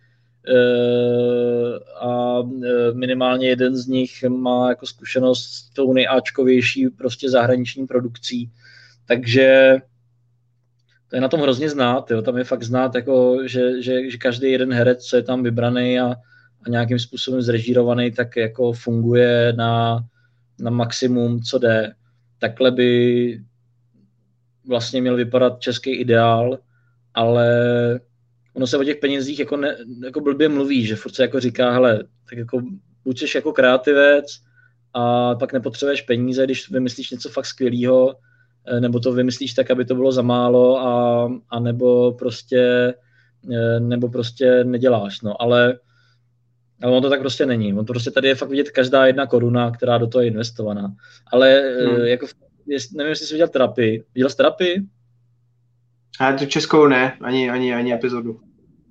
Eh, 0.49 1.79
a 2.01 2.39
eh, 2.41 2.93
minimálně 2.95 3.49
jeden 3.49 3.77
z 3.77 3.87
nich 3.87 4.25
má 4.29 4.69
jako 4.69 4.87
zkušenost 4.87 5.45
s 5.45 5.71
tou 5.71 5.93
nejáčkovější 5.93 6.89
prostě 6.89 7.31
zahraniční 7.31 7.87
produkcí. 7.87 8.51
Takže 9.07 9.77
to 11.09 11.17
je 11.17 11.21
na 11.21 11.29
tom 11.29 11.41
hrozně 11.41 11.71
znát, 11.71 12.11
jo. 12.11 12.23
tam 12.23 12.39
je 12.39 12.45
fakt 12.45 12.63
znát, 12.63 12.95
jako, 12.95 13.39
že, 13.45 13.83
že, 13.83 14.11
že 14.11 14.19
každý 14.19 14.53
jeden 14.53 14.73
herec, 14.73 15.05
co 15.05 15.17
je 15.17 15.23
tam 15.23 15.43
vybraný 15.43 16.01
a, 16.01 16.15
a 16.67 16.69
nějakým 16.69 16.99
způsobem 16.99 17.43
zrežírovaný, 17.43 18.11
tak 18.11 18.37
jako 18.37 18.73
funguje 18.73 19.53
na, 19.57 20.01
na 20.63 20.71
maximum, 20.71 21.43
co 21.43 21.59
jde. 21.59 21.95
Takhle 22.39 22.71
by 22.71 23.41
vlastně 24.69 25.01
měl 25.01 25.17
vypadat 25.17 25.61
český 25.61 25.91
ideál, 25.91 26.59
ale 27.15 27.51
ono 28.55 28.67
se 28.67 28.79
o 28.79 28.85
těch 28.85 28.97
penězích 28.97 29.39
jako, 29.39 29.57
ne, 29.57 29.77
jako 30.05 30.21
blbě 30.21 30.49
mluví, 30.49 30.87
že 30.87 30.97
furt 30.97 31.15
se 31.15 31.23
jako 31.23 31.41
říká, 31.41 31.71
hele, 31.71 32.05
tak 32.29 32.39
jako 32.39 32.63
buď 33.05 33.19
jsi 33.19 33.37
jako 33.37 33.53
kreativec 33.53 34.25
a 34.95 35.35
pak 35.35 35.53
nepotřebuješ 35.53 36.03
peníze, 36.03 36.45
když 36.45 36.71
vymyslíš 36.71 37.11
něco 37.11 37.29
fakt 37.29 37.47
skvělého, 37.47 38.15
eh, 38.67 38.81
nebo 38.81 39.01
to 39.01 39.13
vymyslíš 39.13 39.55
tak, 39.55 39.71
aby 39.71 39.85
to 39.85 39.95
bylo 39.95 40.13
za 40.13 40.23
málo 40.23 40.79
a, 40.79 41.29
a 41.51 41.61
nebo 41.61 42.13
prostě 42.13 42.95
eh, 43.53 43.81
nebo 43.81 44.09
prostě 44.09 44.65
neděláš, 44.65 45.21
no, 45.21 45.43
ale 45.43 45.79
ale 46.83 46.93
on 46.93 47.03
to 47.03 47.11
tak 47.11 47.21
prostě 47.21 47.47
není. 47.47 47.75
On 47.75 47.87
to 47.87 47.93
prostě 47.93 48.11
tady 48.11 48.29
je 48.29 48.35
fakt 48.35 48.49
vidět 48.49 48.71
každá 48.71 49.07
jedna 49.07 49.27
koruna, 49.27 49.71
která 49.71 49.99
do 49.99 50.07
toho 50.07 50.23
je 50.23 50.29
investovaná. 50.29 50.95
Ale 51.33 51.63
hmm. 51.81 52.05
jako, 52.05 52.27
nevím, 52.95 53.11
jestli 53.11 53.27
jsi 53.27 53.35
viděl 53.35 53.49
terapii. 53.49 54.05
Viděl 54.15 54.31
jsi 54.31 54.37
terapii? 54.37 54.83
A 56.21 56.33
tu 56.33 56.47
českou 56.47 56.87
ne, 56.87 57.17
ani, 57.21 57.51
ani, 57.51 57.75
ani 57.75 57.95
epizodu. 57.95 58.41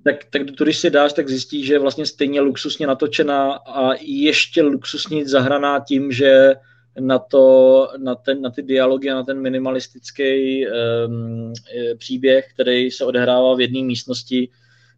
Tak, 0.04 0.16
tak 0.30 0.42
to, 0.58 0.64
když 0.64 0.78
si 0.78 0.90
dáš, 0.90 1.12
tak 1.12 1.28
zjistíš, 1.28 1.66
že 1.66 1.74
je 1.74 1.78
vlastně 1.78 2.06
stejně 2.06 2.40
luxusně 2.40 2.86
natočená 2.86 3.52
a 3.52 3.94
ještě 4.00 4.62
luxusně 4.62 5.28
zahraná 5.28 5.80
tím, 5.80 6.12
že 6.12 6.54
na, 7.00 7.18
to, 7.18 7.88
na, 7.98 8.14
ten, 8.14 8.42
na 8.42 8.50
ty 8.50 8.62
dialogy 8.62 9.10
a 9.10 9.14
na 9.14 9.22
ten 9.22 9.40
minimalistický 9.40 10.66
um, 10.66 11.52
příběh, 11.98 12.48
který 12.54 12.90
se 12.90 13.04
odehrává 13.04 13.54
v 13.54 13.60
jedné 13.60 13.82
místnosti, 13.82 14.48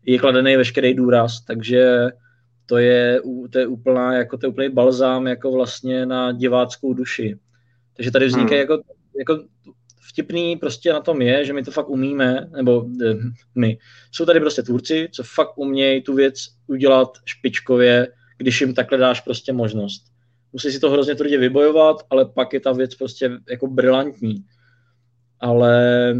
je 0.06 0.18
kladený 0.18 0.56
veškerý 0.56 0.94
důraz, 0.94 1.40
takže 1.40 2.10
to 2.66 2.78
je, 2.78 3.20
to 3.50 3.58
je 3.58 3.66
úplná, 3.66 4.14
jako 4.14 4.38
to 4.38 4.46
je 4.46 4.50
úplný 4.50 4.68
balzám 4.68 5.26
jako 5.26 5.52
vlastně 5.52 6.06
na 6.06 6.32
diváckou 6.32 6.94
duši. 6.94 7.38
Takže 7.96 8.10
tady 8.10 8.26
vznikají 8.26 8.60
hmm. 8.60 8.70
jako, 8.70 8.82
jako 9.18 9.44
vtipný 10.14 10.56
prostě 10.56 10.92
na 10.92 11.00
tom 11.00 11.22
je, 11.22 11.44
že 11.44 11.52
my 11.52 11.62
to 11.62 11.70
fakt 11.70 11.88
umíme, 11.88 12.48
nebo 12.56 12.86
eh, 13.06 13.14
my. 13.54 13.78
Jsou 14.12 14.26
tady 14.26 14.40
prostě 14.40 14.62
tvůrci, 14.62 15.08
co 15.12 15.22
fakt 15.22 15.58
umějí 15.58 16.02
tu 16.02 16.14
věc 16.14 16.34
udělat 16.66 17.08
špičkově, 17.24 18.08
když 18.38 18.60
jim 18.60 18.74
takhle 18.74 18.98
dáš 18.98 19.20
prostě 19.20 19.52
možnost. 19.52 20.04
Musí 20.52 20.72
si 20.72 20.80
to 20.80 20.90
hrozně 20.90 21.14
tvrdě 21.14 21.38
vybojovat, 21.38 21.96
ale 22.10 22.24
pak 22.24 22.52
je 22.52 22.60
ta 22.60 22.72
věc 22.72 22.94
prostě 22.94 23.30
jako 23.50 23.66
brilantní. 23.66 24.44
Ale 25.40 26.14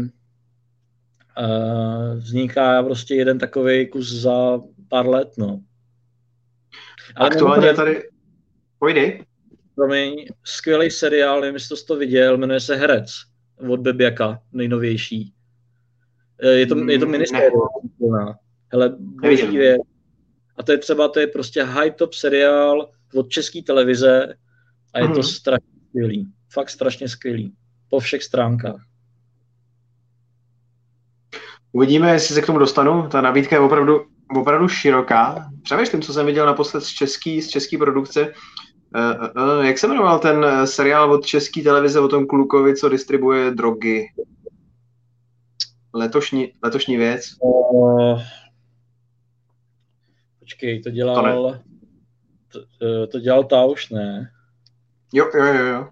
uh, 1.39 2.17
vzniká 2.17 2.83
prostě 2.83 3.15
jeden 3.15 3.39
takový 3.39 3.87
kus 3.87 4.11
za 4.11 4.61
pár 4.89 5.07
let, 5.07 5.29
no. 5.37 5.59
Ale 7.15 7.29
Aktuálně 7.29 7.73
tady... 7.73 8.03
Pojdi. 8.79 9.25
Promiň, 9.75 10.25
skvělý 10.43 10.91
seriál, 10.91 11.41
nevím, 11.41 11.55
jestli 11.55 11.77
to 11.87 11.95
viděl, 11.95 12.37
jmenuje 12.37 12.59
se 12.59 12.75
Herec 12.75 13.11
od 13.69 13.79
Bebiaka, 13.79 14.39
nejnovější. 14.51 15.33
Eh, 16.39 16.49
je 16.49 16.67
to, 16.67 16.89
je 16.89 16.99
to 16.99 17.05
mm, 17.05 17.11
ministérium. 17.11 17.61
Hele, 18.71 18.95
boží 18.99 19.57
věc. 19.57 19.81
A 20.57 20.63
to 20.63 20.71
je 20.71 20.77
třeba, 20.77 21.07
to 21.07 21.19
je 21.19 21.27
prostě 21.27 21.63
high 21.63 21.91
top 21.91 22.13
seriál 22.13 22.89
od 23.15 23.29
české 23.29 23.61
televize 23.61 24.33
a 24.93 24.99
je 24.99 25.05
mm-hmm. 25.05 25.13
to 25.13 25.19
mhm. 25.19 25.23
strašně 25.23 25.69
skvělý. 25.89 26.33
Fakt 26.53 26.69
strašně 26.69 27.09
skvělý. 27.09 27.53
Po 27.89 27.99
všech 27.99 28.23
stránkách. 28.23 28.81
Uvidíme, 31.71 32.11
jestli 32.11 32.35
se 32.35 32.41
k 32.41 32.45
tomu 32.45 32.59
dostanu. 32.59 33.09
Ta 33.11 33.21
nabídka 33.21 33.55
je 33.55 33.59
opravdu, 33.59 34.05
opravdu 34.29 34.67
široká. 34.67 35.49
Přemýšlím, 35.63 36.01
co 36.01 36.13
jsem 36.13 36.25
viděl 36.25 36.45
naposled 36.45 36.81
z 36.81 36.87
české 36.87 37.41
z 37.41 37.47
český 37.47 37.77
produkce. 37.77 38.33
Uh, 38.95 39.43
uh, 39.57 39.65
jak 39.65 39.77
se 39.77 39.87
jmenoval 39.87 40.19
ten 40.19 40.45
seriál 40.65 41.13
od 41.13 41.25
české 41.25 41.61
televize 41.61 41.99
o 41.99 42.07
tom 42.07 42.27
klukovi, 42.27 42.75
co 42.75 42.89
distribuje 42.89 43.51
drogy? 43.51 44.05
Letošní, 45.93 46.53
letošní 46.63 46.97
věc? 46.97 47.25
Uh, 47.41 48.21
počkej, 50.39 50.81
to 50.81 50.89
dělal... 50.89 51.59
To, 52.51 52.59
to, 52.79 53.07
to 53.07 53.19
dělal 53.19 53.43
Tauš, 53.43 53.89
ne? 53.89 54.31
Jo, 55.13 55.29
jo, 55.37 55.45
jo, 55.45 55.65
jo. 55.65 55.87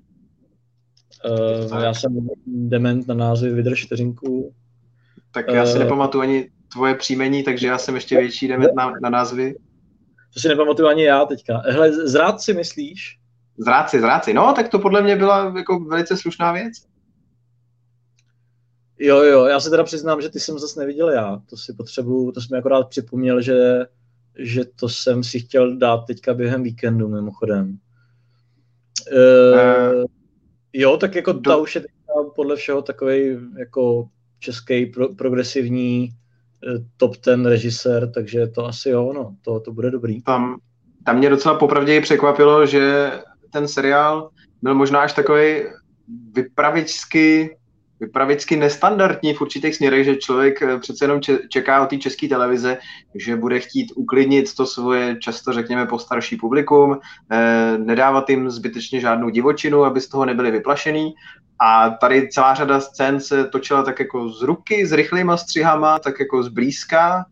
Uh, 1.72 1.84
já 1.84 1.94
jsem 1.94 2.28
dement 2.48 3.08
na 3.08 3.16
názvy, 3.16 3.54
vydrž 3.54 3.86
vteřinku. 3.86 4.54
Tak 5.32 5.48
já 5.48 5.66
si 5.66 5.74
uh, 5.74 5.80
nepamatuju 5.80 6.22
ani 6.22 6.52
tvoje 6.74 6.96
příjmení, 6.96 7.44
takže 7.44 7.68
já 7.68 7.78
jsem 7.78 7.96
ještě 7.96 8.18
větší 8.18 8.48
dement 8.48 8.76
na, 8.76 8.94
na 9.02 9.10
názvy. 9.10 9.56
To 10.34 10.40
si 10.40 10.48
nepamatuju 10.48 10.88
ani 10.88 11.04
já 11.04 11.26
teďka. 11.26 11.58
Hele, 11.58 11.92
zrádci 11.92 12.54
myslíš? 12.54 13.20
Zrádci, 13.58 14.00
zrádci. 14.00 14.34
No, 14.34 14.54
tak 14.56 14.70
to 14.70 14.80
podle 14.80 15.02
mě 15.02 15.16
byla 15.16 15.54
jako 15.58 15.80
velice 15.80 16.18
slušná 16.18 16.52
věc. 16.52 16.74
Jo, 19.00 19.22
jo, 19.22 19.46
já 19.46 19.60
se 19.60 19.70
teda 19.70 19.84
přiznám, 19.84 20.22
že 20.22 20.30
ty 20.30 20.40
jsem 20.40 20.60
zase 20.60 20.80
neviděl 20.80 21.10
já. 21.10 21.42
To 21.50 21.58
si 21.58 21.74
potřebuju, 21.74 22.32
to 22.32 22.42
jsem 22.42 22.48
mi 22.52 22.58
akorát 22.58 22.90
připomněl, 22.90 23.42
že, 23.42 23.86
že 24.40 24.66
to 24.66 24.90
jsem 24.90 25.24
si 25.24 25.40
chtěl 25.40 25.78
dát 25.78 25.98
teďka 25.98 26.34
během 26.34 26.64
víkendu 26.64 27.08
mimochodem. 27.08 27.78
E, 29.12 29.94
uh, 29.94 30.06
jo, 30.74 30.98
tak 30.98 31.16
jako 31.16 31.32
do... 31.34 31.52
ta 31.52 31.56
už 31.58 31.76
je 31.76 31.86
podle 32.36 32.56
všeho 32.56 32.82
takový 32.82 33.38
jako 33.58 34.10
český 34.40 34.86
pro, 34.86 35.16
progresivní 35.16 36.10
top 36.98 37.18
ten 37.18 37.46
režisér, 37.46 38.12
takže 38.12 38.48
to 38.48 38.66
asi 38.66 38.90
jo, 38.90 39.14
no, 39.14 39.36
to, 39.42 39.60
to 39.60 39.72
bude 39.72 39.92
dobrý. 39.92 40.22
Tam, 40.22 40.60
tam 41.06 41.18
mě 41.18 41.30
docela 41.30 41.56
popravdě 41.56 42.02
překvapilo, 42.02 42.66
že 42.66 43.12
ten 43.54 43.68
seriál 43.68 44.30
byl 44.62 44.76
možná 44.76 45.02
až 45.02 45.14
takový 45.14 45.62
vypravičsky, 46.34 47.58
vypravičsky 48.04 48.56
nestandardní 48.56 49.34
v 49.34 49.42
určitých 49.42 49.76
směrech, 49.76 50.06
že 50.06 50.16
člověk 50.16 50.62
eh, 50.62 50.80
přece 50.80 51.06
jenom 51.06 51.22
čeká 51.50 51.84
od 51.84 51.90
té 51.90 51.98
české 51.98 52.28
televize, 52.28 52.78
že 53.16 53.36
bude 53.36 53.60
chtít 53.60 53.92
uklidnit 53.96 54.56
to 54.56 54.66
svoje 54.66 55.18
často, 55.20 55.54
řekněme, 55.54 55.86
postarší 55.86 56.38
publikum, 56.38 57.00
eh, 57.32 57.78
nedávat 57.78 58.30
jim 58.30 58.50
zbytečně 58.50 59.00
žádnou 59.00 59.30
divočinu, 59.30 59.84
aby 59.84 60.02
z 60.02 60.08
toho 60.08 60.26
nebyli 60.26 60.52
vyplašený. 60.52 61.14
A 61.60 61.90
tady 61.90 62.30
celá 62.30 62.54
řada 62.54 62.80
scén 62.80 63.20
se 63.20 63.46
točila 63.46 63.84
tak 63.84 64.00
jako 64.00 64.30
z 64.30 64.42
ruky, 64.42 64.86
s 64.86 64.92
rychlýma 64.92 65.38
střihama, 65.38 66.00
tak 66.00 66.20
jako 66.20 66.44
zblízka. 66.44 67.26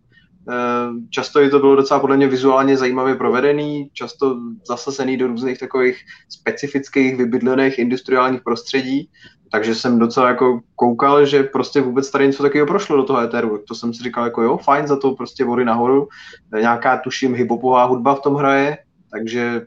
Často 1.09 1.41
i 1.41 1.49
to 1.49 1.59
bylo 1.59 1.75
docela 1.75 1.99
podle 1.99 2.17
mě 2.17 2.27
vizuálně 2.27 2.77
zajímavě 2.77 3.15
provedený, 3.15 3.89
často 3.93 4.37
zasazený 4.67 5.17
do 5.17 5.27
různých 5.27 5.59
takových 5.59 5.97
specifických 6.29 7.15
vybydlených 7.15 7.79
industriálních 7.79 8.41
prostředí, 8.41 9.09
takže 9.51 9.75
jsem 9.75 9.99
docela 9.99 10.27
jako 10.27 10.61
koukal, 10.75 11.25
že 11.25 11.43
prostě 11.43 11.81
vůbec 11.81 12.11
tady 12.11 12.27
něco 12.27 12.43
takového 12.43 12.67
prošlo 12.67 12.97
do 12.97 13.03
toho 13.03 13.19
éteru. 13.19 13.63
To 13.67 13.75
jsem 13.75 13.93
si 13.93 14.03
říkal 14.03 14.25
jako 14.25 14.41
jo, 14.41 14.57
fajn, 14.57 14.87
za 14.87 14.99
to 14.99 15.15
prostě 15.15 15.45
vody 15.45 15.65
nahoru, 15.65 16.07
nějaká 16.59 16.97
tuším 16.97 17.35
hibopová 17.35 17.85
hudba 17.85 18.15
v 18.15 18.21
tom 18.21 18.35
hraje, 18.35 18.77
takže 19.11 19.61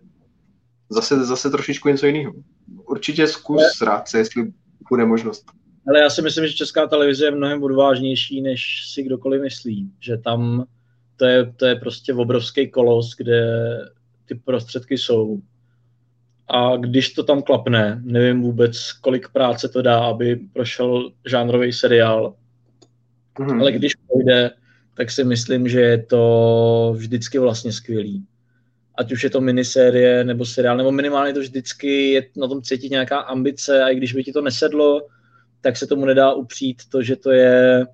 zase, 0.88 1.24
zase 1.24 1.50
trošičku 1.50 1.88
něco 1.88 2.06
jiného. 2.06 2.32
Určitě 2.88 3.26
zkus 3.26 3.62
rád 3.82 4.08
se, 4.08 4.18
jestli 4.18 4.52
bude 4.90 5.04
možnost. 5.06 5.44
Ale 5.88 5.98
já 5.98 6.10
si 6.10 6.22
myslím, 6.22 6.46
že 6.46 6.52
česká 6.52 6.86
televize 6.86 7.24
je 7.24 7.30
mnohem 7.30 7.62
odvážnější, 7.62 8.42
než 8.42 8.82
si 8.94 9.02
kdokoliv 9.02 9.42
myslí. 9.42 9.90
Že 10.00 10.16
tam 10.16 10.64
to 11.16 11.24
je, 11.24 11.52
to 11.56 11.66
je 11.66 11.76
prostě 11.76 12.14
obrovský 12.14 12.70
kolos, 12.70 13.14
kde 13.16 13.78
ty 14.28 14.34
prostředky 14.34 14.98
jsou. 14.98 15.40
A 16.48 16.76
když 16.76 17.12
to 17.12 17.22
tam 17.22 17.42
klapne, 17.42 18.00
nevím 18.04 18.42
vůbec, 18.42 18.92
kolik 18.92 19.28
práce 19.28 19.68
to 19.68 19.82
dá, 19.82 19.98
aby 19.98 20.40
prošel 20.52 21.10
žánrový 21.26 21.72
seriál. 21.72 22.34
Mm-hmm. 23.38 23.60
Ale 23.60 23.72
když 23.72 23.94
půjde, 23.94 24.50
tak 24.94 25.10
si 25.10 25.24
myslím, 25.24 25.68
že 25.68 25.80
je 25.80 26.02
to 26.02 26.94
vždycky 26.96 27.38
vlastně 27.38 27.72
skvělý. 27.72 28.24
Ať 28.94 29.12
už 29.12 29.24
je 29.24 29.30
to 29.30 29.40
minisérie 29.40 30.24
nebo 30.24 30.44
seriál, 30.44 30.76
nebo 30.76 30.92
minimálně 30.92 31.32
to 31.32 31.40
vždycky 31.40 32.10
je 32.10 32.26
na 32.36 32.48
tom 32.48 32.62
cítit 32.62 32.90
nějaká 32.90 33.18
ambice 33.18 33.82
a 33.82 33.88
i 33.88 33.96
když 33.96 34.12
by 34.12 34.24
ti 34.24 34.32
to 34.32 34.40
nesedlo, 34.40 35.06
tak 35.60 35.76
se 35.76 35.86
tomu 35.86 36.04
nedá 36.04 36.32
upřít 36.32 36.82
to, 36.88 37.02
že 37.02 37.16
to 37.16 37.30
je, 37.30 37.86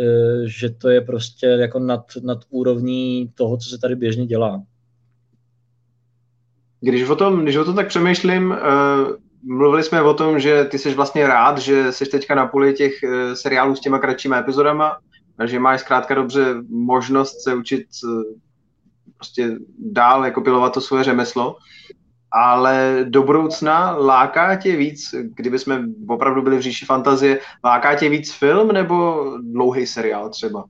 eh, 0.00 0.42
že 0.46 0.70
to 0.70 0.88
je 0.88 1.00
prostě 1.00 1.46
jako 1.46 1.78
nad, 1.78 2.04
nad 2.22 2.38
úrovní 2.50 3.32
toho, 3.34 3.56
co 3.56 3.68
se 3.68 3.78
tady 3.78 3.96
běžně 3.96 4.26
dělá. 4.26 4.62
Když 6.80 7.08
o 7.08 7.16
tom, 7.16 7.42
když 7.42 7.56
o 7.56 7.64
tom 7.64 7.74
tak 7.74 7.88
přemýšlím, 7.88 8.50
uh, 8.50 8.56
mluvili 9.42 9.82
jsme 9.82 10.02
o 10.02 10.14
tom, 10.14 10.38
že 10.38 10.64
ty 10.64 10.78
jsi 10.78 10.94
vlastně 10.94 11.26
rád, 11.26 11.58
že 11.58 11.92
jsi 11.92 12.06
teďka 12.06 12.34
na 12.34 12.46
poli 12.46 12.74
těch 12.74 12.92
uh, 13.04 13.34
seriálů 13.34 13.76
s 13.76 13.80
těma 13.80 13.98
kratšíma 13.98 14.36
epizodama, 14.36 14.98
že 15.44 15.58
máš 15.58 15.80
zkrátka 15.80 16.14
dobře 16.14 16.54
možnost 16.68 17.42
se 17.42 17.54
učit 17.54 17.86
uh, 18.04 18.22
prostě 19.16 19.56
dál 19.78 20.24
jako 20.24 20.40
pilovat 20.40 20.74
to 20.74 20.80
svoje 20.80 21.04
řemeslo 21.04 21.56
ale 22.32 23.06
do 23.08 23.22
budoucna 23.22 23.96
láká 23.96 24.56
tě 24.56 24.76
víc, 24.76 25.14
kdyby 25.34 25.58
jsme 25.58 25.84
opravdu 26.08 26.42
byli 26.42 26.58
v 26.58 26.60
říši 26.60 26.84
fantazie, 26.84 27.40
láká 27.64 27.94
tě 27.94 28.08
víc 28.08 28.32
film 28.32 28.68
nebo 28.68 29.24
dlouhý 29.42 29.86
seriál 29.86 30.30
třeba? 30.30 30.64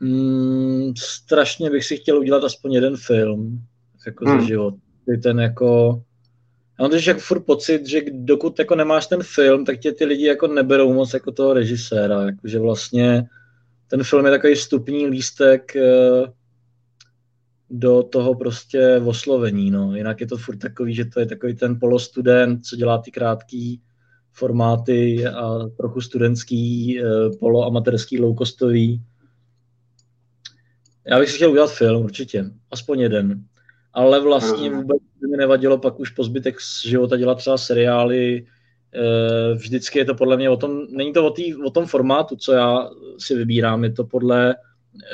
Mm, 0.00 0.92
strašně 0.96 1.70
bych 1.70 1.84
si 1.84 1.96
chtěl 1.96 2.18
udělat 2.18 2.44
aspoň 2.44 2.72
jeden 2.72 2.96
film, 2.96 3.62
jako 4.06 4.24
hmm. 4.24 4.40
za 4.40 4.46
život. 4.46 4.74
Ten 5.22 5.40
jako, 5.40 6.02
já 6.78 6.82
mám 6.82 6.90
teď 6.90 7.06
jako 7.06 7.20
furt 7.20 7.40
pocit, 7.40 7.86
že 7.86 8.02
dokud 8.10 8.58
jako 8.58 8.74
nemáš 8.74 9.06
ten 9.06 9.22
film, 9.22 9.64
tak 9.64 9.78
tě 9.78 9.92
ty 9.92 10.04
lidi 10.04 10.26
jako 10.26 10.46
neberou 10.46 10.94
moc 10.94 11.14
jako 11.14 11.32
toho 11.32 11.54
režiséra, 11.54 12.22
jakože 12.22 12.58
vlastně 12.58 13.24
ten 13.88 14.04
film 14.04 14.24
je 14.24 14.30
takový 14.30 14.54
vstupní 14.54 15.06
lístek, 15.06 15.76
eh, 15.76 16.32
do 17.70 18.02
toho 18.02 18.34
prostě 18.34 19.00
oslovení, 19.04 19.70
no. 19.70 19.96
Jinak 19.96 20.20
je 20.20 20.26
to 20.26 20.36
furt 20.36 20.56
takový, 20.56 20.94
že 20.94 21.04
to 21.04 21.20
je 21.20 21.26
takový 21.26 21.54
ten 21.54 21.80
polostudent, 21.80 22.64
co 22.64 22.76
dělá 22.76 22.98
ty 22.98 23.10
krátké 23.10 23.74
formáty 24.32 25.26
a 25.26 25.68
trochu 25.76 26.00
studentský, 26.00 27.00
eh, 27.00 27.04
poloamatérský, 27.40 28.20
low-costový. 28.20 29.02
Já 31.06 31.18
bych 31.18 31.30
si 31.30 31.36
chtěl 31.36 31.50
udělat 31.50 31.72
film, 31.72 32.04
určitě. 32.04 32.44
Aspoň 32.70 33.00
jeden. 33.00 33.44
Ale 33.92 34.20
vlastně 34.20 34.70
vůbec 34.70 35.02
mi 35.30 35.36
nevadilo 35.36 35.78
pak 35.78 36.00
už 36.00 36.10
po 36.10 36.24
zbytek 36.24 36.56
života 36.86 37.16
dělat 37.16 37.34
třeba 37.34 37.58
seriály. 37.58 38.46
Eh, 38.94 39.54
vždycky 39.54 39.98
je 39.98 40.04
to 40.04 40.14
podle 40.14 40.36
mě 40.36 40.50
o 40.50 40.56
tom, 40.56 40.86
není 40.90 41.12
to 41.12 41.26
o, 41.26 41.30
tý, 41.30 41.56
o 41.56 41.70
tom 41.70 41.86
formátu, 41.86 42.36
co 42.36 42.52
já 42.52 42.90
si 43.18 43.34
vybírám, 43.34 43.84
je 43.84 43.92
to 43.92 44.04
podle 44.04 44.54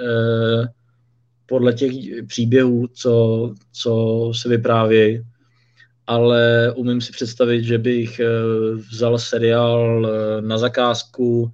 eh, 0.02 0.68
podle 1.46 1.72
těch 1.72 1.92
příběhů, 2.26 2.86
co, 2.86 3.54
co 3.72 4.32
se 4.34 4.48
vyprávějí, 4.48 5.24
ale 6.06 6.72
umím 6.76 7.00
si 7.00 7.12
představit, 7.12 7.64
že 7.64 7.78
bych 7.78 8.20
eh, 8.20 8.26
vzal 8.92 9.18
seriál 9.18 10.08
na 10.40 10.58
zakázku, 10.58 11.50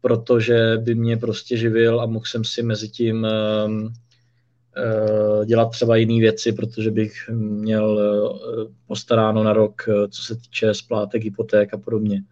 protože 0.00 0.76
by 0.76 0.94
mě 0.94 1.16
prostě 1.16 1.56
živil 1.56 2.00
a 2.00 2.06
mohl 2.06 2.24
jsem 2.26 2.44
si 2.44 2.62
mezi 2.62 2.88
tím 2.88 3.26
dělat 5.44 5.70
třeba 5.70 5.96
jiné 5.96 6.20
věci, 6.20 6.52
protože 6.52 6.90
bych 6.90 7.12
měl 7.32 8.00
postaráno 8.86 9.44
na 9.44 9.52
rok, 9.52 9.82
co 10.10 10.22
se 10.22 10.36
týče 10.36 10.74
splátek, 10.74 11.24
hypoték 11.24 11.74
a 11.74 11.78
podobně. 11.78 12.22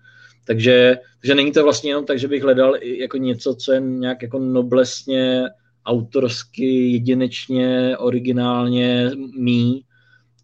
Takže, 0.45 0.99
takže 1.21 1.35
není 1.35 1.53
to 1.53 1.63
vlastně 1.63 1.91
jenom 1.91 2.07
tak, 2.07 2.19
že 2.19 2.29
bych 2.29 2.43
hledal 2.43 2.77
jako 2.83 3.17
něco, 3.17 3.55
co 3.55 3.73
je 3.73 3.81
nějak 3.81 4.23
jako 4.23 4.39
noblesně 4.39 5.45
autorsky, 5.87 6.93
jedinečně, 6.93 7.97
originálně 7.99 9.11
mý, 9.39 9.85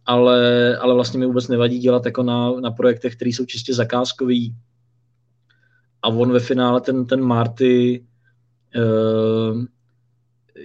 ale, 0.06 0.76
ale 0.76 0.94
vlastně 0.94 1.18
mi 1.20 1.26
vůbec 1.26 1.48
nevadí 1.48 1.78
dělat 1.78 2.06
jako 2.06 2.22
na, 2.22 2.52
na 2.60 2.70
projektech, 2.70 3.16
které 3.16 3.28
jsou 3.28 3.44
čistě 3.44 3.74
zakázkový. 3.74 4.54
A 6.02 6.08
on 6.08 6.32
ve 6.32 6.40
finále, 6.40 6.80
ten, 6.80 7.06
ten 7.06 7.20
Marty, 7.20 8.04
uh, 8.76 9.64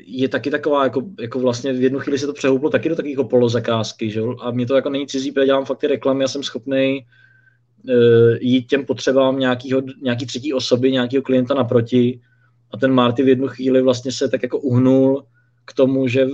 je 0.05 0.30
taky 0.30 0.51
taková, 0.51 0.84
jako, 0.84 1.01
jako 1.19 1.39
vlastně 1.39 1.73
v 1.73 1.81
jednu 1.81 1.99
chvíli 1.99 2.19
se 2.19 2.27
to 2.27 2.34
přehouplo 2.34 2.69
taky 2.69 2.89
do 2.89 2.95
takového 2.95 3.23
polozakázky, 3.23 4.09
že? 4.09 4.21
a 4.41 4.51
mě 4.51 4.65
to 4.65 4.75
jako 4.75 4.89
není 4.89 5.07
cizí, 5.07 5.31
protože 5.31 5.45
dělám 5.45 5.65
fakt 5.65 5.80
ty 5.80 5.88
reklamy, 5.88 6.23
já 6.23 6.27
jsem 6.27 6.43
schopný 6.43 7.05
uh, 7.89 8.38
jít 8.41 8.67
těm 8.67 8.85
potřebám 8.85 9.39
nějakýho, 9.39 9.81
nějaký 10.01 10.25
třetí 10.25 10.53
osoby, 10.53 10.91
nějakého 10.91 11.23
klienta 11.23 11.53
naproti, 11.53 12.19
a 12.73 12.77
ten 12.77 12.91
Marty 12.91 13.23
v 13.23 13.27
jednu 13.27 13.47
chvíli 13.47 13.81
vlastně 13.81 14.11
se 14.11 14.30
tak 14.30 14.43
jako 14.43 14.59
uhnul 14.59 15.25
k 15.65 15.73
tomu, 15.73 16.07
že 16.07 16.27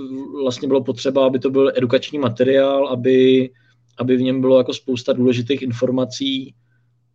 vlastně 0.43 0.67
bylo 0.67 0.83
potřeba, 0.83 1.25
aby 1.25 1.39
to 1.39 1.49
byl 1.49 1.71
edukační 1.75 2.19
materiál, 2.19 2.87
aby, 2.87 3.49
aby 3.97 4.17
v 4.17 4.21
něm 4.21 4.41
bylo 4.41 4.57
jako 4.57 4.73
spousta 4.73 5.13
důležitých 5.13 5.61
informací 5.61 6.55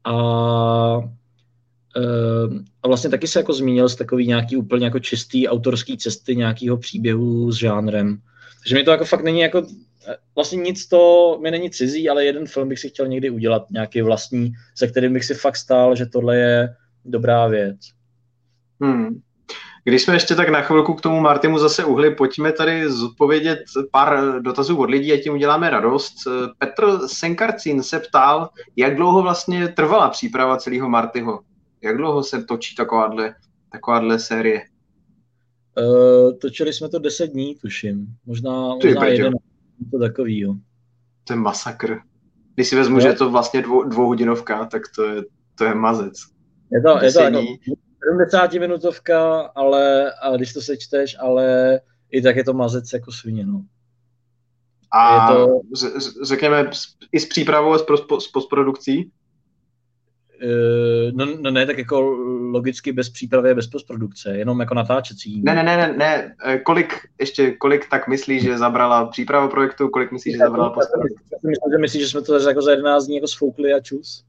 a, 0.05 0.13
a 2.83 2.89
vlastně 2.89 3.11
taky 3.11 3.27
se 3.27 3.39
jako 3.39 3.53
zmínil 3.53 3.89
z 3.89 3.97
takový 3.97 4.27
nějaký 4.27 4.57
úplně 4.57 4.85
jako 4.85 4.99
čistý 4.99 5.49
autorský 5.49 5.99
cesty 5.99 6.37
nějakého 6.37 6.77
příběhu 6.77 7.53
s 7.53 7.57
žánrem. 7.57 8.19
Takže 8.63 8.75
mi 8.75 8.85
to 8.85 8.91
jako 8.91 9.05
fakt 9.05 9.25
není 9.25 9.41
jako, 9.41 9.63
vlastně 10.35 10.57
nic 10.57 10.87
to 10.87 11.39
mi 11.43 11.51
není 11.51 11.71
cizí, 11.71 12.09
ale 12.09 12.25
jeden 12.25 12.47
film 12.47 12.69
bych 12.69 12.79
si 12.79 12.89
chtěl 12.89 13.09
někdy 13.09 13.31
udělat, 13.31 13.71
nějaký 13.71 14.03
vlastní, 14.03 14.53
se 14.75 14.87
kterým 14.87 15.13
bych 15.13 15.25
si 15.25 15.35
fakt 15.35 15.57
stál, 15.57 15.97
že 15.97 16.07
tohle 16.07 16.37
je 16.37 16.75
dobrá 17.05 17.47
věc. 17.47 17.77
Hmm. 18.81 19.21
Když 19.85 20.03
jsme 20.03 20.15
ještě 20.15 20.35
tak 20.35 20.49
na 20.49 20.61
chvilku 20.61 20.95
k 20.95 21.01
tomu 21.01 21.21
Martimu 21.21 21.59
zase 21.59 21.85
uhli, 21.85 22.15
pojďme 22.15 22.53
tady 22.53 22.91
zodpovědět 22.91 23.59
pár 23.91 24.43
dotazů 24.43 24.77
od 24.77 24.91
lidí 24.91 25.13
a 25.13 25.21
tím 25.23 25.33
uděláme 25.33 25.71
radost. 25.71 26.15
Petr 26.59 26.99
Senkarcín 27.07 27.83
se 27.83 27.99
ptal, 27.99 28.49
jak 28.77 28.97
dlouho 28.97 29.23
vlastně 29.23 29.69
trvala 29.69 30.09
příprava 30.09 30.57
celého 30.57 30.89
Martyho? 30.89 31.41
Jak 31.85 31.97
dlouho 31.97 32.23
se 32.23 32.45
točí 32.45 32.75
takováhle, 32.75 33.35
takováhle 33.73 34.19
série? 34.19 34.63
Uh, 35.79 36.39
točili 36.39 36.73
jsme 36.73 36.89
to 36.89 36.99
10 36.99 37.27
dní, 37.27 37.55
tuším. 37.55 38.07
Možná, 38.27 38.75
možná 38.75 39.07
jeden, 39.07 39.33
to 39.91 39.99
takový, 39.99 40.41
jo. 40.41 40.55
To 41.25 41.33
je 41.33 41.37
masakr. 41.37 41.99
Když 42.55 42.69
si 42.69 42.77
vezmu, 42.77 42.95
no. 42.95 43.01
že 43.01 43.09
je 43.09 43.15
to 43.15 43.31
vlastně 43.31 43.63
dvou, 43.63 43.83
dvouhodinovka, 43.83 44.65
tak 44.65 44.83
to 44.97 45.05
je, 45.05 45.23
to 45.55 45.65
je 45.65 45.75
mazec. 45.75 46.15
Je 46.73 46.83
to, 46.83 47.05
je 47.05 47.13
to 47.13 47.21
jako, 47.21 47.39
70 48.11 48.53
minutovka, 48.53 49.41
ale 49.41 50.13
a 50.23 50.37
když 50.37 50.53
to 50.53 50.61
sečteš, 50.61 51.17
ale 51.21 51.81
i 52.11 52.23
tak 52.23 52.37
je 52.37 52.45
to 52.45 52.53
mazec 52.53 52.93
jako 52.93 53.13
svině, 53.13 53.47
no. 53.47 53.65
A 54.93 55.33
je 55.33 55.37
to... 55.37 55.61
řekněme 56.23 56.71
i 57.13 57.21
s 57.21 57.27
přípravou 57.27 57.75
a 57.75 57.79
s 58.21 58.29
postprodukcí? 58.33 59.11
Uh, 60.43 61.13
no, 61.13 61.27
no 61.41 61.51
ne, 61.51 61.67
tak 61.67 61.79
jako 61.79 62.01
logicky 62.53 62.93
bez 62.93 63.11
přípravy 63.11 63.51
a 63.51 63.55
bez 63.55 63.67
postprodukce, 63.67 64.37
jenom 64.37 64.61
jako 64.61 64.75
natáčecí. 64.75 65.43
Ne, 65.43 65.55
ne, 65.55 65.63
ne, 65.63 65.77
ne, 65.77 65.93
ne. 65.97 66.35
E, 66.47 66.59
kolik, 66.59 66.95
ještě, 67.21 67.53
kolik 67.53 67.91
tak 67.91 68.09
myslíš, 68.09 68.43
že 68.43 68.59
zabrala 68.59 69.07
příprava 69.07 69.49
projektu, 69.49 69.89
kolik 69.89 70.13
myslíš, 70.13 70.35
že 70.35 70.39
zabrala 70.39 70.71
postprodukce? 70.71 71.25
Myslím, 71.35 71.73
že 71.73 71.79
myslíš, 71.79 72.03
že 72.03 72.09
jsme 72.09 72.23
to 72.23 72.49
jako 72.49 72.63
za 72.63 72.71
11 72.71 73.07
dní 73.07 73.15
jako 73.15 73.29
sfoukli 73.29 73.73
a 73.73 73.81
čus? 73.81 74.25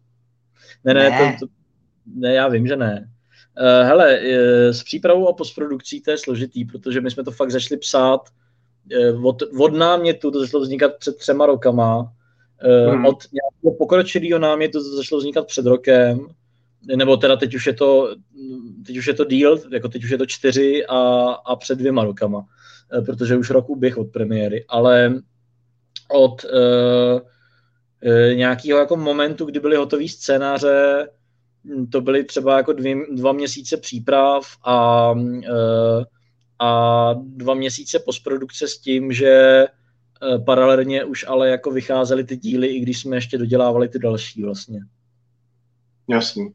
Ne, 0.83 0.93
ne, 0.93 1.09
ne. 1.09 1.37
To, 1.39 1.45
to, 1.45 1.51
ne, 2.15 2.33
já 2.33 2.47
vím, 2.47 2.67
že 2.67 2.75
ne. 2.75 3.11
Uh, 3.61 3.87
hele, 3.87 4.19
s 4.71 4.83
přípravou 4.83 5.29
a 5.29 5.33
postprodukcí 5.33 6.01
to 6.01 6.11
je 6.11 6.17
složitý, 6.17 6.65
protože 6.65 7.01
my 7.01 7.11
jsme 7.11 7.23
to 7.23 7.31
fakt 7.31 7.51
začali 7.51 7.79
psát 7.79 8.21
od, 9.23 9.43
od 9.59 9.73
námětu, 9.73 10.31
to 10.31 10.39
začalo 10.39 10.63
vznikat 10.63 10.91
před 10.99 11.17
třema 11.17 11.45
rokama, 11.45 12.11
hmm. 12.61 13.05
od 13.05 13.23
nějakého 13.33 13.77
pokročilého 13.77 14.39
námětu 14.39 14.79
to 14.79 14.95
začalo 14.95 15.19
vznikat 15.19 15.47
před 15.47 15.65
rokem, 15.65 16.27
nebo 16.95 17.17
teda 17.17 17.35
teď 17.35 17.55
už 17.55 17.67
je 17.67 17.73
to, 17.73 18.15
teď 18.85 18.97
už 18.97 19.07
je 19.07 19.13
to 19.13 19.25
díl, 19.25 19.59
jako 19.71 19.89
teď 19.89 20.03
už 20.03 20.09
je 20.09 20.17
to 20.17 20.25
čtyři 20.25 20.85
a, 20.85 20.97
a 21.45 21.55
před 21.55 21.77
dvěma 21.77 22.03
rokama, 22.03 22.45
eh, 22.93 23.01
protože 23.01 23.37
už 23.37 23.49
rok 23.49 23.69
uběh 23.69 23.97
od 23.97 24.11
premiéry, 24.11 24.65
ale 24.67 25.13
od 26.09 26.43
uh, 26.43 27.19
nějakého 28.33 28.79
jako 28.79 28.97
momentu, 28.97 29.45
kdy 29.45 29.59
byly 29.59 29.75
hotové 29.75 30.07
scénáře, 30.07 31.07
hm, 31.63 31.87
to 31.87 32.01
byly 32.01 32.23
třeba 32.23 32.57
jako 32.57 32.73
dvě, 32.73 32.95
dva 33.11 33.31
měsíce 33.31 33.77
příprav 33.77 34.43
a, 34.63 35.11
uh, 35.11 36.03
a 36.59 37.13
dva 37.13 37.53
měsíce 37.53 37.99
postprodukce 37.99 38.67
s 38.67 38.77
tím, 38.77 39.13
že 39.13 39.65
paralelně 40.45 41.03
už 41.03 41.25
ale 41.27 41.49
jako 41.49 41.71
vycházely 41.71 42.23
ty 42.23 42.37
díly, 42.37 42.67
i 42.67 42.79
když 42.79 42.99
jsme 42.99 43.17
ještě 43.17 43.37
dodělávali 43.37 43.89
ty 43.89 43.99
další 43.99 44.43
vlastně. 44.43 44.79
Jasný. 46.09 46.53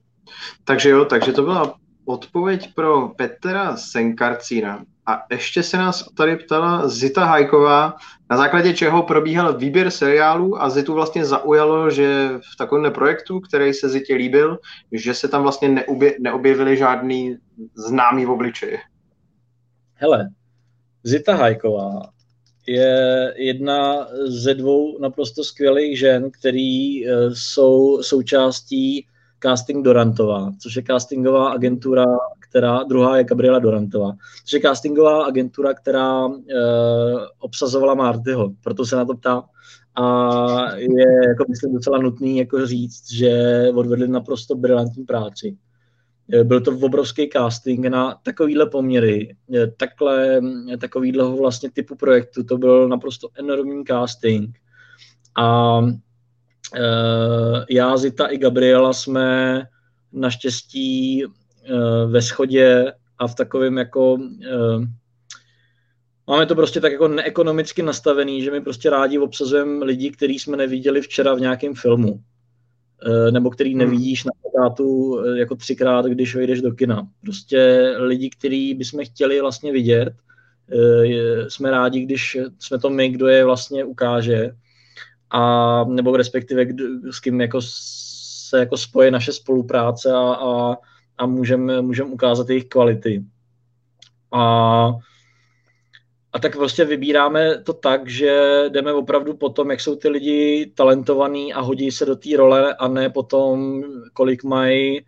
Takže 0.65 0.91
jo, 0.91 1.05
takže 1.05 1.33
to 1.33 1.43
byla 1.43 1.75
odpověď 2.05 2.75
pro 2.75 3.09
Petra 3.09 3.77
Senkarcína. 3.77 4.85
A 5.07 5.23
ještě 5.31 5.63
se 5.63 5.77
nás 5.77 6.13
tady 6.15 6.37
ptala 6.37 6.89
Zita 6.89 7.25
Hajková, 7.25 7.97
na 8.31 8.37
základě 8.37 8.75
čeho 8.75 9.03
probíhal 9.03 9.59
výběr 9.59 9.91
seriálu 9.91 10.63
a 10.63 10.71
Zitu 10.71 10.95
vlastně 10.95 11.25
zaujalo, 11.25 11.91
že 11.91 12.31
v 12.53 12.57
takovém 12.57 12.93
projektu, 12.93 13.41
který 13.41 13.75
se 13.75 13.89
Zitě 13.89 14.15
líbil, 14.15 14.59
že 14.93 15.15
se 15.15 15.29
tam 15.29 15.43
vlastně 15.43 15.69
neobje, 15.69 16.17
neobjevili 16.21 16.77
žádný 16.77 17.37
známý 17.75 18.27
v 18.27 18.31
obličeji. 18.31 18.79
Hele, 19.95 20.29
Zita 21.05 21.35
Hajková 21.35 22.03
je 22.67 23.35
jedna 23.37 24.09
ze 24.27 24.55
dvou 24.55 24.99
naprosto 24.99 25.45
skvělých 25.45 25.99
žen, 25.99 26.31
který 26.31 27.07
eh, 27.07 27.31
jsou 27.33 28.03
součástí 28.03 29.07
Casting 29.43 29.85
Dorantová, 29.85 30.53
což 30.63 30.77
je 30.77 30.83
castingová 30.83 31.51
agentura, 31.51 32.05
která, 32.49 32.83
druhá 32.83 33.17
je 33.17 33.25
Gabriela 33.25 33.59
Dorantová, 33.59 34.13
což 34.45 34.53
je 34.53 34.61
castingová 34.61 35.25
agentura, 35.25 35.75
která 35.75 36.27
e, 36.27 36.31
obsazovala 37.39 37.95
Martyho, 37.95 38.51
proto 38.65 38.87
se 38.87 38.97
na 38.97 39.05
to 39.05 39.15
ptá. 39.15 39.43
A 39.95 40.75
je, 40.75 41.29
jako 41.29 41.45
myslím, 41.49 41.75
docela 41.75 41.99
nutný 41.99 42.39
jako 42.39 42.67
říct, 42.67 43.13
že 43.13 43.65
odvedli 43.75 44.09
naprosto 44.09 44.55
brilantní 44.55 45.05
práci. 45.05 45.57
Eh, 46.33 46.45
byl 46.45 46.61
to 46.61 46.79
obrovský 46.79 47.31
casting 47.33 47.87
na 47.87 48.15
takovýhle 48.23 48.67
poměry, 48.67 49.37
eh, 49.55 49.67
takhle, 49.67 50.41
takovýhle 50.81 51.37
vlastně 51.37 51.71
typu 51.71 51.97
projektu, 51.97 52.45
to 52.45 52.59
byl 52.59 52.89
naprosto 52.89 53.29
enormní 53.35 53.85
casting. 53.85 54.59
A 55.39 55.81
Eh, 56.77 57.65
já, 57.71 57.97
Zita 57.97 58.27
i 58.27 58.39
Gabriela 58.39 58.93
jsme 58.93 59.63
naštěstí 60.13 61.25
eh, 61.25 62.07
ve 62.07 62.23
schodě 62.23 62.93
a 63.19 63.29
v 63.29 63.35
takovém 63.35 63.79
jako 63.79 64.19
eh, 64.45 64.87
máme 66.27 66.47
to 66.47 66.55
prostě 66.55 66.81
tak 66.81 66.93
jako 66.93 67.09
neekonomicky 67.09 67.83
nastavený, 67.83 68.43
že 68.43 68.51
my 68.51 68.61
prostě 68.61 68.91
rádi 68.91 69.19
obsazujeme 69.19 69.85
lidi, 69.85 70.11
který 70.11 70.39
jsme 70.39 70.57
neviděli 70.57 71.03
včera 71.03 71.35
v 71.35 71.41
nějakém 71.41 71.75
filmu. 71.75 72.21
Nebo 73.31 73.51
který 73.51 73.71
hmm. 73.71 73.79
nevidíš 73.79 74.25
na 74.25 74.33
plakátu 74.43 75.19
jako 75.35 75.57
třikrát, 75.57 76.07
když 76.07 76.35
vejdeš 76.35 76.61
do 76.61 76.73
kina. 76.73 77.09
Prostě 77.21 77.93
lidi, 77.99 78.31
který 78.31 78.75
bychom 78.75 79.05
chtěli 79.05 79.41
vlastně 79.41 79.73
vidět, 79.73 80.15
jsme 81.49 81.71
rádi, 81.71 82.01
když 82.01 82.39
jsme 82.59 82.79
to 82.79 82.91
my, 82.91 83.09
kdo 83.09 83.29
je 83.29 83.45
vlastně 83.45 83.85
ukáže 83.85 84.51
a 85.31 85.85
nebo 85.85 86.17
respektive 86.17 86.67
s 87.11 87.21
kým 87.21 87.41
jako 87.41 87.61
se 87.63 88.59
jako 88.59 88.77
spojí 88.77 89.11
naše 89.11 89.33
spolupráce 89.33 90.13
a, 90.13 90.35
a, 90.35 90.77
a 91.19 91.27
můžeme 91.27 91.83
můžem 91.83 92.13
ukázat 92.13 92.49
jejich 92.49 92.65
kvality. 92.65 93.25
A, 94.33 94.91
a 96.33 96.39
tak 96.39 96.57
prostě 96.57 96.85
vybíráme 96.85 97.63
to 97.63 97.73
tak, 97.73 98.09
že 98.09 98.65
jdeme 98.69 98.93
opravdu 98.93 99.35
po 99.35 99.49
tom, 99.49 99.71
jak 99.71 99.81
jsou 99.81 99.97
ty 99.97 100.09
lidi 100.09 100.73
talentovaní 100.75 101.53
a 101.53 101.61
hodí 101.61 101.91
se 101.91 102.07
do 102.07 102.17
té 102.17 102.37
role 102.37 102.75
a 102.75 102.89
ne 102.89 103.11
potom, 103.11 103.83
kolik 104.13 104.45
mají 104.45 104.99
e, 104.99 105.05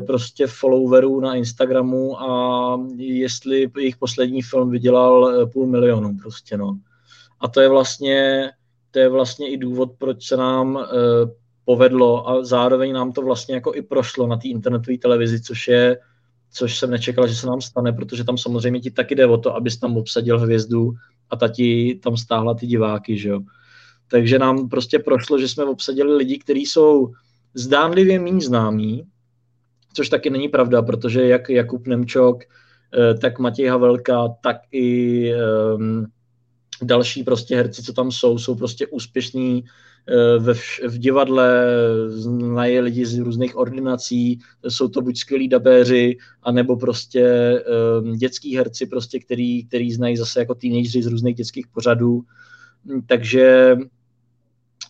prostě 0.00 0.46
followerů 0.46 1.20
na 1.20 1.34
Instagramu 1.34 2.20
a 2.20 2.80
jestli 2.96 3.70
jejich 3.76 3.96
poslední 3.96 4.42
film 4.42 4.70
vydělal 4.70 5.28
e, 5.28 5.46
půl 5.46 5.66
milionu 5.66 6.16
prostě, 6.22 6.56
no. 6.56 6.78
A 7.40 7.48
to 7.48 7.60
je 7.60 7.68
vlastně 7.68 8.50
to 8.96 9.00
je 9.00 9.08
vlastně 9.08 9.50
i 9.50 9.56
důvod, 9.56 9.90
proč 9.98 10.26
se 10.26 10.36
nám 10.36 10.74
uh, 10.74 10.82
povedlo 11.64 12.28
a 12.28 12.44
zároveň 12.44 12.92
nám 12.92 13.12
to 13.12 13.22
vlastně 13.22 13.54
jako 13.54 13.74
i 13.74 13.82
prošlo 13.82 14.26
na 14.26 14.36
té 14.36 14.48
internetové 14.48 14.98
televizi, 14.98 15.40
což 15.40 15.68
je, 15.68 15.98
což 16.56 16.78
jsem 16.78 16.90
nečekal, 16.90 17.28
že 17.28 17.34
se 17.34 17.46
nám 17.46 17.60
stane, 17.60 17.92
protože 17.92 18.24
tam 18.24 18.38
samozřejmě 18.38 18.80
ti 18.80 18.90
taky 18.90 19.14
jde 19.14 19.26
o 19.26 19.38
to, 19.38 19.56
abys 19.56 19.76
tam 19.76 19.96
obsadil 19.96 20.38
hvězdu 20.38 20.92
a 21.30 21.36
ta 21.36 21.48
ti 21.48 22.00
tam 22.02 22.16
stáhla 22.16 22.54
ty 22.54 22.66
diváky, 22.66 23.18
že 23.18 23.28
jo. 23.28 23.40
Takže 24.08 24.38
nám 24.38 24.68
prostě 24.68 24.98
prošlo, 24.98 25.38
že 25.38 25.48
jsme 25.48 25.64
obsadili 25.64 26.16
lidi, 26.16 26.38
kteří 26.38 26.66
jsou 26.66 27.12
zdánlivě 27.54 28.20
méně 28.20 28.40
známí, 28.40 29.04
což 29.92 30.08
taky 30.08 30.30
není 30.30 30.48
pravda, 30.48 30.82
protože 30.82 31.26
jak 31.26 31.50
Jakub 31.50 31.86
Nemčok, 31.86 32.44
eh, 32.44 33.14
tak 33.14 33.38
Matěj 33.38 33.68
Havelka, 33.68 34.28
tak 34.42 34.56
i 34.72 35.30
um, 35.74 36.06
další 36.82 37.24
prostě 37.24 37.56
herci, 37.56 37.82
co 37.82 37.92
tam 37.92 38.12
jsou, 38.12 38.38
jsou 38.38 38.54
prostě 38.54 38.86
úspěšní 38.86 39.64
ve 40.38 40.52
vš- 40.52 40.88
v 40.88 40.98
divadle, 40.98 41.66
znají 42.08 42.80
lidi 42.80 43.06
z 43.06 43.18
různých 43.18 43.56
ordinací, 43.56 44.38
jsou 44.68 44.88
to 44.88 45.02
buď 45.02 45.18
skvělí 45.18 45.48
dabéři, 45.48 46.16
anebo 46.42 46.76
prostě 46.76 47.54
um, 48.02 48.16
dětský 48.16 48.56
herci, 48.56 48.86
prostě, 48.86 49.20
který, 49.20 49.64
který 49.64 49.92
znají 49.92 50.16
zase 50.16 50.40
jako 50.40 50.54
teenageři 50.54 51.02
z 51.02 51.06
různých 51.06 51.34
dětských 51.34 51.66
pořadů. 51.66 52.22
Takže 53.06 53.76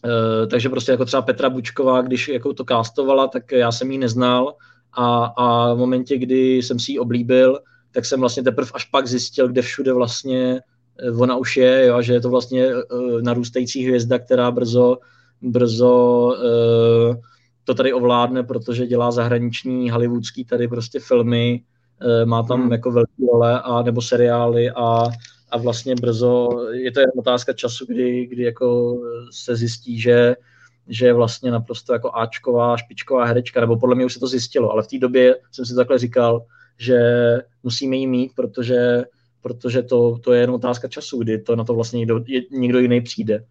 uh, 0.05 0.47
takže 0.51 0.69
prostě 0.69 0.93
jako 0.93 1.05
třeba 1.05 1.23
Petra 1.23 1.51
Bučková, 1.51 2.03
když 2.03 2.29
jako 2.29 2.53
to 2.55 2.65
kástovala, 2.65 3.29
tak 3.29 3.53
já 3.53 3.73
jsem 3.73 3.91
ji 3.91 3.99
neznal 3.99 4.55
a, 4.93 5.25
a 5.25 5.75
v 5.75 5.79
momentě, 5.79 6.19
kdy 6.19 6.57
jsem 6.57 6.79
si 6.79 6.93
ji 6.93 6.99
oblíbil, 6.99 7.59
tak 7.93 8.05
jsem 8.05 8.21
vlastně 8.21 8.43
teprve 8.43 8.71
až 8.75 8.85
pak 8.85 9.07
zjistil, 9.07 9.49
kde 9.49 9.63
všude 9.63 9.93
vlastně 9.93 10.61
Eh, 10.61 10.76
ona 11.19 11.37
už 11.37 11.57
je, 11.57 11.87
jo, 11.87 12.03
že 12.03 12.13
je 12.13 12.21
to 12.21 12.31
vlastně 12.31 12.67
uh, 12.77 13.23
narůstající 13.23 13.87
hvězda, 13.87 14.19
která 14.19 14.51
brzo, 14.51 14.99
brzo 15.43 16.27
uh, 16.27 17.17
to 17.65 17.75
tady 17.75 17.93
ovládne, 17.93 18.43
protože 18.43 18.87
dělá 18.87 19.11
zahraniční 19.11 19.91
hollywoodský 19.91 20.45
tady 20.45 20.69
prostě 20.69 21.01
filmy, 21.01 21.63
uh, 22.03 22.29
má 22.29 22.43
tam 22.43 22.63
hmm. 22.63 22.73
jako 22.73 22.91
velké 22.91 23.23
role 23.33 23.61
a 23.61 23.83
nebo 23.83 24.03
seriály 24.03 24.71
a, 24.71 25.05
a 25.51 25.59
vlastně 25.59 25.95
brzo, 25.95 26.49
je 26.73 26.93
to 26.93 27.01
jen 27.01 27.11
otázka 27.19 27.53
času, 27.53 27.87
kdy, 27.89 28.27
kdy 28.27 28.43
jako 28.43 28.99
se 29.31 29.57
zjistí, 29.57 30.01
že 30.01 30.37
že 30.89 31.07
je 31.07 31.13
vlastně 31.13 31.51
naprosto 31.51 31.93
jako 31.93 32.15
Ačková, 32.15 32.77
špičková 32.77 33.25
herečka, 33.25 33.61
nebo 33.61 33.77
podle 33.77 33.95
mě 33.95 34.05
už 34.05 34.15
se 34.15 34.21
to 34.21 34.27
zjistilo, 34.27 34.71
ale 34.71 34.83
v 34.83 34.87
té 34.87 34.99
době 34.99 35.37
jsem 35.53 35.65
si 35.65 35.75
takhle 35.75 35.99
říkal, 35.99 36.45
že 36.79 36.99
musíme 37.63 37.97
jí 37.97 38.07
mít, 38.07 38.33
protože 38.35 39.05
protože 39.41 39.83
to, 39.83 40.19
to 40.19 40.33
je 40.33 40.41
jen 40.41 40.51
otázka 40.51 40.89
času, 40.89 41.19
kdy 41.19 41.39
to 41.39 41.57
na 41.57 41.65
to 41.65 41.75
vlastně 41.75 41.99
někdo, 41.99 42.21
někdo 42.51 42.79
jiný 42.79 43.01
přijde. 43.01 43.45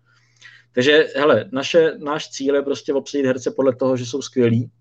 Takže 0.75 1.07
hele, 1.15 1.45
naše, 1.51 1.97
náš 1.97 2.29
cíl 2.29 2.55
je 2.55 2.61
prostě 2.61 2.93
obsadit 2.93 3.25
herce 3.25 3.51
podle 3.51 3.75
toho, 3.75 3.97
že 3.97 4.05
jsou 4.05 4.21
skvělí 4.21 4.71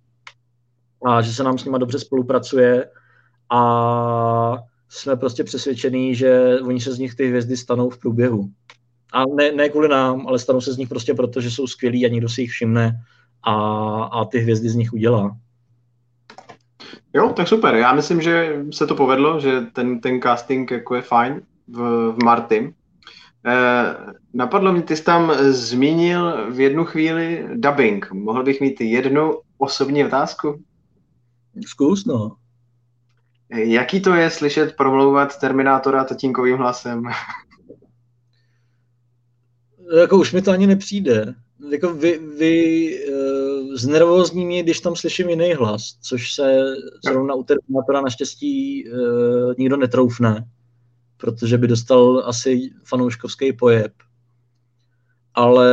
a 1.06 1.22
že 1.22 1.32
se 1.32 1.43
nám 1.43 1.59
s 1.59 1.64
nimi 1.64 1.78
dobře 1.78 1.98
spolupracuje 1.98 2.90
a 3.51 4.56
jsme 4.89 5.16
prostě 5.16 5.44
přesvědčení, 5.44 6.14
že 6.14 6.59
oni 6.62 6.81
se 6.81 6.93
z 6.93 6.98
nich 6.98 7.14
ty 7.14 7.28
hvězdy 7.28 7.56
stanou 7.56 7.90
v 7.90 7.98
průběhu. 7.98 8.48
A 9.12 9.24
ne, 9.26 9.52
ne 9.52 9.68
kvůli 9.68 9.89
nám, 9.89 10.26
ale 10.26 10.39
stanou 10.39 10.60
se 10.60 10.72
z 10.72 10.76
nich 10.76 10.89
prostě 10.89 11.14
proto, 11.14 11.40
že 11.40 11.51
jsou 11.51 11.66
skvělí 11.66 12.06
a 12.06 12.09
někdo 12.09 12.28
si 12.28 12.40
jich 12.40 12.51
všimne 12.51 12.93
a, 13.43 13.55
a 14.05 14.24
ty 14.24 14.39
hvězdy 14.39 14.68
z 14.68 14.74
nich 14.74 14.93
udělá. 14.93 15.36
Jo, 17.15 17.33
tak 17.37 17.49
super. 17.49 17.75
Já 17.75 17.93
myslím, 17.93 18.21
že 18.23 18.62
se 18.71 18.87
to 18.87 18.95
povedlo, 18.95 19.41
že 19.41 19.61
ten, 19.61 20.01
ten 20.01 20.21
casting 20.23 20.71
jako 20.71 20.95
je 20.95 21.03
fajn 21.03 21.43
v, 21.69 21.79
v 22.12 22.25
Marty. 22.25 22.75
Eh, 23.47 23.97
napadlo 24.35 24.73
mě, 24.73 24.83
ty 24.83 24.97
jsi 24.97 25.05
tam 25.05 25.33
zmínil 25.51 26.53
v 26.53 26.61
jednu 26.61 26.85
chvíli 26.85 27.47
dubbing. 27.55 28.12
Mohl 28.12 28.43
bych 28.43 28.61
mít 28.61 28.81
jednu 28.81 29.39
osobní 29.59 30.05
otázku? 30.05 30.62
Zkus, 31.66 32.05
no. 32.05 32.37
Jaký 33.51 34.01
to 34.01 34.15
je 34.15 34.31
slyšet 34.31 34.77
promlouvat 34.77 35.41
Terminátora 35.41 36.05
tatínkovým 36.05 36.57
hlasem? 36.57 37.03
jako 40.01 40.19
už 40.19 40.33
mi 40.33 40.43
to 40.43 40.51
ani 40.51 40.66
nepřijde 40.66 41.35
jako 41.70 41.94
vy, 41.94 42.18
vy 42.18 42.98
uh, 43.09 43.74
znervózní 43.74 44.47
mě, 44.47 44.62
když 44.62 44.81
tam 44.81 44.97
slyším 44.97 45.28
jiný 45.28 45.52
hlas, 45.52 45.98
což 46.02 46.32
se 46.32 46.64
zrovna 47.05 47.35
u 47.35 47.43
Terminatora 47.43 48.01
naštěstí 48.01 48.85
uh, 48.89 49.55
nikdo 49.59 49.76
netroufne, 49.76 50.48
protože 51.16 51.59
by 51.59 51.68
dostal 51.68 52.22
asi 52.26 52.70
fanouškovský 52.85 53.52
pojeb. 53.52 53.93
Ale 55.35 55.68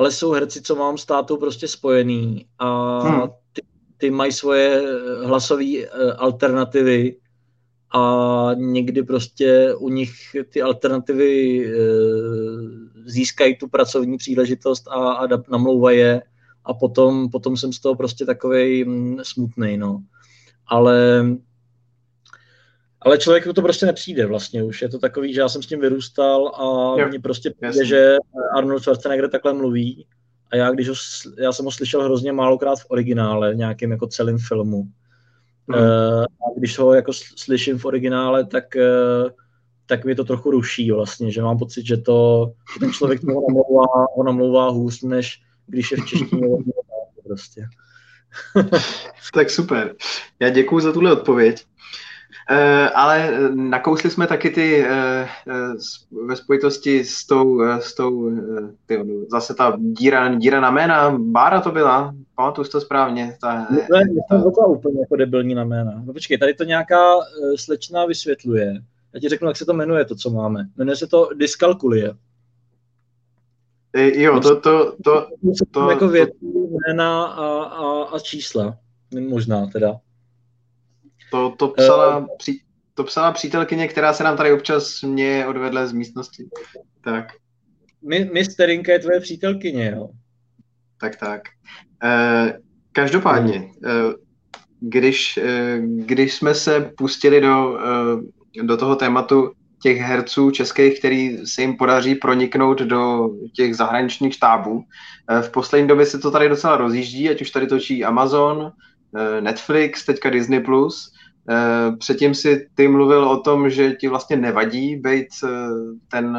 ale 0.00 0.12
jsou 0.12 0.32
herci, 0.32 0.62
co 0.62 0.74
mám 0.74 0.98
s 0.98 1.04
tátou 1.04 1.36
prostě 1.36 1.68
spojený 1.68 2.46
a 2.58 2.98
hmm. 2.98 3.22
ty, 3.52 3.62
ty 3.96 4.10
mají 4.10 4.32
svoje 4.32 4.82
hlasové 5.24 5.86
alternativy 6.16 7.16
a 7.92 8.50
někdy 8.54 9.02
prostě 9.02 9.74
u 9.74 9.88
nich 9.88 10.12
ty 10.48 10.62
alternativy 10.62 11.64
e, 11.66 11.72
získají 13.04 13.56
tu 13.56 13.68
pracovní 13.68 14.16
příležitost 14.16 14.88
a, 14.88 15.12
a 15.12 15.28
namlouvají 15.50 15.98
je 15.98 16.22
a 16.64 16.74
potom, 16.74 17.30
potom 17.30 17.56
jsem 17.56 17.72
z 17.72 17.80
toho 17.80 17.94
prostě 17.94 18.24
takovej 18.24 18.84
mm, 18.84 19.18
smutný, 19.22 19.76
no. 19.76 20.02
Ale 20.66 21.26
ale 23.02 23.18
člověku 23.18 23.52
to 23.52 23.62
prostě 23.62 23.86
nepřijde 23.86 24.26
vlastně 24.26 24.62
už. 24.62 24.82
Je 24.82 24.88
to 24.88 24.98
takový, 24.98 25.34
že 25.34 25.40
já 25.40 25.48
jsem 25.48 25.62
s 25.62 25.66
tím 25.66 25.80
vyrůstal 25.80 26.48
a 26.48 26.96
mně 27.08 27.20
prostě 27.20 27.50
přijde, 27.50 27.86
že 27.86 28.16
Arnold 28.56 28.82
Schwarzenegger 28.82 29.30
takhle 29.30 29.52
mluví 29.52 30.06
a 30.52 30.56
já, 30.56 30.70
když 30.70 30.88
ho, 30.88 30.94
já 31.38 31.52
jsem 31.52 31.64
ho 31.64 31.70
slyšel 31.70 32.04
hrozně 32.04 32.32
málokrát 32.32 32.78
v 32.78 32.86
originále, 32.88 33.54
v 33.54 33.56
nějakém 33.56 33.90
jako 33.90 34.06
celém 34.06 34.38
filmu. 34.38 34.84
Uh, 35.74 36.22
a 36.22 36.58
když 36.58 36.78
ho 36.78 36.94
jako 36.94 37.12
slyším 37.36 37.78
v 37.78 37.84
originále, 37.84 38.46
tak, 38.46 38.64
uh, 38.76 39.30
tak 39.86 40.04
mi 40.04 40.14
to 40.14 40.24
trochu 40.24 40.50
ruší 40.50 40.90
vlastně, 40.92 41.32
že 41.32 41.42
mám 41.42 41.58
pocit, 41.58 41.86
že 41.86 41.96
to, 41.96 42.52
že 42.74 42.80
ten 42.80 42.92
člověk 42.92 43.22
ho 43.22 43.42
namlouvá, 43.48 43.86
ho 44.16 44.22
namlouvá 44.22 44.70
hůř, 44.70 45.02
než 45.02 45.42
když 45.66 45.90
je 45.90 45.96
v 45.96 46.06
češtině 46.06 46.48
prostě. 47.24 47.66
tak 49.34 49.50
super. 49.50 49.94
Já 50.40 50.48
děkuji 50.48 50.80
za 50.80 50.92
tuhle 50.92 51.12
odpověď. 51.12 51.64
Uh, 52.50 52.56
ale 52.94 53.30
nakousli 53.54 54.10
jsme 54.10 54.26
taky 54.26 54.50
ty 54.50 54.84
uh, 54.86 56.26
ve 56.26 56.36
spojitosti 56.36 57.04
s 57.04 57.26
tou, 57.26 57.62
s 57.62 57.94
tou 57.94 58.30
ty, 58.86 59.04
zase 59.30 59.54
ta 59.54 59.76
díra, 59.78 60.34
díra 60.34 60.60
na 60.60 60.70
jména, 60.70 61.18
Bára 61.18 61.60
to 61.60 61.70
byla, 61.70 62.14
pamatuju 62.36 62.68
to 62.68 62.80
správně. 62.80 63.36
Ta, 63.40 63.66
no, 63.70 63.76
to 63.88 63.96
je 64.34 64.42
ta... 64.58 64.66
úplně 64.66 65.00
jako 65.00 65.16
debilní 65.16 65.54
na 65.54 65.64
jména. 65.64 66.02
No 66.04 66.12
počkej, 66.12 66.38
tady 66.38 66.54
to 66.54 66.64
nějaká 66.64 67.04
slečna 67.56 68.06
vysvětluje. 68.06 68.74
Já 69.14 69.20
ti 69.20 69.28
řeknu, 69.28 69.48
jak 69.48 69.56
se 69.56 69.64
to 69.64 69.72
jmenuje, 69.72 70.04
to, 70.04 70.14
co 70.14 70.30
máme. 70.30 70.66
Jmenuje 70.76 70.96
se 70.96 71.06
to 71.06 71.28
dyskalkulie. 71.34 72.14
Jo, 73.94 74.40
to, 74.40 74.60
to, 74.60 74.92
to, 74.92 74.96
to, 75.04 75.26
to 75.70 75.90
jako 75.90 76.08
věci, 76.08 76.38
jména 76.42 77.24
a, 77.24 77.62
a, 77.62 78.02
a 78.02 78.18
čísla. 78.18 78.76
Možná 79.28 79.66
teda. 79.66 79.96
To, 81.30 81.54
to, 81.56 81.68
psala, 81.68 82.16
uh, 82.16 82.26
to 82.94 83.04
psala 83.04 83.32
přítelkyně, 83.32 83.88
která 83.88 84.12
se 84.12 84.24
nám 84.24 84.36
tady 84.36 84.52
občas 84.52 85.02
mě 85.02 85.46
odvedla 85.46 85.86
z 85.86 85.92
místnosti. 85.92 86.48
Tak. 87.04 87.24
My, 88.02 88.30
my 88.32 88.44
Sterinka 88.44 88.92
je 88.92 88.98
tvoje 88.98 89.20
přítelkyně, 89.20 89.92
jo? 89.96 90.08
Tak, 91.00 91.16
tak. 91.16 91.42
Uh, 92.04 92.50
každopádně, 92.92 93.60
uh, 93.60 94.12
když, 94.80 95.38
když 95.80 96.34
jsme 96.34 96.54
se 96.54 96.92
pustili 96.96 97.40
do, 97.40 97.78
do 98.62 98.76
toho 98.76 98.96
tématu 98.96 99.52
těch 99.82 99.98
herců 99.98 100.50
českých, 100.50 100.98
který 100.98 101.46
se 101.46 101.62
jim 101.62 101.76
podaří 101.76 102.14
proniknout 102.14 102.78
do 102.78 103.30
těch 103.56 103.76
zahraničních 103.76 104.34
štábů. 104.34 104.84
V 105.40 105.50
poslední 105.50 105.88
době 105.88 106.06
se 106.06 106.18
to 106.18 106.30
tady 106.30 106.48
docela 106.48 106.76
rozjíždí, 106.76 107.30
ať 107.30 107.42
už 107.42 107.50
tady 107.50 107.66
točí 107.66 108.04
Amazon, 108.04 108.72
Netflix, 109.40 110.04
teďka 110.04 110.30
Disney+. 110.30 110.60
Plus. 110.60 111.12
Eh, 111.50 111.96
předtím 111.96 112.34
si 112.34 112.68
ty 112.74 112.88
mluvil 112.88 113.28
o 113.28 113.40
tom, 113.40 113.70
že 113.70 113.92
ti 113.92 114.08
vlastně 114.08 114.36
nevadí 114.36 114.96
být 114.96 115.28
eh, 115.44 115.48
ten 116.10 116.38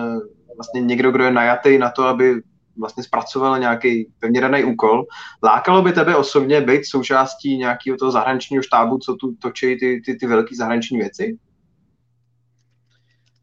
vlastně 0.55 0.81
někdo, 0.81 1.11
kdo 1.11 1.23
je 1.23 1.31
najatý 1.31 1.77
na 1.77 1.89
to, 1.89 2.03
aby 2.03 2.41
vlastně 2.77 3.03
zpracoval 3.03 3.59
nějaký 3.59 4.11
pevně 4.19 4.41
daný 4.41 4.63
úkol. 4.63 5.05
Lákalo 5.43 5.81
by 5.81 5.91
tebe 5.91 6.15
osobně 6.15 6.61
být 6.61 6.85
součástí 6.85 7.57
nějakého 7.57 7.97
toho 7.97 8.11
zahraničního 8.11 8.63
štábu, 8.63 8.97
co 8.97 9.15
tu 9.15 9.35
točí 9.35 9.77
ty, 9.79 10.01
ty, 10.05 10.15
ty 10.15 10.27
velké 10.27 10.55
zahraniční 10.55 10.97
věci? 10.97 11.37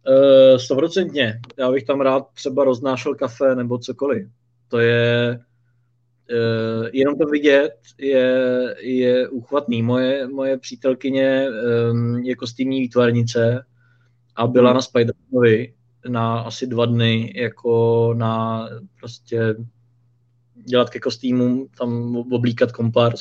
Eh, 0.09 0.59
stoprocentně. 0.59 1.41
Já 1.59 1.71
bych 1.71 1.85
tam 1.85 2.01
rád 2.01 2.27
třeba 2.35 2.65
roznášel 2.65 3.15
kafe 3.15 3.55
nebo 3.55 3.79
cokoliv. 3.79 4.29
To 4.69 4.79
je 4.79 5.41
Uh, 6.31 6.89
jenom 6.93 7.19
to 7.19 7.27
vidět 7.27 7.73
je, 7.99 8.75
je 8.81 9.29
úchvatný. 9.29 9.83
Moje, 9.83 10.29
moje 10.29 10.59
přítelkyně 10.59 11.49
um, 11.91 12.17
je 12.17 12.37
kostýmní 12.37 12.81
výtvarnice 12.81 13.65
a 14.37 14.47
byla 14.47 14.73
na 14.73 14.81
Spidermanovi 14.81 15.75
na 16.09 16.41
asi 16.41 16.67
dva 16.67 16.87
dny 16.87 17.33
jako 17.37 18.15
na 18.17 18.69
prostě 19.01 19.55
dělat 20.65 20.91
ke 20.91 21.01
kostýmům, 21.01 21.69
tam 21.79 22.17
oblíkat 22.17 22.73
kompars 22.73 23.21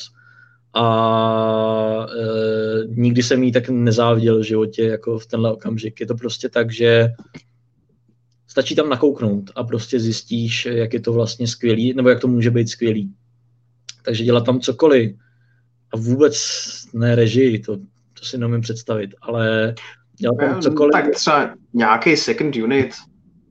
a 0.74 2.06
e, 2.06 2.86
nikdy 2.88 3.22
jsem 3.22 3.42
jí 3.42 3.52
tak 3.52 3.68
nezáviděl 3.68 4.38
v 4.38 4.46
životě 4.46 4.82
jako 4.82 5.18
v 5.18 5.26
tenhle 5.26 5.52
okamžik. 5.52 6.00
Je 6.00 6.06
to 6.06 6.14
prostě 6.14 6.48
tak, 6.48 6.72
že 6.72 7.08
stačí 8.58 8.74
tam 8.74 8.88
nakouknout 8.88 9.50
a 9.54 9.64
prostě 9.64 10.00
zjistíš, 10.00 10.66
jak 10.66 10.94
je 10.94 11.00
to 11.00 11.12
vlastně 11.12 11.46
skvělý, 11.46 11.94
nebo 11.94 12.08
jak 12.08 12.20
to 12.20 12.28
může 12.28 12.50
být 12.50 12.68
skvělý. 12.68 13.14
Takže 14.04 14.24
dělat 14.24 14.44
tam 14.44 14.60
cokoliv 14.60 15.16
a 15.94 15.96
vůbec 15.96 16.36
ne 16.94 17.14
režii, 17.14 17.58
to, 17.58 17.76
to 18.14 18.24
si 18.24 18.38
nemůžu 18.38 18.60
představit, 18.60 19.10
ale 19.22 19.74
dělat 20.20 20.36
tam 20.40 20.62
cokoliv. 20.62 20.92
Tak 20.92 21.10
třeba 21.14 21.54
nějaký 21.72 22.16
second 22.16 22.56
unit, 22.56 22.94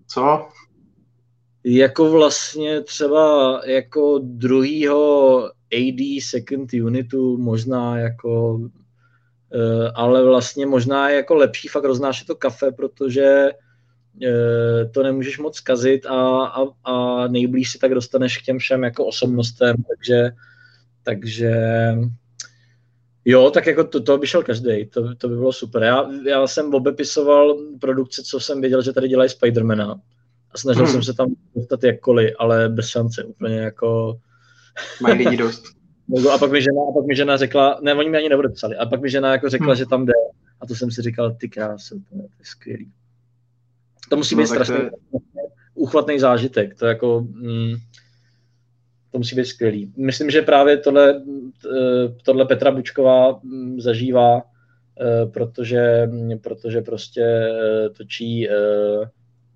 co? 0.08 0.48
Jako 1.64 2.12
vlastně 2.12 2.82
třeba 2.82 3.62
jako 3.66 4.20
druhýho 4.24 5.44
AD 5.74 6.24
second 6.24 6.74
unitu 6.74 7.38
možná 7.38 7.98
jako 7.98 8.62
eh, 9.54 9.92
ale 9.96 10.26
vlastně 10.26 10.66
možná 10.66 11.10
je 11.10 11.16
jako 11.16 11.36
lepší 11.36 11.68
fakt 11.68 11.84
roznášet 11.84 12.28
to 12.28 12.36
kafe, 12.36 12.72
protože 12.72 13.50
to 14.94 15.03
nemůžeš 15.03 15.38
moc 15.38 15.56
zkazit 15.56 16.06
a, 16.06 16.45
a, 16.45 16.65
a 16.84 17.27
nejblíž 17.27 17.72
si 17.72 17.80
tak 17.80 17.94
dostaneš 17.94 18.38
k 18.38 18.41
těm 18.41 18.57
všem 18.60 18.84
jako 18.84 19.06
osobnostem, 19.06 19.76
takže, 19.89 20.31
takže 21.03 21.53
jo, 23.26 23.52
tak 23.52 23.65
jako 23.65 23.84
to, 23.84 24.02
to 24.02 24.18
by 24.18 24.27
šel 24.27 24.44
každý, 24.44 24.85
to, 24.85 25.15
to 25.15 25.30
by 25.30 25.35
bylo 25.35 25.53
super. 25.53 25.84
Já, 25.84 26.10
já 26.27 26.48
jsem 26.48 26.73
obepisoval 26.73 27.57
produkce, 27.80 28.23
co 28.23 28.39
jsem 28.39 28.61
věděl, 28.61 28.81
že 28.81 28.94
tady 28.94 29.07
dělají 29.07 29.30
Spidermana 29.30 30.02
a 30.52 30.57
snažil 30.57 30.84
hmm. 30.84 30.91
jsem 30.91 31.03
se 31.03 31.14
tam 31.14 31.27
dostat 31.56 31.84
jakkoliv, 31.84 32.34
ale 32.39 32.69
bez 32.69 32.88
šance, 32.88 33.23
úplně 33.23 33.56
jako... 33.56 34.19
Mají 35.02 35.18
lidi 35.18 35.38
dost. 35.38 35.64
a 36.34 36.38
pak 36.38 36.52
mi 36.52 36.61
žena, 36.61 36.81
a 36.89 36.94
pak 36.94 37.06
mi 37.06 37.15
žena 37.15 37.38
řekla, 37.38 37.80
ne, 37.81 37.94
oni 37.94 38.10
mi 38.10 38.18
ani 38.18 38.30
nepsali, 38.30 38.76
a 38.76 38.85
pak 38.85 39.02
mi 39.02 39.10
žena 39.10 39.31
jako 39.31 39.49
řekla, 39.49 39.68
hmm. 39.68 39.76
že 39.76 39.85
tam 39.85 40.06
jde. 40.06 40.14
A 40.61 40.65
to 40.65 40.76
jsem 40.76 40.91
si 40.91 41.02
říkal, 41.02 41.31
ty 41.31 41.49
krásy, 41.49 41.89
to 41.89 42.15
je, 42.15 42.22
to 42.22 42.35
je 42.39 42.45
skvělý. 42.45 42.91
To 44.10 44.18
musí 44.18 44.36
no, 44.36 44.42
být 44.42 44.48
strašně 44.48 44.76
je... 44.76 44.92
uchvatný 45.76 46.20
zážitek. 46.20 46.76
To 46.80 46.86
jako, 46.86 47.28
mm, 47.30 47.76
to 49.12 49.18
musí 49.18 49.36
být 49.36 49.46
skvělý. 49.46 49.94
Myslím, 49.98 50.30
že 50.30 50.42
právě 50.42 50.78
tohle, 50.78 51.24
eh, 51.66 52.10
tohle 52.24 52.46
Petra 52.46 52.72
Bučková 52.72 53.40
mm, 53.44 53.82
zažívá, 53.82 54.42
eh, 54.42 55.26
protože, 55.26 56.08
mm, 56.12 56.40
protože 56.40 56.82
prostě 56.82 57.22
eh, 57.22 57.90
točí 57.90 58.50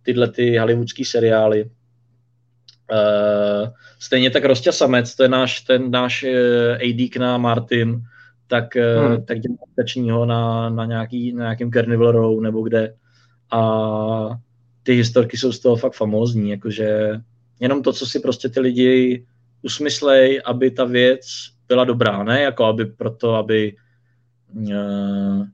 tyhle 0.03 0.32
ty 0.32 0.57
hollywoodský 0.57 1.06
seriály. 1.06 1.69
Stejně 3.99 4.30
tak 4.30 4.45
Rostě 4.45 4.72
Samec, 4.72 5.15
to 5.15 5.23
je 5.23 5.30
náš, 5.30 5.61
ten 5.61 5.91
náš 5.91 6.26
AD 6.73 7.19
na 7.19 7.38
Martin, 7.38 8.02
tak, 8.48 8.76
hmm. 8.76 9.26
tak 9.26 9.40
dělá 9.40 10.26
na, 10.26 10.69
na, 10.69 10.86
nějaký, 10.86 11.34
na 11.34 11.44
nějakým 11.44 11.72
Carnival 11.72 12.11
Row 12.11 12.41
nebo 12.41 12.61
kde 12.61 12.94
a 13.52 14.40
ty 14.84 14.94
historky 14.94 15.38
jsou 15.38 15.52
z 15.52 15.60
toho 15.60 15.76
fakt 15.76 15.94
famózní, 15.94 16.49
jakože 16.49 17.19
jenom 17.60 17.84
to, 17.84 17.94
co 17.94 18.06
si 18.06 18.19
prostě 18.19 18.49
ty 18.49 18.60
lidi 18.60 19.26
usmyslej, 19.61 20.41
aby 20.45 20.72
ta 20.72 20.86
věc 20.86 21.22
byla 21.68 21.84
dobrá, 21.84 22.23
ne 22.23 22.41
jako 22.41 22.65
aby 22.65 22.86
proto, 22.86 23.36
aby 23.36 23.76
uh, 24.53 25.45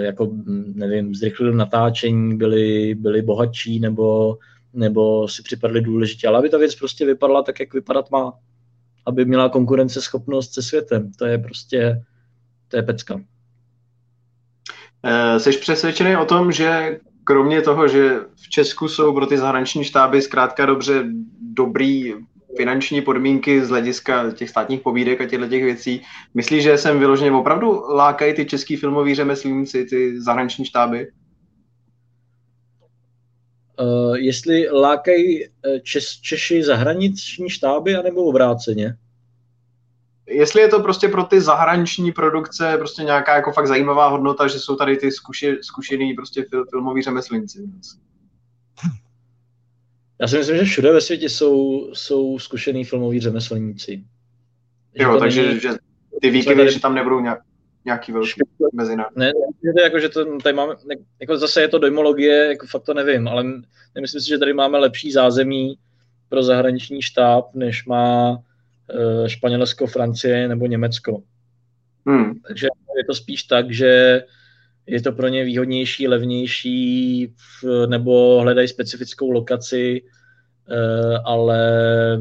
jako, 0.00 0.32
nevím, 0.74 1.14
zrychlili 1.14 1.56
natáčení, 1.56 2.36
byli, 2.36 2.94
byli 2.94 3.22
bohatší 3.22 3.80
nebo, 3.80 4.38
nebo 4.72 5.28
si 5.28 5.42
připadli 5.42 5.80
důležitě, 5.80 6.28
ale 6.28 6.38
aby 6.38 6.48
ta 6.48 6.58
věc 6.58 6.74
prostě 6.74 7.06
vypadala 7.06 7.42
tak, 7.42 7.60
jak 7.60 7.74
vypadat 7.74 8.10
má. 8.10 8.32
Aby 9.06 9.24
měla 9.24 9.48
konkurenceschopnost 9.48 10.54
se 10.54 10.62
světem. 10.62 11.12
To 11.12 11.26
je 11.26 11.38
prostě, 11.38 12.02
to 12.68 12.76
je 12.76 12.82
pecka. 12.82 13.20
Eh, 15.08 15.40
jsi 15.40 15.50
přesvědčený 15.50 16.16
o 16.16 16.24
tom, 16.24 16.52
že 16.52 16.98
kromě 17.24 17.62
toho, 17.62 17.88
že 17.88 18.20
v 18.34 18.48
Česku 18.48 18.88
jsou 18.88 19.14
pro 19.14 19.26
ty 19.26 19.38
zahraniční 19.38 19.84
štáby 19.84 20.22
zkrátka 20.22 20.66
dobře 20.66 21.04
dobrý 21.40 22.14
finanční 22.56 23.02
podmínky 23.02 23.64
z 23.64 23.68
hlediska 23.68 24.32
těch 24.32 24.50
státních 24.50 24.80
pobídek 24.80 25.20
a 25.20 25.26
těchto 25.26 25.48
těch 25.48 25.64
věcí, 25.64 26.02
myslíš, 26.34 26.62
že 26.62 26.78
sem 26.78 26.98
vyloženě 26.98 27.32
opravdu 27.32 27.82
lákají 27.88 28.34
ty 28.34 28.44
český 28.44 28.76
filmoví 28.76 29.14
řemeslníci, 29.14 29.84
ty 29.84 30.20
zahraniční 30.20 30.64
štáby? 30.64 31.08
Uh, 33.80 34.16
jestli 34.16 34.68
lákají 34.70 35.44
Čes, 35.82 36.20
Češi 36.20 36.62
zahraniční 36.62 37.50
štáby, 37.50 37.96
anebo 37.96 38.24
obráceně? 38.24 38.96
Jestli 40.28 40.60
je 40.60 40.68
to 40.68 40.80
prostě 40.80 41.08
pro 41.08 41.24
ty 41.24 41.40
zahraniční 41.40 42.12
produkce 42.12 42.76
prostě 42.78 43.02
nějaká 43.02 43.36
jako 43.36 43.52
fakt 43.52 43.66
zajímavá 43.66 44.08
hodnota, 44.08 44.48
že 44.48 44.58
jsou 44.58 44.76
tady 44.76 44.96
ty 44.96 45.12
zkuši, 45.12 45.58
zkušený 45.62 46.14
prostě 46.14 46.44
fil, 46.50 46.66
filmoví 46.70 47.02
řemeslníci. 47.02 47.58
Já 50.20 50.28
si 50.28 50.38
myslím, 50.38 50.56
že 50.56 50.64
všude 50.64 50.92
ve 50.92 51.00
světě 51.00 51.28
jsou, 51.28 51.88
jsou 51.92 52.38
zkušený 52.38 52.84
filmoví 52.84 53.20
řemeslníci. 53.20 54.04
Jo, 54.94 55.18
takže 55.18 55.46
není... 55.46 55.60
že 55.60 55.70
ty 56.20 56.30
výkyvy, 56.30 56.56
tady... 56.56 56.72
že 56.72 56.80
tam 56.80 56.94
nebudou 56.94 57.20
nějak, 57.20 57.40
nějaký 57.84 58.12
velký 58.12 58.40
mezinární. 58.72 59.14
Ne, 59.16 59.32
ne, 59.76 59.82
jako, 59.82 59.98
že 59.98 60.08
to 60.08 60.38
tady 60.38 60.52
máme, 60.54 60.74
jako 61.20 61.38
zase 61.38 61.60
je 61.60 61.68
to 61.68 61.78
dojmologie, 61.78 62.46
jako 62.46 62.66
fakt 62.66 62.82
to 62.82 62.94
nevím, 62.94 63.28
ale 63.28 63.44
nemyslím 63.94 64.20
si, 64.20 64.28
že 64.28 64.38
tady 64.38 64.52
máme 64.52 64.78
lepší 64.78 65.12
zázemí 65.12 65.78
pro 66.28 66.42
zahraniční 66.42 67.02
štáb, 67.02 67.54
než 67.54 67.86
má 67.86 68.38
Španělsko, 69.26 69.86
Francie 69.86 70.48
nebo 70.48 70.66
Německo. 70.66 71.22
Hmm. 72.06 72.34
Takže 72.46 72.66
je 72.98 73.04
to 73.04 73.14
spíš 73.14 73.42
tak, 73.42 73.72
že 73.72 74.22
je 74.86 75.02
to 75.02 75.12
pro 75.12 75.28
ně 75.28 75.44
výhodnější, 75.44 76.08
levnější, 76.08 77.34
nebo 77.86 78.40
hledají 78.40 78.68
specifickou 78.68 79.30
lokaci, 79.30 80.02
uh, 80.02 81.18
ale 81.24 82.18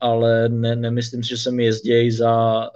ale 0.00 0.48
ne, 0.48 0.76
nemyslím 0.76 1.22
si, 1.22 1.28
že 1.28 1.36
se 1.36 1.50
mi 1.50 1.64
jezdí 1.64 2.10
za, 2.10 2.66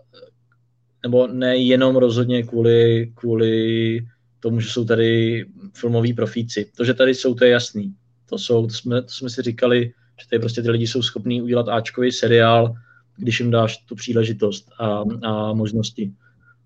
nebo 1.03 1.27
ne 1.27 1.57
jenom 1.57 1.97
rozhodně 1.97 2.43
kvůli, 2.43 3.13
kvůli 3.15 4.01
tomu, 4.41 4.61
že 4.61 4.69
jsou 4.69 4.85
tady 4.85 5.45
filmoví 5.75 6.13
profíci. 6.13 6.71
To, 6.77 6.85
že 6.85 6.95
tady 6.95 7.15
jsou, 7.15 7.35
to 7.35 7.45
je 7.45 7.51
jasný. 7.51 7.95
To, 8.29 8.39
jsou, 8.39 8.67
to, 8.67 8.75
jsme, 8.75 9.03
to 9.03 9.09
jsme 9.09 9.31
si 9.31 9.43
říkali, 9.43 9.93
že 10.21 10.29
tady 10.29 10.41
prostě 10.41 10.63
ty 10.63 10.71
lidi 10.71 10.87
jsou 10.87 11.03
schopní 11.03 11.43
udělat 11.43 11.69
Ačkový 11.69 12.13
seriál, 12.13 12.75
když 13.17 13.41
jim 13.41 13.51
dáš 13.51 13.77
tu 13.77 13.95
příležitost 13.95 14.71
a, 14.79 15.05
a 15.29 15.53
možnosti. 15.53 16.13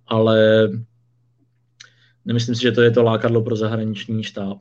Ale 0.06 0.68
nemyslím 2.24 2.54
si, 2.54 2.62
že 2.62 2.72
to 2.72 2.82
je 2.82 2.90
to 2.90 3.02
lákadlo 3.02 3.42
pro 3.42 3.56
zahraniční 3.56 4.22
štáb. 4.22 4.58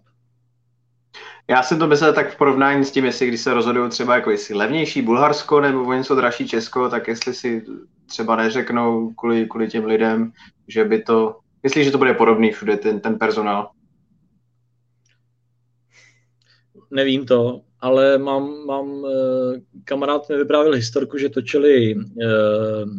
Já 1.50 1.64
jsem 1.64 1.80
to 1.80 1.88
myslel 1.88 2.14
tak 2.14 2.34
v 2.34 2.38
porovnání 2.38 2.86
s 2.86 2.92
tím, 2.92 3.06
jestli 3.06 3.28
když 3.28 3.42
se 3.42 3.54
rozhodují 3.54 3.90
třeba 3.90 4.16
jako 4.16 4.32
jestli 4.32 4.56
levnější 4.56 5.02
Bulharsko 5.02 5.62
nebo 5.62 5.84
o 5.84 5.94
něco 5.94 6.16
dražší 6.16 6.48
Česko, 6.48 6.90
tak 6.90 7.08
jestli 7.08 7.34
si 7.34 7.66
třeba 8.06 8.36
neřeknou 8.36 9.14
kvůli, 9.14 9.46
kvůli 9.46 9.68
těm 9.68 9.86
lidem, 9.86 10.32
že 10.68 10.86
by 10.86 11.02
to, 11.02 11.40
myslíš, 11.64 11.86
že 11.86 11.92
to 11.92 11.98
bude 11.98 12.14
podobný 12.14 12.52
všude, 12.52 12.78
ten, 12.78 13.00
ten 13.00 13.20
personál? 13.20 13.70
Nevím 16.92 17.26
to, 17.26 17.62
ale 17.84 18.18
mám, 18.18 18.66
mám 18.66 19.06
eh, 19.06 19.62
kamarád 19.84 20.30
mi 20.30 20.38
vyprávěl 20.38 20.74
historku, 20.74 21.18
že 21.18 21.30
točili, 21.30 21.96
uh, 21.96 22.90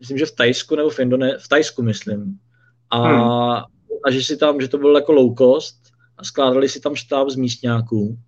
myslím, 0.00 0.18
že 0.18 0.26
v 0.26 0.32
Tajsku 0.32 0.76
nebo 0.76 0.90
v 0.90 0.98
Indone, 0.98 1.38
v 1.38 1.48
Tajsku 1.48 1.82
myslím. 1.82 2.38
A, 2.90 2.98
hmm. 2.98 3.64
a 4.04 4.10
že 4.10 4.22
si 4.22 4.36
tam, 4.36 4.60
že 4.60 4.68
to 4.68 4.78
bylo 4.78 4.98
jako 4.98 5.12
low 5.12 5.34
cost, 5.38 5.76
a 6.18 6.24
skládali 6.24 6.68
si 6.68 6.80
tam 6.80 6.94
štáb 6.94 7.30
z 7.30 7.36
místňáků. 7.36 8.18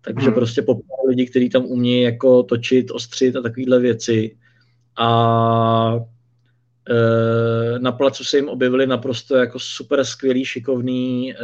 Takže 0.00 0.26
hmm. 0.26 0.34
prostě 0.34 0.62
poprvé 0.62 1.08
lidi, 1.08 1.26
kteří 1.26 1.50
tam 1.50 1.64
umějí 1.64 2.02
jako 2.02 2.42
točit, 2.42 2.90
ostřit 2.90 3.36
a 3.36 3.42
takovéhle 3.42 3.78
věci. 3.78 4.36
A 4.96 5.98
e, 6.90 7.78
na 7.78 7.92
placu 7.92 8.24
se 8.24 8.36
jim 8.36 8.48
objevili 8.48 8.86
naprosto 8.86 9.36
jako 9.36 9.58
super 9.58 10.04
skvělý, 10.04 10.44
šikovný 10.44 11.32
e, 11.32 11.36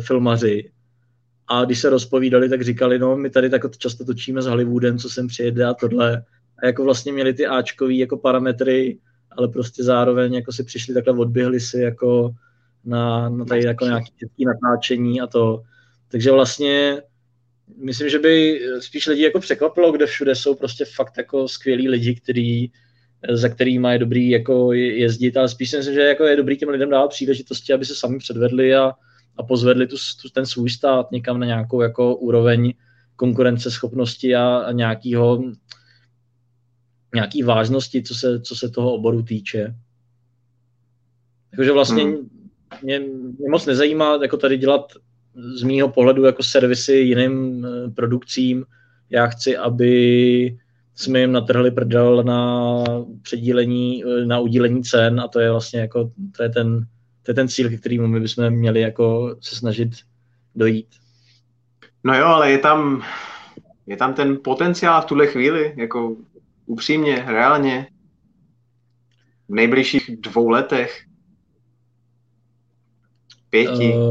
filmaři. 0.00 0.70
A 1.52 1.64
když 1.64 1.80
se 1.80 1.90
rozpovídali, 1.90 2.48
tak 2.48 2.62
říkali, 2.62 2.98
no 2.98 3.16
my 3.16 3.30
tady 3.30 3.50
tak 3.50 3.76
často 3.78 4.04
točíme 4.04 4.42
s 4.42 4.46
Hollywoodem, 4.46 4.98
co 4.98 5.08
sem 5.08 5.28
přijede 5.28 5.64
a 5.64 5.74
tohle. 5.74 6.24
A 6.58 6.66
jako 6.66 6.84
vlastně 6.84 7.12
měli 7.12 7.34
ty 7.34 7.46
Ačkový 7.46 7.98
jako 7.98 8.16
parametry, 8.16 8.98
ale 9.30 9.48
prostě 9.48 9.84
zároveň 9.84 10.34
jako 10.34 10.52
si 10.52 10.64
přišli 10.64 10.94
takhle, 10.94 11.18
odběhli 11.18 11.60
si 11.60 11.80
jako 11.80 12.30
na, 12.84 13.28
na 13.28 13.44
tady 13.44 13.64
jako 13.64 13.84
nějaké 13.84 14.06
české 14.16 14.44
natáčení 14.46 15.20
a 15.20 15.26
to. 15.26 15.62
Takže 16.08 16.30
vlastně 16.30 17.02
myslím, 17.76 18.08
že 18.08 18.18
by 18.18 18.60
spíš 18.80 19.06
lidi 19.06 19.22
jako 19.22 19.40
překvapilo, 19.40 19.92
kde 19.92 20.06
všude 20.06 20.34
jsou 20.34 20.54
prostě 20.54 20.84
fakt 20.84 21.16
jako 21.16 21.48
skvělí 21.48 21.88
lidi, 21.88 22.14
který, 22.14 22.70
za 23.30 23.48
kterými 23.48 23.88
je 23.92 23.98
dobrý 23.98 24.30
jako 24.30 24.72
jezdit, 24.72 25.36
ale 25.36 25.48
spíš 25.48 25.70
si 25.70 25.76
myslím, 25.76 25.94
že 25.94 26.00
jako 26.00 26.24
je 26.24 26.36
dobrý 26.36 26.56
těm 26.56 26.68
lidem 26.68 26.90
dát 26.90 27.08
příležitosti, 27.08 27.72
aby 27.72 27.84
se 27.84 27.94
sami 27.94 28.18
předvedli 28.18 28.74
a, 28.74 28.92
a 29.40 29.42
pozvedli 29.42 29.86
tu, 29.86 29.96
tu, 30.22 30.28
ten 30.28 30.46
svůj 30.46 30.70
stát 30.70 31.12
někam 31.12 31.40
na 31.40 31.46
nějakou 31.46 31.80
jako 31.80 32.16
úroveň 32.16 32.74
konkurenceschopnosti 33.16 34.36
a, 34.36 34.56
a 34.58 34.72
nějakýho, 34.72 35.42
nějaký 37.14 37.42
vážnosti, 37.42 38.02
co 38.02 38.14
se, 38.14 38.40
co 38.40 38.56
se 38.56 38.68
toho 38.68 38.94
oboru 38.94 39.22
týče. 39.22 39.74
Takže 41.56 41.72
vlastně 41.72 42.02
hmm 42.02 42.40
mě, 42.82 42.98
mě 43.38 43.50
moc 43.50 43.66
nezajímá 43.66 44.18
jako 44.22 44.36
tady 44.36 44.58
dělat 44.58 44.92
z 45.54 45.62
mýho 45.62 45.88
pohledu 45.88 46.24
jako 46.24 46.42
servisy 46.42 46.92
jiným 46.92 47.66
eh, 47.66 47.90
produkcím. 47.90 48.64
Já 49.10 49.26
chci, 49.26 49.56
aby 49.56 50.58
jsme 50.94 51.20
jim 51.20 51.32
natrhli 51.32 51.70
prdel 51.70 52.24
na 52.24 52.84
předílení, 53.22 54.04
eh, 54.04 54.26
na 54.26 54.38
udílení 54.38 54.82
cen 54.82 55.20
a 55.20 55.28
to 55.28 55.40
je 55.40 55.50
vlastně 55.50 55.80
jako, 55.80 56.12
to 56.36 56.42
je 56.42 56.48
ten, 56.48 56.86
to 57.22 57.30
je 57.30 57.34
ten 57.34 57.48
cíl, 57.48 57.70
k 57.70 57.80
kterému 57.80 58.06
my 58.06 58.20
bychom 58.20 58.50
měli 58.50 58.80
jako 58.80 59.36
se 59.40 59.56
snažit 59.56 59.90
dojít. 60.54 60.88
No 62.04 62.14
jo, 62.14 62.26
ale 62.26 62.50
je 62.50 62.58
tam, 62.58 63.02
je 63.86 63.96
tam 63.96 64.14
ten 64.14 64.38
potenciál 64.44 65.02
v 65.02 65.04
tuhle 65.04 65.26
chvíli, 65.26 65.74
jako 65.76 66.16
upřímně, 66.66 67.24
reálně, 67.26 67.86
v 69.48 69.54
nejbližších 69.54 70.20
dvou 70.20 70.48
letech. 70.48 71.04
Pěti. 73.50 73.92
Uh, 73.94 74.10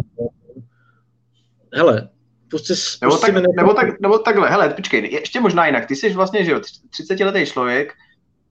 hele, 1.73 2.09
prostě 2.49 2.73
nebo, 3.01 3.17
tak, 3.17 3.33
nebo, 3.33 3.73
tak, 3.73 3.99
nebo 3.99 4.19
takhle, 4.19 4.49
hele, 4.49 4.69
počkej, 4.69 5.11
ještě 5.11 5.39
možná 5.39 5.65
jinak. 5.65 5.85
Ty 5.85 5.95
jsi 5.95 6.13
vlastně, 6.13 6.45
že 6.45 6.51
jo, 6.51 6.59
30-letý 6.59 7.45
člověk, 7.45 7.93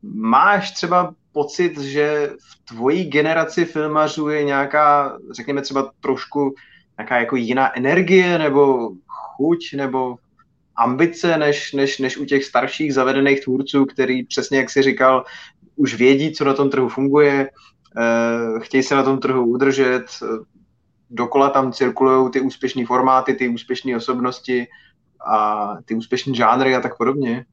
máš 0.03 0.71
třeba 0.71 1.15
pocit, 1.39 1.79
že 1.79 2.31
v 2.51 2.75
tvojí 2.75 3.05
generaci 3.05 3.65
filmařů 3.65 4.29
je 4.29 4.45
nějaká, 4.45 5.19
řekněme 5.31 5.63
třeba 5.63 5.91
trošku 6.01 6.55
nějaká 6.99 7.19
jako 7.19 7.37
jiná 7.37 7.77
energie, 7.79 8.39
nebo 8.39 8.91
chuť, 9.07 9.59
nebo 9.77 10.17
ambice, 10.77 11.39
než, 11.39 11.73
než, 11.73 11.99
než 11.99 12.17
u 12.17 12.25
těch 12.25 12.45
starších 12.45 12.95
zavedených 12.95 13.41
tvůrců, 13.45 13.85
který 13.85 14.27
přesně, 14.27 14.59
jak 14.59 14.71
jsi 14.71 14.83
říkal, 14.83 15.25
už 15.77 15.95
vědí, 15.95 16.33
co 16.33 16.45
na 16.45 16.55
tom 16.55 16.71
trhu 16.71 16.89
funguje, 16.89 17.51
eh, 17.51 18.61
chtějí 18.61 18.83
se 18.83 18.95
na 18.95 19.03
tom 19.03 19.19
trhu 19.19 19.47
udržet, 19.47 20.07
dokola 21.11 21.51
tam 21.51 21.73
cirkulují 21.73 22.31
ty 22.31 22.41
úspěšné 22.41 22.87
formáty, 22.87 23.35
ty 23.35 23.49
úspěšné 23.49 23.97
osobnosti 23.97 24.67
a 25.27 25.71
ty 25.85 25.95
úspěšné 25.95 26.35
žánry 26.35 26.75
a 26.75 26.81
tak 26.81 26.99
podobně. 26.99 27.45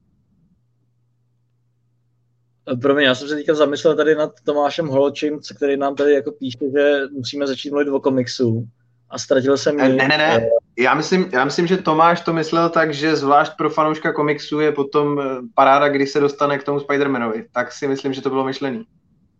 Pro 2.81 2.95
mě, 2.95 3.05
já 3.05 3.15
jsem 3.15 3.27
se 3.27 3.35
teďka 3.35 3.53
zamyslel 3.53 3.95
tady 3.95 4.15
nad 4.15 4.31
Tomášem 4.43 4.87
Holočím, 4.87 5.39
který 5.55 5.77
nám 5.77 5.95
tady 5.95 6.13
jako 6.13 6.31
píše, 6.31 6.57
že 6.77 7.01
musíme 7.11 7.47
začít 7.47 7.69
mluvit 7.71 7.89
o 7.89 7.99
komiksu. 7.99 8.67
A 9.09 9.19
ztratil 9.19 9.57
jsem... 9.57 9.77
Ne, 9.77 9.89
ne, 9.89 10.17
ne. 10.17 10.49
Já 10.79 10.93
myslím, 10.93 11.29
já 11.33 11.45
myslím, 11.45 11.67
že 11.67 11.77
Tomáš 11.77 12.21
to 12.21 12.33
myslel 12.33 12.69
tak, 12.69 12.93
že 12.93 13.15
zvlášť 13.15 13.51
pro 13.57 13.69
fanouška 13.69 14.13
komiksu 14.13 14.59
je 14.59 14.71
potom 14.71 15.19
eh, 15.19 15.23
paráda, 15.55 15.87
když 15.89 16.09
se 16.09 16.19
dostane 16.19 16.57
k 16.57 16.63
tomu 16.63 16.79
Spider-Manovi. 16.79 17.45
Tak 17.51 17.71
si 17.71 17.87
myslím, 17.87 18.13
že 18.13 18.21
to 18.21 18.29
bylo 18.29 18.43
myšlený. 18.43 18.85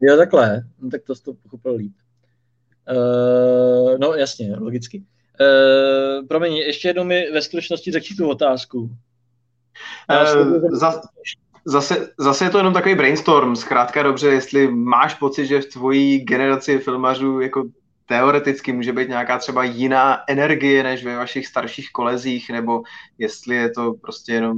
Jo, 0.02 0.18
takhle. 0.18 0.64
No, 0.81 0.89
tak 0.89 1.02
to 1.03 1.15
to 1.15 1.34
pochopil 1.34 1.76
líp. 1.76 1.93
Uh, 2.91 3.97
no 3.99 4.14
jasně, 4.14 4.56
logicky. 4.56 5.03
Uh, 5.41 6.27
promiň, 6.27 6.53
ještě 6.53 6.88
jednou 6.88 7.03
mi 7.03 7.31
ve 7.31 7.41
stručnosti 7.41 7.91
řekni 7.91 8.15
tu 8.15 8.30
otázku. 8.30 8.89
Uh, 10.10 10.77
za, 10.77 11.02
zase, 11.66 12.10
zase 12.20 12.46
je 12.46 12.50
to 12.50 12.58
jenom 12.58 12.74
takový 12.74 12.96
brainstorm, 12.96 13.56
zkrátka 13.56 14.04
dobře, 14.04 14.28
jestli 14.28 14.72
máš 14.72 15.14
pocit, 15.16 15.46
že 15.46 15.62
v 15.62 15.66
tvojí 15.66 16.20
generaci 16.20 16.80
filmařů 16.80 17.40
jako 17.40 17.64
teoreticky 18.06 18.74
může 18.74 18.94
být 18.94 19.10
nějaká 19.10 19.38
třeba 19.38 19.64
jiná 19.64 20.18
energie 20.28 20.84
než 20.84 21.06
ve 21.06 21.16
vašich 21.16 21.48
starších 21.48 21.92
kolezích, 21.92 22.50
nebo 22.50 22.82
jestli 23.18 23.56
je 23.56 23.70
to 23.70 23.94
prostě 23.94 24.34
jenom 24.34 24.58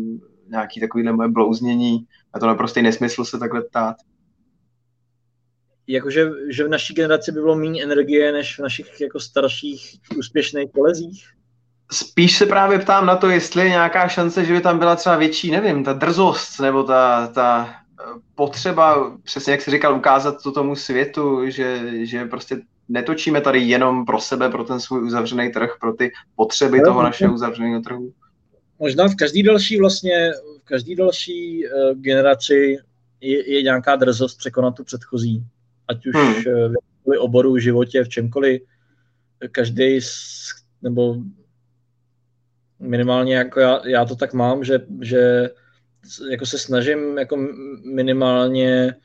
nějaký 0.49 0.79
takovýhle 0.79 1.11
moje 1.11 1.29
blouznění 1.29 2.05
a 2.33 2.39
to 2.39 2.47
naprosto 2.47 2.81
nesmysl 2.81 3.25
se 3.25 3.39
takhle 3.39 3.61
ptát 3.61 3.95
jakože 5.87 6.29
že 6.49 6.63
v 6.63 6.69
naší 6.69 6.93
generaci 6.93 7.31
by 7.31 7.39
bylo 7.39 7.55
méně 7.55 7.83
energie 7.83 8.31
než 8.31 8.59
v 8.59 8.61
našich 8.61 9.01
jako 9.01 9.19
starších 9.19 9.99
úspěšných 10.17 10.71
kolezích? 10.71 11.36
Spíš 11.91 12.37
se 12.37 12.45
právě 12.45 12.79
ptám 12.79 13.05
na 13.05 13.15
to, 13.15 13.29
jestli 13.29 13.63
je 13.63 13.69
nějaká 13.69 14.07
šance, 14.07 14.45
že 14.45 14.53
by 14.53 14.61
tam 14.61 14.79
byla 14.79 14.95
třeba 14.95 15.15
větší, 15.15 15.51
nevím, 15.51 15.83
ta 15.83 15.93
drzost 15.93 16.59
nebo 16.59 16.83
ta, 16.83 17.27
ta 17.27 17.75
potřeba, 18.35 19.17
přesně 19.23 19.51
jak 19.51 19.61
jsi 19.61 19.71
říkal, 19.71 19.95
ukázat 19.95 20.43
to 20.43 20.51
tomu 20.51 20.75
světu, 20.75 21.49
že, 21.49 21.81
že 22.05 22.25
prostě 22.25 22.61
netočíme 22.89 23.41
tady 23.41 23.59
jenom 23.59 24.05
pro 24.05 24.19
sebe, 24.19 24.49
pro 24.49 24.63
ten 24.63 24.79
svůj 24.79 25.03
uzavřený 25.03 25.51
trh, 25.51 25.77
pro 25.79 25.93
ty 25.93 26.11
potřeby 26.35 26.81
toho 26.81 27.03
našeho 27.03 27.33
uzavřeného 27.33 27.81
trhu? 27.81 28.13
Možná 28.79 29.07
v 29.07 29.15
každý 29.15 29.43
další 29.43 29.79
vlastně, 29.79 30.31
v 30.61 30.63
každý 30.63 30.95
další 30.95 31.63
uh, 31.65 31.97
generaci 31.97 32.77
je, 33.21 33.53
je 33.53 33.63
nějaká 33.63 33.95
drzost 33.95 34.37
překonat 34.37 34.75
tu 34.75 34.83
předchozí. 34.83 35.43
Ať 35.87 36.05
už 36.05 36.15
hmm. 36.15 36.33
v 36.33 36.37
jakémkoliv 36.37 37.19
oboru, 37.19 37.53
v 37.53 37.61
životě, 37.61 38.03
v 38.03 38.09
čemkoliv. 38.09 38.61
Každý, 39.51 39.99
nebo 40.81 41.15
minimálně 42.79 43.35
jako 43.35 43.59
já, 43.59 43.81
já 43.87 44.05
to 44.05 44.15
tak 44.15 44.33
mám, 44.33 44.63
že, 44.63 44.79
že 45.01 45.49
jako 46.31 46.45
se 46.45 46.57
snažím 46.57 47.17
jako 47.17 47.47
minimálně 47.93 48.95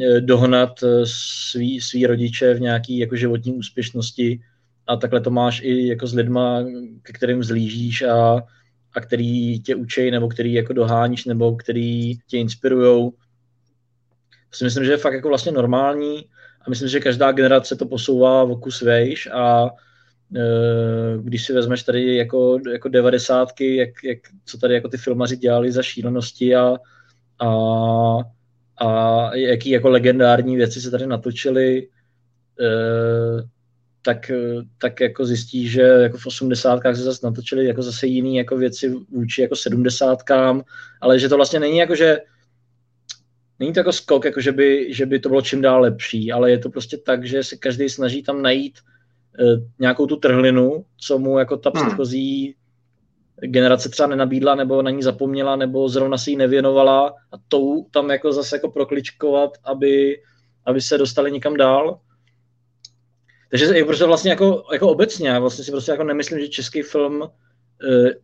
e, 0.00 0.20
dohnat 0.20 0.82
e, 0.82 1.06
svý, 1.06 1.80
svý 1.80 2.06
rodiče 2.06 2.54
v 2.54 2.60
nějaký 2.60 2.98
jako 2.98 3.16
životní 3.16 3.52
úspěšnosti 3.52 4.40
a 4.86 4.96
takhle 4.96 5.20
to 5.20 5.30
máš 5.30 5.60
i 5.64 5.86
jako 5.86 6.06
s 6.06 6.14
lidma, 6.14 6.64
ke 7.02 7.12
kterým 7.12 7.42
zlížíš 7.42 8.02
a, 8.02 8.42
a 8.94 9.00
který 9.00 9.62
tě 9.62 9.74
učí, 9.74 10.10
nebo 10.10 10.28
který 10.28 10.52
jako 10.52 10.72
doháníš, 10.72 11.24
nebo 11.24 11.56
který 11.56 12.14
tě 12.26 12.38
inspirujou. 12.38 13.12
Si 14.50 14.64
myslím, 14.64 14.84
že 14.84 14.90
je 14.90 14.96
fakt 14.96 15.14
jako 15.14 15.28
vlastně 15.28 15.52
normální 15.52 16.26
a 16.66 16.70
myslím, 16.70 16.88
že 16.88 17.00
každá 17.00 17.32
generace 17.32 17.76
to 17.76 17.86
posouvá 17.86 18.44
v 18.44 18.60
kus 18.60 18.82
vejš 18.82 19.28
a 19.32 19.70
když 21.22 21.46
si 21.46 21.52
vezmeš 21.52 21.82
tady 21.82 22.16
jako, 22.16 22.58
jako 22.72 22.88
devadesátky, 22.88 23.76
jak, 23.76 24.04
jak, 24.04 24.18
co 24.44 24.58
tady 24.58 24.74
jako 24.74 24.88
ty 24.88 24.96
filmaři 24.96 25.36
dělali 25.36 25.72
za 25.72 25.82
šílenosti 25.82 26.56
a, 26.56 26.76
a, 27.38 27.48
a 28.76 29.36
jaký 29.36 29.70
jako 29.70 29.88
legendární 29.88 30.56
věci 30.56 30.80
se 30.80 30.90
tady 30.90 31.06
natočily, 31.06 31.88
eh, 32.60 33.42
tak, 34.04 34.30
tak 34.78 35.00
jako 35.00 35.26
zjistí, 35.26 35.68
že 35.68 35.80
jako 35.80 36.18
v 36.18 36.26
osmdesátkách 36.26 36.96
se 36.96 37.02
zase 37.02 37.26
natočily 37.26 37.66
jako 37.66 37.82
zase 37.82 38.06
jiný 38.06 38.36
jako 38.36 38.56
věci 38.56 38.94
vůči 39.10 39.42
jako 39.42 39.56
sedmdesátkám, 39.56 40.62
ale 41.00 41.18
že 41.18 41.28
to 41.28 41.36
vlastně 41.36 41.60
není 41.60 41.78
jako, 41.78 41.94
že 41.94 42.18
není 43.58 43.72
to 43.72 43.80
jako 43.80 43.92
skok, 43.92 44.24
jako 44.24 44.40
že 44.40 44.52
by, 44.52 44.94
že 44.94 45.06
by 45.06 45.18
to 45.18 45.28
bylo 45.28 45.42
čím 45.42 45.62
dál 45.62 45.80
lepší, 45.80 46.32
ale 46.32 46.50
je 46.50 46.58
to 46.58 46.70
prostě 46.70 46.96
tak, 46.96 47.24
že 47.24 47.44
se 47.44 47.56
každý 47.56 47.88
snaží 47.88 48.22
tam 48.22 48.42
najít 48.42 48.78
Eh, 48.78 48.91
nějakou 49.78 50.06
tu 50.06 50.16
trhlinu, 50.16 50.84
co 50.96 51.18
mu 51.18 51.38
jako 51.38 51.56
ta 51.56 51.70
hmm. 51.74 51.86
předchozí 51.86 52.54
generace 53.40 53.88
třeba 53.88 54.06
nenabídla, 54.06 54.54
nebo 54.54 54.82
na 54.82 54.90
ní 54.90 55.02
zapomněla, 55.02 55.56
nebo 55.56 55.88
zrovna 55.88 56.18
si 56.18 56.30
ji 56.30 56.36
nevěnovala 56.36 57.06
a 57.06 57.36
tou 57.48 57.84
tam 57.90 58.10
jako 58.10 58.32
zase 58.32 58.56
jako 58.56 58.70
prokličkovat, 58.70 59.50
aby, 59.64 60.22
aby 60.66 60.80
se 60.80 60.98
dostali 60.98 61.32
někam 61.32 61.56
dál. 61.56 62.00
Takže 63.50 63.64
je 63.64 63.84
prostě 63.84 64.04
vlastně 64.04 64.30
jako, 64.30 64.64
jako 64.72 64.88
obecně, 64.88 65.28
já 65.28 65.38
vlastně 65.38 65.64
si 65.64 65.70
prostě 65.70 65.90
jako 65.90 66.04
nemyslím, 66.04 66.40
že 66.40 66.48
český 66.48 66.82
film 66.82 67.22
e, 67.22 67.28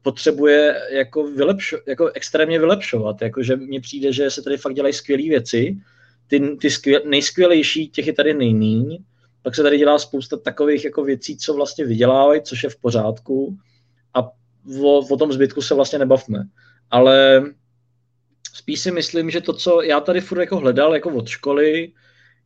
potřebuje 0.02 0.82
jako, 0.90 1.26
vylepšo, 1.26 1.78
jako 1.86 2.10
extrémně 2.14 2.58
vylepšovat, 2.58 3.22
jako 3.22 3.42
že 3.42 3.56
mně 3.56 3.80
přijde, 3.80 4.12
že 4.12 4.30
se 4.30 4.42
tady 4.42 4.56
fakt 4.56 4.74
dělají 4.74 4.94
skvělé 4.94 5.22
věci, 5.22 5.76
ty, 6.26 6.56
ty 6.60 6.70
skvěl, 6.70 7.00
nejskvělejší 7.04 7.88
těch 7.88 8.06
je 8.06 8.12
tady 8.12 8.34
nejmíň, 8.34 8.98
pak 9.48 9.54
se 9.54 9.62
tady 9.62 9.78
dělá 9.78 9.98
spousta 9.98 10.36
takových 10.36 10.84
jako 10.84 11.04
věcí, 11.04 11.36
co 11.36 11.54
vlastně 11.54 11.84
vydělávají, 11.84 12.42
což 12.42 12.62
je 12.62 12.70
v 12.70 12.76
pořádku. 12.76 13.56
A 14.14 14.22
o, 14.82 14.98
o 15.14 15.16
tom 15.16 15.32
zbytku 15.32 15.62
se 15.62 15.74
vlastně 15.74 15.98
nebavme. 15.98 16.44
Ale 16.90 17.42
spíš 18.54 18.80
si 18.80 18.90
myslím, 18.90 19.30
že 19.30 19.40
to, 19.40 19.52
co 19.52 19.82
já 19.82 20.00
tady 20.00 20.20
furt 20.20 20.40
jako 20.40 20.56
hledal 20.56 20.94
jako 20.94 21.14
od 21.14 21.28
školy, 21.28 21.92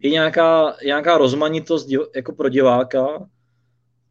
je 0.00 0.10
nějaká, 0.10 0.76
nějaká 0.84 1.18
rozmanitost 1.18 1.88
jako 2.16 2.32
pro 2.32 2.48
diváka. 2.48 3.26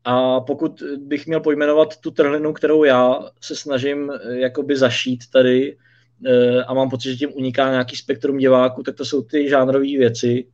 A 0.04 0.40
pokud 0.40 0.84
bych 0.98 1.28
měl 1.28 1.40
pojmenovat 1.40 1.98
tu 1.98 2.12
trhlinu, 2.12 2.54
kterou 2.54 2.84
já 2.84 3.20
se 3.42 3.56
snažím 3.56 4.12
eh, 4.12 4.40
jakoby 4.40 4.78
zašít 4.78 5.30
tady 5.34 5.78
eh, 6.26 6.64
a 6.64 6.74
mám 6.74 6.90
pocit, 6.90 7.10
že 7.10 7.16
tím 7.16 7.34
uniká 7.34 7.72
nějaký 7.72 7.96
spektrum 7.96 8.38
diváků, 8.38 8.84
tak 8.84 8.96
to 8.96 9.06
jsou 9.06 9.22
ty 9.22 9.50
žánrové 9.50 9.98
věci, 9.98 10.48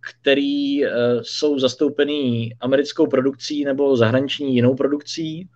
který 0.00 0.86
eh, 0.86 0.90
jsou 1.22 1.58
zastoupený 1.58 2.54
americkou 2.60 3.06
produkcí 3.06 3.64
nebo 3.64 3.96
zahraniční 3.96 4.54
jinou 4.54 4.74
produkcí, 4.74 5.48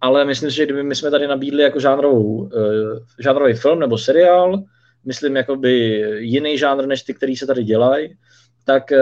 ale 0.00 0.24
myslím 0.24 0.50
si, 0.50 0.56
že 0.56 0.64
kdyby 0.64 0.82
my 0.82 0.94
jsme 0.94 1.10
tady 1.10 1.26
nabídli 1.26 1.62
jako 1.62 1.80
žánrovou, 1.80 2.50
eh, 2.52 3.22
žánrový 3.22 3.54
film 3.54 3.80
nebo 3.80 3.98
seriál, 3.98 4.62
myslím 5.04 5.36
jakoby 5.36 6.04
jiný 6.18 6.58
žánr 6.58 6.86
než 6.86 7.02
ty, 7.02 7.14
který 7.14 7.36
se 7.36 7.46
tady 7.46 7.64
dělají, 7.64 8.16
tak, 8.64 8.92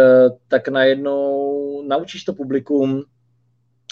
tak 0.48 0.68
najednou 0.68 1.82
naučíš 1.88 2.24
to 2.24 2.32
publikum 2.32 3.04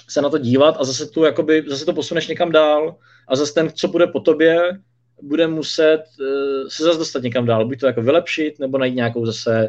se 0.08 0.22
na 0.22 0.30
to 0.30 0.38
dívat 0.38 0.76
a 0.78 0.84
zase, 0.84 1.06
tu, 1.06 1.24
jakoby, 1.24 1.64
zase 1.66 1.84
to 1.84 1.92
posuneš 1.92 2.28
někam 2.28 2.52
dál 2.52 2.96
a 3.28 3.36
zase 3.36 3.54
ten, 3.54 3.70
co 3.74 3.88
bude 3.88 4.06
po 4.06 4.20
tobě, 4.20 4.60
bude 5.22 5.46
muset 5.46 6.02
uh, 6.20 6.68
se 6.68 6.82
zase 6.82 6.98
dostat 6.98 7.22
někam 7.22 7.46
dál, 7.46 7.66
buď 7.66 7.80
to 7.80 7.86
jako 7.86 8.02
vylepšit, 8.02 8.58
nebo 8.58 8.78
najít 8.78 8.94
nějakou 8.94 9.26
zase 9.26 9.68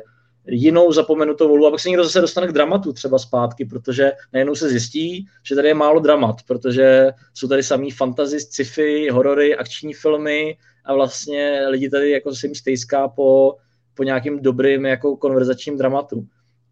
jinou 0.52 0.92
zapomenutou 0.92 1.48
volu 1.48 1.68
a 1.68 1.72
pak 1.72 1.80
se 1.80 1.90
někdo 1.90 2.04
zase 2.04 2.22
dostane 2.22 2.48
k 2.48 2.52
dramatu 2.52 2.94
třeba 2.94 3.20
zpátky, 3.20 3.66
protože 3.66 4.12
najednou 4.34 4.56
se 4.56 4.70
zjistí, 4.70 5.28
že 5.44 5.56
tady 5.56 5.68
je 5.68 5.74
málo 5.74 6.00
dramat, 6.00 6.36
protože 6.48 7.12
jsou 7.34 7.48
tady 7.48 7.64
samý 7.64 7.92
fantasy, 7.92 8.40
sci-fi, 8.40 9.10
horory, 9.10 9.56
akční 9.56 9.94
filmy 9.94 10.58
a 10.86 10.94
vlastně 10.94 11.62
lidi 11.68 11.90
tady 11.90 12.12
jako 12.12 12.36
se 12.36 12.48
jim 12.48 12.56
stejská 12.56 13.08
po, 13.08 13.56
po 13.94 14.04
nějakým 14.04 14.42
dobrým 14.42 14.86
jako 14.86 15.18
konverzačním 15.18 15.78
dramatu. 15.78 16.26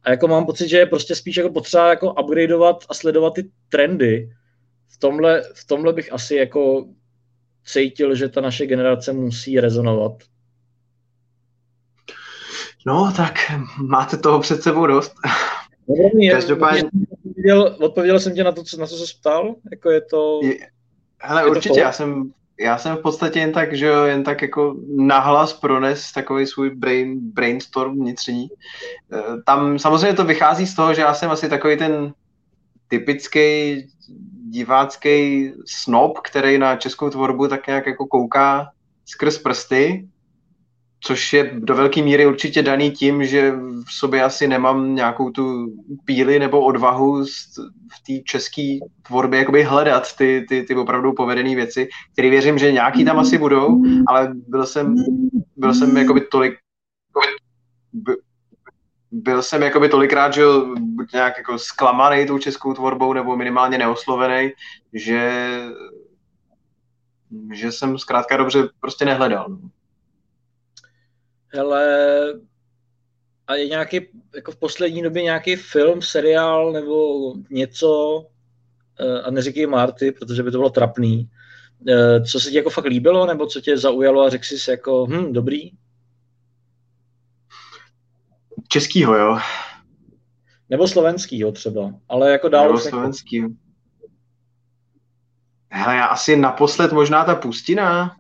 A 0.04 0.12
jako 0.12 0.28
mám 0.28 0.46
pocit, 0.46 0.68
že 0.68 0.78
je 0.78 0.86
prostě 0.86 1.16
spíš 1.16 1.38
jako 1.38 1.50
potřeba 1.50 1.90
jako 1.90 2.14
upgradeovat 2.14 2.84
a 2.90 2.94
sledovat 2.94 3.34
ty 3.34 3.50
trendy. 3.70 4.30
V 4.88 5.00
tomhle, 5.00 5.44
v 5.54 5.68
tomhle 5.68 5.94
bych 5.94 6.14
asi 6.14 6.36
jako 6.36 6.86
cítil, 7.68 8.16
že 8.16 8.30
ta 8.30 8.42
naše 8.42 8.66
generace 8.66 9.14
musí 9.14 9.60
rezonovat. 9.60 10.14
No, 12.86 13.14
tak 13.18 13.34
máte 13.78 14.18
toho 14.18 14.40
před 14.40 14.64
sebou 14.64 14.88
dost. 14.88 15.14
Dobrý, 15.88 16.30
Každopádně... 16.30 16.84
Odpověděl, 17.12 17.76
odpověděl 17.80 18.20
jsem 18.20 18.36
tě 18.36 18.44
na 18.44 18.52
to, 18.52 18.64
co, 18.64 18.78
na 18.78 18.88
co 18.88 18.98
se 18.98 19.14
ptal? 19.20 19.56
Jako 19.72 19.92
je 19.92 20.02
to... 20.02 20.40
Je, 20.44 20.56
hele, 21.22 21.42
je 21.42 21.50
určitě, 21.50 21.74
to 21.74 21.80
já 21.80 21.92
jsem, 21.92 22.32
já 22.60 22.78
jsem 22.78 22.96
v 22.96 23.02
podstatě 23.02 23.40
jen 23.40 23.52
tak, 23.52 23.74
že 23.74 23.86
jen 23.86 24.24
tak 24.24 24.42
jako 24.42 24.76
nahlas 24.98 25.54
prones 25.54 26.12
takový 26.12 26.48
svůj 26.48 26.70
brain, 26.70 27.20
brainstorm 27.20 27.96
vnitřní. 27.96 28.48
Eh, 29.14 29.42
tam 29.46 29.80
samozřejmě 29.80 30.14
to 30.14 30.24
vychází 30.26 30.68
z 30.68 30.76
toho, 30.76 30.94
že 30.94 31.02
já 31.02 31.14
jsem 31.14 31.32
asi 31.32 31.50
takový 31.50 31.78
ten 31.78 32.14
typický 32.88 33.88
divácký 34.50 35.52
snob, 35.66 36.20
který 36.20 36.58
na 36.58 36.76
českou 36.76 37.10
tvorbu 37.10 37.48
tak 37.48 37.68
nějak 37.68 37.88
jako 37.88 38.06
kouká 38.06 38.70
skrz 39.06 39.38
prsty, 39.38 40.08
což 41.00 41.34
je 41.34 41.52
do 41.54 41.76
velké 41.76 42.02
míry 42.02 42.26
určitě 42.26 42.64
daný 42.64 42.92
tím, 42.92 43.26
že 43.26 43.52
v 43.86 43.94
sobě 43.94 44.24
asi 44.24 44.48
nemám 44.48 44.96
nějakou 44.96 45.30
tu 45.30 45.74
píli 46.06 46.40
nebo 46.40 46.66
odvahu 46.66 47.26
v 47.94 48.04
té 48.08 48.24
české 48.26 48.78
tvorbě 49.08 49.40
jakoby 49.40 49.64
hledat 49.64 50.16
ty, 50.16 50.46
ty, 50.50 50.64
ty 50.64 50.76
opravdu 50.76 51.14
povedené 51.14 51.56
věci, 51.56 51.88
které 52.14 52.30
věřím, 52.30 52.58
že 52.58 52.72
nějaký 52.72 53.06
tam 53.06 53.20
asi 53.20 53.38
budou, 53.38 53.82
ale 54.08 54.34
byl 54.48 54.66
jsem, 54.66 54.96
byl 55.58 55.74
jsem 55.74 55.98
jakoby 55.98 56.22
tolik 56.22 56.54
byl 59.12 59.44
jsem 59.44 59.64
jakoby 59.64 59.90
tolikrát, 59.90 60.34
že 60.34 60.44
buď 60.80 61.14
nějak 61.14 61.38
jako 61.38 61.60
zklamaný 61.60 62.28
tou 62.28 62.40
českou 62.40 62.74
tvorbou, 62.74 63.14
nebo 63.14 63.36
minimálně 63.38 63.78
neoslovený, 63.78 64.52
že, 64.94 65.60
že 67.54 67.72
jsem 67.72 67.98
zkrátka 67.98 68.38
dobře 68.38 68.70
prostě 68.80 69.06
nehledal. 69.06 69.50
No. 69.50 69.70
Hele, 71.54 71.84
a 73.48 73.56
je 73.56 73.68
nějaký, 73.68 74.00
jako 74.36 74.52
v 74.52 74.56
poslední 74.56 75.02
době 75.02 75.24
nějaký 75.24 75.56
film, 75.56 76.02
seriál 76.02 76.72
nebo 76.72 77.34
něco, 77.50 78.26
eh, 79.00 79.22
a 79.22 79.32
neříkej 79.32 79.68
Marty, 79.68 80.12
protože 80.12 80.44
by 80.44 80.52
to 80.52 80.58
bylo 80.58 80.70
trapný, 80.70 81.30
eh, 81.90 82.22
co 82.22 82.40
se 82.40 82.50
ti 82.50 82.58
jako 82.58 82.70
fakt 82.70 82.86
líbilo, 82.86 83.26
nebo 83.26 83.48
co 83.48 83.62
tě 83.62 83.78
zaujalo 83.78 84.22
a 84.22 84.30
řekl 84.30 84.44
jsi 84.44 84.60
si 84.60 84.72
jako, 84.72 85.06
hm, 85.06 85.34
dobrý? 85.34 85.72
Českýho, 88.68 89.16
jo. 89.16 89.40
Nebo 90.70 90.88
slovenskýho 90.88 91.52
třeba, 91.52 91.94
ale 92.10 92.32
jako 92.32 92.50
dál. 92.50 92.68
Nebo 92.68 92.80
slovenskýho. 92.80 93.50
Hele, 95.70 95.96
já 95.96 96.06
asi 96.06 96.38
naposled 96.38 96.92
možná 96.92 97.26
ta 97.26 97.36
pustina. 97.36 98.18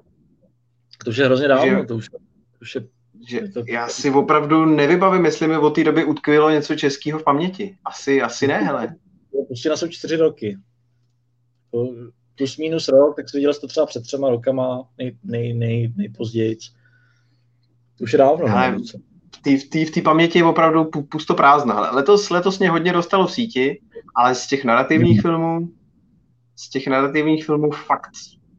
To 1.04 1.10
už 1.10 1.18
je 1.18 1.26
hrozně 1.26 1.48
dávno, 1.48 1.80
že, 1.80 1.86
to 1.86 1.96
už, 1.96 2.10
to 2.10 2.18
už 2.62 2.76
je, 2.76 2.88
že 3.28 3.48
to... 3.48 3.64
Já 3.68 3.88
si 3.88 4.12
opravdu 4.12 4.66
nevybavím, 4.66 5.26
jestli 5.26 5.48
mi 5.48 5.58
od 5.58 5.70
té 5.70 5.84
doby 5.84 6.06
utkvělo 6.06 6.50
něco 6.50 6.76
českého 6.76 7.20
v 7.20 7.24
paměti. 7.24 7.78
Asi, 7.86 8.22
asi 8.22 8.48
ne, 8.48 8.58
hele. 8.58 8.96
Pustina 9.48 9.78
jsou 9.78 9.88
čtyři 9.88 10.16
roky. 10.16 10.58
Plus 12.36 12.58
minus 12.58 12.88
rok, 12.88 13.16
tak 13.16 13.30
jsi 13.30 13.38
viděl 13.38 13.54
to 13.54 13.68
třeba 13.68 13.86
před 13.86 14.04
třema 14.04 14.30
rokama, 14.30 14.90
nej, 14.98 15.18
nej, 15.24 15.54
nej, 15.54 15.94
nejpozději. 15.96 16.58
To 17.98 18.04
už 18.04 18.14
je 18.14 18.20
dávno. 18.20 18.48
Hele, 18.48 18.78
v 19.56 19.92
té 19.92 20.02
paměti 20.02 20.40
je 20.40 20.46
opravdu 20.46 20.86
pusto 21.12 21.34
prázdná. 21.34 21.92
Letos, 21.92 22.30
letos 22.30 22.60
mě 22.60 22.70
hodně 22.70 22.94
dostalo 22.94 23.28
v 23.28 23.32
síti, 23.32 23.82
ale 24.16 24.36
z 24.36 24.48
těch 24.48 24.66
narrativních 24.66 25.22
filmů, 25.22 25.70
z 26.56 26.70
těch 26.70 26.88
narrativních 26.88 27.46
filmů 27.46 27.72
fakt 27.72 28.12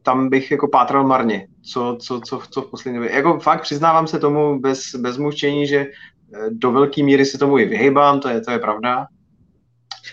tam 0.09 0.29
bych 0.29 0.51
jako 0.51 0.69
pátral 0.69 1.07
marně, 1.07 1.49
co, 1.63 1.99
co, 2.01 2.21
co, 2.21 2.43
co 2.51 2.63
v 2.63 2.71
poslední 2.71 2.99
době. 2.99 3.15
Jako 3.15 3.39
fakt 3.39 3.63
přiznávám 3.63 4.07
se 4.07 4.19
tomu 4.19 4.61
bez, 4.61 4.95
bez 4.95 5.17
mučení, 5.17 5.67
že 5.67 5.79
eh, 5.79 6.51
do 6.51 6.73
velké 6.73 7.03
míry 7.03 7.25
se 7.25 7.39
tomu 7.39 7.59
i 7.59 7.65
vyhejbám, 7.65 8.21
to 8.21 8.29
je, 8.29 8.41
to 8.41 8.51
je 8.51 8.59
pravda. 8.59 9.07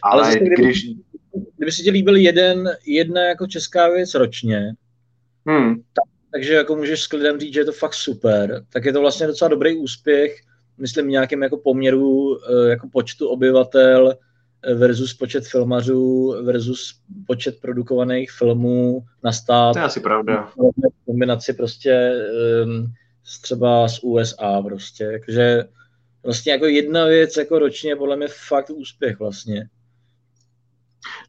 Ale, 0.04 0.24
ale 0.24 0.36
kdyby, 0.36 0.56
když... 0.56 0.86
Kdyby 1.58 1.72
si 1.72 1.84
ti 1.84 1.92
líbil 1.92 2.16
jeden, 2.16 2.70
jedna 2.86 3.22
jako 3.22 3.48
česká 3.48 3.90
věc 3.90 4.14
ročně, 4.14 4.74
hmm. 5.48 5.76
tak, 5.76 6.10
takže 6.32 6.54
jako 6.54 6.76
můžeš 6.76 7.02
s 7.02 7.08
klidem 7.08 7.40
říct, 7.40 7.54
že 7.54 7.60
je 7.60 7.66
to 7.66 7.72
fakt 7.72 7.94
super, 7.94 8.66
tak 8.74 8.86
je 8.86 8.94
to 8.94 9.02
vlastně 9.02 9.28
docela 9.28 9.50
dobrý 9.50 9.78
úspěch, 9.78 10.36
myslím 10.78 11.10
nějakým 11.10 11.44
jako 11.44 11.58
poměru 11.58 12.38
eh, 12.38 12.70
jako 12.70 12.88
počtu 12.92 13.28
obyvatel 13.28 14.16
versus 14.74 15.14
počet 15.14 15.48
filmařů 15.48 16.36
versus 16.44 17.00
počet 17.28 17.62
produkovaných 17.62 18.32
filmů 18.32 19.04
na 19.24 19.32
stát. 19.32 19.74
To 19.74 19.80
je 19.80 19.86
asi 19.86 20.00
pravda. 20.00 20.52
Kombinaci 21.06 21.54
prostě 21.54 22.14
um, 22.66 22.94
třeba 23.42 23.88
z 23.88 24.00
USA 24.04 24.62
prostě, 24.62 25.12
takže 25.12 25.64
vlastně 26.24 26.52
jako 26.52 26.66
jedna 26.66 27.06
věc 27.06 27.38
jako 27.38 27.60
ročně 27.60 27.96
podle 27.96 28.16
mě 28.16 28.28
fakt 28.28 28.70
úspěch 28.70 29.20
vlastně. 29.20 29.70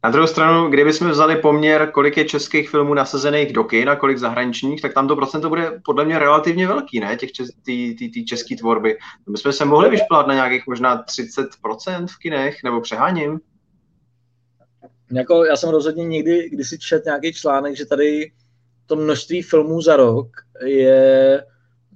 Na 0.03 0.09
druhou 0.09 0.27
stranu, 0.27 0.69
kdybychom 0.69 1.09
vzali 1.09 1.35
poměr, 1.35 1.91
kolik 1.91 2.17
je 2.17 2.25
českých 2.25 2.69
filmů 2.69 2.93
nasazených 2.93 3.53
do 3.53 3.63
kin 3.63 3.89
a 3.89 3.95
kolik 3.95 4.17
zahraničních, 4.17 4.81
tak 4.81 4.93
tam 4.93 5.07
to 5.07 5.15
procento 5.15 5.49
bude 5.49 5.81
podle 5.85 6.05
mě 6.05 6.19
relativně 6.19 6.67
velký, 6.67 6.99
ne, 6.99 7.15
těch 7.15 7.31
čes, 7.31 7.49
ty, 7.65 7.95
ty, 7.99 8.09
ty 8.09 8.25
české 8.25 8.55
tvorby. 8.55 8.97
My 9.29 9.37
jsme 9.37 9.53
se 9.53 9.65
mohli 9.65 9.89
vyšplát 9.89 10.27
na 10.27 10.33
nějakých 10.33 10.67
možná 10.67 11.03
30% 11.03 12.07
v 12.07 12.17
kinech, 12.17 12.63
nebo 12.63 12.81
přeháním. 12.81 13.39
Jako, 15.11 15.45
já 15.45 15.55
jsem 15.55 15.69
rozhodně 15.69 16.05
někdy, 16.05 16.49
když 16.49 16.69
si 16.69 16.79
čet 16.79 17.05
nějaký 17.05 17.33
článek, 17.33 17.75
že 17.75 17.85
tady 17.85 18.31
to 18.85 18.95
množství 18.95 19.41
filmů 19.41 19.81
za 19.81 19.95
rok 19.95 20.27
je 20.65 21.43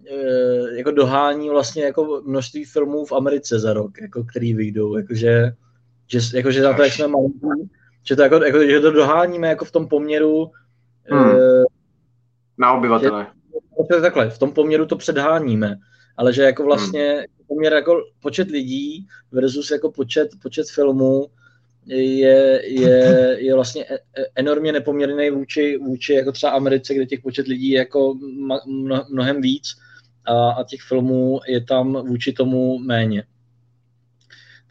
e, 0.07 0.77
jako 0.77 0.91
dohání 0.91 1.49
vlastně 1.49 1.83
jako 1.83 2.21
množství 2.25 2.65
filmů 2.65 3.05
v 3.05 3.11
Americe 3.11 3.59
za 3.59 3.73
rok, 3.73 4.01
jako 4.01 4.23
který 4.23 4.53
vyjdou, 4.53 4.97
jakože 4.97 5.51
že, 6.11 6.38
jako, 6.38 6.51
že 6.51 6.61
na 6.61 6.73
to, 6.73 6.83
jak 6.83 6.93
jsme 6.93 7.07
malí, 7.07 7.69
že 8.03 8.15
to, 8.15 8.21
jako, 8.21 8.43
jako, 8.43 8.65
že 8.65 8.79
to 8.79 8.91
doháníme 8.91 9.47
jako 9.47 9.65
v 9.65 9.71
tom 9.71 9.88
poměru 9.88 10.51
hmm. 11.03 11.31
e, 11.31 11.63
na 12.57 12.73
obyvatele. 12.73 13.27
Že, 13.95 14.01
takhle, 14.01 14.29
v 14.29 14.39
tom 14.39 14.51
poměru 14.51 14.85
to 14.85 14.95
předháníme, 14.95 15.75
ale 16.17 16.33
že 16.33 16.43
jako 16.43 16.63
vlastně 16.63 17.13
hmm. 17.13 17.25
poměr 17.47 17.73
jako 17.73 18.03
počet 18.21 18.49
lidí 18.49 19.07
versus 19.31 19.71
jako 19.71 19.91
počet, 19.91 20.29
počet 20.41 20.69
filmů 20.69 21.27
je, 21.85 22.61
je, 22.65 23.35
je 23.39 23.55
vlastně 23.55 23.85
e, 23.85 23.95
e, 23.95 24.25
enormně 24.35 24.71
nepoměrný 24.71 25.29
vůči, 25.29 25.77
vůči 25.77 26.13
jako 26.13 26.31
třeba 26.31 26.51
Americe, 26.51 26.93
kde 26.93 27.05
těch 27.05 27.21
počet 27.21 27.47
lidí 27.47 27.69
je 27.69 27.79
jako 27.79 28.15
mnohem 29.09 29.41
víc 29.41 29.67
a, 30.25 30.51
a 30.51 30.63
těch 30.63 30.81
filmů 30.81 31.39
je 31.47 31.65
tam 31.65 31.93
vůči 31.93 32.33
tomu 32.33 32.79
méně. 32.79 33.23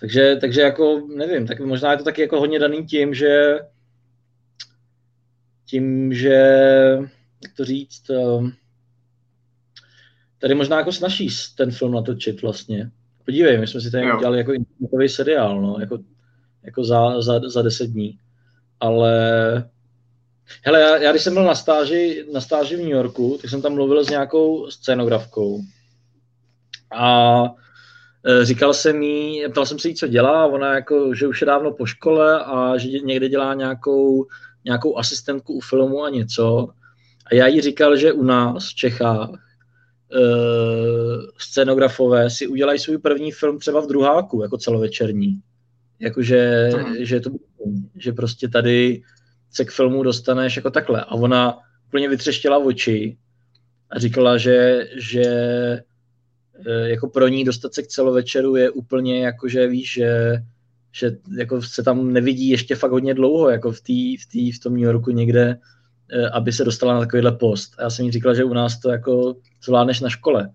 Takže, 0.01 0.37
takže 0.41 0.61
jako 0.61 1.07
nevím, 1.17 1.47
tak 1.47 1.61
možná 1.61 1.93
je 1.93 1.99
to 1.99 2.05
taky 2.05 2.21
jako 2.21 2.41
hodně 2.41 2.59
daný 2.59 2.87
tím, 2.87 3.15
že 3.15 3.59
tím, 5.65 6.15
že 6.15 6.35
jak 7.43 7.53
to 7.57 7.65
říct, 7.65 8.11
ehm, 8.11 8.53
tady 10.39 10.55
možná 10.55 10.79
jako 10.79 10.93
snaží 10.93 11.29
ten 11.57 11.71
film 11.71 11.93
natočit 11.93 12.43
vlastně. 12.43 12.91
Podívej, 13.25 13.59
my 13.59 13.67
jsme 13.67 13.81
si 13.81 13.91
tady 13.91 14.13
udělali 14.13 14.39
jako 14.39 14.53
internetový 14.53 15.09
seriál, 15.09 15.63
no, 15.63 15.77
jako, 15.81 15.99
jako 16.63 16.85
za, 16.85 17.23
za, 17.23 17.41
za 17.51 17.63
deset 17.63 17.91
dní. 17.91 18.19
Ale 18.81 19.13
hele, 20.63 20.81
já, 20.81 20.97
já, 20.97 21.11
když 21.11 21.23
jsem 21.23 21.35
byl 21.35 21.45
na 21.45 21.55
stáži, 21.55 22.27
na 22.33 22.41
stáži 22.41 22.77
v 22.77 22.81
New 22.81 22.89
Yorku, 22.89 23.39
tak 23.43 23.51
jsem 23.51 23.63
tam 23.63 23.75
mluvil 23.75 24.05
s 24.05 24.11
nějakou 24.11 24.71
scénografkou. 24.71 25.61
A 26.93 27.43
říkal 28.43 28.75
jsem 28.75 29.03
jí, 29.03 29.45
ptal 29.51 29.67
jsem 29.67 29.79
se 29.79 29.89
jí, 29.89 29.95
co 29.95 30.07
dělá, 30.07 30.47
ona 30.47 30.75
jako, 30.75 31.15
že 31.15 31.27
už 31.27 31.41
je 31.41 31.47
dávno 31.47 31.73
po 31.73 31.87
škole 31.87 32.45
a 32.45 32.79
že 32.79 32.89
někde 32.89 33.29
dělá 33.29 33.55
nějakou, 33.55 34.27
nějakou 34.65 34.99
asistentku 34.99 35.55
u 35.55 35.61
filmu 35.61 36.05
a 36.05 36.11
něco. 36.11 36.69
A 37.27 37.35
já 37.35 37.47
jí 37.47 37.61
říkal, 37.61 37.97
že 37.97 38.13
u 38.13 38.23
nás 38.23 38.69
v 38.69 38.75
Čechách 38.75 39.31
uh, 39.31 39.37
scenografové 41.39 42.31
si 42.31 42.47
udělají 42.47 42.79
svůj 42.79 42.99
první 42.99 43.33
film 43.33 43.59
třeba 43.59 43.81
v 43.81 43.87
druháku, 43.87 44.43
jako 44.43 44.59
celovečerní. 44.59 45.41
Jakože, 46.01 46.71
že, 46.99 47.21
to, 47.21 47.31
že 47.97 48.13
prostě 48.13 48.49
tady 48.49 49.03
se 49.51 49.65
k 49.65 49.71
filmu 49.71 50.03
dostaneš 50.03 50.57
jako 50.57 50.71
takhle. 50.71 51.05
A 51.05 51.15
ona 51.15 51.59
úplně 51.89 52.09
vytřeštila 52.09 52.59
oči 52.59 53.17
a 53.91 53.99
říkala, 53.99 54.39
že, 54.39 54.89
že 54.97 55.25
Eh, 55.25 55.90
jako 56.67 57.09
pro 57.09 57.29
ní 57.29 57.45
dostat 57.45 57.75
se 57.75 57.83
k 57.83 57.87
celovečeru 57.87 58.57
je 58.57 58.71
úplně 58.71 59.25
jako, 59.25 59.49
že 59.49 59.67
víš, 59.67 59.93
že, 59.93 60.43
že 60.93 61.17
jako 61.37 61.63
se 61.63 61.83
tam 61.83 62.13
nevidí 62.13 62.49
ještě 62.49 62.75
fakt 62.75 62.91
hodně 62.91 63.15
dlouho, 63.15 63.51
jako 63.51 63.73
v, 63.73 63.81
tý, 63.81 64.17
v, 64.17 64.27
tý, 64.27 64.53
v 64.53 64.59
tom 64.59 64.73
New 64.73 64.83
Yorku 64.83 65.11
někde, 65.11 65.59
eh, 66.13 66.29
aby 66.29 66.53
se 66.53 66.65
dostala 66.65 66.95
na 66.95 67.01
takovýhle 67.01 67.33
post. 67.33 67.75
A 67.79 67.83
já 67.83 67.91
jsem 67.91 68.05
jí 68.05 68.13
říkal, 68.13 68.35
že 68.35 68.45
u 68.45 68.53
nás 68.53 68.81
to 68.81 68.91
jako 68.91 69.37
zvládneš 69.65 70.01
na 70.01 70.09
škole. 70.09 70.51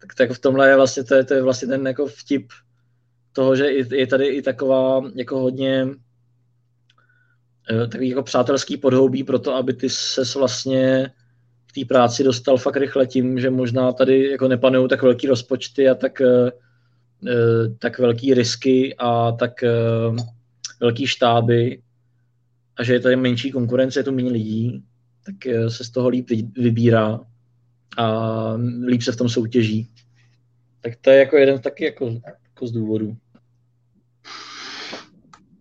Tak, 0.00 0.14
tak 0.14 0.30
v 0.32 0.38
tomhle 0.38 0.68
je 0.68 0.76
vlastně, 0.76 1.04
to 1.04 1.14
je, 1.14 1.24
to 1.24 1.34
je 1.34 1.42
vlastně 1.42 1.68
ten 1.68 1.86
jako 1.86 2.06
vtip 2.06 2.52
toho, 3.32 3.56
že 3.56 3.66
je 3.70 4.06
tady 4.06 4.26
i 4.26 4.42
taková 4.42 5.02
jako 5.14 5.40
hodně 5.40 5.86
eh, 7.70 7.86
takový 7.86 8.08
jako 8.08 8.22
přátelský 8.22 8.76
podhoubí 8.76 9.24
pro 9.24 9.38
to, 9.38 9.54
aby 9.54 9.74
ty 9.74 9.90
ses 9.90 10.34
vlastně 10.34 11.10
té 11.74 11.84
práci 11.88 12.24
dostal 12.24 12.56
fakt 12.56 12.76
rychle 12.76 13.06
tím, 13.06 13.40
že 13.40 13.50
možná 13.50 13.92
tady 13.92 14.30
jako 14.30 14.48
nepanují 14.48 14.88
tak 14.88 15.02
velký 15.02 15.26
rozpočty 15.26 15.88
a 15.88 15.94
tak, 15.94 16.20
eh, 16.20 16.50
eh, 17.28 17.68
tak 17.78 17.98
velký 17.98 18.34
risky 18.34 18.94
a 18.98 19.32
tak 19.32 19.62
eh, 19.62 19.70
velký 20.80 21.06
štáby 21.06 21.82
a 22.76 22.84
že 22.84 22.92
je 22.92 23.00
tady 23.00 23.16
menší 23.16 23.50
konkurence, 23.50 24.00
je 24.00 24.04
tu 24.04 24.12
méně 24.12 24.30
lidí, 24.30 24.84
tak 25.26 25.34
se 25.68 25.84
z 25.84 25.90
toho 25.90 26.08
líp 26.08 26.30
vybírá 26.56 27.20
a 27.96 28.54
líp 28.86 29.02
se 29.02 29.12
v 29.12 29.16
tom 29.16 29.28
soutěží. 29.28 29.88
Tak 30.80 30.96
to 30.96 31.10
je 31.10 31.18
jako 31.18 31.36
jeden 31.36 31.60
taky 31.60 31.84
jako, 31.84 32.20
jako 32.44 32.66
z 32.66 32.72
důvodů. 32.72 33.16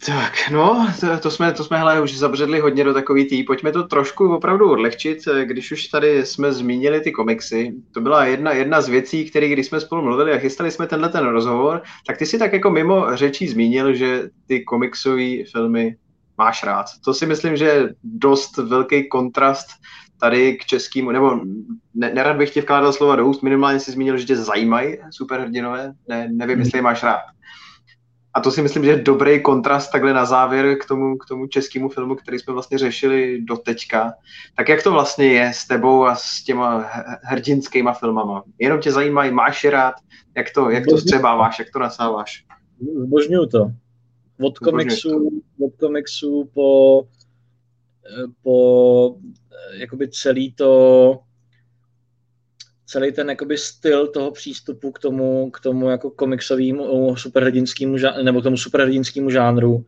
Tak, 0.05 0.33
no, 0.51 0.87
to, 0.99 1.19
to 1.19 1.31
jsme, 1.31 1.53
to 1.53 1.63
jsme 1.63 1.77
hele, 1.77 2.01
už 2.01 2.17
zabředli 2.17 2.59
hodně 2.59 2.83
do 2.83 2.93
takový 2.93 3.25
tý. 3.25 3.43
Pojďme 3.43 3.71
to 3.71 3.83
trošku 3.83 4.35
opravdu 4.35 4.71
odlehčit, 4.71 5.17
když 5.43 5.71
už 5.71 5.87
tady 5.87 6.25
jsme 6.25 6.53
zmínili 6.53 7.01
ty 7.01 7.11
komiksy. 7.11 7.73
To 7.91 8.01
byla 8.01 8.25
jedna, 8.25 8.51
jedna 8.51 8.81
z 8.81 8.89
věcí, 8.89 9.29
které 9.29 9.49
když 9.49 9.65
jsme 9.65 9.79
spolu 9.79 10.01
mluvili 10.01 10.33
a 10.33 10.37
chystali 10.37 10.71
jsme 10.71 10.87
tenhle 10.87 11.09
ten 11.09 11.25
rozhovor, 11.25 11.81
tak 12.07 12.17
ty 12.17 12.25
si 12.25 12.39
tak 12.39 12.53
jako 12.53 12.69
mimo 12.69 13.15
řečí 13.15 13.47
zmínil, 13.47 13.93
že 13.93 14.29
ty 14.47 14.63
komiksové 14.63 15.43
filmy 15.51 15.95
máš 16.37 16.63
rád. 16.63 16.85
To 17.05 17.13
si 17.13 17.25
myslím, 17.25 17.57
že 17.57 17.65
je 17.65 17.95
dost 18.03 18.57
velký 18.57 19.09
kontrast 19.09 19.67
tady 20.19 20.57
k 20.57 20.65
českému, 20.65 21.11
nebo 21.11 21.39
ne, 21.93 22.13
nerad 22.13 22.37
bych 22.37 22.49
ti 22.49 22.61
vkládal 22.61 22.93
slova 22.93 23.15
do 23.15 23.25
úst, 23.25 23.43
minimálně 23.43 23.79
si 23.79 23.91
zmínil, 23.91 24.17
že 24.17 24.25
tě 24.25 24.35
zajímají 24.35 24.97
superhrdinové, 25.11 25.93
ne, 26.09 26.29
nevím, 26.31 26.59
jestli 26.59 26.77
je 26.77 26.81
máš 26.81 27.03
rád. 27.03 27.21
A 28.33 28.41
to 28.41 28.51
si 28.51 28.61
myslím, 28.61 28.83
že 28.83 28.89
je 28.89 29.01
dobrý 29.01 29.41
kontrast 29.41 29.91
takhle 29.91 30.13
na 30.13 30.25
závěr 30.25 30.77
k 30.77 30.85
tomu, 30.85 31.17
k 31.17 31.25
tomu 31.25 31.47
českému 31.47 31.89
filmu, 31.89 32.15
který 32.15 32.39
jsme 32.39 32.53
vlastně 32.53 32.77
řešili 32.77 33.41
do 33.41 33.57
teďka. 33.57 34.13
Tak 34.57 34.69
jak 34.69 34.83
to 34.83 34.91
vlastně 34.91 35.25
je 35.25 35.51
s 35.53 35.67
tebou 35.67 36.05
a 36.05 36.15
s 36.15 36.43
těma 36.43 36.85
hrdinskýma 37.23 37.93
filmama? 37.93 38.43
Jenom 38.59 38.79
tě 38.79 38.91
zajímají, 38.91 39.31
máš 39.31 39.63
je 39.63 39.71
rád? 39.71 39.95
Jak 40.37 40.51
to, 40.55 40.69
jak 40.69 40.85
to 40.85 40.97
střebáváš, 40.97 41.59
jak 41.59 41.67
to 41.73 41.79
nasáváš? 41.79 42.45
Zbožňuju 42.97 43.45
to. 43.45 43.71
Od 44.41 44.59
komiksu, 44.59 45.41
od 45.65 45.75
komiksu 45.79 46.49
po, 46.53 47.01
po 48.43 49.15
jakoby 49.73 50.09
celý 50.09 50.53
to 50.53 51.19
celý 52.93 53.11
ten 53.11 53.29
jakoby 53.29 53.57
styl 53.57 54.07
toho 54.07 54.31
přístupu 54.31 54.91
k 54.91 54.99
tomu, 54.99 55.51
k 55.51 55.59
tomu 55.59 55.89
jako 55.89 56.09
komiksovému 56.09 57.15
superhrdinskému 57.15 57.97
nebo 58.23 58.41
k 58.41 58.43
tomu 58.43 58.57
superhrdinskému 58.57 59.29
žánru, 59.29 59.85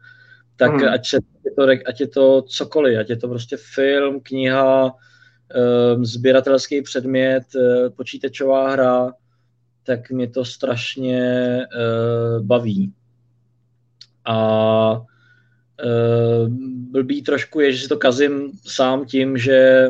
tak 0.56 0.72
hmm. 0.72 0.90
ať, 0.90 1.08
se, 1.10 1.18
je 1.46 1.52
to, 1.52 1.68
ať 1.86 2.00
je 2.00 2.08
to 2.08 2.42
cokoliv, 2.42 3.00
ať 3.00 3.10
je 3.10 3.18
to 3.18 3.28
prostě 3.28 3.58
film, 3.74 4.20
kniha, 4.20 4.86
um, 4.86 6.06
sběratelský 6.06 6.82
předmět, 6.82 7.44
uh, 7.56 7.90
počítačová 7.90 8.72
hra, 8.72 9.14
tak 9.84 10.12
mě 10.12 10.28
to 10.28 10.46
strašně 10.46 11.58
uh, 11.58 12.46
baví. 12.46 12.94
A 14.26 15.02
blbý 16.90 17.22
trošku 17.22 17.60
je, 17.60 17.72
že 17.74 17.82
si 17.82 17.88
to 17.88 17.98
kazím 17.98 18.52
sám 18.66 19.06
tím, 19.06 19.38
že 19.38 19.90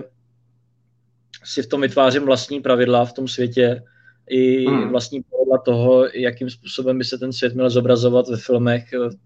si 1.46 1.62
v 1.62 1.68
tom 1.68 1.82
vytvářím 1.82 2.26
vlastní 2.26 2.62
pravidla 2.62 3.06
v 3.06 3.14
tom 3.14 3.28
světě, 3.28 3.84
i 4.30 4.66
hmm. 4.66 4.90
vlastní 4.90 5.24
pravidla 5.24 5.58
toho, 5.58 6.08
jakým 6.14 6.50
způsobem 6.50 6.98
by 6.98 7.04
se 7.04 7.18
ten 7.18 7.34
svět 7.34 7.54
měl 7.54 7.70
zobrazovat 7.70 8.28
ve 8.28 8.38
filmech 8.38 8.84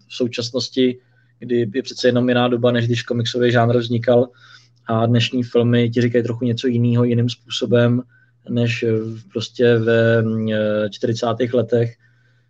v 0.08 0.14
současnosti, 0.14 0.98
kdy 1.38 1.70
je 1.74 1.82
přece 1.82 2.08
jenom 2.08 2.28
jiná 2.28 2.48
doba, 2.48 2.72
než 2.72 2.86
když 2.86 3.02
komiksový 3.02 3.52
žánr 3.52 3.78
vznikal 3.78 4.28
a 4.86 5.06
dnešní 5.06 5.42
filmy 5.42 5.90
ti 5.90 6.00
říkají 6.00 6.24
trochu 6.24 6.44
něco 6.44 6.66
jiného, 6.66 7.04
jiným 7.04 7.28
způsobem, 7.28 8.02
než 8.48 8.84
prostě 9.32 9.78
ve 9.78 10.24
40. 10.90 11.26
letech 11.52 11.94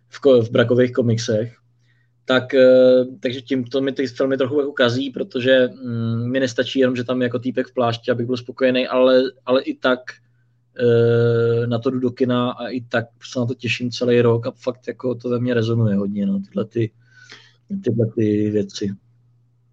v, 0.09 0.41
v 0.41 0.51
brakových 0.51 0.93
komiksech 0.93 1.60
tak, 2.25 2.53
eh, 2.53 3.05
takže 3.19 3.41
tím 3.41 3.63
to 3.63 3.81
mi 3.81 3.91
ty 3.91 4.07
filmy 4.07 4.37
trochu 4.37 4.59
jako 4.59 4.71
kazí, 4.71 5.09
protože 5.09 5.69
mm, 5.83 6.31
mi 6.31 6.39
nestačí 6.39 6.79
jenom, 6.79 6.95
že 6.95 7.03
tam 7.03 7.21
je 7.21 7.25
jako 7.25 7.39
týpek 7.39 7.67
v 7.67 7.73
plášti, 7.73 8.11
abych 8.11 8.25
byl 8.25 8.37
spokojený, 8.37 8.87
ale, 8.87 9.21
ale 9.45 9.61
i 9.61 9.77
tak 9.77 9.99
e, 10.77 11.67
na 11.67 11.79
to 11.79 11.89
jdu 11.89 11.99
do 11.99 12.11
kina 12.11 12.51
a 12.51 12.67
i 12.67 12.81
tak 12.81 13.05
se 13.31 13.39
na 13.39 13.45
to 13.45 13.53
těším 13.53 13.91
celý 13.91 14.21
rok 14.21 14.47
a 14.47 14.51
fakt 14.51 14.87
jako 14.87 15.15
to 15.15 15.29
ve 15.29 15.39
mně 15.39 15.53
rezonuje 15.53 15.95
hodně, 15.95 16.25
no, 16.25 16.39
tyhle, 16.39 16.65
ty, 16.65 16.91
tyhle 17.83 18.05
ty 18.15 18.49
věci. 18.51 18.89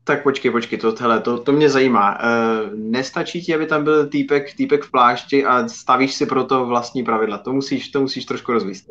Tak 0.04 0.22
počkej, 0.22 0.50
počkej, 0.50 0.78
to, 0.78 0.94
hele, 1.00 1.20
to, 1.20 1.38
to 1.38 1.52
mě 1.52 1.70
zajímá. 1.70 2.18
E, 2.18 2.26
nestačí 2.74 3.42
ti, 3.42 3.54
aby 3.54 3.66
tam 3.66 3.84
byl 3.84 4.06
týpek, 4.06 4.54
týpek 4.54 4.84
v 4.84 4.90
plášti 4.90 5.44
a 5.44 5.68
stavíš 5.68 6.14
si 6.14 6.26
pro 6.26 6.44
to 6.44 6.66
vlastní 6.66 7.02
pravidla. 7.02 7.38
To 7.38 7.52
musíš, 7.52 7.88
to 7.88 8.00
musíš 8.00 8.24
trošku 8.24 8.52
rozvíst. 8.52 8.90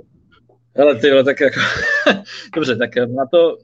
Ale 0.78 0.96
ty 0.96 1.12
tak 1.26 1.40
jako, 1.40 1.60
dobře, 2.56 2.76
tak 2.76 2.96
na 2.96 3.26
to, 3.26 3.58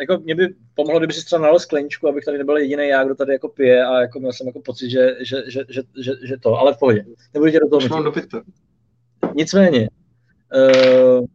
jako 0.00 0.18
mě 0.18 0.34
by 0.34 0.54
pomohlo, 0.74 1.00
kdyby 1.00 1.12
si 1.12 1.24
třeba 1.24 1.42
nalil 1.42 1.58
skleničku, 1.58 2.08
abych 2.08 2.24
tady 2.24 2.38
nebyl 2.38 2.56
jediný 2.56 2.88
já, 2.88 3.04
kdo 3.04 3.14
tady 3.14 3.32
jako 3.32 3.48
pije 3.48 3.84
a 3.84 4.00
jako 4.00 4.20
měl 4.20 4.32
jsem 4.32 4.46
jako 4.46 4.60
pocit, 4.60 4.90
že, 4.90 5.16
že, 5.20 5.42
že, 5.46 5.64
že, 5.68 5.82
že, 6.02 6.12
že 6.24 6.36
to, 6.36 6.54
ale 6.54 6.74
v 6.74 6.78
pohodě. 6.78 7.04
Nebudu 7.34 7.52
tě 7.52 7.60
do 7.60 7.68
toho 7.68 8.02
do 8.02 8.12
Nicméně, 9.34 9.88
uh, 10.54 11.26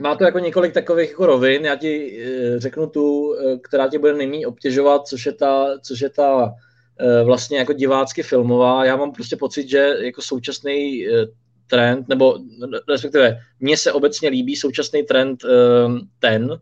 má 0.00 0.16
to 0.16 0.24
jako 0.24 0.38
několik 0.38 0.74
takových 0.74 1.10
jako 1.10 1.26
rovin, 1.26 1.64
já 1.64 1.76
ti 1.76 2.18
uh, 2.18 2.58
řeknu 2.58 2.86
tu, 2.86 3.28
uh, 3.28 3.58
která 3.58 3.88
tě 3.88 3.98
bude 3.98 4.14
nejméně 4.14 4.46
obtěžovat, 4.46 5.06
což 5.06 5.26
je 5.26 5.32
ta, 5.32 5.78
což 5.82 6.00
je 6.00 6.10
ta 6.10 6.44
uh, 6.44 7.26
vlastně 7.26 7.58
jako 7.58 7.72
divácky 7.72 8.22
filmová. 8.22 8.84
Já 8.84 8.96
mám 8.96 9.12
prostě 9.12 9.36
pocit, 9.36 9.68
že 9.68 9.94
jako 9.98 10.22
současný 10.22 11.06
trend, 11.66 12.08
nebo 12.08 12.38
respektive 12.88 13.38
mně 13.60 13.76
se 13.76 13.92
obecně 13.92 14.28
líbí 14.28 14.56
současný 14.56 15.02
trend 15.02 15.44
ehm, 15.44 16.00
ten, 16.18 16.58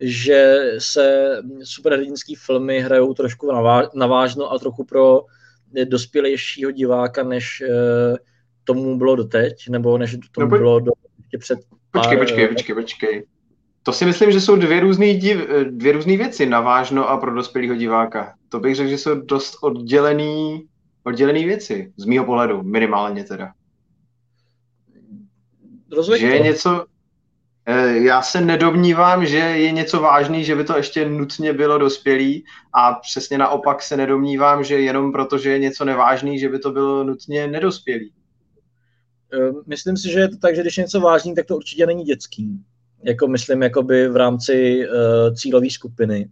že 0.00 0.56
se 0.78 1.36
superhrdinský 1.62 2.34
filmy 2.34 2.80
hrajou 2.80 3.14
trošku 3.14 3.50
navážno 3.94 4.52
a 4.52 4.58
trochu 4.58 4.84
pro 4.84 5.20
dospělejšího 5.84 6.70
diváka, 6.70 7.22
než 7.22 7.60
eh, 7.60 8.16
tomu 8.64 8.98
bylo 8.98 9.16
doteď, 9.16 9.68
nebo 9.68 9.98
než 9.98 10.16
tomu 10.32 10.50
no, 10.50 10.58
bylo 10.58 10.80
do, 10.80 10.92
před 11.38 11.58
pár... 11.90 12.02
Počkej, 12.02 12.18
počkej, 12.18 12.48
počkej, 12.48 12.74
počkej. 12.74 13.26
To 13.82 13.92
si 13.92 14.04
myslím, 14.04 14.32
že 14.32 14.40
jsou 14.40 14.56
dvě 14.56 14.80
různé 14.80 15.14
div, 15.14 15.38
dvě 15.70 15.92
různé 15.92 16.16
věci, 16.16 16.46
navážno 16.46 17.08
a 17.08 17.16
pro 17.16 17.34
dospělého 17.34 17.74
diváka. 17.74 18.34
To 18.48 18.60
bych 18.60 18.74
řekl, 18.74 18.88
že 18.88 18.98
jsou 18.98 19.14
dost 19.20 19.56
oddělený, 19.62 20.64
oddělený 21.04 21.44
věci, 21.44 21.92
z 21.96 22.04
mýho 22.04 22.24
pohledu, 22.24 22.62
minimálně 22.62 23.24
teda. 23.24 23.52
Rozveď 25.96 26.20
že 26.20 26.26
je 26.26 26.40
něco, 26.40 26.86
eh, 27.66 27.98
já 27.98 28.22
se 28.22 28.40
nedomnívám, 28.40 29.26
že 29.26 29.38
je 29.38 29.72
něco 29.72 30.00
vážný, 30.00 30.44
že 30.44 30.56
by 30.56 30.64
to 30.64 30.76
ještě 30.76 31.08
nutně 31.08 31.52
bylo 31.52 31.78
dospělý 31.78 32.44
a 32.74 32.94
přesně 32.94 33.38
naopak 33.38 33.82
se 33.82 33.96
nedomnívám, 33.96 34.64
že 34.64 34.80
jenom 34.80 35.12
proto, 35.12 35.38
že 35.38 35.50
je 35.50 35.58
něco 35.58 35.84
nevážný, 35.84 36.38
že 36.38 36.48
by 36.48 36.58
to 36.58 36.70
bylo 36.70 37.04
nutně 37.04 37.46
nedospělý. 37.46 38.12
Eh, 39.32 39.52
myslím 39.66 39.96
si, 39.96 40.10
že 40.10 40.20
je 40.20 40.28
to 40.28 40.36
tak, 40.36 40.56
že 40.56 40.60
když 40.60 40.78
je 40.78 40.84
něco 40.84 41.00
vážný, 41.00 41.34
tak 41.34 41.46
to 41.46 41.56
určitě 41.56 41.86
není 41.86 42.04
dětský. 42.04 42.64
Jako 43.02 43.28
myslím, 43.28 43.62
jakoby 43.62 44.08
v 44.08 44.16
rámci 44.16 44.86
uh, 44.88 45.34
cílové 45.34 45.70
skupiny. 45.70 46.28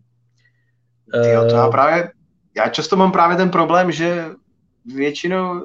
Jo, 1.14 1.44
to 1.48 1.54
já 1.54 1.68
právě, 1.68 2.10
já 2.56 2.68
často 2.68 2.96
mám 2.96 3.12
právě 3.12 3.36
ten 3.36 3.50
problém, 3.50 3.92
že 3.92 4.26
většinou 4.94 5.60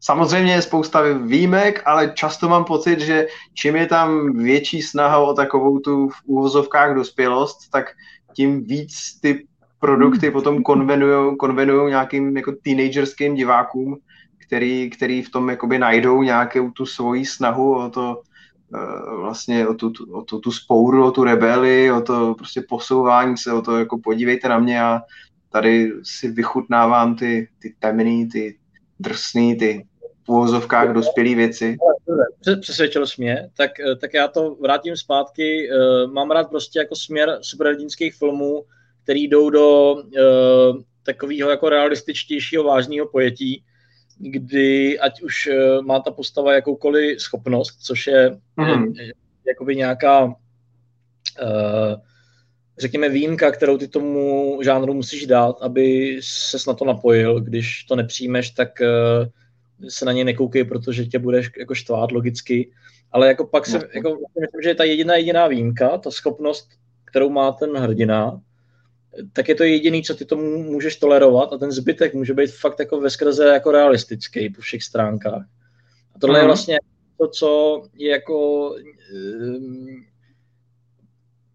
Samozřejmě 0.00 0.52
je 0.52 0.62
spousta 0.62 1.02
výjimek, 1.22 1.82
ale 1.86 2.12
často 2.14 2.48
mám 2.48 2.64
pocit, 2.64 3.00
že 3.00 3.26
čím 3.54 3.76
je 3.76 3.86
tam 3.86 4.32
větší 4.32 4.82
snaha 4.82 5.18
o 5.18 5.34
takovou 5.34 5.78
tu 5.78 6.08
v 6.08 6.14
úvozovkách 6.24 6.94
dospělost, 6.94 7.70
tak 7.72 7.86
tím 8.34 8.64
víc 8.64 9.20
ty 9.20 9.46
produkty 9.78 10.26
hmm. 10.26 10.32
potom 10.32 10.62
konvenují 10.62 11.36
konvenují 11.36 11.88
nějakým 11.88 12.36
jako 12.36 12.52
teenagerským 12.64 13.34
divákům, 13.34 13.98
který, 14.46 14.90
který 14.90 15.22
v 15.22 15.30
tom 15.30 15.50
jakoby 15.50 15.78
najdou 15.78 16.22
nějakou 16.22 16.70
tu 16.70 16.86
svoji 16.86 17.26
snahu 17.26 17.76
o 17.76 17.90
to, 17.90 18.22
eh, 18.74 19.16
vlastně 19.16 19.68
o 19.68 19.74
tu, 19.74 19.92
o 20.12 20.22
tu, 20.22 20.38
tu 20.38 20.52
spouru, 20.52 21.06
o 21.06 21.10
tu 21.10 21.24
rebeli, 21.24 21.92
o 21.92 22.00
to 22.00 22.34
prostě 22.34 22.62
posouvání 22.68 23.36
se, 23.36 23.52
o 23.52 23.62
to 23.62 23.78
jako 23.78 23.98
podívejte 23.98 24.48
na 24.48 24.58
mě 24.58 24.82
a 24.82 25.00
tady 25.52 25.92
si 26.02 26.30
vychutnávám 26.30 27.16
ty, 27.16 27.48
ty 27.58 27.74
temný, 27.78 28.28
ty 28.28 28.58
drsný, 29.00 29.56
ty 29.56 29.86
uvozovkách 30.30 30.92
dospělé 30.92 31.34
věci. 31.34 31.76
Přesvědčil 32.60 33.06
jsi 33.06 33.22
mě, 33.22 33.50
tak, 33.56 33.80
eh, 33.80 33.96
tak 33.96 34.14
já 34.14 34.28
to 34.28 34.54
vrátím 34.54 34.96
zpátky. 34.96 35.70
Eh, 35.70 36.06
mám 36.06 36.30
rád 36.30 36.50
prostě 36.50 36.78
jako 36.78 36.96
směr 36.96 37.38
superhrdinských 37.42 38.14
filmů, 38.14 38.64
který 39.02 39.28
jdou 39.28 39.50
do 39.50 39.92
uh, 39.92 40.82
takového 41.02 41.50
jako 41.50 41.68
realističtějšího 41.68 42.64
vážného 42.64 43.06
pojetí, 43.08 43.64
kdy 44.18 44.98
ať 44.98 45.22
už 45.22 45.48
uh, 45.52 45.84
má 45.84 46.00
ta 46.00 46.10
postava 46.10 46.54
jakoukoliv 46.54 47.20
schopnost, 47.20 47.78
což 47.82 48.06
je 48.06 48.38
mm. 48.56 48.94
jakoby 49.46 49.76
nějaká 49.76 50.24
uh, 50.24 50.32
řekněme 52.78 53.08
výjimka, 53.08 53.50
kterou 53.50 53.78
ty 53.78 53.88
tomu 53.88 54.58
žánru 54.62 54.94
musíš 54.94 55.26
dát, 55.26 55.62
aby 55.62 56.18
ses 56.22 56.66
na 56.66 56.74
to 56.74 56.84
napojil. 56.84 57.40
Když 57.40 57.84
to 57.84 57.96
nepřijmeš, 57.96 58.50
tak 58.50 58.68
uh, 58.80 59.26
se 59.88 60.04
na 60.04 60.12
ně 60.12 60.24
nekoukej, 60.24 60.64
protože 60.64 61.04
tě 61.04 61.18
budeš 61.18 61.50
jako 61.58 61.74
štvát 61.74 62.12
logicky, 62.12 62.70
ale 63.12 63.28
jako 63.28 63.46
pak 63.46 63.66
se, 63.66 63.78
no. 63.78 63.84
jako, 63.94 64.08
myslím, 64.40 64.62
že 64.62 64.68
je 64.68 64.74
ta 64.74 64.84
jediná 64.84 65.16
jediná 65.16 65.46
výjimka, 65.46 65.98
ta 65.98 66.10
schopnost, 66.10 66.68
kterou 67.04 67.30
má 67.30 67.52
ten 67.52 67.76
hrdina, 67.76 68.40
tak 69.32 69.48
je 69.48 69.54
to 69.54 69.64
jediný, 69.64 70.02
co 70.02 70.14
ty 70.14 70.24
tomu 70.24 70.62
můžeš 70.62 70.96
tolerovat 70.96 71.52
a 71.52 71.58
ten 71.58 71.72
zbytek 71.72 72.14
může 72.14 72.34
být 72.34 72.50
fakt 72.50 72.80
jako 72.80 73.00
ve 73.00 73.10
skrze 73.10 73.44
jako 73.44 73.70
realistický 73.70 74.50
po 74.50 74.60
všech 74.60 74.82
stránkách. 74.82 75.46
A 76.14 76.18
tohle 76.18 76.38
uh-huh. 76.38 76.42
je 76.42 76.46
vlastně 76.46 76.78
to, 77.18 77.28
co 77.28 77.82
je 77.94 78.10
jako 78.10 78.70
um, 78.70 80.04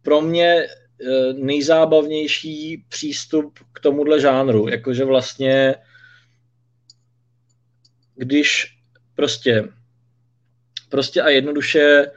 pro 0.01 0.21
mě 0.21 0.65
uh, 0.65 1.39
nejzábavnější 1.39 2.85
přístup 2.89 3.59
k 3.73 3.79
tomuhle 3.79 4.19
žánru, 4.19 4.67
jakože 4.67 5.05
vlastně 5.05 5.75
když 8.15 8.77
prostě, 9.15 9.69
prostě 10.89 11.21
a 11.21 11.29
jednoduše, 11.29 12.11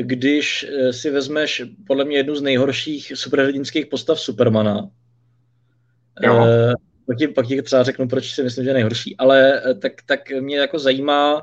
když 0.00 0.66
eh, 0.68 0.92
si 0.92 1.10
vezmeš 1.10 1.62
podle 1.86 2.04
mě 2.04 2.16
jednu 2.16 2.36
z 2.36 2.42
nejhorších 2.42 3.12
superhrdinských 3.14 3.86
postav 3.86 4.20
Supermana, 4.20 4.90
jo. 6.22 6.44
Eh, 6.46 6.72
pak, 7.06 7.18
ti, 7.18 7.28
pak 7.28 7.46
ti 7.46 7.62
třeba 7.62 7.82
řeknu, 7.82 8.08
proč 8.08 8.34
si 8.34 8.42
myslím, 8.42 8.64
že 8.64 8.70
je 8.70 8.74
nejhorší, 8.74 9.16
ale 9.16 9.62
eh, 9.70 9.74
tak, 9.74 9.92
tak 10.06 10.30
mě 10.30 10.58
jako 10.58 10.78
zajímá, 10.78 11.42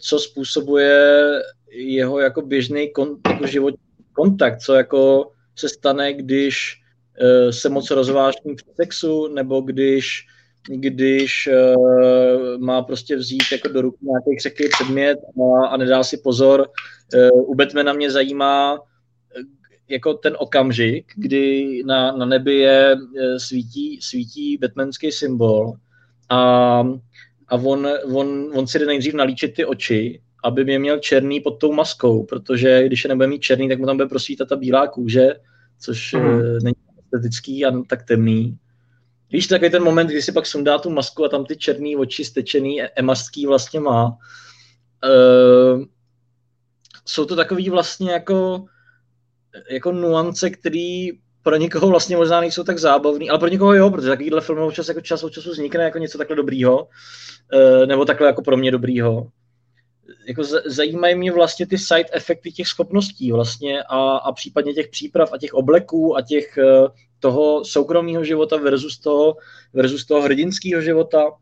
co 0.00 0.18
způsobuje 0.18 1.20
jeho 1.70 2.20
jako 2.20 2.42
běžný 2.42 2.92
kon, 2.92 3.16
jako 3.28 3.46
životní 3.46 3.86
kontakt, 4.12 4.60
co 4.60 4.74
jako 4.74 5.32
se 5.56 5.68
stane, 5.68 6.12
když 6.12 6.80
se 7.50 7.68
moc 7.68 7.90
rozvážní 7.90 8.54
při 8.54 8.66
sexu, 8.74 9.28
nebo 9.28 9.60
když 9.60 10.26
když 10.68 11.48
uh, 11.76 12.58
má 12.58 12.82
prostě 12.82 13.16
vzít 13.16 13.42
jako 13.52 13.68
do 13.68 13.82
ruky 13.82 13.98
nějaký 14.02 14.36
křeký 14.36 14.64
předmět 14.68 15.18
a, 15.62 15.66
a 15.66 15.76
nedá 15.76 16.04
si 16.04 16.16
pozor. 16.16 16.68
Uh, 17.14 17.50
u 17.50 17.54
Batmana 17.54 17.92
mě 17.92 18.10
zajímá 18.10 18.74
eh, 18.74 19.42
jako 19.88 20.14
ten 20.14 20.36
okamžik, 20.38 21.12
kdy 21.16 21.82
na, 21.86 22.16
na 22.16 22.26
nebi 22.26 22.54
je 22.54 22.96
svítí, 23.38 23.98
svítí 24.02 24.58
batmanský 24.58 25.12
symbol 25.12 25.72
a, 26.30 26.38
a 27.48 27.54
on, 27.54 27.88
on, 28.12 28.50
on 28.54 28.66
si 28.66 28.78
jde 28.78 28.86
nejdřív 28.86 29.14
nalíčit 29.14 29.54
ty 29.54 29.64
oči, 29.64 30.20
aby 30.44 30.64
mě 30.64 30.78
měl 30.78 30.98
černý 30.98 31.40
pod 31.40 31.50
tou 31.50 31.72
maskou, 31.72 32.22
protože 32.22 32.86
když 32.86 33.04
je 33.04 33.08
nebude 33.08 33.26
mít 33.26 33.42
černý, 33.42 33.68
tak 33.68 33.78
mu 33.78 33.86
tam 33.86 33.96
bude 33.96 34.08
prosvítat 34.08 34.48
ta 34.48 34.56
bílá 34.56 34.86
kůže, 34.86 35.34
což 35.80 36.12
mm. 36.12 36.58
není 36.62 36.74
estetický 36.98 37.64
a 37.64 37.72
tak 37.88 38.02
temný. 38.02 38.58
Víš, 39.34 39.46
takový 39.46 39.70
ten 39.70 39.84
moment, 39.84 40.06
kdy 40.06 40.22
si 40.22 40.32
pak 40.32 40.46
sundá 40.46 40.78
tu 40.78 40.90
masku 40.90 41.24
a 41.24 41.28
tam 41.28 41.44
ty 41.44 41.56
černé 41.56 41.96
oči 41.96 42.24
stečený 42.24 42.82
emastský 42.82 43.46
vlastně 43.46 43.80
má. 43.80 44.06
Uh, 45.04 45.84
jsou 47.06 47.24
to 47.24 47.36
takový 47.36 47.70
vlastně 47.70 48.12
jako, 48.12 48.64
jako 49.70 49.92
nuance, 49.92 50.50
který 50.50 51.10
pro 51.42 51.56
někoho 51.56 51.88
vlastně 51.88 52.16
možná 52.16 52.40
nejsou 52.40 52.64
tak 52.64 52.78
zábavný, 52.78 53.30
ale 53.30 53.38
pro 53.38 53.48
někoho 53.48 53.74
jo, 53.74 53.90
protože 53.90 54.08
takovýhle 54.08 54.40
film 54.40 54.58
občas 54.58 54.88
jako 54.88 55.00
čas 55.00 55.24
od 55.24 55.30
času 55.30 55.50
vznikne 55.50 55.84
jako 55.84 55.98
něco 55.98 56.18
takhle 56.18 56.36
dobrýho, 56.36 56.82
uh, 56.84 57.86
nebo 57.86 58.04
takhle 58.04 58.26
jako 58.26 58.42
pro 58.42 58.56
mě 58.56 58.70
dobrýho. 58.70 59.26
jako 60.28 60.42
zajímají 60.66 61.14
mě 61.14 61.32
vlastně 61.32 61.66
ty 61.66 61.78
side 61.78 62.08
efekty 62.12 62.52
těch 62.52 62.68
schopností 62.68 63.32
vlastně 63.32 63.82
a, 63.82 64.16
a 64.16 64.32
případně 64.32 64.74
těch 64.74 64.88
příprav 64.88 65.32
a 65.32 65.38
těch 65.38 65.54
obleků 65.54 66.16
a 66.16 66.22
těch 66.22 66.58
eh, 66.58 66.88
toho 67.24 67.64
soukromého 67.64 68.24
života 68.24 68.56
versus 68.56 68.98
toho, 68.98 69.36
versus 69.72 70.04
toho 70.04 70.20
hrdinského 70.20 70.82
života. 70.82 71.32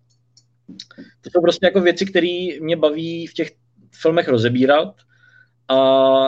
To 1.20 1.30
jsou 1.30 1.40
prostě 1.42 1.66
jako 1.66 1.80
věci, 1.80 2.06
které 2.06 2.48
mě 2.60 2.76
baví 2.76 3.26
v 3.26 3.34
těch 3.34 3.52
filmech 3.90 4.28
rozebírat 4.28 4.94
a 5.68 5.78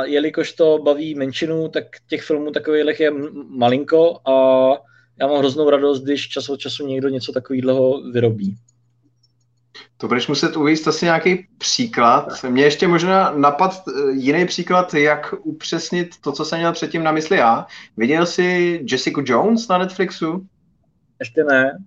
jelikož 0.05 0.52
to 0.52 0.78
baví 0.78 1.14
menšinu, 1.14 1.68
tak 1.68 1.85
těch 2.09 2.22
filmů 2.22 2.51
takových 2.51 3.01
je 3.01 3.10
malinko 3.48 4.18
a 4.26 4.35
já 5.20 5.26
mám 5.26 5.39
hroznou 5.39 5.70
radost, 5.70 6.02
když 6.02 6.28
čas 6.28 6.48
od 6.48 6.56
času 6.56 6.86
někdo 6.86 7.09
něco 7.09 7.32
takového 7.32 8.02
vyrobí. 8.10 8.56
To 9.96 10.09
budeš 10.09 10.28
muset 10.28 10.56
uvést 10.56 10.88
asi 10.88 11.05
nějaký 11.05 11.46
příklad. 11.59 12.44
Mě 12.48 12.64
ještě 12.64 12.88
možná 12.88 13.30
napad 13.30 13.82
eh, 13.88 14.10
jiný 14.12 14.46
příklad, 14.46 14.94
jak 14.94 15.34
upřesnit 15.42 16.20
to, 16.20 16.32
co 16.32 16.44
jsem 16.44 16.59
měl 16.59 16.72
předtím 16.72 17.02
na 17.02 17.12
mysli 17.12 17.36
já. 17.36 17.66
Viděl 17.96 18.26
jsi 18.26 18.80
Jessica 18.90 19.22
Jones 19.24 19.68
na 19.68 19.78
Netflixu? 19.78 20.46
Ještě 21.20 21.44
ne. 21.44 21.78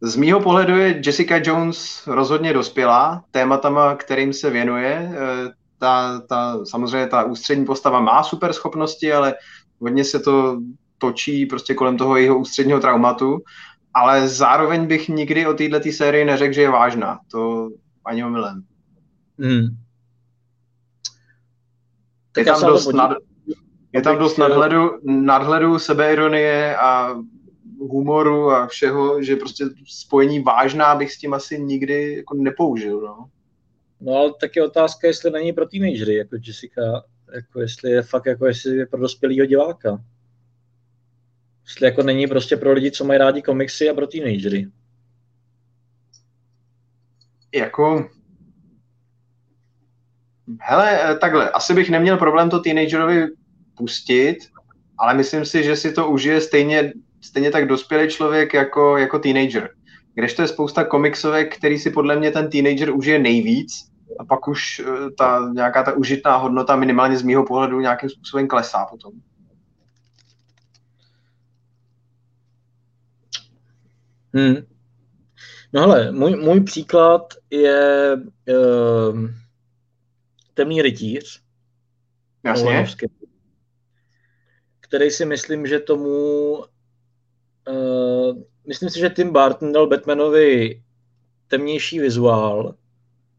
Z 0.00 0.16
mýho 0.16 0.40
pohledu 0.40 0.76
je 0.78 1.00
Jessica 1.04 1.40
Jones 1.44 2.06
rozhodně 2.06 2.52
dospělá 2.52 3.24
tématama, 3.30 3.94
kterým 3.94 4.32
se 4.32 4.50
věnuje. 4.50 5.12
Eh, 5.14 5.52
ta, 5.78 6.20
ta, 6.28 6.64
samozřejmě 6.64 7.06
ta 7.06 7.22
ústřední 7.22 7.64
postava 7.64 8.00
má 8.00 8.22
super 8.22 8.52
schopnosti, 8.52 9.12
ale 9.12 9.34
hodně 9.80 10.04
se 10.04 10.20
to 10.20 10.58
točí 10.98 11.46
prostě 11.46 11.74
kolem 11.74 11.96
toho 11.96 12.16
jeho 12.16 12.38
ústředního 12.38 12.80
traumatu 12.80 13.42
ale 13.94 14.28
zároveň 14.28 14.86
bych 14.86 15.08
nikdy 15.08 15.46
o 15.46 15.54
této 15.54 15.92
sérii 15.92 16.24
neřekl, 16.24 16.54
že 16.54 16.62
je 16.62 16.70
vážná. 16.70 17.20
To 17.30 17.70
ani 18.04 18.24
omylem. 18.24 18.62
Hmm. 19.38 19.66
Je 22.36 22.44
tam, 22.44 22.60
dost 22.60 22.92
nad, 22.92 23.16
je 23.92 24.02
tam 24.02 24.18
dost 24.18 24.38
nadhledu, 24.38 24.90
nadhledu 25.04 25.78
sebeironie 25.78 26.76
a 26.76 27.14
humoru 27.78 28.50
a 28.50 28.66
všeho, 28.66 29.22
že 29.22 29.36
prostě 29.36 29.64
spojení 29.86 30.40
vážná 30.40 30.94
bych 30.94 31.12
s 31.12 31.18
tím 31.18 31.34
asi 31.34 31.58
nikdy 31.58 32.16
jako 32.16 32.34
nepoužil. 32.34 33.00
No. 33.00 33.28
no 34.00 34.12
ale 34.12 34.32
taky 34.40 34.62
otázka, 34.62 35.06
jestli 35.06 35.30
není 35.30 35.52
pro 35.52 35.66
teenagery, 35.66 36.14
jako 36.14 36.36
Jessica, 36.46 37.04
jako 37.34 37.60
jestli 37.60 37.90
je 37.90 38.02
fakt 38.02 38.26
jako 38.26 38.46
jestli 38.46 38.76
je 38.76 38.86
pro 38.86 39.00
dospělého 39.00 39.46
diváka. 39.46 40.04
Jestli 41.64 41.86
jako 41.86 42.02
není 42.02 42.26
prostě 42.26 42.56
pro 42.56 42.72
lidi, 42.72 42.90
co 42.90 43.04
mají 43.04 43.18
rádi 43.18 43.42
komiksy 43.42 43.90
a 43.90 43.94
pro 43.94 44.06
teenagery. 44.06 44.66
Jako... 47.54 48.08
Hele, 50.60 51.10
eh, 51.10 51.18
takhle, 51.18 51.50
asi 51.50 51.74
bych 51.74 51.90
neměl 51.90 52.16
problém 52.16 52.50
to 52.50 52.60
teenagerovi 52.60 53.26
pustit, 53.76 54.36
ale 54.98 55.14
myslím 55.14 55.44
si, 55.44 55.62
že 55.64 55.76
si 55.76 55.92
to 55.92 56.10
užije 56.10 56.40
stejně, 56.40 56.92
stejně 57.20 57.50
tak 57.50 57.68
dospělý 57.68 58.08
člověk 58.08 58.54
jako, 58.54 58.96
jako 58.96 59.18
teenager. 59.18 59.70
Když 60.14 60.34
to 60.34 60.42
je 60.42 60.48
spousta 60.48 60.84
komiksovek, 60.84 61.56
který 61.56 61.78
si 61.78 61.90
podle 61.90 62.16
mě 62.16 62.30
ten 62.30 62.50
teenager 62.50 62.90
užije 62.90 63.18
nejvíc, 63.18 63.94
a 64.18 64.24
pak 64.24 64.48
už 64.48 64.80
eh, 64.80 65.10
ta 65.18 65.50
nějaká 65.54 65.82
ta 65.82 65.92
užitná 65.92 66.36
hodnota 66.36 66.76
minimálně 66.76 67.16
z 67.16 67.22
mýho 67.22 67.44
pohledu 67.44 67.80
nějakým 67.80 68.10
způsobem 68.10 68.48
klesá 68.48 68.86
potom. 68.90 69.12
Hmm. 74.34 74.56
No 75.72 75.80
hele, 75.80 76.12
můj, 76.12 76.36
můj 76.36 76.60
příklad 76.60 77.34
je 77.50 78.16
uh, 78.48 79.28
Temný 80.54 80.82
rytíř. 80.82 81.42
Jasně. 82.44 82.86
Který 84.80 85.10
si 85.10 85.24
myslím, 85.24 85.66
že 85.66 85.80
tomu 85.80 86.56
uh, 87.68 88.38
myslím 88.66 88.90
si, 88.90 89.00
že 89.00 89.10
Tim 89.10 89.32
Burton 89.32 89.72
dal 89.72 89.86
Batmanovi 89.86 90.82
temnější 91.48 92.00
vizuál 92.00 92.74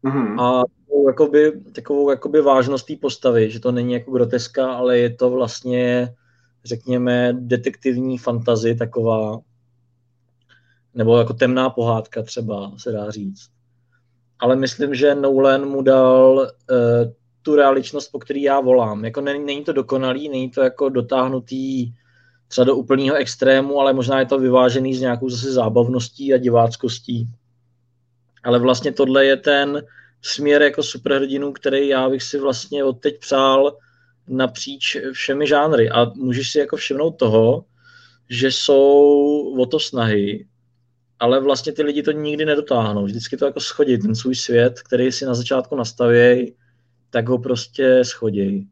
mm-hmm. 0.04 0.40
a 0.40 0.64
takovou, 0.86 1.08
jakoby, 1.08 1.52
takovou 1.74 2.10
jakoby 2.10 2.40
vážnost 2.40 2.86
té 2.86 2.96
postavy, 2.96 3.50
že 3.50 3.60
to 3.60 3.72
není 3.72 3.92
jako 3.92 4.10
groteska, 4.10 4.72
ale 4.72 4.98
je 4.98 5.10
to 5.14 5.30
vlastně, 5.30 6.14
řekněme, 6.64 7.32
detektivní 7.32 8.18
fantazie 8.18 8.74
taková, 8.74 9.40
nebo 10.96 11.18
jako 11.18 11.34
temná 11.34 11.70
pohádka 11.70 12.22
třeba, 12.22 12.72
se 12.76 12.92
dá 12.92 13.10
říct. 13.10 13.48
Ale 14.38 14.56
myslím, 14.56 14.94
že 14.94 15.14
Nolan 15.14 15.68
mu 15.68 15.82
dal 15.82 16.38
uh, 16.38 17.12
tu 17.42 17.56
realičnost, 17.56 18.12
po 18.12 18.18
který 18.18 18.42
já 18.42 18.60
volám. 18.60 19.04
Jako 19.04 19.20
není, 19.20 19.44
není 19.44 19.64
to 19.64 19.72
dokonalý, 19.72 20.28
není 20.28 20.50
to 20.50 20.62
jako 20.62 20.88
dotáhnutý 20.88 21.92
třeba 22.48 22.64
do 22.64 22.76
úplného 22.76 23.16
extrému, 23.16 23.80
ale 23.80 23.92
možná 23.92 24.20
je 24.20 24.26
to 24.26 24.38
vyvážený 24.38 24.94
s 24.94 25.00
nějakou 25.00 25.28
zase 25.28 25.52
zábavností 25.52 26.34
a 26.34 26.36
diváckostí. 26.36 27.28
Ale 28.44 28.58
vlastně 28.58 28.92
tohle 28.92 29.26
je 29.26 29.36
ten 29.36 29.82
směr 30.22 30.62
jako 30.62 30.82
superhrdinu, 30.82 31.52
který 31.52 31.88
já 31.88 32.08
bych 32.08 32.22
si 32.22 32.38
vlastně 32.38 32.84
od 32.84 33.00
teď 33.00 33.20
přál 33.20 33.76
napříč 34.28 34.96
všemi 35.12 35.46
žánry. 35.46 35.90
A 35.90 36.04
můžeš 36.14 36.50
si 36.50 36.58
jako 36.58 36.76
všimnout 36.76 37.10
toho, 37.10 37.64
že 38.30 38.52
jsou 38.52 39.56
o 39.60 39.66
to 39.66 39.80
snahy, 39.80 40.46
ale 41.18 41.40
vlastně 41.40 41.72
ty 41.72 41.82
lidi 41.82 42.02
to 42.02 42.12
nikdy 42.12 42.44
nedotáhnou. 42.44 43.04
Vždycky 43.04 43.36
to 43.36 43.46
jako 43.46 43.60
schodí, 43.60 43.98
ten 43.98 44.14
svůj 44.14 44.34
svět, 44.34 44.80
který 44.80 45.12
si 45.12 45.26
na 45.26 45.34
začátku 45.34 45.76
nastavějí, 45.76 46.54
tak 47.10 47.28
ho 47.28 47.38
prostě 47.38 48.04
schodí. 48.04 48.68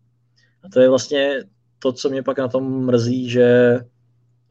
A 0.64 0.68
to 0.68 0.80
je 0.80 0.88
vlastně 0.88 1.44
to, 1.78 1.92
co 1.92 2.10
mě 2.10 2.22
pak 2.22 2.38
na 2.38 2.48
tom 2.48 2.84
mrzí, 2.86 3.30
že, 3.30 3.78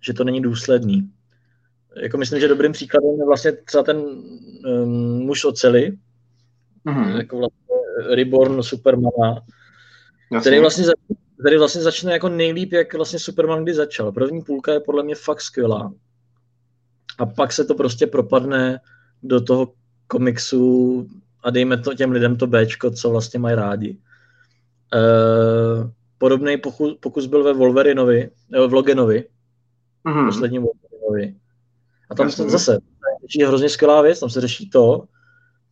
že 0.01 0.13
to 0.13 0.23
není 0.23 0.41
důsledný. 0.41 1.11
Jako 2.01 2.17
myslím, 2.17 2.39
že 2.39 2.47
dobrým 2.47 2.71
příkladem 2.71 3.19
je 3.19 3.25
vlastně 3.25 3.51
třeba 3.51 3.83
ten 3.83 3.97
um, 3.97 5.19
muž 5.25 5.45
oceli, 5.45 5.97
mm-hmm. 6.85 7.17
jako 7.17 7.37
vlastně 7.37 7.75
Reborn 8.15 8.63
Supermana, 8.63 9.41
který 10.41 10.59
vlastně, 10.59 10.85
který 11.39 11.57
vlastně 11.57 11.81
začne 11.81 12.11
jako 12.13 12.29
nejlíp, 12.29 12.73
jak 12.73 12.93
vlastně 12.93 13.19
Superman 13.19 13.63
kdy 13.63 13.73
začal. 13.73 14.11
První 14.11 14.41
půlka 14.41 14.73
je 14.73 14.79
podle 14.79 15.03
mě 15.03 15.15
fakt 15.15 15.41
skvělá 15.41 15.93
a 17.19 17.25
pak 17.25 17.53
se 17.53 17.65
to 17.65 17.75
prostě 17.75 18.07
propadne 18.07 18.79
do 19.23 19.41
toho 19.41 19.73
komiksu 20.07 21.07
a 21.43 21.49
dejme 21.49 21.77
to 21.77 21.93
těm 21.93 22.11
lidem 22.11 22.35
to 22.35 22.47
Bčko, 22.47 22.91
co 22.91 23.09
vlastně 23.09 23.39
mají 23.39 23.55
rádi. 23.55 23.97
E, 24.93 24.99
podobný 26.17 26.57
pokus, 26.57 26.97
pokus 26.99 27.25
byl 27.25 27.43
ve 27.43 27.53
Wolverinovi, 27.53 28.29
nebo 28.49 28.67
v 28.67 28.73
Loganovi, 28.73 29.25
mm-hmm. 30.05 30.25
posledním 30.25 30.61
Wolverinovi. 30.61 31.35
A 32.09 32.15
tam 32.15 32.31
se 32.31 32.49
zase 32.49 32.79
je 33.37 33.47
hrozně 33.47 33.69
skvělá 33.69 34.01
věc, 34.01 34.19
tam 34.19 34.29
se 34.29 34.41
řeší 34.41 34.69
to, 34.69 35.03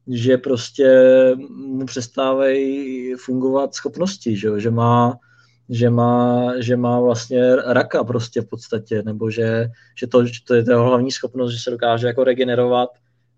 že 0.08 0.38
prostě 0.38 0.88
mu 1.50 1.86
přestávají 1.86 3.14
fungovat 3.16 3.76
schopnosti, 3.76 4.38
že, 4.38 4.60
že 4.60 4.72
má 4.72 5.20
že 5.72 5.90
má, 5.90 6.52
že 6.60 6.78
má 6.78 7.00
vlastně 7.00 7.56
raka 7.56 8.04
prostě 8.04 8.42
v 8.42 8.46
podstatě, 8.46 9.04
nebo 9.06 9.30
že, 9.30 9.70
že 10.00 10.08
to, 10.08 10.26
že 10.26 10.40
to 10.48 10.54
je 10.54 10.64
jeho 10.68 10.84
hlavní 10.84 11.12
schopnost, 11.12 11.52
že 11.52 11.60
se 11.60 11.72
dokáže 11.72 12.08
jako 12.08 12.24
regenerovat, 12.24 12.90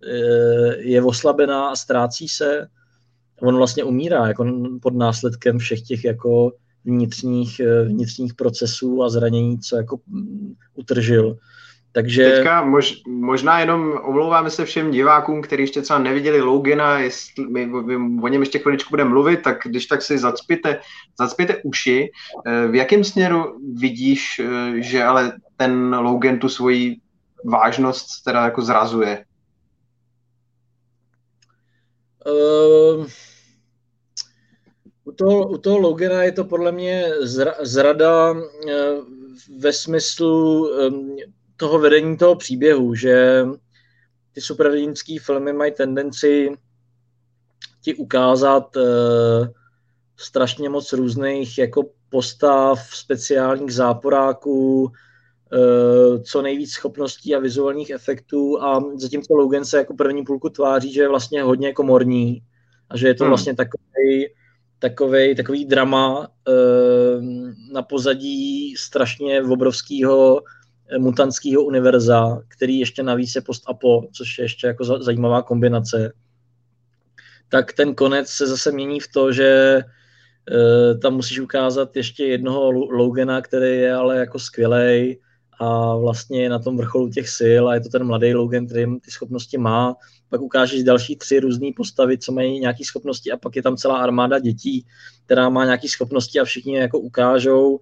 eh, 0.08 0.76
je 0.78 1.04
oslabená 1.04 1.70
a 1.70 1.76
ztrácí 1.76 2.28
se. 2.28 2.68
On 3.42 3.58
vlastně 3.58 3.84
umírá 3.84 4.28
jako 4.28 4.46
pod 4.82 4.94
následkem 4.94 5.58
všech 5.60 5.82
těch 5.82 6.04
jako 6.06 6.52
vnitřních, 6.86 7.60
eh, 7.60 7.84
vnitřních 7.84 8.34
procesů 8.34 9.04
a 9.04 9.10
zranění, 9.10 9.60
co 9.60 9.76
jako 9.76 10.00
mm, 10.08 10.54
utržil. 10.74 11.38
Takže... 11.94 12.32
Teďka 12.32 12.66
mož, 12.66 13.02
možná 13.08 13.60
jenom 13.60 14.00
omlouváme 14.04 14.50
se 14.50 14.66
všem 14.66 14.92
divákům, 14.92 15.42
kteří 15.42 15.64
ještě 15.64 15.82
třeba 15.82 16.00
neviděli 16.00 16.42
Logana, 16.42 17.00
jestli 17.00 17.48
my, 17.48 17.66
my 17.66 18.22
o 18.24 18.28
něm 18.28 18.42
ještě 18.42 18.60
chviličku 18.60 18.90
budeme 18.90 19.10
mluvit, 19.10 19.42
tak 19.42 19.58
když 19.66 19.86
tak 19.86 20.02
si 20.02 20.18
zacpěte, 20.18 20.80
zacpěte 21.20 21.62
uši. 21.64 22.12
Eh, 22.46 22.68
v 22.68 22.76
jakém 22.76 23.04
směru 23.04 23.60
vidíš, 23.76 24.40
eh, 24.40 24.82
že 24.82 25.04
ale 25.04 25.34
ten 25.58 25.96
Logan 25.96 26.40
tu 26.40 26.50
svoji 26.50 26.98
vážnost 27.46 28.24
teda 28.24 28.46
jako 28.46 28.62
zrazuje? 28.62 29.26
Uh, 32.26 33.06
u, 35.04 35.12
toho, 35.12 35.48
u 35.48 35.58
toho 35.58 35.78
Logana 35.78 36.24
je 36.24 36.32
to 36.32 36.44
podle 36.44 36.72
mě 36.72 37.06
zra, 37.22 37.54
zrada 37.62 38.32
uh, 38.32 38.40
ve 39.60 39.74
smyslu 39.74 40.68
um, 40.68 41.18
toho 41.58 41.80
vedení 41.80 42.18
toho 42.18 42.36
příběhu, 42.36 42.96
že 42.96 43.46
ty 44.32 44.42
superhrdinské 44.42 45.16
filmy 45.20 45.54
mají 45.54 45.72
tendenci 45.72 46.52
ti 47.82 47.96
ukázat 47.96 48.76
uh, 48.76 48.84
strašně 50.18 50.70
moc 50.70 50.94
různých 50.94 51.58
jako 51.58 51.84
postav, 52.10 52.80
speciálních 52.94 53.74
záporáků, 53.74 54.84
uh, 54.84 56.22
co 56.22 56.42
nejvíc 56.42 56.72
schopností 56.72 57.36
a 57.36 57.40
vizuálních 57.40 57.90
efektů 57.90 58.62
a 58.62 58.84
zatímco 58.96 59.34
Logan 59.34 59.66
se 59.66 59.78
jako 59.78 59.94
první 59.94 60.24
půlku 60.24 60.50
tváří, 60.50 60.94
že 60.94 61.02
je 61.02 61.10
vlastně 61.10 61.44
hodně 61.44 61.74
komorní 61.74 62.42
a 62.90 62.98
že 62.98 63.08
je 63.08 63.14
to 63.14 63.24
hmm. 63.24 63.32
vlastně 63.32 63.56
takový 63.56 64.28
takový, 64.84 65.36
takový 65.36 65.66
drama 65.66 66.28
e, 66.28 66.52
na 67.74 67.82
pozadí 67.82 68.76
strašně 68.78 69.42
obrovského 69.44 70.42
mutantského 70.98 71.64
univerza, 71.64 72.40
který 72.48 72.80
ještě 72.80 73.04
navíc 73.04 73.36
je 73.36 73.42
post-apo, 73.42 74.08
což 74.12 74.38
je 74.38 74.46
ještě 74.46 74.68
jako 74.68 74.86
zajímavá 74.86 75.42
kombinace, 75.42 76.14
tak 77.50 77.74
ten 77.74 77.96
konec 77.96 78.30
se 78.30 78.48
zase 78.48 78.72
mění 78.72 79.00
v 79.00 79.08
to, 79.14 79.32
že 79.32 79.82
e, 79.82 79.84
tam 80.98 81.14
musíš 81.14 81.40
ukázat 81.40 81.96
ještě 81.96 82.26
jednoho 82.26 82.72
Logana, 82.72 83.42
který 83.42 83.78
je 83.78 83.94
ale 83.94 84.18
jako 84.18 84.40
skvělej, 84.40 85.20
a 85.60 85.96
vlastně 85.96 86.42
je 86.44 86.50
na 86.50 86.60
tom 86.60 86.78
vrcholu 86.78 87.10
těch 87.10 87.30
sil 87.40 87.64
a 87.70 87.74
je 87.74 87.82
to 87.82 87.90
ten 87.90 88.04
mladý 88.04 88.34
Logan, 88.34 88.66
který 88.66 89.00
ty 89.00 89.12
schopnosti 89.12 89.58
má. 89.58 89.96
Pak 90.30 90.42
ukážeš 90.42 90.84
další 90.84 91.16
tři 91.16 91.40
různé 91.40 91.68
postavy, 91.78 92.18
co 92.18 92.32
mají 92.32 92.60
nějaké 92.60 92.86
schopnosti 92.86 93.32
a 93.32 93.38
pak 93.38 93.56
je 93.56 93.64
tam 93.64 93.78
celá 93.78 93.98
armáda 93.98 94.40
dětí, 94.40 94.86
která 95.26 95.50
má 95.50 95.66
nějaké 95.66 95.88
schopnosti 95.88 96.40
a 96.40 96.44
všichni 96.44 96.76
je 96.76 96.82
jako 96.82 97.00
ukážou. 97.00 97.80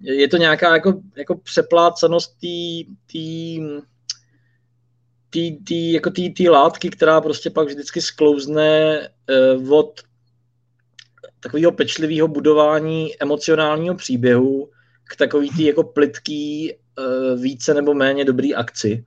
Je 0.00 0.28
to 0.28 0.36
nějaká 0.36 0.74
jako, 0.74 1.00
jako 1.16 1.36
přeplácanost 1.36 2.30
té 2.30 2.92
tý, 5.30 5.56
tý, 5.64 5.92
jako 5.92 6.10
tý, 6.10 6.34
tý 6.34 6.48
látky, 6.48 6.90
která 6.90 7.20
prostě 7.20 7.50
pak 7.50 7.68
vždycky 7.68 8.00
sklouzne 8.00 9.00
uh, 9.58 9.72
od 9.72 10.00
takového 11.40 11.72
pečlivého 11.72 12.28
budování 12.28 13.10
emocionálního 13.20 13.94
příběhu 13.94 14.70
k 15.04 15.16
takový 15.16 15.50
tý 15.50 15.64
jako 15.64 15.84
plitký 15.84 16.72
uh, 16.72 17.40
více 17.40 17.74
nebo 17.74 17.94
méně 17.94 18.24
dobrý 18.24 18.54
akci. 18.54 19.04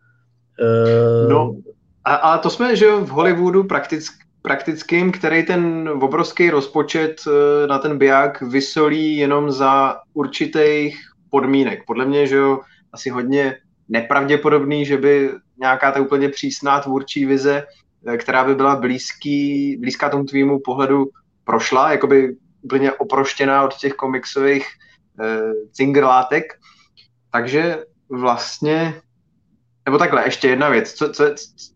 Uh, 0.61 1.29
no, 1.29 1.55
a, 2.03 2.15
a 2.15 2.37
to 2.37 2.49
jsme, 2.49 2.75
že 2.75 2.91
v 2.91 3.07
Hollywoodu 3.07 3.63
praktick, 3.63 4.13
praktickým, 4.41 5.11
který 5.11 5.45
ten 5.45 5.89
obrovský 6.01 6.49
rozpočet 6.49 7.21
uh, 7.27 7.33
na 7.67 7.79
ten 7.79 7.97
biják 7.97 8.41
vysolí 8.41 9.17
jenom 9.17 9.51
za 9.51 9.99
určitých 10.13 10.99
podmínek. 11.29 11.83
Podle 11.87 12.05
mě, 12.05 12.27
že 12.27 12.35
jo, 12.35 12.59
asi 12.93 13.09
hodně 13.09 13.57
nepravděpodobný, 13.89 14.85
že 14.85 14.97
by 14.97 15.29
nějaká 15.59 15.91
ta 15.91 15.99
úplně 15.99 16.29
přísná 16.29 16.79
tvůrčí 16.79 17.25
vize, 17.25 17.63
která 18.17 18.43
by 18.43 18.55
byla 18.55 18.75
blízký, 18.75 19.77
blízká 19.77 20.09
tomu 20.09 20.23
tvýmu 20.23 20.59
pohledu, 20.59 21.05
prošla, 21.43 21.91
jakoby 21.91 22.35
úplně 22.61 22.91
oproštěná 22.91 23.63
od 23.63 23.73
těch 23.73 23.93
komiksových 23.93 24.67
uh, 25.19 25.53
cingerlátek, 25.71 26.43
takže 27.31 27.83
vlastně, 28.09 29.01
nebo 29.85 29.97
takhle, 29.97 30.25
ještě 30.25 30.47
jedna 30.47 30.69
věc, 30.69 30.93
co, 30.93 31.09
co, 31.09 31.23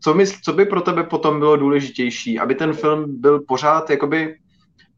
co, 0.02 0.14
mysl, 0.14 0.36
co 0.44 0.54
by 0.54 0.66
pro 0.66 0.82
tebe 0.82 1.04
potom 1.04 1.40
bylo 1.40 1.56
důležitější, 1.56 2.40
aby 2.40 2.56
ten 2.56 2.74
film 2.74 3.22
byl 3.22 3.40
pořád 3.40 3.90
jakoby 3.90 4.38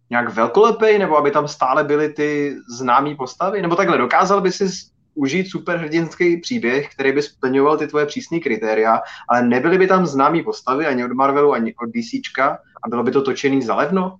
nějak 0.09 0.34
velkolepej, 0.34 0.99
nebo 0.99 1.17
aby 1.17 1.31
tam 1.31 1.47
stále 1.47 1.84
byly 1.84 2.13
ty 2.13 2.55
známé 2.77 3.15
postavy, 3.15 3.61
nebo 3.61 3.75
takhle, 3.75 3.97
dokázal 3.97 4.41
by 4.41 4.51
si 4.51 4.67
užít 5.15 5.49
superhrdinský 5.49 6.38
příběh, 6.38 6.89
který 6.93 7.11
by 7.11 7.21
splňoval 7.21 7.77
ty 7.77 7.88
tvoje 7.88 8.05
přísné 8.05 8.39
kritéria, 8.39 8.99
ale 9.29 9.47
nebyly 9.47 9.77
by 9.77 9.88
tam 9.88 10.05
známé 10.05 10.43
postavy 10.43 10.85
ani 10.85 11.05
od 11.05 11.11
Marvelu, 11.11 11.53
ani 11.53 11.75
od 11.75 11.89
DCčka 11.89 12.59
a 12.84 12.89
bylo 12.89 13.03
by 13.03 13.11
to 13.11 13.21
točený 13.21 13.61
za 13.61 13.75
levno? 13.75 14.15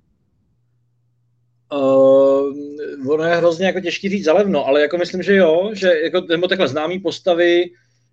Uh, 1.74 3.12
ono 3.12 3.24
je 3.24 3.36
hrozně 3.36 3.66
jako 3.66 3.80
těžký 3.80 4.10
říct 4.10 4.24
zalevno, 4.24 4.66
ale 4.66 4.82
jako 4.82 4.98
myslím, 4.98 5.24
že 5.24 5.36
jo, 5.36 5.70
že 5.74 5.94
jako, 6.04 6.22
nebo 6.30 6.48
takhle 6.48 6.68
známý 6.68 7.00
postavy, 7.00 7.66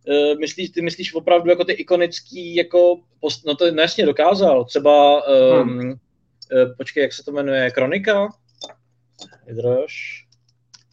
uh, 0.09 0.39
myslíš, 0.39 0.71
ty 0.71 0.83
myslíš 0.83 1.15
opravdu 1.15 1.51
jako 1.51 1.65
ty 1.65 1.73
ikonický, 1.73 2.55
jako, 2.55 3.01
post, 3.21 3.47
no 3.47 3.55
to 3.55 3.71
nesně 3.71 4.07
dokázal, 4.07 4.65
třeba, 4.65 5.27
um, 5.29 5.69
hmm. 5.69 5.91
uh, 5.91 5.97
počkej, 6.77 7.03
jak 7.03 7.13
se 7.13 7.25
to 7.25 7.33
jmenuje, 7.33 7.71
Kronika? 7.71 8.29
Vydrž. 9.47 10.25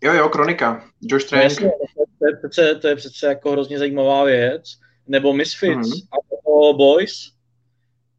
Jo, 0.04 0.14
jo, 0.14 0.30
Kronika, 0.30 0.86
Josh 1.02 1.26
Trank. 1.26 1.42
No, 1.42 1.44
jasně, 1.44 1.72
to, 2.20 2.28
je 2.28 2.36
přece, 2.36 2.76
to 2.76 2.88
je 2.88 2.96
přece 2.96 3.28
jako 3.28 3.52
hrozně 3.52 3.80
zajímavá 3.80 4.24
věc, 4.24 4.64
nebo 5.08 5.34
Misfits, 5.34 5.90
hmm. 5.90 6.02
a 6.12 6.74
Boys, 6.74 7.32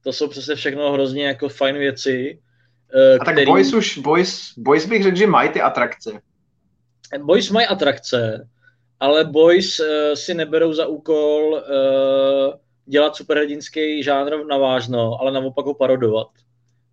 to 0.04 0.12
jsou 0.12 0.28
přece 0.28 0.54
všechno 0.54 0.92
hrozně 0.92 1.26
jako 1.26 1.48
fajn 1.48 1.78
věci, 1.78 2.38
Uh, 2.94 3.22
a 3.22 3.24
tak 3.24 3.34
který... 3.34 3.46
Boys 3.46 3.72
už, 3.72 3.98
Boys, 3.98 4.52
Boys 4.56 4.86
bych 4.86 5.02
řekl, 5.02 5.16
že 5.16 5.26
mají 5.26 5.48
ty 5.48 5.60
atrakce. 5.60 6.20
Boys 7.18 7.50
mají 7.50 7.66
atrakce, 7.66 8.48
ale 9.02 9.24
Boys 9.24 9.80
uh, 9.80 9.86
si 10.14 10.34
neberou 10.34 10.72
za 10.72 10.86
úkol 10.86 11.52
uh, 11.52 12.54
dělat 12.86 13.16
superhrdinský 13.16 14.02
žánr 14.02 14.46
na 14.46 14.58
vážno, 14.58 15.20
ale 15.20 15.32
naopak 15.32 15.66
ho 15.66 15.74
parodovat. 15.74 16.28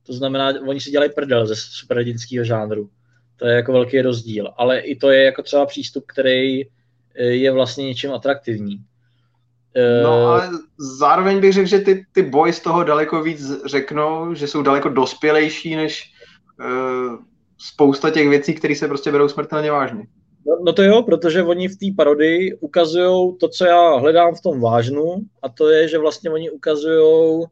To 0.06 0.14
znamená, 0.14 0.54
oni 0.68 0.82
si 0.82 0.92
dělají 0.92 1.12
prdel 1.12 1.48
ze 1.48 1.56
superhrdinského 1.56 2.46
žánru. 2.46 2.90
To 3.36 3.48
je 3.48 3.56
jako 3.56 3.72
velký 3.72 4.02
rozdíl. 4.02 4.54
Ale 4.58 4.80
i 4.80 4.96
to 4.96 5.10
je 5.10 5.24
jako 5.24 5.44
třeba 5.44 5.66
přístup, 5.66 6.06
který 6.08 6.62
je 7.16 7.52
vlastně 7.52 7.86
něčím 7.86 8.14
atraktivní. 8.14 8.78
No 10.04 10.22
eh, 10.22 10.26
ale 10.26 10.50
zároveň 11.00 11.40
bych 11.40 11.54
řekl, 11.54 11.68
že 11.68 11.80
ty, 11.80 12.06
ty 12.12 12.22
boys 12.22 12.60
toho 12.60 12.84
daleko 12.84 13.24
víc 13.24 13.66
řeknou, 13.66 14.34
že 14.34 14.48
jsou 14.48 14.62
daleko 14.62 14.90
dospělejší 14.90 15.76
než 15.76 16.14
uh, 16.60 17.16
spousta 17.58 18.10
těch 18.10 18.30
věcí, 18.30 18.54
které 18.54 18.76
se 18.76 18.88
prostě 18.88 19.12
berou 19.12 19.30
smrtelně 19.30 19.72
vážně. 19.72 20.04
No, 20.50 20.58
no 20.64 20.74
to 20.74 20.84
jo, 20.84 21.04
protože 21.04 21.44
oni 21.44 21.68
v 21.68 21.78
té 21.78 21.86
parodii 21.98 22.54
ukazují 22.54 23.38
to, 23.38 23.48
co 23.48 23.66
já 23.66 23.96
hledám 23.96 24.36
v 24.36 24.42
tom 24.42 24.62
vážnu, 24.62 25.16
a 25.42 25.50
to 25.50 25.70
je, 25.70 25.88
že 25.88 25.98
vlastně 25.98 26.30
oni 26.30 26.52
ukazují 26.52 27.02
uh, 27.40 27.48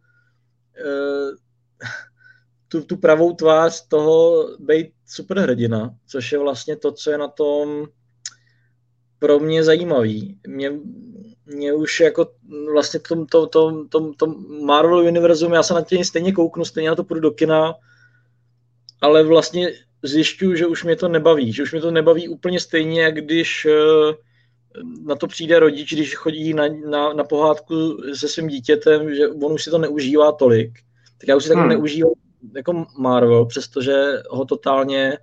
tu, 2.67 2.81
tu 2.81 2.97
pravou 2.97 3.33
tvář 3.33 3.87
toho 3.87 4.47
být 4.59 4.87
superhrdina, 5.05 5.95
což 6.07 6.31
je 6.31 6.39
vlastně 6.39 6.75
to, 6.75 6.91
co 6.91 7.11
je 7.11 7.17
na 7.17 7.27
tom 7.27 7.85
pro 9.19 9.39
mě 9.39 9.63
zajímavý. 9.63 10.39
Mě, 10.47 10.71
mě 11.45 11.73
už 11.73 11.99
jako 11.99 12.31
vlastně 12.73 12.99
tom, 12.99 13.25
to, 13.25 13.47
to, 13.47 13.85
to, 13.89 14.13
to 14.13 14.27
Marvel 14.65 14.99
univerzum, 14.99 15.53
já 15.53 15.63
se 15.63 15.73
na 15.73 15.81
tě 15.81 16.05
stejně 16.05 16.33
kouknu, 16.33 16.65
stejně 16.65 16.89
na 16.89 16.95
to 16.95 17.03
půjdu 17.03 17.21
do 17.21 17.31
kina, 17.31 17.75
ale 19.01 19.23
vlastně 19.23 19.71
zjišťuju, 20.03 20.55
že 20.55 20.67
už 20.67 20.83
mě 20.83 20.95
to 20.95 21.07
nebaví, 21.07 21.53
že 21.53 21.63
už 21.63 21.71
mě 21.71 21.81
to 21.81 21.91
nebaví 21.91 22.27
úplně 22.27 22.59
stejně, 22.59 23.01
jak 23.01 23.15
když 23.15 23.65
eh, 23.65 24.13
na 25.05 25.15
to 25.15 25.27
přijde 25.27 25.59
rodič, 25.59 25.93
když 25.93 26.15
chodí 26.15 26.53
na, 26.53 26.63
na, 26.89 27.13
na 27.13 27.23
pohádku 27.23 27.97
se 28.13 28.27
svým 28.27 28.47
dítětem, 28.47 29.15
že 29.15 29.27
on 29.27 29.53
už 29.53 29.63
si 29.63 29.69
to 29.69 29.77
neužívá 29.77 30.31
tolik. 30.31 30.79
Tak 31.17 31.27
já 31.27 31.35
už 31.35 31.43
si 31.43 31.53
hmm. 31.53 31.61
tak 31.61 31.69
neužívám 31.69 32.11
jako 32.55 32.85
Marvel, 32.99 33.45
přestože 33.45 33.93
ho 34.29 34.45
totálně 34.45 35.17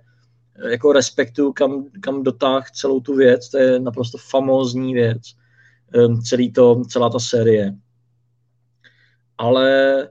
eh, 0.55 0.71
jako 0.71 0.93
respektuju, 0.93 1.53
kam, 1.53 1.85
kam 2.01 2.23
dotáh 2.23 2.71
celou 2.71 2.99
tu 2.99 3.15
věc, 3.15 3.49
to 3.49 3.57
je 3.57 3.79
naprosto 3.79 4.17
famózní 4.17 4.93
věc 4.93 5.21
celý 6.23 6.51
to, 6.51 6.81
celá 6.89 7.09
ta 7.09 7.19
série. 7.19 7.73
Ale 9.37 10.09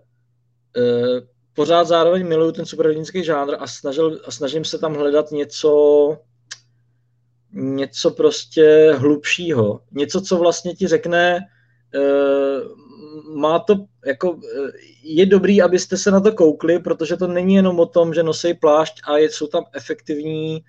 uh, 0.76 1.20
pořád 1.54 1.84
zároveň 1.84 2.28
miluju 2.28 2.52
ten 2.52 2.66
superhrdinský 2.66 3.24
žánr 3.24 3.56
a, 3.58 3.66
snažil, 3.66 4.20
a 4.24 4.30
snažím 4.30 4.64
se 4.64 4.78
tam 4.78 4.94
hledat 4.94 5.30
něco, 5.30 6.18
něco 7.52 8.10
prostě 8.10 8.94
hlubšího. 8.96 9.80
Něco, 9.92 10.20
co 10.20 10.36
vlastně 10.36 10.74
ti 10.74 10.86
řekne, 10.86 11.40
uh, 11.94 12.84
má 13.36 13.58
to, 13.58 13.74
jako, 14.06 14.38
je 15.02 15.26
dobrý, 15.26 15.62
abyste 15.62 15.96
se 15.96 16.10
na 16.10 16.20
to 16.20 16.32
koukli, 16.32 16.78
protože 16.78 17.16
to 17.16 17.26
není 17.26 17.54
jenom 17.54 17.80
o 17.80 17.86
tom, 17.86 18.14
že 18.14 18.22
nosí 18.22 18.54
plášť 18.54 19.00
a 19.04 19.18
jsou 19.18 19.46
tam 19.46 19.64
efektivní 19.74 20.64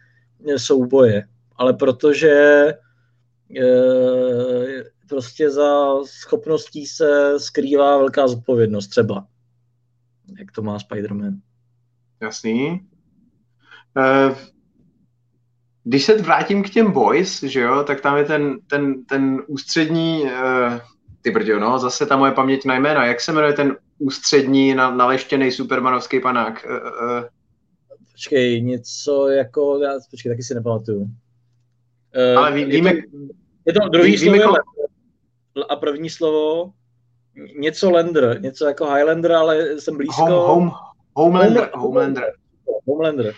souboje, 0.57 1.23
ale 1.55 1.73
protože 1.73 2.65
prostě 5.09 5.49
za 5.49 6.03
schopností 6.03 6.85
se 6.85 7.33
skrývá 7.37 7.97
velká 7.97 8.27
zodpovědnost 8.27 8.87
třeba. 8.87 9.27
Jak 10.39 10.51
to 10.51 10.61
má 10.61 10.77
Spider-Man. 10.77 11.39
Jasný. 12.21 12.87
Uh, 13.97 14.37
když 15.83 16.03
se 16.03 16.21
vrátím 16.21 16.63
k 16.63 16.69
těm 16.69 16.91
boys, 16.91 17.43
že 17.43 17.59
jo, 17.59 17.83
tak 17.83 18.01
tam 18.01 18.17
je 18.17 18.23
ten, 18.23 18.59
ten, 18.67 19.05
ten 19.05 19.43
ústřední, 19.47 20.23
uh, 20.23 20.79
ty 21.21 21.31
brďo, 21.31 21.59
no, 21.59 21.79
zase 21.79 22.05
ta 22.05 22.17
moje 22.17 22.31
paměť 22.31 22.65
na 22.65 22.75
jména, 22.75 23.05
jak 23.05 23.21
se 23.21 23.31
jmenuje 23.31 23.53
ten 23.53 23.77
ústřední 23.97 24.75
na, 24.75 24.95
naleštěný 24.95 25.51
supermanovský 25.51 26.19
panák? 26.19 26.65
Uh, 26.69 26.75
uh. 26.75 27.23
Počkej, 28.11 28.61
něco 28.61 29.27
jako, 29.27 29.79
já, 29.83 29.91
počkej, 30.11 30.31
taky 30.31 30.43
si 30.43 30.55
nepamatuju. 30.55 31.01
Uh, 31.01 32.37
Ale 32.37 32.51
ví, 32.51 32.65
víme, 32.65 32.89
je 32.89 33.01
to, 33.01 33.09
je 33.65 33.73
to 33.73 33.89
druhý 33.89 34.17
víme, 34.17 34.39
slovo, 34.39 34.57
a 35.69 35.75
první 35.75 36.09
slovo 36.09 36.73
něco 37.57 37.91
Lander, 37.91 38.41
něco 38.41 38.65
jako 38.65 38.85
Highlander, 38.93 39.31
ale 39.31 39.79
jsem 39.79 39.97
blízko. 39.97 40.25
Home, 40.25 40.31
home, 40.33 40.71
Homelander. 41.15 41.69
Homelander. 41.75 42.33
Homelander. 42.87 43.33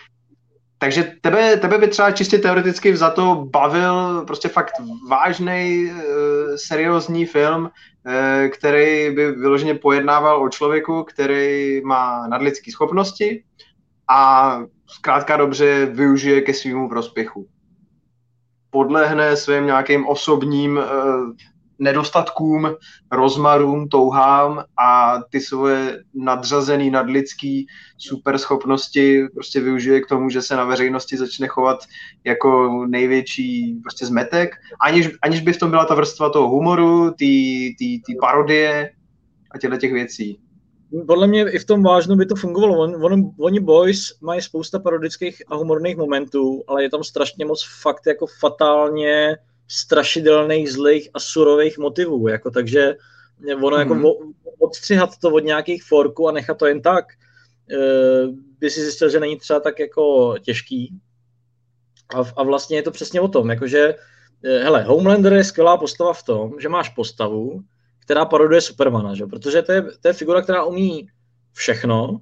takže 0.78 1.12
tebe, 1.20 1.56
tebe 1.56 1.78
by 1.78 1.88
třeba 1.88 2.10
čistě 2.10 2.38
teoreticky 2.38 2.96
za 2.96 3.10
to 3.10 3.48
bavil 3.50 4.24
prostě 4.26 4.48
fakt 4.48 4.72
vážný, 5.08 5.90
uh, 5.90 6.00
seriózní 6.56 7.26
film, 7.26 7.62
uh, 7.62 8.48
který 8.48 9.14
by 9.14 9.32
vyloženě 9.32 9.74
pojednával 9.74 10.42
o 10.42 10.48
člověku, 10.48 11.04
který 11.04 11.80
má 11.84 12.26
nadlidské 12.28 12.72
schopnosti 12.72 13.44
a 14.08 14.60
zkrátka 14.86 15.36
dobře 15.36 15.86
využije 15.86 16.40
ke 16.40 16.54
svýmu 16.54 16.88
prospěchu. 16.88 17.46
Podlehne 18.70 19.36
svým 19.36 19.66
nějakým 19.66 20.06
osobním 20.06 20.76
uh, 20.76 20.84
nedostatkům, 21.78 22.74
rozmarům, 23.12 23.88
touhám 23.88 24.64
a 24.82 25.18
ty 25.30 25.40
svoje 25.40 26.02
nadřazený, 26.14 26.90
nadlidský 26.90 27.66
superschopnosti 27.98 29.26
prostě 29.34 29.60
využije 29.60 30.00
k 30.00 30.06
tomu, 30.06 30.30
že 30.30 30.42
se 30.42 30.56
na 30.56 30.64
veřejnosti 30.64 31.16
začne 31.16 31.48
chovat 31.48 31.78
jako 32.24 32.68
největší 32.88 33.80
prostě 33.82 34.06
zmetek, 34.06 34.50
aniž, 34.80 35.10
aniž 35.22 35.40
by 35.40 35.52
v 35.52 35.58
tom 35.58 35.70
byla 35.70 35.84
ta 35.84 35.94
vrstva 35.94 36.30
toho 36.30 36.48
humoru, 36.48 37.10
ty 37.18 37.74
parodie 38.20 38.90
a 39.50 39.58
těchto 39.58 39.76
těch 39.76 39.92
věcí. 39.92 40.40
Podle 41.06 41.26
mě 41.26 41.50
i 41.50 41.58
v 41.58 41.64
tom 41.64 41.82
vážnu 41.82 42.16
by 42.16 42.26
to 42.26 42.34
fungovalo. 42.34 42.78
On, 42.78 43.04
on, 43.04 43.30
oni 43.40 43.60
boys 43.60 44.00
mají 44.20 44.42
spousta 44.42 44.78
parodických 44.78 45.42
a 45.48 45.56
humorných 45.56 45.96
momentů, 45.96 46.64
ale 46.68 46.82
je 46.82 46.90
tam 46.90 47.04
strašně 47.04 47.44
moc 47.44 47.66
fakt 47.82 48.06
jako 48.06 48.26
fatálně 48.40 49.36
strašidelných, 49.68 50.72
zlých 50.72 51.08
a 51.14 51.20
surových 51.20 51.78
motivů. 51.78 52.28
Jako, 52.28 52.50
takže 52.50 52.96
ono 53.56 53.76
mm-hmm. 53.76 53.78
jako 53.78 53.94
mhm. 53.94 54.04
odstřihat 54.58 55.10
to 55.20 55.30
od 55.30 55.44
nějakých 55.44 55.84
forků 55.84 56.28
a 56.28 56.32
nechat 56.32 56.58
to 56.58 56.66
jen 56.66 56.82
tak, 56.82 57.04
uh, 57.72 58.34
by 58.58 58.70
si 58.70 58.80
zjistil, 58.80 59.10
že 59.10 59.20
není 59.20 59.36
třeba 59.36 59.60
tak 59.60 59.78
jako 59.78 60.34
těžký. 60.42 61.00
A, 62.14 62.24
a 62.36 62.42
vlastně 62.42 62.76
je 62.76 62.82
to 62.82 62.90
přesně 62.90 63.20
o 63.20 63.28
tom, 63.28 63.50
jakože, 63.50 63.94
uh, 63.94 64.50
hele, 64.50 64.82
Homelander 64.82 65.32
je 65.32 65.44
skvělá 65.44 65.76
postava 65.76 66.12
v 66.12 66.22
tom, 66.22 66.52
že 66.60 66.68
máš 66.68 66.88
postavu, 66.88 67.62
která 67.98 68.24
paroduje 68.24 68.60
Supermana, 68.60 69.14
že? 69.14 69.26
protože 69.26 69.62
to 69.62 69.72
je, 69.72 69.82
to 69.82 70.08
je 70.08 70.14
figura, 70.14 70.42
která 70.42 70.64
umí 70.64 71.08
všechno, 71.52 72.20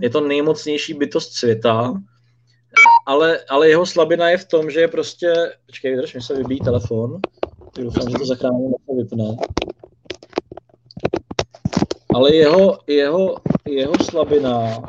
je 0.00 0.10
to 0.10 0.20
nejmocnější 0.20 0.94
bytost 0.94 1.32
světa, 1.32 1.94
ale, 3.06 3.38
ale 3.48 3.68
jeho 3.68 3.86
slabina 3.86 4.28
je 4.28 4.38
v 4.38 4.44
tom, 4.44 4.70
že 4.70 4.80
je 4.80 4.88
prostě, 4.88 5.32
počkej, 5.66 5.96
drž 5.96 6.14
mi 6.14 6.22
se 6.22 6.34
vybíjí 6.34 6.60
telefon, 6.60 7.20
doufám, 7.76 8.10
že 8.10 8.18
to 8.18 8.26
zachrání, 8.26 8.72
to 8.86 8.94
vypne. 8.94 9.36
Ale 12.14 12.34
jeho, 12.34 12.78
jeho, 12.86 13.36
jeho 13.68 13.94
slabina, 14.10 14.82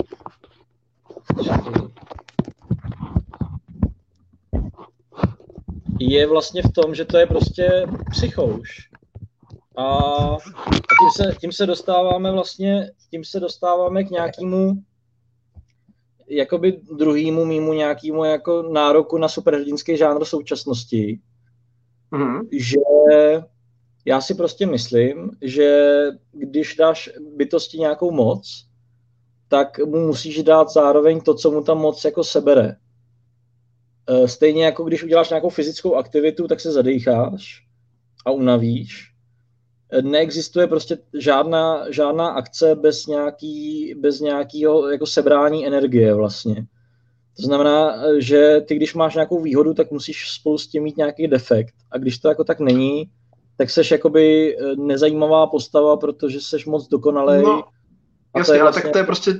je 5.99 6.27
vlastně 6.27 6.61
v 6.61 6.71
tom, 6.71 6.95
že 6.95 7.05
to 7.05 7.17
je 7.17 7.25
prostě 7.25 7.87
psychouš. 8.11 8.89
A 9.77 9.99
tím, 10.71 11.09
se, 11.15 11.35
tím 11.39 11.51
se 11.51 11.65
dostáváme 11.65 12.31
vlastně, 12.31 12.91
tím 13.09 13.23
se 13.23 13.39
dostáváme 13.39 14.03
k 14.03 14.09
nějakému 14.09 14.73
jakoby 16.31 16.81
druhýmu 16.97 17.45
mýmu 17.45 17.73
nějakému 17.73 18.23
jako 18.23 18.61
nároku 18.61 19.17
na 19.17 19.27
superhrdinský 19.27 19.97
žánr 19.97 20.25
současnosti, 20.25 21.19
mm-hmm. 22.11 22.47
že 22.51 22.77
já 24.05 24.21
si 24.21 24.35
prostě 24.35 24.65
myslím, 24.65 25.31
že 25.41 25.87
když 26.31 26.75
dáš 26.75 27.09
bytosti 27.35 27.77
nějakou 27.77 28.11
moc, 28.11 28.67
tak 29.47 29.79
mu 29.79 30.07
musíš 30.07 30.43
dát 30.43 30.69
zároveň 30.69 31.21
to, 31.21 31.35
co 31.35 31.51
mu 31.51 31.63
ta 31.63 31.73
moc 31.73 32.05
jako 32.05 32.23
sebere. 32.23 32.75
E, 34.07 34.27
stejně 34.27 34.65
jako 34.65 34.83
když 34.83 35.03
uděláš 35.03 35.29
nějakou 35.29 35.49
fyzickou 35.49 35.95
aktivitu, 35.95 36.47
tak 36.47 36.59
se 36.59 36.71
zadýcháš 36.71 37.65
a 38.25 38.31
unavíš 38.31 39.10
neexistuje 40.01 40.67
prostě 40.67 40.97
žádná, 41.19 41.91
žádná 41.91 42.27
akce 42.27 42.75
bez, 42.75 43.07
nějaký, 43.07 43.93
bez 43.99 44.19
nějakého 44.19 44.89
jako 44.89 45.05
sebrání 45.05 45.67
energie 45.67 46.13
vlastně. 46.13 46.65
To 47.37 47.43
znamená, 47.43 47.95
že 48.17 48.61
ty, 48.67 48.75
když 48.75 48.93
máš 48.93 49.15
nějakou 49.15 49.41
výhodu, 49.41 49.73
tak 49.73 49.91
musíš 49.91 50.31
spolu 50.31 50.57
s 50.57 50.67
tím 50.67 50.83
mít 50.83 50.97
nějaký 50.97 51.27
defekt. 51.27 51.73
A 51.91 51.97
když 51.97 52.17
to 52.19 52.29
jako 52.29 52.43
tak 52.43 52.59
není, 52.59 53.09
tak 53.57 53.69
seš 53.69 53.91
jakoby 53.91 54.57
eh, 54.57 54.75
nezajímavá 54.75 55.47
postava, 55.47 55.97
protože 55.97 56.41
seš 56.41 56.65
moc 56.65 56.87
dokonalej. 56.87 57.41
No, 57.41 57.63
jasně, 58.37 58.53
ale 58.53 58.61
vlastně... 58.61 58.83
tak 58.83 58.91
to 58.91 58.97
je 58.97 59.03
prostě 59.03 59.33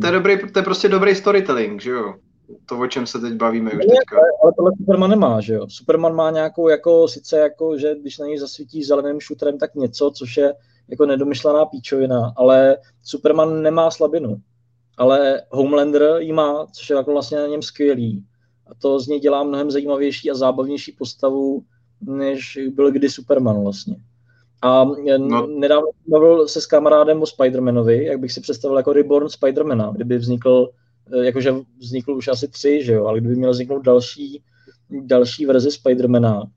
to 0.00 0.06
je, 0.06 0.12
dobrý, 0.12 0.38
to 0.52 0.58
je 0.58 0.62
prostě 0.62 0.88
dobrý 0.88 1.14
storytelling, 1.14 1.82
že 1.82 1.90
jo? 1.90 2.14
To, 2.66 2.78
o 2.78 2.86
čem 2.86 3.06
se 3.06 3.18
teď 3.18 3.34
bavíme 3.34 3.70
už 3.70 3.78
teďka. 3.78 4.16
Ale 4.42 4.52
tohle 4.56 4.72
Superman 4.76 5.10
nemá, 5.10 5.40
že 5.40 5.54
jo? 5.54 5.66
Superman 5.68 6.14
má 6.14 6.30
nějakou, 6.30 6.68
jako, 6.68 7.08
sice 7.08 7.38
jako, 7.38 7.78
že 7.78 7.94
když 8.00 8.18
na 8.18 8.26
něj 8.26 8.38
zasvítí 8.38 8.84
zeleným 8.84 9.20
šutrem, 9.20 9.58
tak 9.58 9.74
něco, 9.74 10.10
což 10.10 10.36
je 10.36 10.54
jako 10.88 11.06
nedomyšlená 11.06 11.66
píčovina, 11.66 12.32
ale 12.36 12.76
Superman 13.02 13.62
nemá 13.62 13.90
slabinu. 13.90 14.36
Ale 14.98 15.42
Homelander 15.50 16.16
ji 16.18 16.32
má, 16.32 16.66
což 16.72 16.90
je 16.90 16.96
jako 16.96 17.12
vlastně 17.12 17.38
na 17.38 17.46
něm 17.46 17.62
skvělý. 17.62 18.24
A 18.66 18.74
to 18.74 19.00
z 19.00 19.06
něj 19.06 19.20
dělá 19.20 19.42
mnohem 19.42 19.70
zajímavější 19.70 20.30
a 20.30 20.34
zábavnější 20.34 20.92
postavu, 20.92 21.62
než 22.00 22.58
byl 22.74 22.90
kdy 22.90 23.10
Superman 23.10 23.62
vlastně. 23.62 23.96
A 24.62 24.84
no. 25.18 25.46
nedávno 25.46 25.88
bavil 26.06 26.48
se 26.48 26.60
s 26.60 26.66
kamarádem 26.66 27.22
o 27.22 27.24
Spider-Manovi, 27.24 28.02
jak 28.02 28.20
bych 28.20 28.32
si 28.32 28.40
představil 28.40 28.76
jako 28.76 28.92
Reborn 28.92 29.26
Spider-Mana, 29.26 29.92
kdyby 29.92 30.18
vznikl 30.18 30.70
jakože 31.22 31.54
vznikl 31.78 32.12
už 32.12 32.28
asi 32.28 32.48
tři, 32.48 32.84
že 32.84 32.92
jo, 32.92 33.06
ale 33.06 33.20
kdyby 33.20 33.36
měl 33.36 33.50
vzniknout 33.50 33.82
další, 33.82 34.42
další 34.90 35.46
verze 35.46 35.70
Spidermana, 35.70 36.50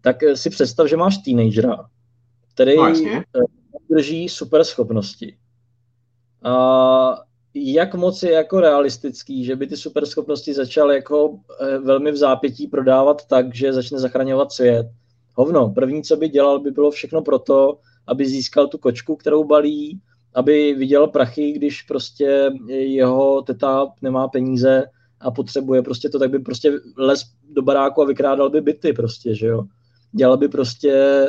tak 0.00 0.22
eh, 0.22 0.36
si 0.36 0.50
představ, 0.50 0.88
že 0.88 0.96
máš 0.96 1.18
teenagera, 1.18 1.88
který 2.54 2.76
no, 2.76 2.94
eh, 3.16 3.22
drží 3.90 4.28
super 4.28 4.64
schopnosti. 4.64 5.36
A 6.44 7.24
jak 7.54 7.94
moc 7.94 8.22
je 8.22 8.32
jako 8.32 8.60
realistický, 8.60 9.44
že 9.44 9.56
by 9.56 9.66
ty 9.66 9.76
super 9.76 10.06
schopnosti 10.06 10.54
začal 10.54 10.92
jako 10.92 11.38
velmi 11.82 12.12
v 12.12 12.16
zápětí 12.16 12.66
prodávat 12.66 13.26
tak, 13.26 13.54
že 13.54 13.72
začne 13.72 13.98
zachraňovat 13.98 14.52
svět. 14.52 14.86
Hovno, 15.34 15.70
první, 15.70 16.02
co 16.02 16.16
by 16.16 16.28
dělal, 16.28 16.58
by 16.60 16.70
bylo 16.70 16.90
všechno 16.90 17.22
proto, 17.22 17.78
aby 18.06 18.26
získal 18.26 18.68
tu 18.68 18.78
kočku, 18.78 19.16
kterou 19.16 19.44
balí, 19.44 20.00
aby 20.38 20.74
viděl 20.74 21.06
prachy, 21.06 21.52
když 21.52 21.82
prostě 21.82 22.50
jeho 22.68 23.42
teta 23.42 23.86
nemá 24.02 24.28
peníze 24.28 24.84
a 25.20 25.30
potřebuje 25.30 25.82
prostě 25.82 26.08
to, 26.08 26.18
tak 26.18 26.30
by 26.30 26.38
prostě 26.38 26.72
les 26.96 27.24
do 27.50 27.62
baráku 27.62 28.02
a 28.02 28.06
vykrádal 28.06 28.50
by 28.50 28.60
byty 28.60 28.92
prostě, 28.92 29.34
že 29.34 29.46
jo. 29.46 29.64
Dělal 30.12 30.36
by 30.36 30.48
prostě 30.48 31.26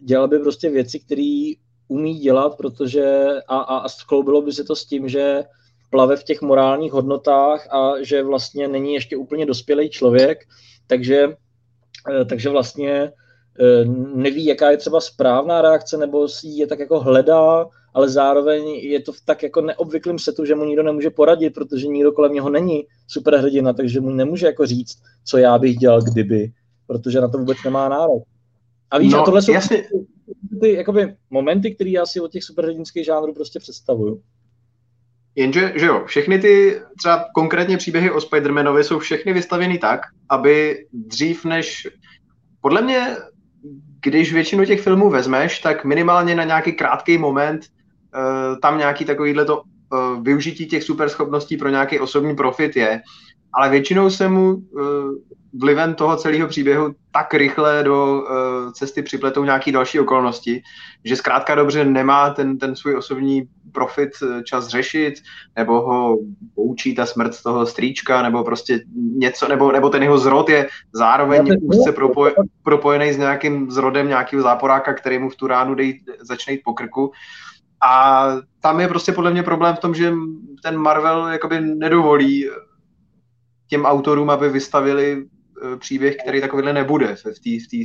dělal 0.00 0.28
by 0.28 0.38
prostě 0.38 0.70
věci, 0.70 1.00
které 1.00 1.52
umí 1.88 2.18
dělat, 2.18 2.56
protože 2.56 3.26
a, 3.48 3.58
a, 3.58 3.76
a 3.76 3.88
skloubilo 3.88 4.42
by 4.42 4.52
se 4.52 4.64
to 4.64 4.76
s 4.76 4.84
tím, 4.84 5.08
že 5.08 5.44
plave 5.90 6.16
v 6.16 6.24
těch 6.24 6.42
morálních 6.42 6.92
hodnotách 6.92 7.74
a 7.74 7.92
že 8.00 8.22
vlastně 8.22 8.68
není 8.68 8.94
ještě 8.94 9.16
úplně 9.16 9.46
dospělý 9.46 9.90
člověk, 9.90 10.38
takže, 10.86 11.36
eh, 12.10 12.24
takže 12.24 12.48
vlastně 12.48 13.12
eh, 13.60 13.84
neví, 14.14 14.44
jaká 14.44 14.70
je 14.70 14.76
třeba 14.76 15.00
správná 15.00 15.62
reakce, 15.62 15.96
nebo 15.96 16.28
si 16.28 16.48
je 16.48 16.66
tak 16.66 16.78
jako 16.78 17.00
hledá 17.00 17.66
ale 17.94 18.08
zároveň 18.08 18.68
je 18.68 19.00
to 19.00 19.12
v 19.12 19.20
tak 19.24 19.42
jako 19.42 19.60
neobvyklém 19.60 20.18
setu, 20.18 20.44
že 20.44 20.54
mu 20.54 20.64
nikdo 20.64 20.82
nemůže 20.82 21.10
poradit, 21.10 21.54
protože 21.54 21.86
nikdo 21.86 22.12
kolem 22.12 22.32
něho 22.32 22.50
není 22.50 22.86
superhrdina, 23.06 23.72
takže 23.72 24.00
mu 24.00 24.10
nemůže 24.10 24.46
jako 24.46 24.66
říct, 24.66 24.98
co 25.24 25.38
já 25.38 25.58
bych 25.58 25.76
dělal 25.76 26.02
kdyby, 26.02 26.52
protože 26.86 27.20
na 27.20 27.28
to 27.28 27.38
vůbec 27.38 27.58
nemá 27.64 27.88
nárok. 27.88 28.22
A 28.90 28.98
víš, 28.98 29.12
no, 29.12 29.22
a 29.22 29.24
tohle 29.24 29.42
jsou 29.42 29.52
jasně. 29.52 29.88
ty 30.60 30.72
jakoby, 30.72 31.14
momenty, 31.30 31.74
které 31.74 31.90
já 31.90 32.06
si 32.06 32.20
od 32.20 32.32
těch 32.32 32.44
superhrdinských 32.44 33.04
žánrů 33.04 33.34
prostě 33.34 33.58
představuju. 33.58 34.22
Jenže, 35.34 35.72
že 35.76 35.86
jo, 35.86 36.02
všechny 36.06 36.38
ty 36.38 36.80
třeba 36.98 37.24
konkrétně 37.34 37.76
příběhy 37.76 38.10
o 38.10 38.18
Spider-Manovi 38.18 38.80
jsou 38.80 38.98
všechny 38.98 39.32
vystavěny 39.32 39.78
tak, 39.78 40.00
aby 40.28 40.86
dřív 40.92 41.44
než, 41.44 41.88
podle 42.60 42.82
mě, 42.82 43.16
když 44.02 44.32
většinu 44.32 44.64
těch 44.64 44.80
filmů 44.80 45.10
vezmeš, 45.10 45.58
tak 45.58 45.84
minimálně 45.84 46.34
na 46.34 46.44
nějaký 46.44 46.72
krátký 46.72 47.18
moment 47.18 47.66
tam 48.62 48.78
nějaký 48.78 49.04
takovýhle 49.04 49.44
to 49.44 49.62
uh, 49.62 50.22
využití 50.22 50.66
těch 50.66 50.82
superschopností 50.82 51.56
pro 51.56 51.68
nějaký 51.68 52.00
osobní 52.00 52.36
profit 52.36 52.76
je, 52.76 53.02
ale 53.54 53.70
většinou 53.70 54.10
se 54.10 54.28
mu 54.28 54.54
uh, 54.54 55.14
vlivem 55.60 55.94
toho 55.94 56.16
celého 56.16 56.48
příběhu 56.48 56.94
tak 57.12 57.34
rychle 57.34 57.82
do 57.82 58.22
cesty 58.72 59.02
připletou 59.02 59.44
nějaké 59.44 59.72
další 59.72 60.00
okolnosti, 60.00 60.62
že 61.04 61.16
zkrátka 61.16 61.54
dobře 61.54 61.84
nemá 61.84 62.30
ten, 62.30 62.58
ten 62.58 62.76
svůj 62.76 62.96
osobní 62.96 63.42
profit 63.72 64.10
čas 64.44 64.68
řešit, 64.68 65.14
nebo 65.56 65.80
ho 65.80 66.18
poučí 66.54 66.94
ta 66.94 67.06
smrt 67.06 67.42
toho 67.42 67.66
strýčka, 67.66 68.22
nebo 68.22 68.44
prostě 68.44 68.80
něco, 68.96 69.48
nebo, 69.48 69.72
nebo 69.72 69.90
ten 69.90 70.02
jeho 70.02 70.18
zrod 70.18 70.48
je 70.48 70.68
zároveň 70.92 71.48
úzce 71.60 71.92
propoj, 71.92 72.34
propojený 72.62 73.12
s 73.12 73.18
nějakým 73.18 73.70
zrodem 73.70 74.08
nějakého 74.08 74.42
záporáka, 74.42 74.94
který 74.94 75.18
mu 75.18 75.30
v 75.30 75.36
tu 75.36 75.46
ránu 75.46 75.74
dej, 75.74 76.00
začne 76.20 76.52
jít 76.52 76.60
po 76.64 76.72
krku. 76.72 77.06
Uh, 77.06 77.12
a 77.82 78.26
tam 78.60 78.80
je 78.80 78.88
prostě 78.88 79.12
podle 79.12 79.30
mě 79.30 79.42
problém 79.42 79.76
v 79.76 79.78
tom, 79.78 79.94
že 79.94 80.12
ten 80.62 80.76
Marvel 80.76 81.26
jakoby 81.26 81.60
nedovolí 81.60 82.48
těm 83.66 83.84
autorům, 83.84 84.30
aby 84.30 84.48
vystavili 84.48 85.24
eh, 85.64 85.76
příběh, 85.76 86.16
který 86.16 86.40
takovýhle 86.40 86.72
nebude 86.72 87.14
v, 87.14 87.40
tý, 87.42 87.60
v, 87.60 87.68
tý, 87.68 87.84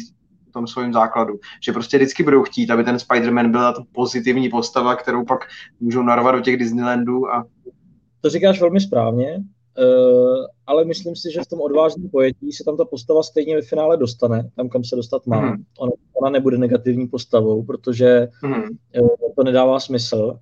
v 0.49 0.51
tom 0.53 0.67
svém 0.67 0.93
základu. 0.93 1.39
Že 1.63 1.71
prostě 1.71 1.97
vždycky 1.97 2.23
budou 2.23 2.43
chtít, 2.43 2.71
aby 2.71 2.83
ten 2.83 2.95
Spider-Man 2.95 3.51
byla 3.51 3.73
ta 3.73 3.83
pozitivní 3.91 4.49
postava, 4.49 4.95
kterou 4.95 5.25
pak 5.25 5.39
můžou 5.79 6.03
narvat 6.03 6.35
do 6.35 6.41
těch 6.41 6.57
Disneylandů. 6.57 7.31
A... 7.31 7.45
To 8.21 8.29
říkáš 8.29 8.61
velmi 8.61 8.81
správně, 8.81 9.43
ale 10.67 10.85
myslím 10.85 11.15
si, 11.15 11.31
že 11.31 11.41
v 11.41 11.47
tom 11.47 11.61
odvážném 11.61 12.09
pojetí 12.09 12.51
se 12.51 12.63
tam 12.63 12.77
ta 12.77 12.85
postava 12.85 13.23
stejně 13.23 13.55
ve 13.55 13.61
finále 13.61 13.97
dostane, 13.97 14.49
tam, 14.55 14.69
kam 14.69 14.83
se 14.83 14.95
dostat 14.95 15.27
má. 15.27 15.41
Mm. 15.41 15.63
Ona, 15.79 15.91
ona 16.21 16.29
nebude 16.29 16.57
negativní 16.57 17.07
postavou, 17.07 17.63
protože 17.63 18.27
mm. 18.43 18.53
uh, 19.01 19.09
to 19.35 19.43
nedává 19.43 19.79
smysl 19.79 20.39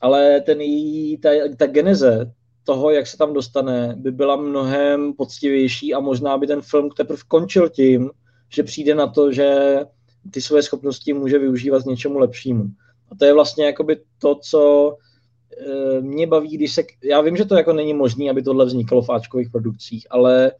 ale 0.00 0.40
ten 0.40 0.60
jí, 0.60 1.18
ta, 1.18 1.30
ta 1.56 1.66
geneze 1.66 2.32
toho, 2.64 2.90
jak 2.90 3.06
se 3.06 3.16
tam 3.16 3.32
dostane, 3.32 3.94
by 3.98 4.12
byla 4.12 4.36
mnohem 4.36 5.12
poctivější 5.12 5.94
a 5.94 6.00
možná 6.00 6.38
by 6.38 6.46
ten 6.46 6.60
film 6.62 6.90
teprve 6.90 7.22
končil 7.28 7.68
tím, 7.68 8.10
že 8.48 8.62
přijde 8.62 8.94
na 8.94 9.06
to, 9.06 9.32
že 9.32 9.78
ty 10.30 10.40
své 10.40 10.62
schopnosti 10.62 11.12
může 11.12 11.38
využívat 11.38 11.82
k 11.82 11.86
něčemu 11.86 12.18
lepšímu. 12.18 12.64
A 13.10 13.14
to 13.14 13.24
je 13.24 13.34
vlastně 13.34 13.66
jakoby 13.66 14.00
to, 14.18 14.34
co 14.34 14.96
mě 16.00 16.26
baví, 16.26 16.56
když 16.56 16.74
se... 16.74 16.82
Já 17.02 17.20
vím, 17.20 17.36
že 17.36 17.44
to 17.44 17.56
jako 17.56 17.72
není 17.72 17.94
možné, 17.94 18.30
aby 18.30 18.42
tohle 18.42 18.64
vznikalo 18.64 19.02
v 19.02 19.10
Ačkových 19.10 19.50
produkcích, 19.50 20.06
ale 20.10 20.52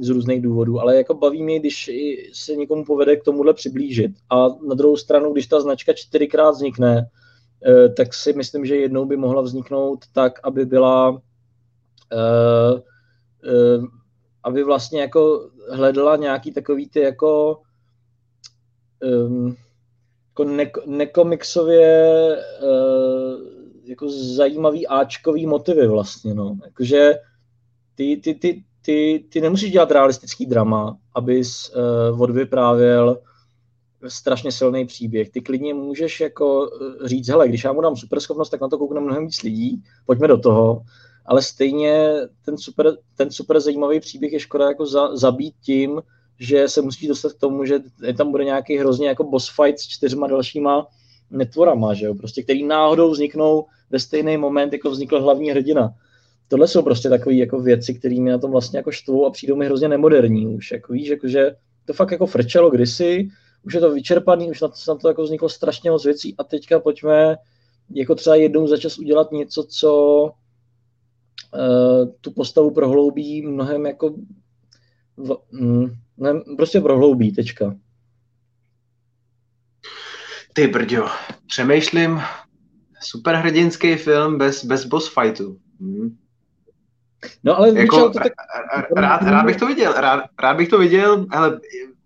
z 0.00 0.08
různých 0.08 0.42
důvodů, 0.42 0.80
ale 0.80 0.96
jako 0.96 1.14
baví 1.14 1.42
mě, 1.42 1.60
když 1.60 1.90
se 2.32 2.56
někomu 2.56 2.84
povede 2.84 3.16
k 3.16 3.24
tomuhle 3.24 3.54
přiblížit. 3.54 4.10
A 4.30 4.48
na 4.48 4.74
druhou 4.74 4.96
stranu, 4.96 5.32
když 5.32 5.46
ta 5.46 5.60
značka 5.60 5.92
čtyřikrát 5.92 6.50
vznikne, 6.50 7.08
Eh, 7.66 7.88
tak 7.88 8.14
si 8.14 8.32
myslím, 8.32 8.66
že 8.66 8.76
jednou 8.76 9.04
by 9.04 9.16
mohla 9.16 9.42
vzniknout 9.42 10.04
tak, 10.12 10.40
aby 10.42 10.66
byla 10.66 11.22
eh, 12.12 12.82
eh, 13.44 13.82
aby 14.44 14.64
vlastně 14.64 15.00
jako 15.00 15.50
hledala 15.70 16.16
nějaký 16.16 16.52
takový 16.52 16.88
ty 16.88 17.00
jako 17.00 17.60
ehm, 19.02 19.56
jako 20.28 20.44
ne, 20.44 20.70
nekomiksově 20.86 22.36
jako 23.88 24.08
zajímavý 24.10 24.86
áčkový 24.86 25.46
motivy 25.46 25.86
vlastně, 25.86 26.34
no. 26.34 26.56
Jakože 26.64 27.14
ty, 27.94 28.16
ty, 28.16 28.34
ty, 28.34 28.64
ty, 28.82 29.24
ty 29.28 29.40
nemusíš 29.40 29.70
dělat 29.70 29.90
realistický 29.90 30.46
drama, 30.46 30.96
abys 31.14 31.72
uh, 32.10 32.22
odvyprávěl 32.22 33.18
strašně 34.08 34.52
silný 34.52 34.86
příběh. 34.86 35.30
Ty 35.30 35.40
klidně 35.40 35.74
můžeš 35.74 36.20
jako 36.20 36.70
eh, 37.04 37.08
říct, 37.08 37.28
hele, 37.28 37.48
když 37.48 37.64
já 37.64 37.72
mu 37.72 37.80
dám 37.80 37.96
super 37.96 38.20
schopnost, 38.20 38.50
tak 38.50 38.60
na 38.60 38.68
to 38.68 38.78
koukne 38.78 39.00
mnohem 39.00 39.26
víc 39.26 39.42
lidí, 39.42 39.82
pojďme 40.06 40.28
do 40.28 40.38
toho, 40.38 40.82
ale 41.26 41.42
stejně 41.42 42.14
ten 42.44 42.58
super, 42.58 42.96
ten 43.16 43.30
super 43.30 43.60
zajímavý 43.60 44.00
příběh 44.00 44.32
je 44.32 44.40
škoda 44.40 44.66
jako 44.66 44.86
za, 44.86 45.16
zabít 45.16 45.54
tím, 45.62 46.02
že 46.38 46.68
se 46.68 46.82
musíš 46.82 47.08
dostat 47.08 47.32
k 47.32 47.40
tomu, 47.40 47.64
že 47.64 47.80
tam 48.16 48.30
bude 48.30 48.44
nějaký 48.44 48.76
hrozně 48.78 49.08
jako 49.08 49.24
boss 49.24 49.48
fight 49.48 49.78
s 49.78 49.88
čtyřma 49.88 50.26
dalšíma 50.26 50.86
netvorama, 51.30 51.94
že 51.94 52.06
jo, 52.06 52.14
prostě, 52.14 52.42
který 52.42 52.64
náhodou 52.64 53.10
vzniknou 53.10 53.64
ve 53.90 53.98
stejný 53.98 54.36
moment, 54.36 54.72
jako 54.72 54.90
vznikl 54.90 55.22
hlavní 55.22 55.50
hrdina. 55.50 55.94
Tohle 56.48 56.68
jsou 56.68 56.82
prostě 56.82 57.08
takové 57.08 57.34
jako 57.34 57.60
věci, 57.60 57.94
které 57.94 58.20
mi 58.20 58.30
na 58.30 58.38
tom 58.38 58.50
vlastně 58.50 58.76
jako 58.76 58.90
štvou 58.90 59.26
a 59.26 59.30
přijdou 59.30 59.56
mi 59.56 59.66
hrozně 59.66 59.88
nemoderní 59.88 60.46
už, 60.46 60.70
jako 60.70 60.92
víš, 60.92 61.08
jako 61.08 61.28
že 61.28 61.56
to 61.84 61.92
fakt 61.92 62.10
jako 62.10 62.26
frčelo 62.26 62.70
kdysi, 62.70 63.28
už 63.62 63.74
je 63.74 63.80
to 63.80 63.92
vyčerpaný, 63.92 64.50
už 64.50 64.60
na 64.60 64.68
to, 64.68 64.74
na 64.88 64.94
to 64.94 65.08
jako 65.08 65.22
vzniklo 65.22 65.48
strašně 65.48 65.90
moc 65.90 66.04
věcí 66.04 66.34
a 66.38 66.44
teďka 66.44 66.80
pojďme 66.80 67.36
jako 67.94 68.14
třeba 68.14 68.36
jednou 68.36 68.66
za 68.66 68.76
čas 68.76 68.98
udělat 68.98 69.32
něco, 69.32 69.66
co 69.68 70.22
uh, 71.54 72.08
tu 72.20 72.30
postavu 72.30 72.70
prohloubí 72.70 73.42
mnohem 73.46 73.86
jako 73.86 74.14
v, 75.16 75.36
mm, 75.52 75.86
mnohem, 76.16 76.42
prostě 76.56 76.80
prohloubí, 76.80 77.32
tečka. 77.32 77.76
Ty 80.58 80.66
brďo, 80.66 81.08
přemýšlím 81.46 82.22
superhrdinský 83.00 83.96
film 83.96 84.38
bez, 84.38 84.64
bez 84.64 84.84
boss 84.84 85.14
fightu. 85.14 85.58
Hmm. 85.80 86.16
No 87.44 87.56
ale 87.56 87.80
jako, 87.80 87.96
to 87.96 88.10
tak... 88.10 88.32
rád, 88.96 89.22
rád, 89.22 89.46
bych 89.46 89.56
to 89.56 89.66
viděl, 89.66 89.92
rád, 89.92 90.24
rád 90.40 90.56
bych 90.56 90.68
to 90.68 90.78
viděl, 90.78 91.26
ale 91.30 91.60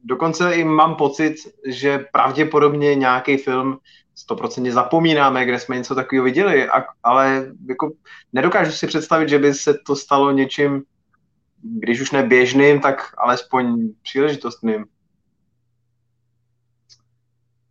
dokonce 0.05 0.55
i 0.55 0.65
mám 0.65 0.95
pocit, 0.95 1.35
že 1.66 2.07
pravděpodobně 2.12 2.95
nějaký 2.95 3.37
film 3.37 3.79
stoprocentně 4.15 4.73
zapomínáme, 4.73 5.45
kde 5.45 5.59
jsme 5.59 5.77
něco 5.77 5.95
takového 5.95 6.24
viděli, 6.24 6.69
a, 6.69 6.85
ale 7.03 7.47
jako 7.69 7.93
nedokážu 8.33 8.73
si 8.73 8.87
představit, 8.87 9.29
že 9.29 9.39
by 9.39 9.55
se 9.55 9.74
to 9.87 9.97
stalo 9.97 10.33
něčím, 10.33 10.83
když 11.62 12.01
už 12.01 12.11
ne 12.11 12.23
běžným, 12.23 12.81
tak 12.81 13.15
alespoň 13.19 13.89
příležitostným. 14.03 14.85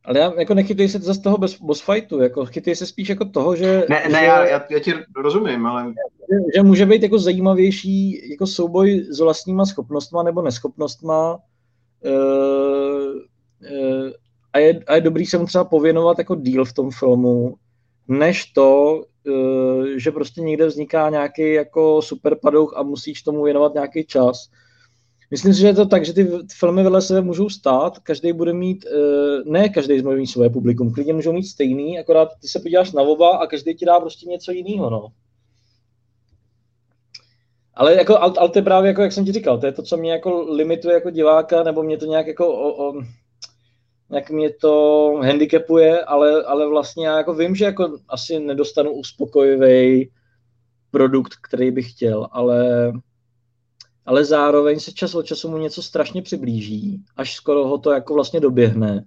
Ale 0.03 0.19
já, 0.19 0.33
jako 0.39 0.53
nechytej 0.53 0.89
se 0.89 0.99
zase 0.99 1.21
toho 1.21 1.37
bez 1.37 1.59
boss 1.59 1.81
fightu, 1.81 2.19
jako 2.19 2.45
chytej 2.45 2.75
se 2.75 2.85
spíš 2.85 3.09
jako 3.09 3.25
toho, 3.25 3.55
že... 3.55 3.85
Ne, 3.89 4.03
ne 4.11 4.19
že, 4.19 4.25
já, 4.25 4.45
já, 4.45 4.65
já 4.69 4.79
ti 4.79 4.93
rozumím, 5.15 5.65
ale... 5.65 5.93
Že, 6.31 6.37
že 6.55 6.63
může 6.63 6.85
být 6.85 7.03
jako 7.03 7.19
zajímavější 7.19 8.29
jako 8.31 8.47
souboj 8.47 9.05
s 9.09 9.19
vlastníma 9.19 9.65
schopnostma 9.65 10.23
nebo 10.23 10.41
neschopnostma 10.41 11.35
uh, 11.35 12.11
uh, 13.71 14.09
a, 14.53 14.59
je, 14.59 14.79
a 14.87 14.95
je 14.95 15.01
dobrý 15.01 15.25
se 15.25 15.37
mu 15.37 15.45
třeba 15.45 15.63
pověnovat 15.63 16.17
jako 16.17 16.35
díl 16.35 16.65
v 16.65 16.73
tom 16.73 16.91
filmu, 16.91 17.55
než 18.07 18.45
to, 18.45 19.01
uh, 19.27 19.85
že 19.97 20.11
prostě 20.11 20.41
někde 20.41 20.65
vzniká 20.65 21.09
nějaký 21.09 21.53
jako 21.53 22.01
super 22.01 22.35
padouch 22.41 22.73
a 22.77 22.83
musíš 22.83 23.21
tomu 23.21 23.43
věnovat 23.43 23.73
nějaký 23.73 24.05
čas. 24.05 24.49
Myslím 25.31 25.53
si, 25.53 25.61
že 25.61 25.67
je 25.67 25.73
to 25.73 25.85
tak, 25.85 26.05
že 26.05 26.13
ty 26.13 26.27
filmy 26.59 26.83
vedle 26.83 27.01
sebe 27.01 27.21
můžou 27.21 27.49
stát, 27.49 27.99
každý 27.99 28.33
bude 28.33 28.53
mít, 28.53 28.85
ne 29.45 29.69
každý 29.69 29.99
z 29.99 30.03
mít 30.03 30.27
své 30.27 30.49
publikum, 30.49 30.93
klidně 30.93 31.13
můžou 31.13 31.33
mít 31.33 31.43
stejný, 31.43 31.99
akorát 31.99 32.29
ty 32.41 32.47
se 32.47 32.59
podíváš 32.59 32.91
na 32.91 33.01
oba 33.01 33.37
a 33.37 33.47
každý 33.47 33.75
ti 33.75 33.85
dá 33.85 33.99
prostě 33.99 34.29
něco 34.29 34.51
jiného, 34.51 34.89
no. 34.89 35.07
Ale, 37.73 37.95
jako, 37.95 38.17
ale 38.17 38.49
to 38.49 38.59
je 38.59 38.63
právě, 38.63 38.87
jako, 38.87 39.01
jak 39.01 39.11
jsem 39.11 39.25
ti 39.25 39.31
říkal, 39.31 39.57
to 39.57 39.65
je 39.65 39.71
to, 39.71 39.83
co 39.83 39.97
mě 39.97 40.11
jako 40.11 40.41
limituje 40.41 40.93
jako 40.93 41.09
diváka, 41.09 41.63
nebo 41.63 41.83
mě 41.83 41.97
to 41.97 42.05
nějak 42.05 42.27
jako 42.27 42.47
o, 42.47 42.89
o, 42.89 43.01
jak 44.09 44.29
mě 44.29 44.49
to 44.61 45.13
handicapuje, 45.23 46.01
ale, 46.01 46.43
ale 46.43 46.67
vlastně 46.67 47.07
já 47.07 47.17
jako 47.17 47.33
vím, 47.33 47.55
že 47.55 47.65
jako 47.65 47.97
asi 48.09 48.39
nedostanu 48.39 48.91
uspokojivý 48.91 50.09
produkt, 50.91 51.33
který 51.47 51.71
bych 51.71 51.91
chtěl, 51.91 52.27
ale, 52.31 52.91
ale 54.11 54.25
zároveň 54.25 54.79
se 54.79 54.91
čas 54.91 55.15
od 55.15 55.25
času 55.25 55.49
mu 55.49 55.57
něco 55.57 55.81
strašně 55.81 56.21
přiblíží, 56.21 57.03
až 57.17 57.35
skoro 57.35 57.67
ho 57.67 57.77
to 57.77 57.91
jako 57.91 58.13
vlastně 58.13 58.39
doběhne. 58.39 59.05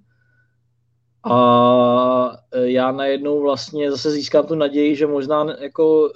A 1.24 2.36
já 2.54 2.92
najednou 2.92 3.42
vlastně 3.42 3.90
zase 3.90 4.10
získám 4.10 4.46
tu 4.46 4.54
naději, 4.54 4.96
že 4.96 5.06
možná 5.06 5.46
jako 5.60 6.08
e, 6.08 6.10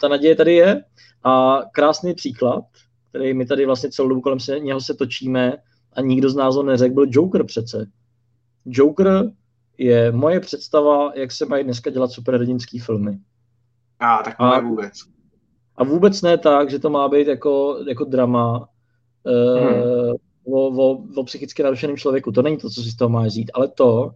ta 0.00 0.08
naděje 0.08 0.36
tady 0.36 0.54
je, 0.54 0.84
a 1.24 1.60
krásný 1.72 2.14
příklad, 2.14 2.64
který 3.08 3.34
my 3.34 3.46
tady 3.46 3.66
vlastně 3.66 3.90
celou 3.90 4.08
dobu 4.08 4.20
kolem 4.20 4.40
se, 4.40 4.60
něho 4.60 4.80
se 4.80 4.94
točíme 4.94 5.56
a 5.92 6.00
nikdo 6.00 6.30
z 6.30 6.34
nás 6.34 6.54
ho 6.54 6.62
neřekl, 6.62 6.94
byl 6.94 7.06
Joker 7.08 7.44
přece. 7.44 7.86
Joker 8.64 9.30
je 9.78 10.12
moje 10.12 10.40
představa, 10.40 11.12
jak 11.14 11.32
se 11.32 11.46
mají 11.46 11.64
dneska 11.64 11.90
dělat 11.90 12.10
superhrdinský 12.10 12.78
filmy. 12.78 13.18
A, 13.98 14.22
tak 14.22 14.34
a, 14.38 14.60
vůbec. 14.60 14.92
A 15.80 15.84
vůbec 15.84 16.22
ne 16.22 16.38
tak, 16.38 16.70
že 16.70 16.78
to 16.78 16.90
má 16.90 17.08
být 17.08 17.26
jako, 17.26 17.84
jako 17.88 18.04
drama 18.04 18.68
hmm. 19.26 19.82
o, 20.44 20.66
o, 20.68 21.04
o 21.16 21.24
psychicky 21.24 21.62
narušeném 21.62 21.96
člověku. 21.96 22.32
To 22.32 22.42
není 22.42 22.56
to, 22.56 22.70
co 22.70 22.82
si 22.82 22.90
z 22.90 22.96
toho 22.96 23.08
máš 23.08 23.32
říct, 23.32 23.50
ale 23.54 23.68
to, 23.68 24.10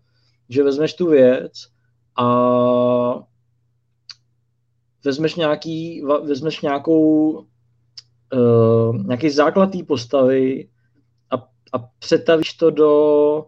že 0.49 0.63
vezmeš 0.63 0.95
tu 0.95 1.11
věc 1.11 1.53
a 2.17 3.25
vezmeš, 5.05 5.35
nějaký, 5.35 6.03
vezmeš 6.23 6.61
nějakou, 6.61 7.31
uh, 8.35 8.97
nějaký 9.07 9.31
základ 9.31 9.67
té 9.67 9.79
postavy 9.83 10.69
a, 11.31 11.37
a 11.73 11.79
přetavíš 11.99 12.53
to 12.53 12.71
do, 12.71 13.45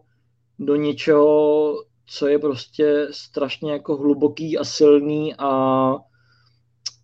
do 0.59 0.76
něčeho, 0.76 1.74
co 2.06 2.26
je 2.26 2.38
prostě 2.38 3.09
strašně 3.10 3.72
jako 3.72 3.97
hluboký 3.97 4.59
a 4.59 4.64
silný 4.64 5.34
a, 5.38 5.97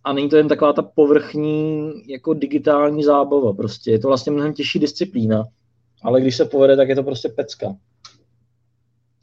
a 0.03 0.13
není 0.13 0.29
to 0.29 0.37
jen 0.37 0.47
taková 0.47 0.73
ta 0.73 0.81
povrchní 0.81 1.91
jako 2.07 2.33
digitální 2.33 3.03
zábava 3.03 3.53
prostě. 3.53 3.91
Je 3.91 3.99
to 3.99 4.07
vlastně 4.07 4.31
mnohem 4.31 4.53
těžší 4.53 4.79
disciplína, 4.79 5.43
ale 6.03 6.21
když 6.21 6.35
se 6.35 6.45
povede, 6.45 6.75
tak 6.77 6.89
je 6.89 6.95
to 6.95 7.03
prostě 7.03 7.29
pecka. 7.29 7.75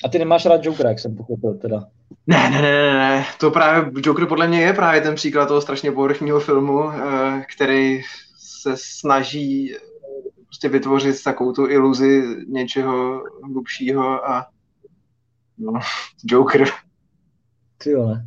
A 0.04 0.08
ty 0.08 0.18
nemáš 0.18 0.46
rád 0.46 0.64
Jokera, 0.64 0.88
jak 0.88 0.98
jsem 0.98 1.16
pochopil 1.16 1.54
teda. 1.54 1.86
Ne, 2.26 2.50
ne, 2.50 2.62
ne, 2.62 2.92
ne, 2.92 3.24
to 3.40 3.50
právě, 3.50 3.92
Joker 4.04 4.26
podle 4.26 4.48
mě 4.48 4.60
je 4.60 4.72
právě 4.72 5.00
ten 5.00 5.14
příklad 5.14 5.46
toho 5.46 5.60
strašně 5.60 5.92
povrchního 5.92 6.40
filmu, 6.40 6.90
eh, 6.90 7.44
který 7.54 8.02
se 8.38 8.74
snaží 8.76 9.74
prostě 10.46 10.68
vytvořit 10.68 11.22
takovou 11.24 11.52
tu 11.52 11.68
iluzi 11.68 12.22
něčeho 12.48 13.22
hlubšího 13.44 14.30
a 14.30 14.46
no, 15.58 15.72
Joker. 16.24 16.64
Ty 17.78 17.94
ne. 17.94 18.26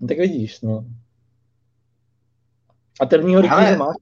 No, 0.00 0.08
tak 0.08 0.18
vidíš, 0.18 0.60
no. 0.60 0.84
A 3.00 3.06
termíního 3.06 3.40
rytíře 3.40 3.76
máš? 3.76 3.96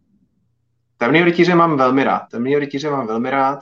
Temný 0.98 1.24
rytíře 1.24 1.54
mám 1.54 1.76
velmi 1.76 2.04
rád. 2.04 2.22
Temný 2.30 2.58
rytíře 2.58 2.90
mám 2.90 3.06
velmi 3.06 3.30
rád. 3.30 3.58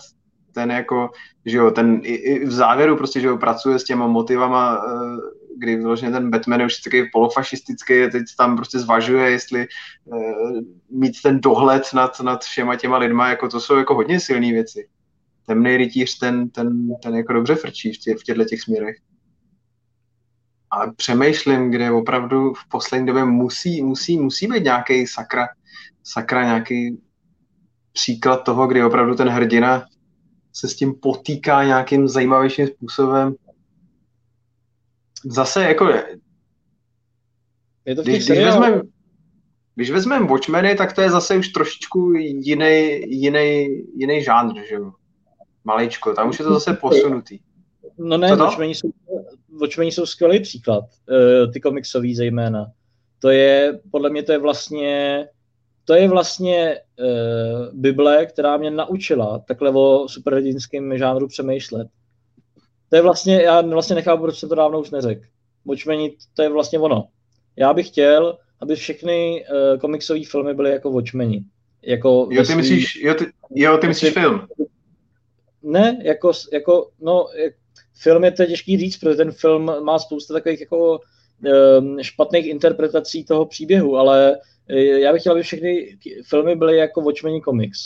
Ten 0.52 0.70
jako, 0.70 1.10
že 1.46 1.56
jo, 1.56 1.70
ten 1.70 2.00
i, 2.02 2.14
i 2.14 2.44
v 2.44 2.52
závěru 2.52 2.96
prostě, 2.96 3.20
že 3.20 3.26
jo, 3.26 3.36
pracuje 3.36 3.78
s 3.78 3.84
těma 3.84 4.06
motivama, 4.06 4.84
uh, 4.84 5.18
kdy 5.58 5.82
vlastně 5.82 6.10
ten 6.10 6.30
Batman 6.30 6.60
je 6.60 6.66
už 6.66 6.76
takový 6.76 7.10
polofašistický 7.12 7.94
a 7.94 8.10
teď 8.10 8.22
tam 8.38 8.56
prostě 8.56 8.78
zvažuje, 8.78 9.30
jestli 9.30 9.66
uh, 10.04 10.60
mít 10.90 11.22
ten 11.22 11.40
dohled 11.40 11.82
nad, 11.94 12.20
nad 12.20 12.44
všema 12.44 12.76
těma 12.76 12.98
lidma, 12.98 13.28
jako 13.28 13.48
to 13.48 13.60
jsou 13.60 13.76
jako 13.76 13.94
hodně 13.94 14.20
silné 14.20 14.52
věci. 14.52 14.88
Temný 15.46 15.76
rytíř, 15.76 16.18
ten, 16.18 16.50
ten, 16.50 16.88
ten 17.02 17.14
jako 17.14 17.32
dobře 17.32 17.54
frčí 17.54 17.92
v, 17.92 17.98
tě, 17.98 18.14
v 18.14 18.22
těchto 18.22 18.44
těch 18.44 18.60
směrech. 18.60 18.96
Ale 20.76 20.92
přemýšlím, 20.96 21.70
kde 21.70 21.90
opravdu 21.90 22.54
v 22.54 22.68
poslední 22.68 23.06
době 23.06 23.24
musí, 23.24 23.82
musí, 23.82 24.18
musí 24.18 24.46
být 24.46 24.64
nějaký 24.64 25.06
sakra, 25.06 25.48
sakra 26.04 26.44
nějaký 26.44 26.98
příklad 27.92 28.36
toho, 28.36 28.66
kdy 28.66 28.84
opravdu 28.84 29.14
ten 29.14 29.28
hrdina 29.28 29.84
se 30.52 30.68
s 30.68 30.76
tím 30.76 30.94
potýká 30.94 31.64
nějakým 31.64 32.08
zajímavějším 32.08 32.66
způsobem. 32.66 33.34
Zase 35.24 35.64
jako... 35.64 35.88
Je 37.84 37.94
to 37.94 38.02
když, 38.02 38.26
když 38.26 38.38
vezmeme 38.44 38.82
když 39.74 39.90
vezmeme 39.90 40.26
Watchmeny, 40.26 40.74
tak 40.74 40.92
to 40.92 41.00
je 41.00 41.10
zase 41.10 41.36
už 41.36 41.48
trošičku 41.48 42.12
jiný, 42.12 43.00
jiný, 43.06 43.68
jiný 43.96 44.24
žánr, 44.24 44.60
že 44.68 44.74
jo? 44.74 44.92
Maličko, 45.64 46.14
tam 46.14 46.28
už 46.28 46.38
je 46.38 46.44
to 46.44 46.52
zase 46.52 46.72
posunutý. 46.72 47.38
No 47.98 48.18
ne, 48.18 48.36
Watchmeni 48.36 48.74
jsou, 48.74 48.90
Watchmeni 49.60 49.92
jsou 49.92 50.06
skvělý 50.06 50.40
příklad, 50.40 50.84
uh, 50.84 51.52
ty 51.52 51.60
komiksový 51.60 52.14
zejména. 52.14 52.66
To 53.18 53.30
je, 53.30 53.80
podle 53.90 54.10
mě 54.10 54.22
to 54.22 54.32
je 54.32 54.38
vlastně 54.38 55.26
to 55.86 55.94
je 55.94 56.08
vlastně 56.08 56.80
uh, 56.98 57.66
Bible, 57.72 58.26
která 58.26 58.56
mě 58.56 58.70
naučila 58.70 59.38
takhle 59.38 59.70
o 59.70 60.06
superhrdinském 60.08 60.98
žánru 60.98 61.28
přemýšlet. 61.28 61.88
To 62.88 62.96
je 62.96 63.02
vlastně, 63.02 63.42
já 63.42 63.60
vlastně 63.60 63.96
nechápu, 63.96 64.22
proč 64.22 64.38
jsem 64.38 64.48
to 64.48 64.54
dávno 64.54 64.80
už 64.80 64.90
neřekl. 64.90 65.22
Watchmeni, 65.64 66.16
to 66.34 66.42
je 66.42 66.48
vlastně 66.48 66.78
ono. 66.78 67.08
Já 67.56 67.72
bych 67.72 67.88
chtěl, 67.88 68.38
aby 68.60 68.76
všechny 68.76 69.44
uh, 69.50 69.80
komiksové 69.80 70.20
filmy 70.24 70.54
byly 70.54 70.70
jako 70.70 70.92
Watchmeni. 70.92 71.44
Jako 71.82 72.28
jo, 72.30 72.42
ty 72.42 72.46
svý... 72.46 72.56
myslíš, 72.56 72.96
jo, 72.96 73.14
ty, 73.14 73.24
jo, 73.54 73.78
ty 73.78 73.86
myslíš 73.86 74.12
film. 74.12 74.46
Ne, 75.62 75.98
jako, 76.04 76.32
jako 76.52 76.90
no, 77.00 77.26
film 77.96 78.24
je 78.24 78.30
to 78.30 78.46
těžký 78.46 78.78
říct, 78.78 78.96
protože 78.96 79.16
ten 79.16 79.32
film 79.32 79.84
má 79.84 79.98
spousta 79.98 80.34
takových 80.34 80.60
jako 80.60 81.00
um, 81.78 81.98
špatných 82.02 82.46
interpretací 82.46 83.24
toho 83.24 83.46
příběhu, 83.46 83.96
ale 83.96 84.36
Eh, 84.70 85.00
já 85.00 85.12
bych 85.12 85.20
chtěl, 85.20 85.32
aby 85.32 85.42
všechny 85.42 85.98
filmy 86.28 86.56
byly 86.56 86.76
jako 86.76 87.02
Watchmen 87.02 87.40
Comics. 87.40 87.78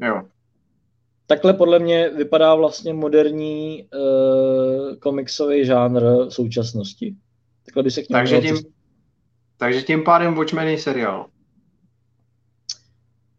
Jo. 0.00 0.22
Takhle 1.26 1.54
podle 1.54 1.78
mě 1.78 2.08
vypadá 2.08 2.54
vlastně 2.54 2.94
moderní 2.94 3.88
uh, 3.94 4.96
komiksový 4.96 5.64
žánr 5.64 6.02
současnosti. 6.28 7.16
Takhle 7.64 7.82
by 7.82 7.90
se 7.90 8.02
k 8.02 8.08
němu 8.08 8.18
takže 8.18 8.40
tím, 8.40 8.56
takže 9.56 9.82
tím 9.82 10.04
pádem 10.04 10.34
Watchmen 10.34 10.78
seriál. 10.78 11.26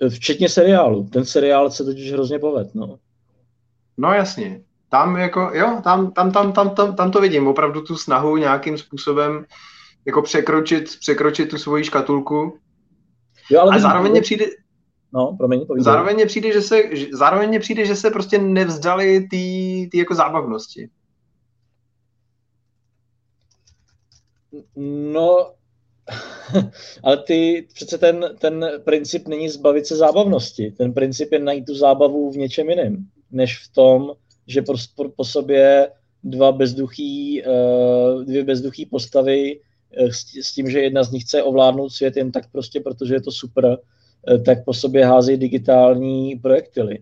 Eh, 0.02 0.10
včetně 0.10 0.50
seriálu. 0.50 1.10
Ten 1.10 1.26
seriál 1.26 1.72
se 1.72 1.84
totiž 1.84 2.12
hrozně 2.12 2.40
poved, 2.40 2.76
no. 2.76 3.00
No 3.98 4.14
jasně. 4.14 4.62
Tam 4.90 5.16
jako, 5.16 5.52
jo, 5.54 5.82
tam, 5.84 6.12
tam, 6.12 6.32
tam, 6.32 6.54
tam, 6.54 6.76
tam, 6.76 6.96
tam 6.96 7.12
to 7.12 7.22
vidím. 7.22 7.48
Opravdu 7.48 7.82
tu 7.82 7.98
snahu 7.98 8.38
nějakým 8.38 8.78
způsobem 8.78 9.46
jako 10.06 10.22
překročit, 10.22 11.00
překročit 11.00 11.50
tu 11.50 11.58
svoji 11.58 11.84
škatulku. 11.84 12.58
Jo, 13.50 13.62
ale 13.62 13.76
a 13.76 13.80
zároveň 13.80 14.12
mě 14.12 14.22
přijde, 14.22 14.46
No, 15.14 15.36
promiň, 15.38 15.66
zároveň 15.78 16.16
mě 16.16 16.26
přijde, 16.26 16.54
že 16.54 16.62
se, 16.62 16.82
zároveň 17.14 17.50
mě 17.50 17.60
přijde, 17.60 17.86
že 17.86 17.96
se 17.96 18.10
prostě 18.10 18.38
nevzdali 18.38 19.28
ty 19.32 19.90
jako 19.94 20.16
zábavnosti. 20.16 20.90
No, 25.14 25.52
ale 27.04 27.18
ty, 27.18 27.68
přece 27.74 27.98
ten, 27.98 28.36
ten 28.40 28.66
princip 28.86 29.28
není 29.28 29.50
zbavit 29.50 29.86
se 29.86 29.96
zábavnosti. 29.96 30.72
Ten 30.72 30.94
princip 30.94 31.32
je 31.32 31.40
najít 31.40 31.66
tu 31.66 31.76
zábavu 31.76 32.32
v 32.32 32.38
něčem 32.38 32.70
jiném, 32.70 33.06
než 33.32 33.58
v 33.64 33.74
tom, 33.74 34.12
že 34.48 34.62
po, 34.62 34.74
po, 34.96 35.10
po 35.10 35.24
sobě 35.24 35.92
dva 36.24 36.52
bezduchý, 36.52 37.44
uh, 37.44 38.24
dvě 38.24 38.44
bezduchý 38.44 38.86
postavy 38.86 39.60
Eh, 39.94 40.14
s 40.44 40.54
tím, 40.54 40.70
že 40.70 40.80
jedna 40.80 41.04
z 41.04 41.12
nich 41.12 41.24
chce 41.24 41.44
ovládnout 41.44 41.90
svět 41.90 42.18
jen 42.18 42.32
tak 42.32 42.52
prostě, 42.52 42.80
protože 42.80 43.14
je 43.14 43.22
to 43.22 43.32
super, 43.32 43.78
eh, 44.30 44.40
tak 44.40 44.66
po 44.66 44.74
sobě 44.74 45.06
házejí 45.06 45.38
digitální 45.38 46.36
projektily. 46.36 47.00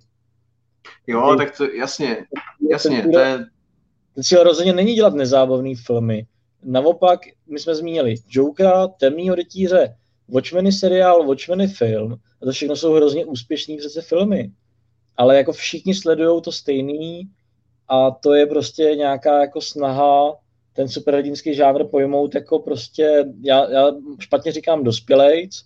Jo, 1.07 1.31
Ty, 1.31 1.37
tak 1.37 1.57
to 1.57 1.71
jasně, 1.71 2.17
jasně. 2.71 3.01
Ten, 3.01 3.11
to 3.11 3.19
je... 3.19 3.37
ten 4.15 4.23
cíl 4.23 4.43
rozhodně 4.43 4.73
není 4.73 4.93
dělat 4.93 5.13
nezábavné 5.13 5.75
filmy. 5.85 6.25
Naopak, 6.63 7.19
my 7.47 7.59
jsme 7.59 7.75
zmínili 7.75 8.15
Jokera, 8.29 8.87
Temnýho 8.87 9.35
rytíře, 9.35 9.95
Watchmeny 10.27 10.71
seriál, 10.71 11.27
Watchmeny 11.27 11.67
film. 11.67 12.13
A 12.41 12.45
to 12.45 12.51
všechno 12.51 12.75
jsou 12.75 12.93
hrozně 12.93 13.25
úspěšný 13.25 13.77
přece 13.77 14.01
filmy. 14.01 14.51
Ale 15.17 15.37
jako 15.37 15.53
všichni 15.53 15.95
sledují 15.95 16.41
to 16.41 16.51
stejný 16.51 17.29
a 17.87 18.11
to 18.11 18.33
je 18.33 18.45
prostě 18.45 18.83
nějaká 18.83 19.41
jako 19.41 19.61
snaha 19.61 20.35
ten 20.73 20.89
superhrdinský 20.89 21.55
žánr 21.55 21.83
pojmout 21.83 22.35
jako 22.35 22.59
prostě, 22.59 23.25
já, 23.41 23.69
já 23.69 23.91
špatně 24.19 24.51
říkám 24.51 24.83
dospělejc, 24.83 25.65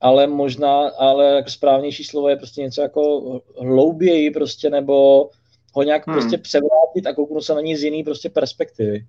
ale 0.00 0.26
možná, 0.26 0.88
ale 0.88 1.26
jako 1.26 1.50
správnější 1.50 2.04
slovo 2.04 2.28
je 2.28 2.36
prostě 2.36 2.62
něco 2.62 2.82
jako 2.82 3.40
hlouběji 3.58 4.30
prostě, 4.30 4.70
nebo 4.70 5.28
ho 5.72 5.82
nějak 5.82 6.06
hmm. 6.06 6.16
prostě 6.16 6.38
převrátit 6.38 7.06
a 7.06 7.14
kouknout 7.14 7.44
se 7.44 7.54
na 7.54 7.60
ní 7.60 7.76
z 7.76 7.82
jiný 7.82 8.04
prostě 8.04 8.30
perspektivy. 8.30 9.06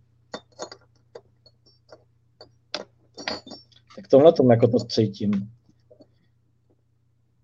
Tak 3.96 4.08
tomhle 4.10 4.34
tom 4.34 4.52
jako 4.52 4.68
to 4.68 4.80
cítím. 4.80 5.32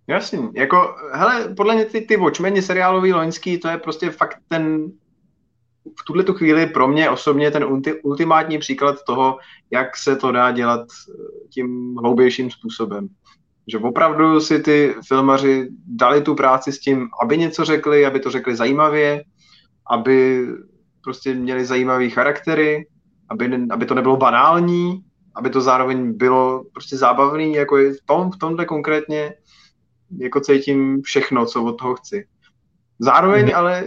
Jasně, 0.08 0.40
jako, 0.54 0.96
hele, 1.12 1.54
podle 1.58 1.76
mě 1.76 1.86
ty, 1.86 2.02
ty 2.02 2.18
Watchmeni 2.18 2.62
seriálový 2.62 3.14
loňský, 3.14 3.58
to 3.58 3.68
je 3.68 3.78
prostě 3.78 4.10
fakt 4.10 4.38
ten 4.48 4.92
v 6.00 6.06
tuhle 6.06 6.24
tu 6.24 6.34
chvíli 6.34 6.68
pro 6.68 6.88
mě 6.88 7.10
osobně 7.10 7.52
ten 7.52 7.66
ultimátní 8.04 8.58
příklad 8.58 9.04
toho, 9.08 9.38
jak 9.72 9.98
se 9.98 10.16
to 10.16 10.32
dá 10.32 10.52
dělat 10.52 10.82
eh, 10.82 11.48
tím 11.50 11.96
hloubějším 11.96 12.52
způsobem. 12.52 13.08
Že 13.68 13.78
opravdu 13.78 14.42
si 14.42 14.60
ty 14.60 14.96
filmaři 15.08 15.70
dali 15.88 16.22
tu 16.22 16.36
práci 16.36 16.72
s 16.72 16.80
tím, 16.80 17.10
aby 17.22 17.38
něco 17.38 17.66
řekli, 17.66 18.06
aby 18.06 18.20
to 18.20 18.32
řekli 18.32 18.56
zajímavě, 18.56 19.24
aby 19.90 20.48
prostě 21.04 21.34
měli 21.34 21.66
zajímavý 21.66 22.10
charaktery, 22.10 22.88
aby, 23.30 23.66
aby 23.70 23.86
to 23.86 23.94
nebylo 23.94 24.18
banální, 24.18 25.04
aby 25.36 25.50
to 25.50 25.62
zároveň 25.62 26.18
bylo 26.18 26.64
prostě 26.74 26.98
zábavný, 26.98 27.54
jako 27.54 27.78
je 27.78 27.94
v, 27.94 28.02
tom, 28.06 28.32
v 28.32 28.38
tomhle 28.38 28.66
konkrétně 28.66 29.34
jako 30.20 30.40
cítím 30.40 31.02
všechno, 31.02 31.46
co 31.46 31.64
od 31.64 31.80
toho 31.80 31.96
chci. 31.96 32.28
Zároveň 33.00 33.46
mm. 33.46 33.52
ale 33.56 33.84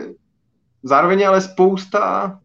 Zároveň 0.83 1.29
ale 1.29 1.41
spousta 1.41 2.41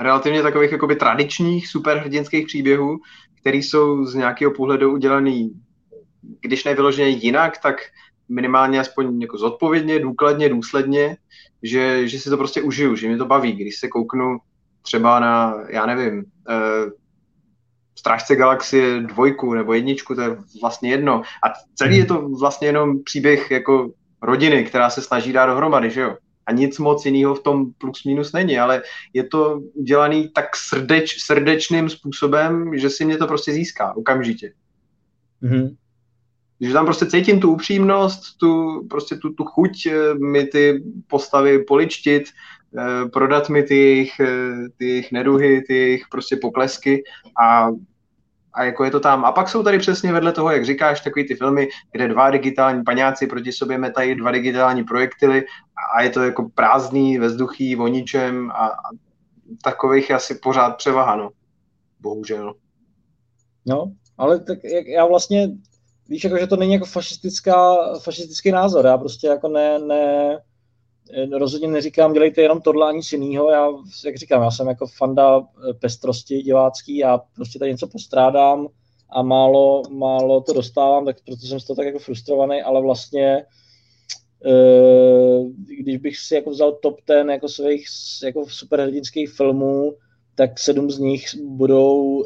relativně 0.00 0.42
takových 0.42 0.72
jakoby 0.72 0.96
tradičních 0.96 1.68
superhrdinských 1.68 2.46
příběhů, 2.46 3.00
které 3.40 3.58
jsou 3.58 4.04
z 4.04 4.14
nějakého 4.14 4.52
pohledu 4.52 4.92
udělaný, 4.92 5.60
když 6.40 6.64
nevyloženě 6.64 7.08
jinak, 7.08 7.58
tak 7.58 7.76
minimálně 8.28 8.80
aspoň 8.80 9.20
jako 9.20 9.38
zodpovědně, 9.38 9.98
důkladně, 9.98 10.48
důsledně, 10.48 11.16
že, 11.62 12.08
že 12.08 12.20
si 12.20 12.30
to 12.30 12.36
prostě 12.36 12.62
užiju, 12.62 12.96
že 12.96 13.08
mě 13.08 13.16
to 13.16 13.26
baví, 13.26 13.52
když 13.52 13.78
se 13.78 13.88
kouknu 13.88 14.38
třeba 14.82 15.20
na, 15.20 15.54
já 15.68 15.86
nevím, 15.86 16.18
uh, 16.18 16.90
Strážce 17.94 18.36
galaxie 18.36 19.00
dvojku 19.00 19.54
nebo 19.54 19.72
jedničku, 19.72 20.14
to 20.14 20.20
je 20.20 20.36
vlastně 20.62 20.90
jedno. 20.90 21.22
A 21.22 21.52
celý 21.74 21.96
je 21.96 22.04
to 22.04 22.28
vlastně 22.28 22.68
jenom 22.68 23.02
příběh 23.02 23.50
jako 23.50 23.90
rodiny, 24.22 24.64
která 24.64 24.90
se 24.90 25.02
snaží 25.02 25.32
dát 25.32 25.46
dohromady, 25.46 25.90
že 25.90 26.00
jo? 26.00 26.16
a 26.46 26.52
nic 26.52 26.78
moc 26.78 27.06
jiného 27.06 27.34
v 27.34 27.42
tom 27.42 27.72
plus 27.78 28.04
minus 28.04 28.32
není, 28.32 28.58
ale 28.58 28.82
je 29.12 29.24
to 29.24 29.60
udělaný 29.74 30.28
tak 30.28 30.56
srdeč, 30.56 31.22
srdečným 31.22 31.88
způsobem, 31.88 32.78
že 32.78 32.90
si 32.90 33.04
mě 33.04 33.16
to 33.16 33.26
prostě 33.26 33.52
získá 33.52 33.96
okamžitě. 33.96 34.52
Mm-hmm. 35.42 35.76
Že 36.60 36.72
tam 36.72 36.84
prostě 36.84 37.06
cítím 37.06 37.40
tu 37.40 37.52
upřímnost, 37.52 38.38
tu, 38.38 38.82
prostě 38.90 39.16
tu, 39.16 39.32
tu 39.32 39.44
chuť 39.44 39.86
eh, 39.86 40.14
mi 40.14 40.46
ty 40.46 40.84
postavy 41.06 41.64
poličtit, 41.64 42.24
prodat 43.12 43.48
mi 43.48 43.62
ty 43.62 43.76
jejich, 43.76 44.20
eh, 44.20 44.68
ty 44.76 44.88
jejich 44.88 45.12
neduhy, 45.12 45.62
ty 45.62 45.76
jejich 45.76 46.04
prostě 46.10 46.36
poklesky 46.36 47.02
a 47.44 47.68
a 48.54 48.64
jako 48.64 48.84
je 48.84 48.90
to 48.90 49.00
tam. 49.00 49.24
A 49.24 49.32
pak 49.32 49.48
jsou 49.48 49.62
tady 49.62 49.78
přesně 49.78 50.12
vedle 50.12 50.32
toho, 50.32 50.50
jak 50.50 50.64
říkáš, 50.64 51.00
takový 51.00 51.28
ty 51.28 51.34
filmy, 51.34 51.68
kde 51.92 52.08
dva 52.08 52.30
digitální 52.30 52.84
paňáci 52.84 53.26
proti 53.26 53.52
sobě 53.52 53.78
metají 53.78 54.14
dva 54.14 54.30
digitální 54.30 54.84
projektily 54.84 55.44
a 55.96 56.02
je 56.02 56.10
to 56.10 56.22
jako 56.22 56.48
prázdný, 56.54 57.18
vzduchý, 57.18 57.76
o 57.76 57.88
ničem 57.88 58.50
a, 58.50 58.66
a 58.66 58.90
takových 59.64 60.10
je 60.10 60.16
asi 60.16 60.34
pořád 60.34 60.76
převaha, 60.76 61.16
no. 61.16 61.30
Bohužel. 62.00 62.54
No, 63.66 63.92
ale 64.18 64.40
tak 64.40 64.58
jak 64.64 64.86
já 64.86 65.06
vlastně 65.06 65.50
víš, 66.08 66.24
jako, 66.24 66.38
že 66.38 66.46
to 66.46 66.56
není 66.56 66.72
jako 66.72 66.86
fašistická, 66.86 67.76
fašistický 67.98 68.50
názor, 68.50 68.86
já 68.86 68.98
prostě 68.98 69.26
jako 69.26 69.48
ne, 69.48 69.78
ne, 69.78 70.38
rozhodně 71.32 71.68
neříkám, 71.68 72.12
dělejte 72.12 72.42
jenom 72.42 72.60
tohle 72.60 72.88
ani 72.88 72.96
nic 72.96 73.12
jiného, 73.12 73.50
já, 73.50 73.68
jak 74.04 74.16
říkám, 74.16 74.42
já 74.42 74.50
jsem 74.50 74.68
jako 74.68 74.86
fanda 74.86 75.42
pestrosti 75.80 76.42
divácký, 76.42 76.96
já 76.96 77.20
prostě 77.34 77.58
tady 77.58 77.70
něco 77.70 77.86
postrádám 77.86 78.68
a 79.10 79.22
málo, 79.22 79.82
málo 79.90 80.40
to 80.40 80.52
dostávám, 80.52 81.04
tak 81.04 81.16
proto 81.26 81.46
jsem 81.46 81.60
z 81.60 81.64
toho 81.64 81.76
tak 81.76 81.86
jako 81.86 81.98
frustrovaný, 81.98 82.62
ale 82.62 82.82
vlastně 82.82 83.44
když 85.78 85.96
bych 85.96 86.18
si 86.18 86.34
jako 86.34 86.50
vzal 86.50 86.72
top 86.72 87.00
ten 87.04 87.30
jako 87.30 87.48
svých 87.48 87.86
jako 88.24 88.44
superhrdinských 88.48 89.30
filmů, 89.30 89.94
tak 90.34 90.58
sedm 90.58 90.90
z 90.90 90.98
nich 90.98 91.24
budou 91.44 92.24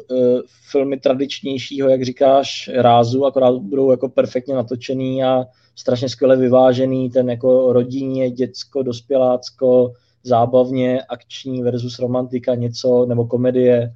filmy 0.71 0.99
tradičnějšího, 0.99 1.89
jak 1.89 2.03
říkáš, 2.03 2.69
rázu, 2.73 3.25
akorát 3.25 3.55
budou 3.55 3.91
jako 3.91 4.09
perfektně 4.09 4.55
natočený 4.55 5.23
a 5.23 5.45
strašně 5.77 6.09
skvěle 6.09 6.37
vyvážený, 6.37 7.09
ten 7.09 7.29
jako 7.29 7.73
rodině, 7.73 8.31
děcko, 8.31 8.83
dospělácko, 8.83 9.93
zábavně, 10.23 11.01
akční 11.01 11.63
versus 11.63 11.99
romantika, 11.99 12.55
něco, 12.55 13.05
nebo 13.05 13.25
komedie. 13.25 13.93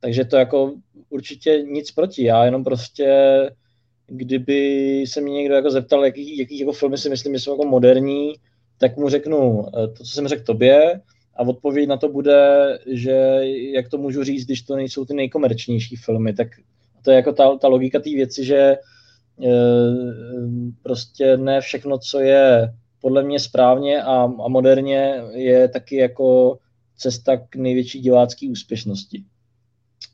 Takže 0.00 0.24
to 0.24 0.36
jako 0.36 0.74
určitě 1.10 1.62
nic 1.62 1.90
proti. 1.90 2.24
Já 2.24 2.44
jenom 2.44 2.64
prostě, 2.64 3.10
kdyby 4.06 5.04
se 5.08 5.20
mě 5.20 5.32
někdo 5.32 5.54
jako 5.54 5.70
zeptal, 5.70 6.04
jaký, 6.04 6.38
jaký 6.38 6.58
jako 6.58 6.72
filmy 6.72 6.98
si 6.98 7.10
myslím, 7.10 7.34
že 7.34 7.40
jsou 7.40 7.52
jako 7.52 7.64
moderní, 7.64 8.34
tak 8.78 8.96
mu 8.96 9.08
řeknu 9.08 9.66
eh, 9.68 9.88
to, 9.88 10.04
co 10.04 10.10
jsem 10.10 10.28
řekl 10.28 10.44
tobě, 10.44 11.00
a 11.36 11.42
odpověď 11.42 11.88
na 11.88 11.96
to 11.96 12.08
bude, 12.08 12.78
že 12.86 13.40
jak 13.74 13.88
to 13.88 13.98
můžu 13.98 14.24
říct, 14.24 14.44
když 14.44 14.62
to 14.62 14.76
nejsou 14.76 15.04
ty 15.04 15.14
nejkomerčnější 15.14 15.96
filmy, 15.96 16.34
tak 16.34 16.48
to 17.02 17.10
je 17.10 17.16
jako 17.16 17.32
ta, 17.32 17.56
ta 17.56 17.68
logika 17.68 17.98
té 17.98 18.10
věci, 18.10 18.44
že 18.44 18.76
prostě 20.82 21.36
ne 21.36 21.60
všechno, 21.60 21.98
co 21.98 22.20
je 22.20 22.74
podle 23.00 23.22
mě 23.22 23.40
správně 23.40 24.02
a, 24.02 24.22
a 24.44 24.48
moderně, 24.48 25.22
je 25.30 25.68
taky 25.68 25.96
jako 25.96 26.58
cesta 26.96 27.36
k 27.36 27.56
největší 27.56 28.00
divácké 28.00 28.50
úspěšnosti. 28.50 29.24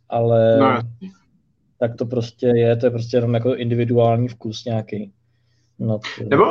Ale 0.08 0.58
no. 0.58 0.78
tak 1.78 1.96
to 1.96 2.06
prostě 2.06 2.46
je, 2.46 2.76
to 2.76 2.86
je 2.86 2.90
prostě 2.90 3.16
jenom 3.16 3.34
jako 3.34 3.54
individuální 3.54 4.28
vkus 4.28 4.64
nějaký. 4.64 5.12
Nebo 6.28 6.44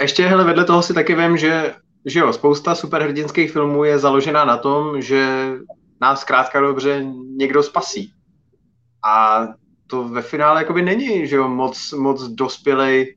ještě 0.00 0.26
hele, 0.26 0.44
vedle 0.44 0.64
toho 0.64 0.82
si 0.82 0.94
taky 0.94 1.14
vím, 1.14 1.36
že 1.36 1.72
že 2.06 2.18
jo, 2.18 2.32
spousta 2.32 2.74
superhrdinských 2.74 3.52
filmů 3.52 3.84
je 3.84 3.98
založená 3.98 4.44
na 4.44 4.56
tom, 4.56 5.02
že 5.02 5.52
nás 6.00 6.20
zkrátka 6.20 6.60
dobře 6.60 7.04
někdo 7.36 7.62
spasí. 7.62 8.12
A 9.04 9.46
to 9.90 10.08
ve 10.08 10.22
finále 10.22 10.60
jakoby 10.60 10.82
není, 10.82 11.26
že 11.26 11.36
jo, 11.36 11.48
moc, 11.48 11.92
moc 11.92 12.22
dospělej, 12.28 13.16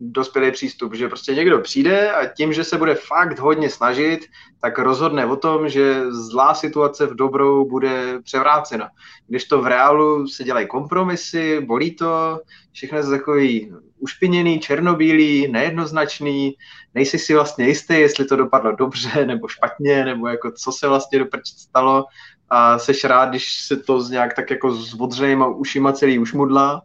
dospělý 0.00 0.52
přístup, 0.52 0.94
že 0.94 1.08
prostě 1.08 1.34
někdo 1.34 1.58
přijde 1.58 2.12
a 2.12 2.26
tím, 2.26 2.52
že 2.52 2.64
se 2.64 2.78
bude 2.78 2.94
fakt 2.94 3.38
hodně 3.38 3.70
snažit, 3.70 4.20
tak 4.60 4.78
rozhodne 4.78 5.26
o 5.26 5.36
tom, 5.36 5.68
že 5.68 6.02
zlá 6.10 6.54
situace 6.54 7.06
v 7.06 7.14
dobrou 7.14 7.68
bude 7.68 8.20
převrácena. 8.22 8.88
Když 9.26 9.44
to 9.44 9.62
v 9.62 9.66
reálu 9.66 10.28
se 10.28 10.44
dělají 10.44 10.66
kompromisy, 10.66 11.60
bolí 11.60 11.96
to, 11.96 12.40
všechno 12.72 12.98
je 12.98 13.04
takový 13.04 13.72
ušpiněný, 13.98 14.60
černobílý, 14.60 15.48
nejednoznačný, 15.48 16.54
nejsi 16.94 17.18
si 17.18 17.34
vlastně 17.34 17.68
jistý, 17.68 17.94
jestli 17.94 18.24
to 18.24 18.36
dopadlo 18.36 18.72
dobře 18.72 19.26
nebo 19.26 19.48
špatně, 19.48 20.04
nebo 20.04 20.28
jako 20.28 20.52
co 20.52 20.72
se 20.72 20.88
vlastně 20.88 21.18
doprč 21.18 21.48
stalo 21.48 22.04
a 22.50 22.78
seš 22.78 23.04
rád, 23.04 23.28
když 23.28 23.62
se 23.66 23.76
to 23.76 24.00
z 24.00 24.10
nějak 24.10 24.34
tak 24.34 24.50
jako 24.50 24.72
s 24.72 25.00
odřejma 25.00 25.46
ušima 25.46 25.92
celý 25.92 26.18
ušmudla 26.18 26.82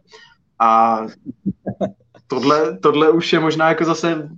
a 0.58 1.00
tohle, 2.26 2.78
tohle 2.78 3.10
už 3.10 3.32
je 3.32 3.40
možná 3.40 3.68
jako 3.68 3.84
zase 3.84 4.28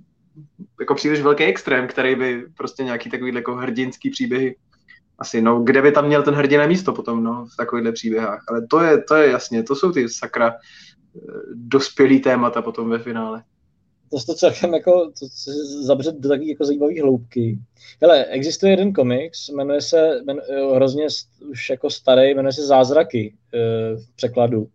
jako 0.79 0.95
příliš 0.95 1.21
velký 1.21 1.43
extrém, 1.43 1.87
který 1.87 2.15
by 2.15 2.45
prostě 2.57 2.83
nějaký 2.83 3.09
takový 3.09 3.35
jako 3.35 3.55
hrdinský 3.55 4.09
příběhy 4.09 4.55
asi, 5.19 5.41
no, 5.41 5.59
kde 5.59 5.81
by 5.81 5.91
tam 5.91 6.05
měl 6.05 6.23
ten 6.23 6.33
hrdina 6.33 6.67
místo 6.67 6.93
potom, 6.93 7.23
no, 7.23 7.45
v 7.45 7.55
takovýchhle 7.57 7.91
příběhách. 7.91 8.43
Ale 8.49 8.67
to 8.67 8.79
je, 8.81 9.03
to 9.03 9.15
je 9.15 9.31
jasně, 9.31 9.63
to 9.63 9.75
jsou 9.75 9.91
ty 9.91 10.09
sakra 10.09 10.53
eh, 10.53 11.19
dospělý 11.53 12.19
témata 12.19 12.61
potom 12.61 12.89
ve 12.89 12.99
finále. 12.99 13.43
To 14.09 14.19
to 14.25 14.33
celkem 14.33 14.73
jako, 14.73 15.11
to 15.19 15.27
se 15.29 15.51
zabře 15.85 16.11
do 16.11 16.29
takové 16.29 16.49
jako 16.49 16.65
zajímavé 16.65 17.01
hloubky. 17.01 17.57
Hele, 18.01 18.25
existuje 18.25 18.71
jeden 18.71 18.93
komiks, 18.93 19.49
jmenuje 19.49 19.81
se, 19.81 20.21
jmenuje, 20.25 20.75
hrozně 20.75 21.07
už 21.51 21.69
jako 21.69 21.89
starý, 21.89 22.33
jmenuje 22.33 22.53
se 22.53 22.65
Zázraky 22.65 23.33
e, 23.53 23.57
v 23.95 24.15
překladu. 24.15 24.67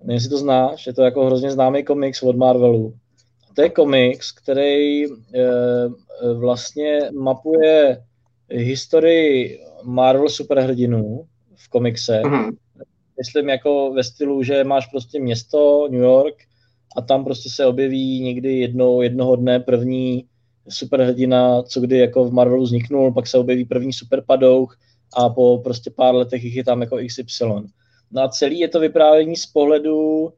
Nevím, 0.00 0.14
jestli 0.14 0.30
to 0.30 0.38
znáš, 0.38 0.86
je 0.86 0.92
to 0.92 1.02
jako 1.02 1.26
hrozně 1.26 1.50
známý 1.50 1.84
komiks 1.84 2.22
od 2.22 2.36
Marvelu. 2.36 2.94
To 3.54 3.62
je 3.62 3.70
komiks, 3.70 4.32
který 4.32 5.04
e, 5.04 5.10
vlastně 6.34 7.00
mapuje 7.12 8.02
historii 8.50 9.60
Marvel 9.82 10.28
superhrdinů 10.28 11.26
v 11.56 11.68
komikse. 11.68 12.22
Mm-hmm. 12.24 12.56
Myslím 13.18 13.48
jako 13.48 13.92
ve 13.92 14.04
stylu, 14.04 14.42
že 14.42 14.64
máš 14.64 14.86
prostě 14.86 15.20
město, 15.20 15.88
New 15.90 16.00
York, 16.00 16.34
a 16.96 17.02
tam 17.02 17.24
prostě 17.24 17.50
se 17.50 17.66
objeví 17.66 18.20
někdy 18.20 18.58
jednou, 18.58 19.02
jednoho 19.02 19.36
dne 19.36 19.60
první 19.60 20.24
superhrdina, 20.68 21.62
co 21.62 21.80
kdy 21.80 21.98
jako 21.98 22.24
v 22.24 22.32
Marvelu 22.32 22.62
vzniknul, 22.62 23.12
pak 23.12 23.26
se 23.26 23.38
objeví 23.38 23.64
první 23.64 23.92
superpadouch 23.92 24.78
a 25.16 25.28
po 25.28 25.60
prostě 25.64 25.90
pár 25.90 26.14
letech 26.14 26.44
jich 26.44 26.56
je 26.56 26.64
tam 26.64 26.80
jako 26.80 26.98
XY. 27.06 27.44
No 28.10 28.22
a 28.22 28.28
celý 28.28 28.58
je 28.58 28.68
to 28.68 28.80
vyprávění 28.80 29.36
z 29.36 29.46
pohledu 29.46 30.28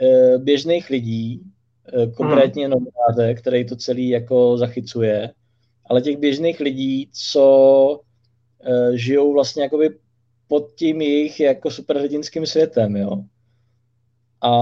e, 0.00 0.38
běžných 0.38 0.90
lidí, 0.90 1.42
e, 1.92 2.06
konkrétně 2.06 2.66
hmm. 2.66 2.70
novináře, 2.70 3.34
který 3.40 3.66
to 3.66 3.76
celý 3.76 4.08
jako 4.08 4.56
zachycuje, 4.58 5.30
ale 5.86 6.02
těch 6.02 6.16
běžných 6.16 6.60
lidí, 6.60 7.10
co 7.12 8.00
e, 8.64 8.98
žijou 8.98 9.32
vlastně 9.32 9.62
jakoby 9.62 9.90
pod 10.48 10.72
tím 10.74 11.00
jejich 11.00 11.40
jako 11.40 11.70
superhrdinským 11.70 12.46
světem, 12.46 12.96
jo. 12.96 13.24
A 14.42 14.52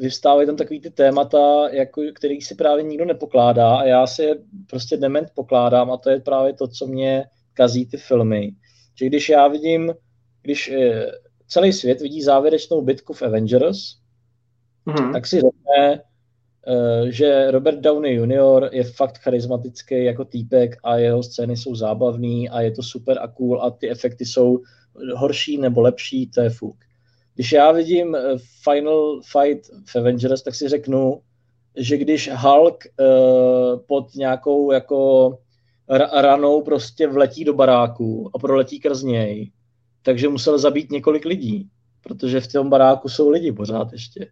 vystávají 0.00 0.46
tam 0.46 0.56
takový 0.56 0.80
ty 0.80 0.90
témata, 0.90 1.68
jako, 1.68 2.02
který 2.14 2.40
si 2.40 2.54
právě 2.54 2.82
nikdo 2.82 3.04
nepokládá 3.04 3.76
a 3.76 3.84
já 3.84 4.06
si 4.06 4.22
je 4.22 4.34
prostě 4.70 4.96
dement 4.96 5.28
pokládám 5.34 5.90
a 5.90 5.96
to 5.96 6.10
je 6.10 6.20
právě 6.20 6.52
to, 6.52 6.68
co 6.68 6.86
mě 6.86 7.24
kazí 7.54 7.86
ty 7.86 7.96
filmy. 7.96 8.52
Že 8.98 9.06
když 9.06 9.28
já 9.28 9.48
vidím, 9.48 9.94
když 10.42 10.68
eh, 10.68 11.06
celý 11.48 11.72
svět 11.72 12.00
vidí 12.00 12.22
závěrečnou 12.22 12.82
bitku 12.82 13.12
v 13.12 13.22
Avengers, 13.22 13.78
mm-hmm. 14.86 15.12
tak 15.12 15.26
si 15.26 15.36
řekne, 15.36 16.02
eh, 16.66 17.12
že 17.12 17.50
Robert 17.50 17.78
Downey 17.78 18.14
Jr. 18.14 18.68
je 18.72 18.84
fakt 18.84 19.18
charismatický 19.18 20.04
jako 20.04 20.24
týpek 20.24 20.76
a 20.84 20.96
jeho 20.96 21.22
scény 21.22 21.56
jsou 21.56 21.74
zábavný 21.74 22.48
a 22.48 22.60
je 22.60 22.70
to 22.70 22.82
super 22.82 23.18
a 23.20 23.28
cool 23.28 23.62
a 23.62 23.70
ty 23.70 23.90
efekty 23.90 24.24
jsou 24.24 24.58
horší 25.14 25.58
nebo 25.58 25.80
lepší, 25.80 26.30
to 26.30 26.40
je 26.40 26.50
fuk. 26.50 26.76
Když 27.40 27.52
já 27.52 27.72
vidím 27.72 28.14
eh, 28.14 28.20
Final 28.62 29.20
Fight 29.32 29.66
v 29.86 29.96
Avengers, 29.96 30.42
tak 30.42 30.54
si 30.54 30.68
řeknu, 30.68 31.20
že 31.76 31.96
když 31.96 32.30
Hulk 32.32 32.84
uh, 32.84 33.80
pod 33.86 34.14
nějakou 34.14 34.72
jako 34.72 35.38
ranou 36.12 36.62
prostě 36.62 37.06
vletí 37.06 37.44
do 37.44 37.54
baráku 37.54 38.30
a 38.34 38.38
proletí 38.38 38.80
krz 38.80 39.02
něj, 39.02 39.52
takže 40.02 40.28
musel 40.28 40.58
zabít 40.58 40.90
několik 40.90 41.24
lidí, 41.24 41.68
protože 42.02 42.40
v 42.40 42.52
tom 42.52 42.70
baráku 42.70 43.08
jsou 43.08 43.30
lidi 43.30 43.52
pořád 43.52 43.92
ještě. 43.92 44.28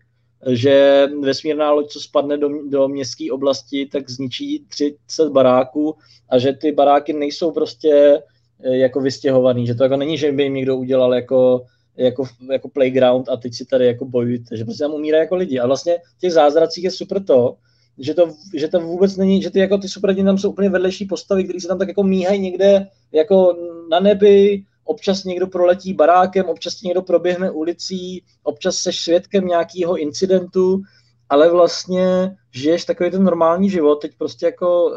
Že 0.51 1.07
vesmírná 1.21 1.71
loď, 1.73 1.91
co 1.91 2.01
spadne 2.01 2.39
do, 2.39 2.49
do 2.69 2.89
městské 2.89 3.33
oblasti, 3.33 3.87
tak 3.87 4.11
zničí 4.11 4.67
30 4.69 5.29
baráků 5.29 5.97
a 6.29 6.39
že 6.39 6.53
ty 6.53 6.73
baráky 6.73 7.13
nejsou 7.13 7.53
prostě 7.53 8.23
eh, 8.65 8.77
jako 8.77 9.01
vystěhovaný, 9.01 9.67
že 9.67 9.75
to 9.75 9.83
jako 9.83 9.97
není, 9.97 10.19
že 10.19 10.33
by 10.33 10.43
jim 10.43 10.55
někdo 10.55 10.77
udělal 10.77 11.15
jako 11.15 11.65
jako, 11.99 12.25
jako 12.53 12.69
playground 12.69 13.29
a 13.29 13.37
teď 13.37 13.55
si 13.55 13.65
tady 13.65 13.87
jako 13.87 14.05
bojujete, 14.05 14.57
že 14.57 14.65
prostě 14.65 14.85
tam 14.85 14.95
umírají 14.95 15.23
jako 15.23 15.37
lidi. 15.37 15.59
A 15.59 15.67
vlastně 15.67 15.97
v 16.17 16.21
těch 16.21 16.33
zázracích 16.33 16.85
je 16.85 16.91
super 16.91 17.25
to, 17.25 17.57
že 17.99 18.15
to, 18.15 18.33
že 18.55 18.69
to 18.69 18.81
vůbec 18.81 19.17
není, 19.17 19.43
že 19.43 19.51
ty 19.51 19.59
jako 19.59 19.79
ty 19.79 19.89
superhrdiny 19.89 20.27
tam 20.27 20.39
jsou 20.39 20.51
úplně 20.51 20.69
vedlejší 20.69 21.05
postavy, 21.05 21.45
které 21.45 21.61
se 21.61 21.69
tam 21.69 21.79
tak 21.79 21.89
jako 21.89 22.03
míhají 22.03 22.41
někde 22.41 22.87
jako 23.13 23.57
na 23.91 24.01
nebi, 24.01 24.65
občas 24.85 25.25
někdo 25.25 25.47
proletí 25.47 25.95
barákem, 25.95 26.47
občas 26.47 26.83
někdo 26.83 27.03
proběhne 27.03 27.51
ulicí, 27.51 28.23
občas 28.43 28.77
seš 28.77 29.01
svědkem 29.01 29.47
nějakého 29.47 29.97
incidentu, 29.97 30.83
ale 31.29 31.51
vlastně 31.51 32.37
žiješ 32.55 32.85
takový 32.85 33.11
ten 33.11 33.25
normální 33.25 33.71
život, 33.71 33.97
teď 33.97 34.13
prostě 34.19 34.47
jako 34.47 34.85
uh, 34.85 34.97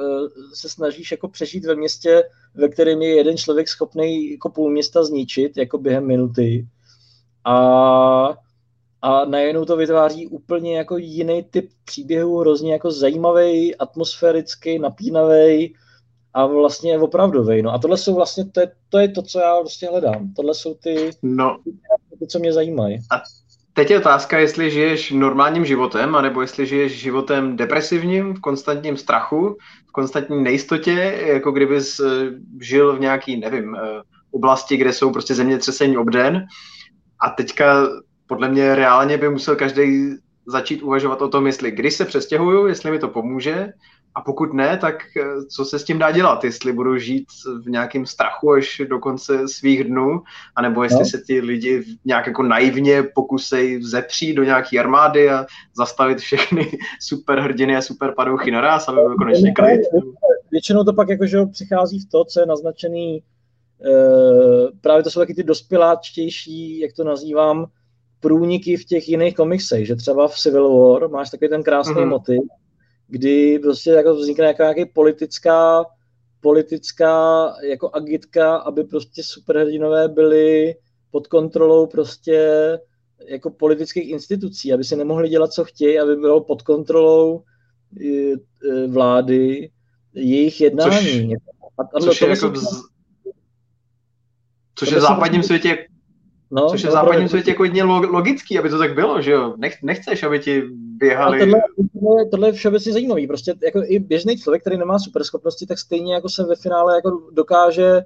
se 0.53 0.69
snažíš 0.69 1.11
jako 1.11 1.27
přežít 1.27 1.65
ve 1.65 1.75
městě, 1.75 2.23
ve 2.55 2.69
kterém 2.69 3.01
je 3.01 3.15
jeden 3.15 3.37
člověk 3.37 3.67
schopný 3.67 4.31
jako 4.31 4.49
půl 4.49 4.71
města 4.71 5.03
zničit, 5.03 5.57
jako 5.57 5.77
během 5.77 6.07
minuty 6.07 6.67
a, 7.45 8.33
a 9.01 9.25
najednou 9.25 9.65
to 9.65 9.77
vytváří 9.77 10.27
úplně 10.27 10.77
jako 10.77 10.97
jiný 10.97 11.43
typ 11.43 11.69
příběhu, 11.85 12.39
hrozně 12.39 12.73
jako 12.73 12.91
zajímavý, 12.91 13.75
atmosférický, 13.75 14.79
napínavý 14.79 15.75
a 16.33 16.45
vlastně 16.45 16.99
opravdový. 16.99 17.61
No 17.61 17.73
a 17.73 17.77
tohle 17.77 17.97
jsou 17.97 18.15
vlastně, 18.15 18.45
to 18.45 18.59
je, 18.59 18.71
to 18.89 18.99
je 18.99 19.07
to, 19.07 19.21
co 19.21 19.39
já 19.39 19.59
vlastně 19.59 19.87
hledám. 19.87 20.33
Tohle 20.35 20.53
jsou 20.53 20.73
ty, 20.73 21.09
no. 21.21 21.57
ty, 22.19 22.27
co 22.27 22.39
mě 22.39 22.53
zajímají. 22.53 22.99
A 23.11 23.21
teď 23.73 23.91
je 23.91 23.99
otázka, 23.99 24.39
jestli 24.39 24.71
žiješ 24.71 25.11
normálním 25.11 25.65
životem, 25.65 26.15
anebo 26.15 26.41
jestli 26.41 26.65
žiješ 26.65 26.91
životem 26.99 27.57
depresivním, 27.57 28.33
v 28.33 28.39
konstantním 28.39 28.97
strachu, 28.97 29.57
v 29.87 29.91
konstantní 29.91 30.43
nejistotě, 30.43 31.21
jako 31.25 31.51
kdybys 31.51 31.99
eh, 31.99 32.05
žil 32.61 32.95
v 32.95 32.99
nějaký, 32.99 33.39
nevím, 33.39 33.75
eh, 33.75 34.01
oblasti, 34.31 34.77
kde 34.77 34.93
jsou 34.93 35.11
prostě 35.11 35.35
zemětřesení 35.35 35.97
obden. 35.97 36.47
A 37.21 37.29
teďka 37.29 37.87
podle 38.27 38.49
mě 38.49 38.75
reálně 38.75 39.17
by 39.17 39.29
musel 39.29 39.55
každý 39.55 40.15
začít 40.45 40.81
uvažovat 40.81 41.21
o 41.21 41.27
tom, 41.27 41.47
jestli 41.47 41.71
kdy 41.71 41.91
se 41.91 42.05
přestěhuju, 42.05 42.67
jestli 42.67 42.91
mi 42.91 42.99
to 42.99 43.07
pomůže, 43.07 43.73
a 44.15 44.21
pokud 44.21 44.53
ne, 44.53 44.77
tak 44.77 44.95
eh, 45.17 45.45
co 45.55 45.65
se 45.65 45.79
s 45.79 45.83
tím 45.83 45.99
dá 45.99 46.11
dělat? 46.11 46.43
Jestli 46.43 46.73
budu 46.73 46.97
žít 46.97 47.25
v 47.65 47.69
nějakém 47.69 48.05
strachu 48.05 48.51
až 48.51 48.81
do 48.89 48.99
konce 48.99 49.47
svých 49.47 49.83
dnů, 49.83 50.21
anebo 50.55 50.83
jestli 50.83 50.99
no. 50.99 51.05
se 51.05 51.21
ty 51.27 51.39
lidi 51.39 51.83
nějak 52.05 52.27
jako 52.27 52.43
naivně 52.43 53.03
pokusej 53.03 53.77
vzepřít 53.77 54.33
do 54.33 54.43
nějaké 54.43 54.79
armády 54.79 55.29
a 55.29 55.45
zastavit 55.77 56.17
všechny 56.17 56.71
superhrdiny 57.01 57.77
a 57.77 57.81
superpadouchy 57.81 58.51
naraz, 58.51 58.87
aby 58.87 59.01
byl 59.01 59.15
konečně 59.15 59.53
klid. 59.53 59.81
Většinou 60.51 60.83
to 60.83 60.93
pak 60.93 61.09
jako, 61.09 61.25
že 61.25 61.45
přichází 61.51 61.99
v 61.99 62.09
to, 62.09 62.25
co 62.25 62.39
je 62.39 62.45
naznačený, 62.45 63.23
právě 64.81 65.03
to 65.03 65.11
jsou 65.11 65.19
taky 65.19 65.33
ty 65.33 65.43
dospěláčtější, 65.43 66.79
jak 66.79 66.93
to 66.93 67.03
nazývám, 67.03 67.65
průniky 68.19 68.77
v 68.77 68.85
těch 68.85 69.09
jiných 69.09 69.35
komiksech, 69.35 69.87
že 69.87 69.95
třeba 69.95 70.27
v 70.27 70.37
Civil 70.37 70.77
War 70.77 71.09
máš 71.09 71.29
takový 71.29 71.49
ten 71.49 71.63
krásný 71.63 71.93
mm-hmm. 71.93 72.09
motiv, 72.09 72.41
kdy 73.07 73.59
prostě 73.59 73.89
jako 73.89 74.15
vznikne 74.15 74.45
jako 74.45 74.63
nějaký 74.63 74.85
politická, 74.85 75.85
politická 76.41 77.45
jako 77.63 77.89
agitka, 77.93 78.55
aby 78.55 78.83
prostě 78.83 79.23
superhrdinové 79.23 80.07
byli 80.07 80.75
pod 81.11 81.27
kontrolou 81.27 81.87
prostě 81.87 82.79
jako 83.27 83.49
politických 83.49 84.09
institucí, 84.09 84.73
aby 84.73 84.83
si 84.83 84.95
nemohli 84.95 85.29
dělat, 85.29 85.53
co 85.53 85.63
chtějí, 85.65 85.99
aby 85.99 86.15
bylo 86.15 86.43
pod 86.43 86.61
kontrolou 86.61 87.43
e, 88.01 88.07
e, 88.07 88.35
vlády 88.87 89.69
jejich 90.13 90.61
jednání. 90.61 91.29
Což, 91.29 91.37
a, 91.79 91.97
a 91.97 91.99
což 91.99 92.21
je 92.21 92.29
jako 92.29 92.53
což 94.85 94.91
je 94.91 94.97
v 94.97 95.01
západním 95.01 95.43
světě 95.43 95.77
No, 96.53 96.69
Což 96.69 96.83
je 96.83 96.89
v 96.89 96.93
západním 96.93 97.29
světě 97.29 97.51
jako 97.51 97.63
jedně 97.63 97.83
logický, 97.83 98.59
aby 98.59 98.69
to 98.69 98.77
tak 98.77 98.93
bylo, 98.95 99.21
že 99.21 99.31
jo? 99.31 99.53
Nech, 99.57 99.83
nechceš, 99.83 100.23
aby 100.23 100.39
ti 100.39 100.61
běhali... 100.73 101.39
tohle, 101.39 101.61
tohle, 101.93 102.25
tohle 102.25 102.47
je 102.47 102.53
všeobecně 102.53 102.93
zajímavý. 102.93 103.27
Prostě 103.27 103.53
jako 103.63 103.81
i 103.85 103.99
běžný 103.99 104.37
člověk, 104.37 104.61
který 104.61 104.77
nemá 104.77 104.99
superschopnosti, 104.99 105.65
tak 105.65 105.79
stejně 105.79 106.13
jako 106.13 106.29
se 106.29 106.43
ve 106.43 106.55
finále 106.55 106.95
jako 106.95 107.21
dokáže 107.31 108.01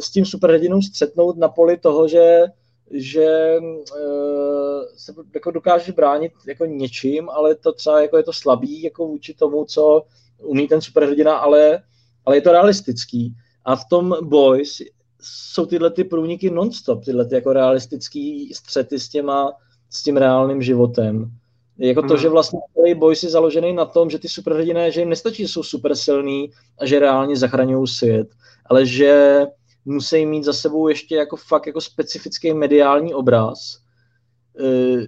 s 0.00 0.10
tím 0.10 0.24
superhrdinou 0.24 0.82
střetnout 0.82 1.36
na 1.36 1.48
poli 1.48 1.76
toho, 1.76 2.08
že 2.08 2.42
že 2.90 3.56
uh, 3.60 4.82
se 4.96 5.14
jako 5.34 5.50
dokáže 5.50 5.92
bránit 5.92 6.32
jako 6.46 6.66
něčím, 6.66 7.30
ale 7.30 7.54
to 7.54 7.72
třeba 7.72 8.02
jako 8.02 8.16
je 8.16 8.22
to 8.22 8.32
slabý 8.32 8.82
jako 8.82 9.06
vůči 9.06 9.34
tomu, 9.34 9.64
co 9.64 10.02
umí 10.42 10.68
ten 10.68 10.80
superhrdina, 10.80 11.36
ale, 11.36 11.82
ale 12.24 12.36
je 12.36 12.40
to 12.40 12.52
realistický. 12.52 13.34
A 13.64 13.76
v 13.76 13.84
tom 13.90 14.16
Boys 14.22 14.80
jsou 15.20 15.66
tyhle 15.66 15.90
ty 15.90 16.04
průniky 16.04 16.50
non-stop, 16.50 17.04
tyhle 17.04 17.24
ty 17.24 17.34
jako 17.34 17.52
realistický 17.52 18.54
střety 18.54 18.98
s, 18.98 19.08
těma, 19.08 19.52
s 19.90 20.02
tím 20.02 20.16
reálným 20.16 20.62
životem. 20.62 21.30
Jako 21.78 22.02
to, 22.02 22.14
mm. 22.14 22.20
že 22.20 22.28
vlastně 22.28 22.58
celý 22.74 22.94
boj 22.94 23.16
si 23.16 23.28
založený 23.28 23.72
na 23.72 23.84
tom, 23.84 24.10
že 24.10 24.18
ty 24.18 24.28
superhrdiné, 24.28 24.90
že 24.90 25.00
jim 25.00 25.08
nestačí, 25.08 25.42
že 25.42 25.48
jsou 25.48 25.62
super 25.62 25.96
silný 25.96 26.50
a 26.78 26.86
že 26.86 26.98
reálně 26.98 27.36
zachraňují 27.36 27.86
svět, 27.86 28.28
ale 28.66 28.86
že 28.86 29.40
musí 29.84 30.26
mít 30.26 30.44
za 30.44 30.52
sebou 30.52 30.88
ještě 30.88 31.16
jako 31.16 31.36
fakt 31.36 31.66
jako 31.66 31.80
specifický 31.80 32.52
mediální 32.52 33.14
obraz, 33.14 33.78
eh, 34.60 35.06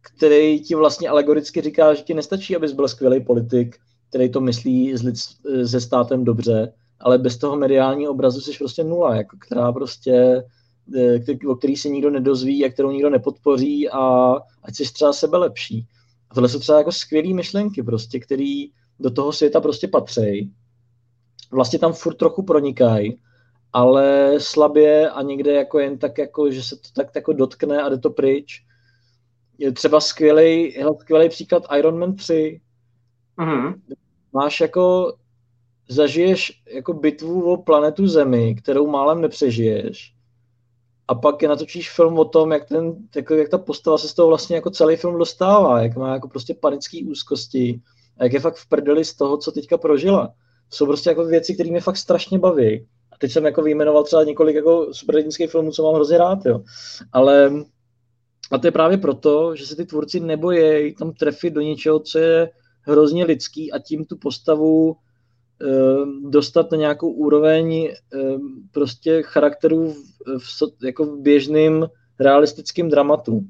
který 0.00 0.60
ti 0.60 0.74
vlastně 0.74 1.08
alegoricky 1.08 1.60
říká, 1.60 1.94
že 1.94 2.02
ti 2.02 2.14
nestačí, 2.14 2.56
abys 2.56 2.72
byl 2.72 2.88
skvělý 2.88 3.24
politik, 3.24 3.76
který 4.08 4.30
to 4.30 4.40
myslí 4.40 4.94
se 5.64 5.80
státem 5.80 6.24
dobře, 6.24 6.72
ale 7.00 7.18
bez 7.18 7.36
toho 7.36 7.56
mediálního 7.56 8.12
obrazu 8.12 8.40
jsi 8.40 8.58
prostě 8.58 8.84
nula, 8.84 9.16
jako, 9.16 9.36
která 9.40 9.72
prostě, 9.72 10.44
eh, 10.96 11.46
o 11.48 11.54
který 11.54 11.76
se 11.76 11.88
nikdo 11.88 12.10
nedozví 12.10 12.64
a 12.64 12.68
kterou 12.68 12.90
nikdo 12.90 13.10
nepodpoří 13.10 13.88
a 13.88 14.34
ať 14.62 14.74
jsi 14.74 14.92
třeba 14.92 15.12
sebe 15.12 15.38
lepší. 15.38 15.86
A 16.30 16.34
tohle 16.34 16.48
jsou 16.48 16.58
třeba 16.58 16.78
jako 16.78 16.92
skvělé 16.92 17.34
myšlenky 17.34 17.82
prostě, 17.82 18.20
který 18.20 18.70
do 19.00 19.10
toho 19.10 19.32
světa 19.32 19.60
prostě 19.60 19.88
patří. 19.88 20.52
Vlastně 21.52 21.78
tam 21.78 21.92
furt 21.92 22.14
trochu 22.14 22.42
pronikají, 22.42 23.18
ale 23.72 24.34
slabě 24.38 25.10
a 25.10 25.22
někde 25.22 25.52
jako 25.52 25.78
jen 25.78 25.98
tak 25.98 26.18
jako, 26.18 26.50
že 26.50 26.62
se 26.62 26.76
to 26.76 26.88
tak 26.94 27.14
jako 27.14 27.32
dotkne 27.32 27.82
a 27.82 27.88
jde 27.88 27.98
to 27.98 28.10
pryč. 28.10 28.64
Je 29.58 29.72
třeba 29.72 30.00
skvělý, 30.00 30.76
skvělý 31.00 31.28
příklad 31.28 31.62
Iron 31.78 31.98
Man 31.98 32.16
3. 32.16 32.60
Mm-hmm. 33.38 33.74
Máš 34.32 34.60
jako 34.60 35.14
zažiješ 35.90 36.62
jako 36.74 36.92
bitvu 36.92 37.52
o 37.52 37.62
planetu 37.62 38.06
Zemi, 38.06 38.54
kterou 38.54 38.86
málem 38.86 39.20
nepřežiješ, 39.20 40.14
a 41.08 41.14
pak 41.14 41.42
je 41.42 41.48
natočíš 41.48 41.90
film 41.90 42.18
o 42.18 42.24
tom, 42.24 42.52
jak, 42.52 42.64
ten, 42.64 42.96
jako, 43.16 43.34
jak 43.34 43.48
ta 43.48 43.58
postava 43.58 43.98
se 43.98 44.08
z 44.08 44.14
toho 44.14 44.28
vlastně 44.28 44.56
jako 44.56 44.70
celý 44.70 44.96
film 44.96 45.18
dostává, 45.18 45.82
jak 45.82 45.96
má 45.96 46.14
jako 46.14 46.28
prostě 46.28 46.54
panický 46.54 47.04
úzkosti 47.04 47.80
a 48.18 48.24
jak 48.24 48.32
je 48.32 48.40
fakt 48.40 48.56
v 48.56 48.68
prdeli 48.68 49.04
z 49.04 49.14
toho, 49.14 49.36
co 49.36 49.52
teďka 49.52 49.78
prožila. 49.78 50.34
Jsou 50.70 50.86
prostě 50.86 51.10
jako 51.10 51.24
věci, 51.24 51.54
které 51.54 51.70
mě 51.70 51.80
fakt 51.80 51.96
strašně 51.96 52.38
baví. 52.38 52.86
A 53.12 53.18
teď 53.18 53.32
jsem 53.32 53.44
jako 53.44 53.62
vyjmenoval 53.62 54.04
třeba 54.04 54.24
několik 54.24 54.56
jako 54.56 54.88
superhrdinských 54.92 55.50
filmů, 55.50 55.70
co 55.70 55.82
mám 55.82 55.94
hrozně 55.94 56.18
rád, 56.18 56.38
jo. 56.46 56.60
Ale 57.12 57.52
a 58.50 58.58
to 58.58 58.66
je 58.66 58.70
právě 58.70 58.98
proto, 58.98 59.56
že 59.56 59.66
se 59.66 59.76
ty 59.76 59.86
tvůrci 59.86 60.20
nebojí 60.20 60.94
tam 60.94 61.12
trefit 61.12 61.54
do 61.54 61.60
něčeho, 61.60 62.00
co 62.00 62.18
je 62.18 62.50
hrozně 62.82 63.24
lidský 63.24 63.72
a 63.72 63.78
tím 63.78 64.04
tu 64.04 64.16
postavu 64.16 64.96
dostat 66.28 66.70
na 66.70 66.78
nějakou 66.78 67.10
úroveň 67.10 67.88
ehm, 68.12 68.40
prostě 68.72 69.22
charakterů 69.22 69.94
v, 70.38 70.84
jako 70.84 71.04
v 71.04 71.20
běžným 71.20 71.86
realistickým 72.20 72.88
dramatu. 72.88 73.44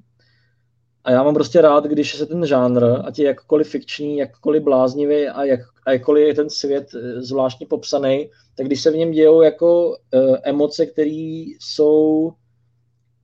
A 1.04 1.10
já 1.10 1.22
mám 1.22 1.34
prostě 1.34 1.60
rád, 1.60 1.84
když 1.84 2.16
se 2.16 2.26
ten 2.26 2.46
žánr, 2.46 2.84
ať 3.04 3.18
je 3.18 3.26
jakkoliv 3.26 3.68
fikční, 3.68 4.18
jakkoliv 4.18 4.62
bláznivý 4.62 5.28
a, 5.28 5.44
jak, 5.44 5.60
a 5.86 5.92
jakkoliv 5.92 6.28
je 6.28 6.34
ten 6.34 6.50
svět 6.50 6.88
eh, 6.94 7.22
zvláštně 7.22 7.66
popsaný, 7.66 8.30
tak 8.56 8.66
když 8.66 8.80
se 8.80 8.90
v 8.90 8.96
něm 8.96 9.10
dějou 9.10 9.42
jako 9.42 9.88
uh, 9.88 10.36
emoce, 10.42 10.86
které 10.86 11.44
jsou 11.60 12.32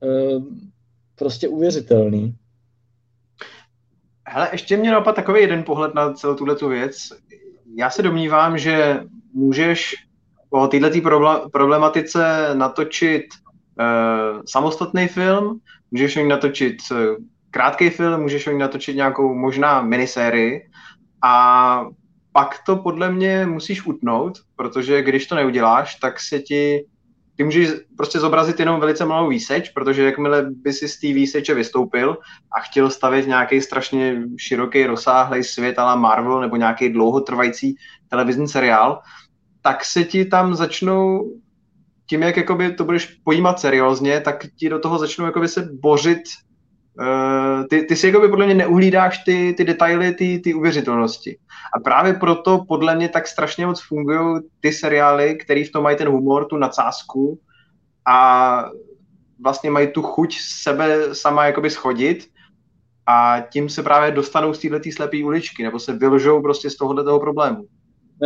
uh, 0.01 0.43
prostě 1.15 1.47
uvěřitelné. 1.47 2.33
Hele, 4.27 4.49
ještě 4.51 4.77
mě 4.77 4.91
napadl 4.91 5.15
takový 5.15 5.41
jeden 5.41 5.63
pohled 5.63 5.93
na 5.93 6.13
celou 6.13 6.35
tuhle 6.35 6.55
věc 6.69 6.97
já 7.77 7.89
se 7.89 8.01
domnívám, 8.01 8.57
že 8.57 9.03
můžeš 9.33 9.95
o 10.49 10.67
této 10.67 11.01
problematice 11.51 12.49
natočit 12.53 13.25
uh, 13.79 14.41
samostatný 14.47 15.07
film, 15.07 15.59
můžeš 15.91 16.17
o 16.17 16.19
ní 16.19 16.27
natočit 16.27 16.77
uh, 16.91 16.97
krátký 17.51 17.89
film, 17.89 18.21
můžeš 18.21 18.47
o 18.47 18.51
ní 18.51 18.57
natočit 18.57 18.95
nějakou 18.95 19.35
možná 19.35 19.81
minisérii 19.81 20.69
a 21.23 21.85
pak 22.31 22.55
to 22.65 22.75
podle 22.75 23.11
mě 23.11 23.45
musíš 23.45 23.85
utnout, 23.85 24.37
protože 24.55 25.01
když 25.01 25.27
to 25.27 25.35
neuděláš, 25.35 25.95
tak 25.95 26.19
se 26.19 26.39
ti 26.39 26.85
ty 27.37 27.43
můžeš 27.43 27.69
prostě 27.97 28.19
zobrazit 28.19 28.59
jenom 28.59 28.79
velice 28.79 29.05
malou 29.05 29.29
výseč, 29.29 29.69
protože 29.69 30.05
jakmile 30.05 30.45
by 30.49 30.73
si 30.73 30.87
z 30.87 30.99
té 30.99 31.07
výseče 31.07 31.53
vystoupil 31.53 32.17
a 32.57 32.59
chtěl 32.59 32.89
stavět 32.89 33.27
nějaký 33.27 33.61
strašně 33.61 34.23
široký, 34.37 34.85
rozsáhlý 34.85 35.43
svět 35.43 35.79
ala 35.79 35.95
Marvel 35.95 36.41
nebo 36.41 36.55
nějaký 36.55 36.89
dlouhotrvající 36.89 37.75
televizní 38.09 38.47
seriál, 38.47 39.01
tak 39.61 39.85
se 39.85 40.03
ti 40.03 40.25
tam 40.25 40.55
začnou 40.55 41.31
tím, 42.09 42.21
jak 42.21 42.37
jakoby 42.37 42.71
to 42.71 42.83
budeš 42.83 43.05
pojímat 43.23 43.59
seriózně, 43.59 44.21
tak 44.21 44.45
ti 44.55 44.69
do 44.69 44.79
toho 44.79 44.97
začnou 44.99 45.25
jakoby 45.25 45.47
se 45.47 45.69
bořit 45.81 46.21
ty, 47.69 47.81
ty 47.81 47.95
si 47.95 48.07
jakoby 48.07 48.29
podle 48.29 48.45
mě 48.45 48.55
neuhlídáš 48.55 49.23
ty, 49.23 49.53
ty 49.57 49.63
detaily, 49.63 50.13
ty, 50.13 50.39
ty 50.39 50.53
uvěřitelnosti. 50.53 51.37
A 51.73 51.79
právě 51.79 52.13
proto 52.13 52.63
podle 52.67 52.95
mě 52.95 53.09
tak 53.09 53.27
strašně 53.27 53.65
moc 53.65 53.81
fungují 53.81 54.39
ty 54.59 54.73
seriály, 54.73 55.35
které 55.35 55.63
v 55.65 55.71
tom 55.71 55.83
mají 55.83 55.97
ten 55.97 56.07
humor, 56.07 56.45
tu 56.45 56.57
nadsázku 56.57 57.39
a 58.07 58.69
vlastně 59.43 59.71
mají 59.71 59.87
tu 59.87 60.01
chuť 60.01 60.37
sebe 60.39 61.15
sama 61.15 61.45
jakoby 61.45 61.69
schodit 61.69 62.27
a 63.07 63.41
tím 63.51 63.69
se 63.69 63.83
právě 63.83 64.11
dostanou 64.11 64.53
z 64.53 64.59
této 64.59 64.89
slepé 64.95 65.23
uličky, 65.23 65.63
nebo 65.63 65.79
se 65.79 65.93
vylžou 65.93 66.41
prostě 66.41 66.69
z 66.69 66.77
tohohle 66.77 67.03
toho 67.03 67.19
problému. 67.19 67.67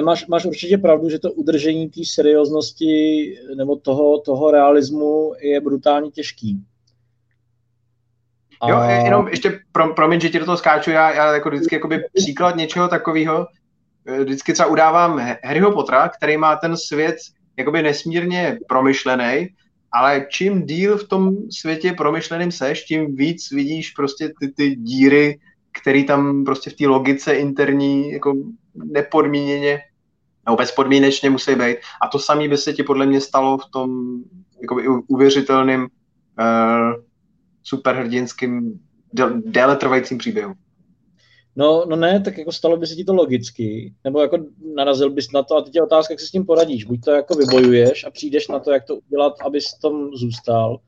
Máš, 0.06 0.27
máš 0.27 0.45
určitě 0.45 0.77
pravdu, 0.77 1.09
že 1.09 1.19
to 1.19 1.32
udržení 1.32 1.90
té 1.90 2.01
serióznosti 2.14 3.35
nebo 3.58 3.75
toho, 3.75 4.22
toho 4.22 4.51
realismu 4.51 5.33
je 5.41 5.61
brutálně 5.61 6.11
těžký. 6.11 6.64
A... 8.61 8.69
Jo, 8.69 9.03
jenom 9.06 9.27
ještě, 9.27 9.59
pro, 9.72 9.93
promiň, 9.93 10.19
že 10.19 10.30
ti 10.30 10.40
do 10.40 10.45
toho 10.45 10.57
skáču, 10.57 10.91
já, 10.91 11.11
já 11.11 11.33
jako 11.33 11.49
vždycky 11.49 11.75
jakoby 11.75 12.03
příklad 12.14 12.56
něčeho 12.56 12.88
takového, 12.88 13.48
eh, 14.07 14.23
vždycky 14.23 14.53
třeba 14.53 14.69
udávám 14.69 15.22
Harryho 15.43 15.72
Pottera, 15.72 16.09
který 16.09 16.38
má 16.38 16.56
ten 16.56 16.77
svět 16.77 17.15
jakoby 17.57 17.81
nesmírně 17.81 18.57
promyšlený 18.67 19.49
ale 19.93 20.25
čím 20.30 20.65
díl 20.65 20.98
v 20.98 21.07
tom 21.07 21.35
světě 21.51 21.93
promyšleným 21.93 22.51
seš, 22.51 22.83
tím 22.83 23.15
víc 23.15 23.51
vidíš 23.51 23.90
prostě 23.91 24.31
ty, 24.40 24.48
ty 24.48 24.75
díry, 24.75 25.40
které 25.81 26.03
tam 26.03 26.45
prostě 26.45 26.69
v 26.69 26.73
té 26.73 26.88
logice 26.88 27.33
interní 27.33 28.11
jako 28.11 28.33
nepodmíněně 28.75 29.80
nebo 30.45 30.57
bezpodmínečně 30.57 31.30
musí 31.30 31.56
být. 31.56 31.77
A 32.01 32.07
to 32.07 32.19
samé 32.19 32.48
by 32.48 32.57
se 32.57 32.73
ti 32.73 32.83
podle 32.83 33.06
mě 33.06 33.22
stalo 33.22 33.57
v 33.57 33.72
tom 33.72 34.17
jakoby 34.61 34.88
uvěřitelným 35.07 35.81
uh, 35.81 35.88
superhrdinským 37.64 38.80
déle 39.45 39.75
trvajícím 39.75 40.17
příběhu. 40.17 40.53
No, 41.56 41.85
no 41.90 41.95
ne, 41.95 42.19
tak 42.19 42.38
jako 42.38 42.51
stalo 42.51 42.77
by 42.77 42.88
se 42.88 42.95
ti 42.95 43.03
to 43.03 43.14
logicky, 43.14 43.93
nebo 44.03 44.22
jako 44.22 44.38
narazil 44.75 45.09
bys 45.09 45.31
na 45.31 45.43
to 45.43 45.56
a 45.56 45.61
teď 45.61 45.75
je 45.75 45.83
otázka, 45.83 46.14
jak 46.14 46.19
se 46.19 46.27
s 46.27 46.31
tím 46.31 46.45
poradíš. 46.45 46.85
Buď 46.85 47.03
to 47.03 47.11
jako 47.11 47.33
vybojuješ 47.35 48.03
a 48.03 48.11
přijdeš 48.11 48.48
na 48.48 48.59
to, 48.59 48.72
jak 48.72 48.85
to 48.85 48.95
udělat, 48.95 49.33
abys 49.45 49.73
tam 49.81 50.09
zůstal, 50.14 50.80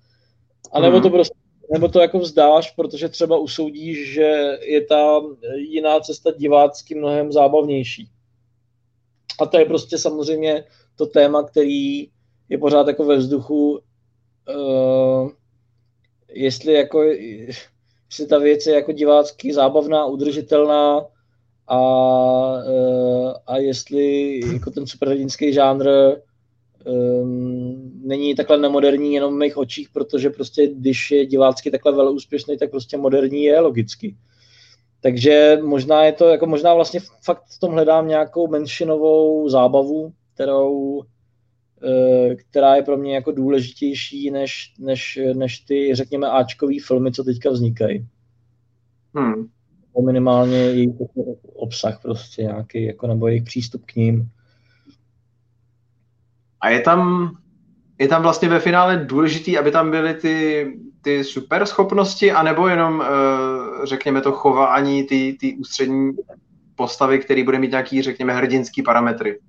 a 0.74 0.80
nebo 0.80 0.98
to 0.98 1.08
hmm. 1.08 1.11
prostě 1.11 1.35
nebo 1.74 1.88
to 1.88 2.00
jako 2.00 2.19
vzdáš, 2.19 2.72
protože 2.72 3.10
třeba 3.10 3.38
usoudíš, 3.38 4.14
že 4.14 4.58
je 4.61 4.85
ta 4.85 5.22
jiná 5.56 6.00
cesta 6.00 6.32
divácky 6.32 6.95
mnohem 6.95 7.32
zábavnější. 7.32 8.10
A 9.40 9.45
to 9.45 9.60
je 9.60 9.66
prostě 9.66 9.98
samozřejmě 9.98 10.64
to 10.95 11.06
téma, 11.06 11.43
který 11.43 12.10
je 12.50 12.58
pořád 12.58 12.88
jako 12.88 13.06
ve 13.06 13.18
vzduchu, 13.18 13.72
uh, 13.72 15.32
jestli 16.34 16.74
jako 16.74 17.03
jestli 18.14 18.28
ta 18.28 18.38
věc 18.38 18.66
je 18.66 18.74
jako 18.74 18.92
divácky 18.92 19.53
zábavná, 19.53 20.06
udržitelná 20.06 21.06
a, 21.68 21.80
e, 22.68 23.34
a 23.48 23.58
jestli 23.58 24.40
jako 24.53 24.72
ten 24.72 24.88
superhrdinský 24.88 25.53
žánr 25.53 25.88
um, 26.86 27.92
není 28.03 28.36
takhle 28.36 28.58
nemoderní 28.58 29.14
jenom 29.14 29.34
v 29.34 29.38
mých 29.38 29.58
očích, 29.58 29.90
protože 29.90 30.30
prostě 30.30 30.68
když 30.68 31.12
je 31.12 31.26
divácky 31.26 31.72
takhle 31.72 31.92
velmi 31.92 32.16
úspěšný, 32.16 32.58
tak 32.58 32.72
prostě 32.72 32.98
moderní 32.98 33.44
je 33.44 33.60
logicky. 33.60 34.16
Takže 35.02 35.60
možná 35.64 36.03
je 36.03 36.12
to, 36.12 36.28
jako 36.28 36.45
možná 36.45 36.74
vlastně 36.74 37.00
fakt 37.24 37.44
v 37.56 37.60
tom 37.60 37.72
hledám 37.72 38.08
nějakou 38.08 38.48
menšinovou 38.48 39.50
zábavu, 39.50 40.14
kterou, 40.34 41.02
která 42.36 42.76
je 42.76 42.84
pro 42.84 42.98
mě 42.98 43.16
jako 43.16 43.32
důležitější 43.32 44.32
než, 44.32 44.74
než, 44.80 45.20
než 45.34 45.60
ty, 45.60 45.95
řekněme, 45.95 46.28
Ačkový 46.30 46.80
filmy, 46.80 47.12
co 47.12 47.24
teďka 47.24 47.50
vznikají. 47.50 48.08
Hmm. 49.16 49.48
Minimálně 50.06 50.58
jejich 50.58 50.95
obsah 51.53 52.02
prostě 52.02 52.42
nějaký, 52.42 52.84
jako 52.84 53.08
nebo 53.08 53.28
jejich 53.28 53.44
přístup 53.44 53.86
k 53.86 53.95
ním. 53.95 54.30
A 56.62 56.70
je 56.70 56.80
tam, 56.80 57.32
je 58.00 58.08
tam 58.08 58.22
vlastně 58.22 58.50
ve 58.50 58.60
finále 58.60 59.06
důležitý, 59.06 59.58
aby 59.58 59.72
tam 59.72 59.92
byly 59.92 60.14
ty, 60.14 60.68
ty 61.02 61.24
super 61.24 61.66
schopnosti, 61.66 62.32
anebo 62.32 62.68
jenom, 62.68 63.00
uh, 63.00 63.86
řekněme, 63.86 64.22
to 64.22 64.32
chování 64.32 65.03
ty, 65.03 65.38
ty 65.40 65.56
ústřední 65.56 66.12
postavy, 66.76 67.20
který 67.20 67.44
bude 67.44 67.60
mít 67.60 67.72
nějaký, 67.72 68.02
řekněme, 68.02 68.34
hrdinský 68.34 68.82
parametry? 68.82 69.40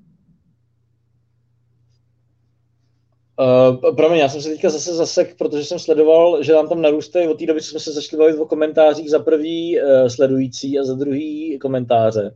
Uh, 3.40 3.94
promiň, 3.94 4.18
já 4.18 4.28
jsem 4.28 4.42
se 4.42 4.48
teďka 4.48 4.70
zase 4.70 4.94
zasek, 4.94 5.38
protože 5.38 5.64
jsem 5.64 5.78
sledoval, 5.78 6.42
že 6.42 6.52
nám 6.52 6.68
tam 6.68 6.82
narůstají 6.82 7.28
od 7.28 7.38
té 7.38 7.46
doby, 7.46 7.62
co 7.62 7.70
jsme 7.70 7.80
se 7.80 7.92
začali 7.92 8.20
bavit 8.20 8.38
o 8.38 8.46
komentářích 8.46 9.10
za 9.10 9.18
prvý 9.18 9.78
uh, 9.80 10.08
sledující 10.08 10.78
a 10.78 10.84
za 10.84 10.94
druhý 10.94 11.58
komentáře. 11.58 12.34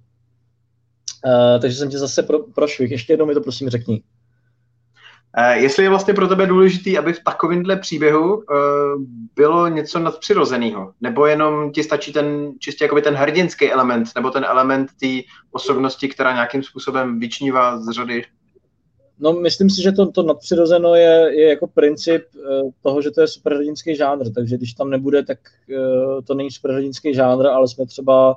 Uh, 1.27 1.60
takže 1.60 1.77
jsem 1.77 1.91
tě 1.91 1.99
zase 1.99 2.23
pro, 2.23 2.39
prošvih. 2.39 2.91
Ještě 2.91 3.12
jednou 3.12 3.27
mi 3.27 3.35
to 3.35 3.41
prosím 3.41 3.68
řekni. 3.68 4.02
Uh, 5.39 5.62
jestli 5.62 5.83
je 5.83 5.89
vlastně 5.89 6.15
pro 6.15 6.28
tebe 6.28 6.47
důležitý, 6.47 6.99
aby 6.99 7.12
v 7.12 7.25
takovémhle 7.25 7.77
příběhu 7.77 8.36
uh, 8.36 8.43
bylo 9.35 9.68
něco 9.68 9.99
nadpřirozeného, 9.99 10.93
nebo 11.01 11.27
jenom 11.27 11.73
ti 11.73 11.83
stačí 11.83 12.12
ten 12.12 12.52
čistě 12.59 12.85
jakoby 12.85 13.02
ten 13.02 13.15
hrdinský 13.15 13.73
element, 13.73 14.09
nebo 14.15 14.31
ten 14.31 14.44
element 14.44 14.91
té 15.01 15.20
osobnosti, 15.52 16.09
která 16.09 16.33
nějakým 16.33 16.62
způsobem 16.62 17.20
vyčnívá 17.20 17.81
z 17.81 17.91
řady 17.91 18.25
No, 19.20 19.32
myslím 19.32 19.70
si, 19.70 19.82
že 19.82 19.92
to, 19.92 20.10
to 20.10 20.22
nadpřirozeno 20.22 20.94
je, 20.94 21.30
je 21.34 21.48
jako 21.48 21.66
princip 21.66 22.22
uh, 22.34 22.70
toho, 22.82 23.02
že 23.02 23.10
to 23.10 23.20
je 23.20 23.28
superhrdinský 23.28 23.97
žánr, 23.97 24.32
takže 24.32 24.56
když 24.56 24.72
tam 24.72 24.90
nebude, 24.90 25.24
tak 25.24 25.38
uh, 25.68 26.20
to 26.24 26.34
není 26.34 26.50
superhrdinský 26.50 27.14
žánr, 27.14 27.47
ale 27.47 27.68
jsme 27.68 27.86
třeba 27.86 28.34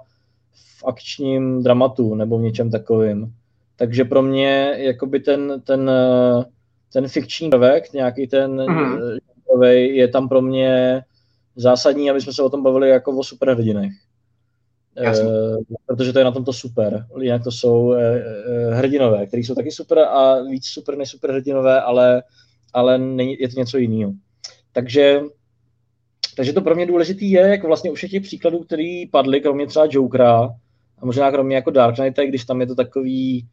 v 0.54 0.86
akčním 0.86 1.64
dramatu 1.64 2.16
nebo 2.16 2.38
v 2.38 2.42
něčem 2.42 2.72
takovým. 2.72 3.34
Takže 3.76 4.06
pro 4.06 4.22
mě 4.22 4.74
jakoby 4.78 5.20
ten, 5.20 5.62
ten, 5.66 5.90
uh, 5.90 6.44
ten 6.94 7.08
fikční 7.08 7.50
prvek, 7.50 7.94
nějaký 7.94 8.28
ten 8.28 8.58
mm-hmm. 8.58 9.20
je 9.74 10.08
tam 10.08 10.30
pro 10.30 10.42
mě 10.42 11.02
zásadní, 11.56 12.10
aby 12.10 12.22
jsme 12.22 12.34
se 12.34 12.44
o 12.44 12.50
tom 12.50 12.64
bavili 12.64 12.90
jako 12.90 13.18
o 13.18 13.24
superhrdinech. 13.24 13.94
Jasně. 15.02 15.30
Eh, 15.30 15.76
protože 15.86 16.14
to 16.14 16.20
je 16.20 16.26
na 16.26 16.32
tomto 16.32 16.54
super. 16.54 17.06
Jinak 17.22 17.44
to 17.44 17.52
jsou 17.52 17.94
eh, 17.94 18.24
eh, 18.48 18.76
hrdinové, 18.76 19.26
kteří 19.28 19.44
jsou 19.44 19.56
taky 19.56 19.72
super 19.72 20.00
a 20.00 20.42
víc 20.42 20.66
super 20.66 20.98
než 20.98 21.10
super 21.10 21.32
hrdinové, 21.32 21.82
ale, 21.82 22.24
ale 22.74 22.98
není, 22.98 23.38
je 23.40 23.50
to 23.50 23.60
něco 23.60 23.78
jiného. 23.78 24.14
Takže, 24.72 25.22
takže 26.36 26.54
to 26.54 26.62
pro 26.62 26.76
mě 26.76 26.86
důležité 26.86 27.26
je, 27.26 27.42
jak 27.42 27.64
vlastně 27.64 27.92
u 27.92 27.94
všech 27.94 28.12
těch 28.12 28.24
příkladů, 28.24 28.60
který 28.60 29.08
padly, 29.08 29.42
kromě 29.42 29.68
třeba 29.68 29.88
Jokera, 29.90 30.50
a 30.98 31.06
možná 31.06 31.32
kromě 31.32 31.56
jako 31.56 31.72
Dark 31.72 31.96
Knight, 31.96 32.20
když 32.20 32.46
tam 32.46 32.62
je 32.62 32.68
to 32.68 32.76
takový 32.76 33.48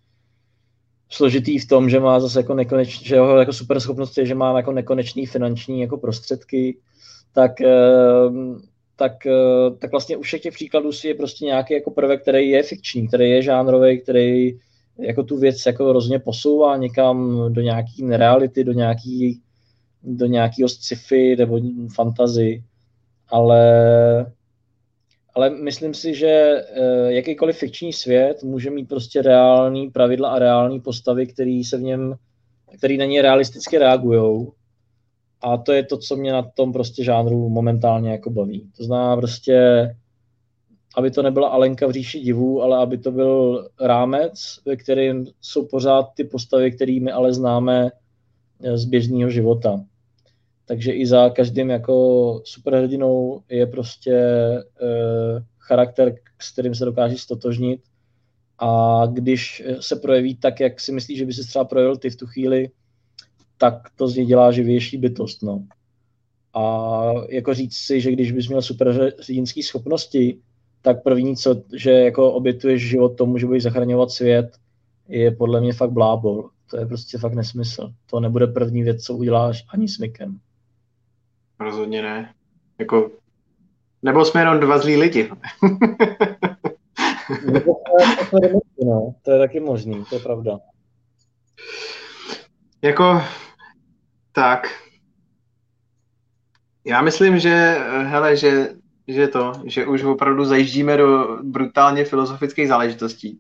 složitý 1.11 1.59
v 1.59 1.69
tom, 1.69 1.91
že 1.91 2.01
má 2.01 2.21
zase 2.21 2.39
jako 2.39 2.55
nekoneč, 2.55 3.03
že 3.03 3.15
jeho 3.15 3.39
jako 3.39 3.53
super 3.53 3.81
schopnost 3.81 4.19
je, 4.19 4.27
že 4.27 4.35
má 4.35 4.57
jako 4.57 4.73
nekonečný 4.73 5.27
finanční 5.27 5.81
jako 5.81 5.99
prostředky, 5.99 6.79
tak 7.33 7.53
tak, 8.99 9.27
eh, 9.27 9.71
tak 9.79 9.91
vlastně 9.91 10.17
u 10.17 10.23
všech 10.23 10.43
těch 10.43 10.55
příkladů 10.55 10.93
si 10.93 11.09
je 11.09 11.15
prostě 11.15 11.45
nějaký 11.45 11.75
jako 11.75 11.91
prvek, 11.91 12.23
který 12.23 12.51
je 12.51 12.63
fikční, 12.63 13.09
který 13.09 13.31
je 13.31 13.43
žánrový, 13.43 14.01
který 14.01 14.59
jako 14.99 15.23
tu 15.23 15.39
věc 15.39 15.67
jako 15.67 15.93
rozhodně 15.93 16.19
posouvá 16.19 16.77
někam 16.77 17.47
do 17.53 17.61
nějaký 17.61 18.05
nereality, 18.05 18.65
do 18.65 18.73
nějaký, 18.73 19.41
do 20.03 20.27
nějakého 20.27 20.69
sci-fi 20.69 21.37
nebo 21.37 21.61
fantazy, 21.95 22.63
ale, 23.29 23.63
ale 25.35 25.51
myslím 25.51 25.95
si, 25.95 26.15
že 26.15 26.29
eh, 26.29 27.13
jakýkoliv 27.13 27.57
fikční 27.57 27.93
svět 27.93 28.43
může 28.43 28.71
mít 28.71 28.89
prostě 28.89 29.23
reální 29.23 29.91
pravidla 29.91 30.31
a 30.31 30.39
reální 30.39 30.81
postavy, 30.81 31.27
který 31.27 31.65
se 31.65 31.77
v 31.77 31.83
něm, 31.83 32.15
který 32.79 32.99
na 32.99 33.05
ně 33.05 33.23
realisticky 33.23 33.79
reagují 33.79 34.47
a 35.41 35.57
to 35.57 35.73
je 35.73 35.85
to, 35.85 35.99
co 35.99 36.17
mě 36.17 36.33
na 36.33 36.43
tom 36.43 36.73
prostě 36.73 37.05
žánru 37.05 37.49
momentálně 37.49 38.11
jako 38.11 38.31
baví. 38.31 38.71
To 38.77 38.85
znamená 38.85 39.17
prostě, 39.17 39.87
aby 40.97 41.11
to 41.11 41.23
nebyla 41.23 41.49
Alenka 41.49 41.87
v 41.87 41.91
říši 41.91 42.21
divů, 42.21 42.63
ale 42.63 42.79
aby 42.79 42.99
to 42.99 43.13
byl 43.13 43.69
rámec, 43.81 44.61
ve 44.67 44.77
kterém 44.77 45.25
jsou 45.41 45.67
pořád 45.67 46.07
ty 46.15 46.25
postavy, 46.25 46.73
které 46.73 46.99
my 47.03 47.13
ale 47.13 47.33
známe 47.33 47.91
z 48.75 48.85
běžného 48.85 49.31
života. 49.31 49.85
Takže 50.65 50.93
i 50.93 51.07
za 51.07 51.31
každým 51.31 51.71
jako 51.71 52.41
superhrdinou 52.45 53.43
je 53.49 53.67
prostě 53.67 54.15
e, 54.15 54.65
charakter, 55.59 56.15
s 56.39 56.53
kterým 56.53 56.75
se 56.75 56.85
dokáže 56.85 57.19
stotožnit. 57.19 57.81
A 58.59 59.03
když 59.13 59.63
se 59.81 59.97
projeví 59.97 60.37
tak, 60.37 60.61
jak 60.61 60.81
si 60.81 60.93
myslíš, 60.93 61.19
že 61.19 61.27
by 61.27 61.33
se 61.33 61.47
třeba 61.47 61.65
projevil 61.65 61.97
ty 61.97 62.11
v 62.11 62.17
tu 62.17 62.27
chvíli, 62.27 62.71
tak 63.59 63.75
to 63.97 64.09
z 64.09 64.17
něj 64.17 64.27
dělá 64.27 64.53
živější 64.53 64.97
bytost. 64.97 65.43
No. 65.43 65.65
A 66.55 67.13
jako 67.29 67.55
říct 67.55 67.77
si, 67.77 68.01
že 68.01 68.13
když 68.13 68.33
bys 68.33 68.49
měl 68.49 68.63
super 68.63 69.13
řídinské 69.21 69.63
schopnosti, 69.63 70.39
tak 70.83 71.03
první, 71.03 71.37
co, 71.37 71.63
že 71.77 71.91
jako 71.91 72.33
obětuješ 72.33 72.89
život 72.89 73.09
tomu, 73.09 73.39
že 73.39 73.47
budeš 73.47 73.63
zachraňovat 73.63 74.11
svět, 74.11 74.57
je 75.09 75.31
podle 75.31 75.61
mě 75.61 75.73
fakt 75.73 75.91
blábol. 75.91 76.51
To 76.71 76.77
je 76.77 76.87
prostě 76.87 77.19
fakt 77.19 77.35
nesmysl. 77.35 77.93
To 78.11 78.21
nebude 78.21 78.47
první 78.47 78.83
věc, 78.83 79.05
co 79.05 79.15
uděláš 79.15 79.65
ani 79.73 79.89
s 79.89 79.99
Mikem. 79.99 80.39
Rozhodně 81.61 82.03
ne. 82.03 82.35
Jako, 82.79 83.11
nebo 84.03 84.25
jsme 84.25 84.41
jenom 84.41 84.61
dva 84.61 84.79
zlí 84.79 84.97
lidi. 84.97 85.31
to, 88.31 88.37
je, 88.43 88.53
no. 88.85 89.15
to 89.23 89.31
je 89.31 89.39
taky 89.39 89.61
možný, 89.61 90.05
to 90.11 90.15
je 90.15 90.21
pravda. 90.21 90.59
Jako, 92.83 93.23
tak. 94.39 94.69
Já 96.85 97.03
myslím, 97.03 97.39
že, 97.39 97.79
hele, 98.03 98.37
že, 98.37 98.69
že 99.09 99.29
to, 99.29 99.53
že 99.65 99.87
už 99.87 100.03
opravdu 100.03 100.45
zajíždíme 100.45 100.97
do 100.97 101.39
brutálně 101.43 102.05
filozofických 102.05 102.69
záležitostí. 102.69 103.39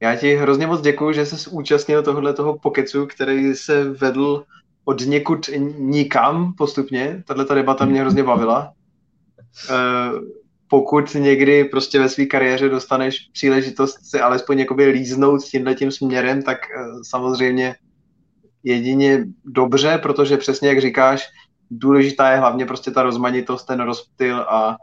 Já 0.00 0.16
ti 0.16 0.34
hrozně 0.34 0.66
moc 0.66 0.80
děkuji, 0.80 1.12
že 1.12 1.26
jsi 1.26 1.50
účastnil 1.50 2.02
tohohle 2.02 2.32
toho 2.32 2.58
pokecu, 2.58 3.06
který 3.06 3.54
se 3.54 3.84
vedl 3.84 4.44
od 4.84 5.00
někud 5.00 5.50
nikam 5.78 6.52
postupně. 6.52 7.22
Tahle 7.26 7.46
debata 7.54 7.84
mě 7.84 8.00
hrozně 8.00 8.22
bavila. 8.22 8.72
Uh, 9.70 10.20
pokud 10.68 11.14
někdy 11.14 11.64
prostě 11.64 11.98
ve 11.98 12.08
své 12.08 12.26
kariéře 12.26 12.68
dostaneš 12.68 13.28
příležitost 13.32 13.96
si 14.10 14.20
alespoň 14.20 14.66
líznout 14.78 15.44
tímhle 15.44 15.74
tím 15.74 15.90
směrem, 15.90 16.42
tak 16.42 16.58
uh, 16.58 17.00
samozřejmě 17.02 17.74
jedině 18.66 19.24
dobře, 19.44 19.98
protože 19.98 20.36
přesně 20.36 20.68
jak 20.68 20.80
říkáš, 20.80 21.28
důležitá 21.70 22.30
je 22.30 22.38
hlavně 22.38 22.66
prostě 22.66 22.90
ta 22.90 23.02
rozmanitost, 23.02 23.66
ten 23.66 23.80
rozptyl 23.80 24.40
a 24.40 24.76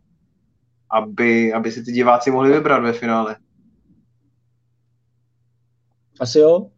aby, 0.89 1.53
aby 1.53 1.71
si 1.71 1.83
ty 1.83 1.91
diváci 1.91 2.31
mohli 2.31 2.51
vybrat 2.51 2.79
ve 2.79 2.93
finále. 2.93 3.35
Asi 6.19 6.39
jo. 6.39 6.69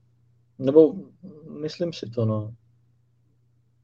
Nebo 0.60 0.94
myslím 1.62 1.94
si 1.94 2.10
to, 2.10 2.26
no. 2.26 2.54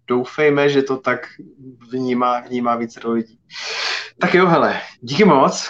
Doufejme, 0.07 0.69
že 0.69 0.81
to 0.81 0.97
tak 0.97 1.27
vnímá, 1.91 2.39
vnímá 2.39 2.75
více 2.75 3.07
lidí. 3.07 3.39
Tak 4.19 4.33
jo, 4.33 4.47
hele, 4.47 4.81
díky 5.01 5.25
moc. 5.25 5.69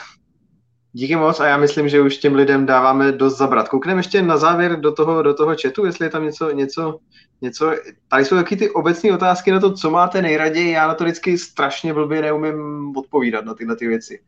Díky 0.94 1.16
moc 1.16 1.40
a 1.40 1.48
já 1.48 1.58
myslím, 1.58 1.90
že 1.90 2.02
už 2.02 2.18
těm 2.18 2.36
lidem 2.36 2.66
dáváme 2.66 3.12
dost 3.12 3.38
zabrat. 3.38 3.70
Koukneme 3.70 4.00
ještě 4.00 4.22
na 4.22 4.38
závěr 4.38 4.80
do 4.80 4.92
toho, 4.92 5.22
do 5.22 5.34
toho 5.34 5.56
chatu, 5.62 5.86
jestli 5.86 6.06
je 6.06 6.10
tam 6.10 6.24
něco, 6.24 6.52
něco, 6.52 7.00
něco. 7.42 7.76
Tady 8.08 8.26
jsou 8.26 8.36
taky 8.36 8.56
ty 8.56 8.70
obecné 8.70 9.14
otázky 9.14 9.52
na 9.52 9.60
to, 9.60 9.74
co 9.74 9.92
máte 9.92 10.22
nejraději. 10.22 10.72
Já 10.72 10.88
na 10.88 10.94
to 10.94 11.04
vždycky 11.04 11.38
strašně 11.38 11.94
blbě 11.94 12.22
neumím 12.22 12.94
odpovídat 12.98 13.46
na 13.46 13.54
tyhle 13.54 13.76
ty 13.76 13.88
věci. 13.88 14.20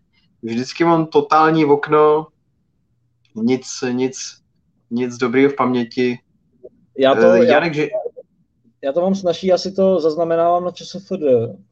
Vždycky 0.42 0.84
mám 0.84 1.06
totální 1.06 1.66
okno, 1.66 2.28
nic, 3.36 3.68
nic, 3.92 4.18
nic 4.92 5.18
dobrého 5.18 5.50
v 5.50 5.56
paměti. 5.56 6.20
Já 6.98 7.16
to, 7.16 7.28
uh, 7.28 7.36
Janek, 7.36 7.76
já, 7.76 7.84
že... 7.84 7.90
já 8.84 8.92
to 8.92 9.02
mám 9.02 9.16
snaží, 9.16 9.54
asi 9.54 9.72
to 9.72 10.00
zaznamenávám 10.00 10.64
na 10.64 10.72
ČSFD, 10.72 11.24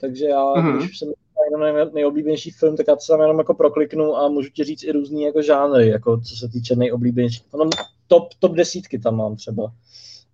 takže 0.02 0.26
já, 0.26 0.44
mm-hmm. 0.44 0.78
když 0.78 1.00
jsem 1.00 1.12
jenom 1.46 1.94
nejoblíbenější 1.94 2.52
film, 2.52 2.78
tak 2.78 2.86
já 2.88 2.96
to 2.96 3.02
tam 3.08 3.22
jenom 3.22 3.38
jako 3.38 3.54
prokliknu 3.54 4.18
a 4.18 4.30
můžu 4.30 4.50
ti 4.50 4.64
říct 4.64 4.84
i 4.84 4.92
různý 4.92 5.24
jako 5.24 5.42
žánry, 5.42 5.88
jako 5.88 6.22
co 6.22 6.36
se 6.36 6.50
týče 6.50 6.76
nejoblíbenější. 6.76 7.44
Tam 7.52 7.70
top, 8.08 8.34
top 8.40 8.52
desítky 8.52 9.00
tam 9.00 9.18
mám 9.18 9.36
třeba. 9.36 9.74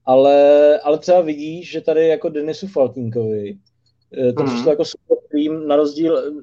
Ale, 0.06 0.80
ale 0.80 1.00
třeba 1.00 1.22
vidíš, 1.22 1.72
že 1.72 1.82
tady 1.82 2.08
jako 2.08 2.30
Denisu 2.30 2.68
Faltínkovi, 2.68 3.58
eh, 4.18 4.34
to 4.34 4.44
mm. 4.44 4.50
přišlo 4.50 4.72
jako 4.72 4.86
super 4.86 5.18
film, 5.32 5.68
na 5.68 5.76
rozdíl, 5.76 6.34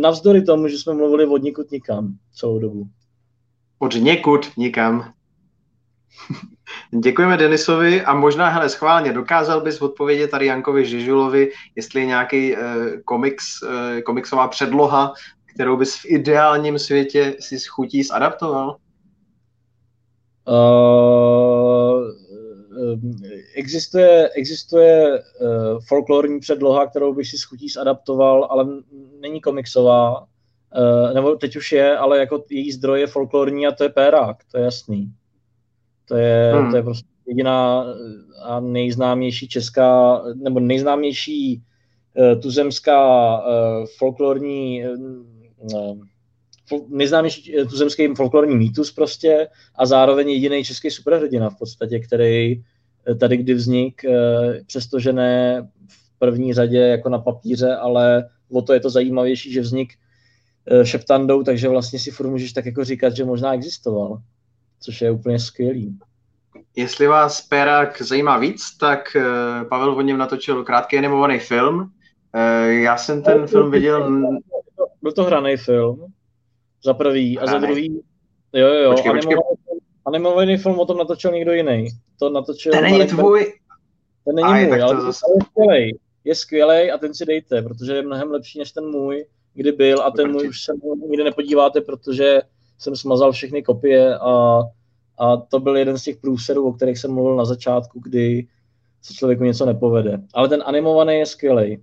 navzdory 0.00 0.42
tomu, 0.42 0.68
že 0.68 0.78
jsme 0.78 0.94
mluvili 0.94 1.26
od 1.26 1.42
nikud 1.42 1.70
nikam 1.70 2.16
celou 2.34 2.58
dobu. 2.58 2.86
Od 3.78 3.94
někud 3.94 4.46
nikam. 4.56 5.12
Děkujeme 7.02 7.36
Denisovi 7.36 8.02
a 8.02 8.14
možná, 8.14 8.48
hele, 8.48 8.68
schválně, 8.68 9.12
dokázal 9.12 9.60
bys 9.60 9.82
odpovědět 9.82 10.30
tady 10.30 10.46
Jankovi 10.46 10.86
Žižulovi, 10.86 11.50
jestli 11.76 12.00
je 12.00 12.06
nějaký 12.06 12.52
uh, 12.52 12.60
komiks, 13.04 13.62
uh, 13.62 14.00
komiksová 14.00 14.48
předloha, 14.48 15.12
kterou 15.54 15.76
bys 15.76 15.96
v 15.96 16.04
ideálním 16.04 16.78
světě 16.78 17.36
si 17.40 17.58
schutí 17.58 18.02
zadaptoval? 18.02 18.76
Uh, 20.48 22.04
existuje 23.56 24.28
existuje 24.28 25.22
uh, 25.40 25.80
folklorní 25.88 26.40
předloha, 26.40 26.86
kterou 26.86 27.14
bych 27.14 27.28
si 27.28 27.38
schutí 27.38 27.68
zadaptoval, 27.68 28.46
ale 28.50 28.66
není 29.20 29.40
komiksová, 29.40 30.20
uh, 30.20 31.14
nebo 31.14 31.34
teď 31.34 31.56
už 31.56 31.72
je, 31.72 31.96
ale 31.96 32.18
jako 32.18 32.44
její 32.50 32.72
zdroj 32.72 33.00
je 33.00 33.06
folklorní 33.06 33.66
a 33.66 33.72
to 33.72 33.82
je 33.82 33.88
Pérák, 33.88 34.36
to 34.50 34.58
je 34.58 34.64
jasný. 34.64 35.12
To 36.08 36.16
je, 36.16 36.52
hmm. 36.54 36.70
to 36.70 36.76
je 36.76 36.82
prostě 36.82 37.08
jediná 37.26 37.84
a 38.42 38.60
nejznámější 38.60 39.48
česká, 39.48 40.22
nebo 40.34 40.60
nejznámější 40.60 41.62
uh, 42.14 42.40
tuzemská 42.40 43.38
uh, 43.38 43.86
folklorní 43.98 44.82
uh, 45.74 45.98
nejznámější 46.88 47.54
tuzemský 47.70 48.14
folklorní 48.14 48.56
mýtus 48.56 48.92
prostě 48.92 49.48
a 49.74 49.86
zároveň 49.86 50.30
jediný 50.30 50.64
český 50.64 50.90
superhrdina 50.90 51.50
v 51.50 51.58
podstatě, 51.58 51.98
který 51.98 52.62
tady 53.20 53.36
kdy 53.36 53.54
vznik, 53.54 54.02
přestože 54.66 55.12
ne 55.12 55.68
v 55.88 56.18
první 56.18 56.54
řadě 56.54 56.78
jako 56.78 57.08
na 57.08 57.18
papíře, 57.18 57.76
ale 57.76 58.28
o 58.52 58.62
to 58.62 58.72
je 58.72 58.80
to 58.80 58.90
zajímavější, 58.90 59.52
že 59.52 59.60
vznik 59.60 59.92
šeptandou, 60.82 61.42
takže 61.42 61.68
vlastně 61.68 61.98
si 61.98 62.10
furt 62.10 62.30
můžeš 62.30 62.52
tak 62.52 62.66
jako 62.66 62.84
říkat, 62.84 63.16
že 63.16 63.24
možná 63.24 63.54
existoval 63.54 64.18
což 64.86 65.00
je 65.00 65.10
úplně 65.10 65.38
skvělý. 65.38 65.98
Jestli 66.76 67.06
vás 67.06 67.40
Perák 67.40 68.02
zajímá 68.02 68.38
víc, 68.38 68.76
tak 68.80 69.16
uh, 69.16 69.68
Pavel 69.68 69.94
o 69.94 70.00
něm 70.00 70.18
natočil 70.18 70.64
krátký 70.64 70.98
animovaný 70.98 71.38
film. 71.38 71.78
Uh, 71.80 72.70
já 72.70 72.96
jsem 72.96 73.22
ten 73.22 73.40
no, 73.40 73.46
film 73.46 73.70
viděl... 73.70 74.22
Byl 75.02 75.12
to 75.12 75.24
hraný 75.24 75.56
film, 75.56 76.06
za 76.84 76.94
prvý, 76.94 77.36
hranej. 77.36 77.54
a 77.54 77.60
za 77.60 77.66
druhý... 77.66 78.02
Jo, 78.52 78.66
jo, 78.66 78.74
jo, 78.74 78.90
počkej, 78.90 79.10
animovaný, 79.10 79.36
počkej. 79.36 79.78
animovaný 80.06 80.56
film 80.56 80.78
o 80.78 80.86
tom 80.86 80.98
natočil 80.98 81.32
někdo 81.32 81.52
jiný. 81.52 81.88
To 82.18 82.30
natočil... 82.30 82.72
Ten 82.72 82.84
není 82.84 83.06
tvůj... 83.06 83.52
Ten 84.24 84.34
není 84.34 84.48
Aj, 84.48 84.66
můj, 84.66 84.82
ale 84.82 84.94
to 84.94 85.00
zase... 85.00 85.26
je 85.34 85.44
skvělej. 85.44 85.98
Je 86.24 86.34
skvělej 86.34 86.92
a 86.92 86.98
ten 86.98 87.14
si 87.14 87.24
dejte, 87.24 87.62
protože 87.62 87.92
je 87.92 88.02
mnohem 88.02 88.30
lepší 88.30 88.58
než 88.58 88.72
ten 88.72 88.84
můj, 88.84 89.26
kdy 89.54 89.72
byl 89.72 90.02
a 90.02 90.10
ten 90.10 90.32
můj 90.32 90.48
už 90.48 90.64
se 90.64 90.72
nikdy 91.08 91.24
nepodíváte, 91.24 91.80
protože 91.80 92.42
jsem 92.78 92.96
smazal 92.96 93.32
všechny 93.32 93.62
kopie 93.62 94.18
a, 94.18 94.60
a 95.18 95.36
to 95.36 95.60
byl 95.60 95.76
jeden 95.76 95.98
z 95.98 96.02
těch 96.02 96.16
průserů, 96.16 96.68
o 96.68 96.72
kterých 96.72 96.98
jsem 96.98 97.12
mluvil 97.12 97.36
na 97.36 97.44
začátku, 97.44 98.00
kdy 98.04 98.46
se 99.02 99.14
člověku 99.14 99.44
něco 99.44 99.66
nepovede. 99.66 100.18
Ale 100.34 100.48
ten 100.48 100.62
animovaný 100.66 101.14
je 101.14 101.26
skvělý. 101.26 101.78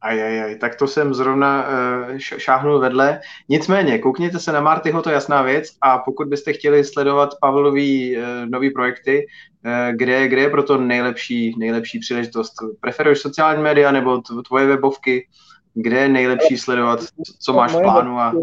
Ajajaj, 0.00 0.56
tak 0.56 0.76
to 0.76 0.86
jsem 0.86 1.14
zrovna 1.14 1.66
uh, 1.66 2.18
šáhnul 2.18 2.78
vedle. 2.78 3.20
Nicméně, 3.48 3.98
koukněte 3.98 4.38
se 4.38 4.52
na 4.52 4.60
Martyho, 4.60 5.02
to 5.02 5.10
je 5.10 5.14
jasná 5.14 5.42
věc 5.42 5.68
a 5.80 5.98
pokud 5.98 6.28
byste 6.28 6.52
chtěli 6.52 6.84
sledovat 6.84 7.34
Pavlový 7.40 8.16
uh, 8.16 8.22
nový 8.46 8.70
projekty, 8.70 9.26
uh, 9.66 9.96
kde, 9.96 10.28
kde 10.28 10.40
je 10.40 10.50
pro 10.50 10.62
to 10.62 10.78
nejlepší, 10.78 11.54
nejlepší 11.58 11.98
příležitost? 11.98 12.52
Preferuješ 12.80 13.18
sociální 13.18 13.62
média 13.62 13.92
nebo 13.92 14.22
tvoje 14.48 14.66
webovky? 14.66 15.28
Kde 15.74 15.96
je 15.96 16.08
nejlepší 16.08 16.58
sledovat, 16.58 17.00
co 17.40 17.52
máš 17.52 17.72
v 17.72 17.80
plánu? 17.80 18.18
A 18.18 18.34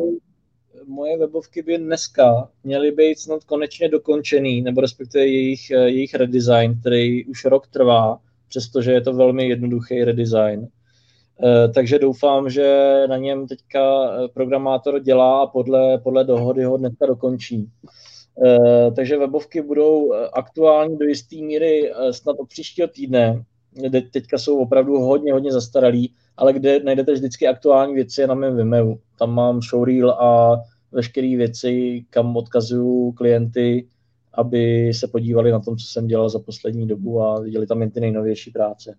moje 0.90 1.18
webovky 1.18 1.62
by 1.62 1.78
dneska 1.78 2.50
měly 2.64 2.92
být 2.92 3.20
snad 3.20 3.44
konečně 3.44 3.90
dokončený, 3.90 4.62
nebo 4.62 4.82
respektive 4.82 5.28
jejich, 5.28 5.72
eh, 5.72 5.90
jejich 5.90 6.16
redesign, 6.16 6.80
který 6.82 7.26
už 7.26 7.46
rok 7.46 7.68
trvá, 7.68 8.20
přestože 8.50 8.92
je 8.92 9.02
to 9.02 9.14
velmi 9.14 9.50
jednoduchý 9.50 10.04
redesign. 10.04 10.68
Eh, 11.44 11.68
takže 11.68 12.00
doufám, 12.00 12.50
že 12.50 12.94
na 13.08 13.18
něm 13.18 13.48
teďka 13.48 13.82
eh, 13.82 14.28
programátor 14.34 15.00
dělá 15.00 15.42
a 15.42 15.48
podle, 15.48 15.98
podle 15.98 16.24
dohody 16.24 16.64
ho 16.64 16.78
dneska 16.78 17.06
dokončí. 17.06 17.70
Takže 18.96 19.18
webovky 19.18 19.62
budou 19.62 20.14
aktuální 20.34 20.98
do 20.98 21.06
jisté 21.06 21.36
míry 21.36 21.92
snad 22.12 22.36
od 22.40 22.50
příštího 22.50 22.88
týdne. 22.88 23.44
Teďka 24.12 24.38
jsou 24.38 24.58
opravdu 24.58 25.00
hodně, 25.00 25.34
hodně 25.34 25.52
zastaralý, 25.52 26.14
ale 26.38 26.54
kde 26.54 26.80
najdete 26.80 27.14
vždycky 27.14 27.48
aktuální 27.48 27.94
věci 27.94 28.28
na 28.28 28.34
mém 28.34 28.58
Vimeo. 28.58 28.96
Tam 29.20 29.34
mám 29.34 29.62
showreel 29.62 30.12
a 30.12 30.58
veškeré 30.92 31.38
věci, 31.38 32.06
kam 32.10 32.38
odkazuju 32.38 33.12
klienty, 33.12 33.88
aby 34.34 34.94
se 34.94 35.08
podívali 35.08 35.52
na 35.52 35.60
tom, 35.60 35.78
co 35.78 35.86
jsem 35.88 36.08
dělal 36.08 36.30
za 36.30 36.40
poslední 36.40 36.88
dobu 36.88 37.22
a 37.22 37.40
viděli 37.40 37.68
tam 37.68 37.82
jen 37.82 37.92
ty 37.92 38.00
nejnovější 38.00 38.52
práce. 38.52 38.96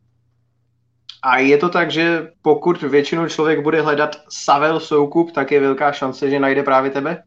A 1.22 1.38
je 1.38 1.58
to 1.58 1.68
tak, 1.68 1.90
že 1.90 2.28
pokud 2.42 2.82
většinou 2.82 3.28
člověk 3.28 3.62
bude 3.62 3.82
hledat 3.82 4.16
Savel 4.28 4.80
Soukup, 4.80 5.32
tak 5.32 5.52
je 5.52 5.60
velká 5.60 5.92
šance, 5.92 6.30
že 6.30 6.40
najde 6.40 6.62
právě 6.62 6.90
tebe? 6.90 7.22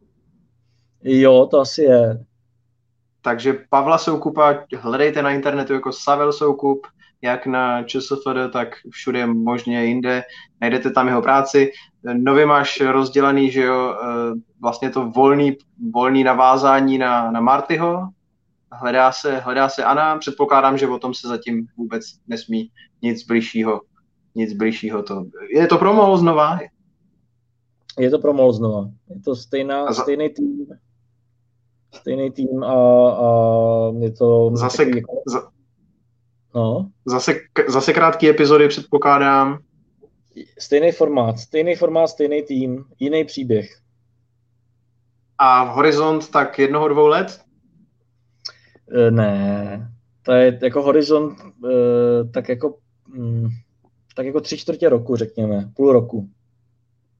Jo, 1.03 1.47
to 1.51 1.59
asi 1.59 1.81
je. 1.81 2.25
Takže 3.21 3.53
Pavla 3.69 3.97
Soukupa 3.97 4.65
hledejte 4.77 5.21
na 5.21 5.31
internetu 5.31 5.73
jako 5.73 5.91
Savel 5.91 6.33
Soukup, 6.33 6.87
jak 7.21 7.45
na 7.45 7.83
ČSFD, 7.83 8.27
tak 8.53 8.67
všude 8.89 9.25
možně 9.25 9.85
jinde. 9.85 10.23
Najdete 10.61 10.91
tam 10.91 11.07
jeho 11.07 11.21
práci. 11.21 11.71
Nově 12.13 12.45
máš 12.45 12.81
rozdělaný, 12.81 13.51
že 13.51 13.61
jo, 13.61 13.95
eh, 14.03 14.39
vlastně 14.61 14.89
to 14.89 15.09
volný, 15.09 15.57
volný 15.93 16.23
navázání 16.23 16.97
na, 16.97 17.31
na 17.31 17.41
Martyho. 17.41 18.09
Hledá 18.71 19.11
se, 19.11 19.37
hledá 19.37 19.69
se 19.69 19.83
Ana. 19.83 20.17
Předpokládám, 20.17 20.77
že 20.77 20.87
o 20.87 20.99
tom 20.99 21.13
se 21.13 21.27
zatím 21.27 21.67
vůbec 21.77 22.03
nesmí 22.27 22.71
nic 23.01 23.23
bližšího. 23.23 23.81
Nic 24.35 24.53
bližšího 24.53 25.03
to. 25.03 25.25
Je 25.49 25.67
to 25.67 25.77
promo 25.77 26.17
znova? 26.17 26.59
Je 27.99 28.09
to 28.09 28.19
promo 28.19 28.53
znova. 28.53 28.89
Je 29.09 29.21
to 29.21 29.35
stejná, 29.35 29.93
za... 29.93 30.01
stejný 30.01 30.29
tým. 30.29 30.67
Stejný 31.95 32.31
tým 32.31 32.63
a, 32.63 32.73
a 33.11 33.27
je 33.99 34.11
to... 34.11 34.51
Zase. 34.53 34.83
Jako- 34.83 35.23
za, 35.27 35.53
No. 36.55 36.89
Zase, 37.05 37.33
zase 37.67 37.93
krátké 37.93 38.29
epizody 38.29 38.67
předpokládám. 38.67 39.59
Stejný 40.59 40.91
formát, 40.91 41.39
stejný 41.39 41.75
formát, 41.75 42.07
stejný 42.07 42.41
tým, 42.41 42.85
jiný 42.99 43.25
příběh. 43.25 43.79
A 45.37 45.63
v 45.63 45.67
horizont 45.67 46.31
tak 46.31 46.59
jednoho, 46.59 46.87
dvou 46.87 47.07
let? 47.07 47.41
E, 49.07 49.11
ne, 49.11 49.91
to 50.21 50.31
je 50.31 50.59
jako 50.61 50.81
horizont 50.81 51.39
e, 51.39 52.27
tak 52.33 52.49
jako 52.49 52.77
mm, 53.07 53.49
tak 54.15 54.25
jako 54.25 54.41
tři 54.41 54.57
čtvrtě 54.57 54.89
roku, 54.89 55.15
řekněme, 55.15 55.69
půl 55.75 55.93
roku. 55.93 56.29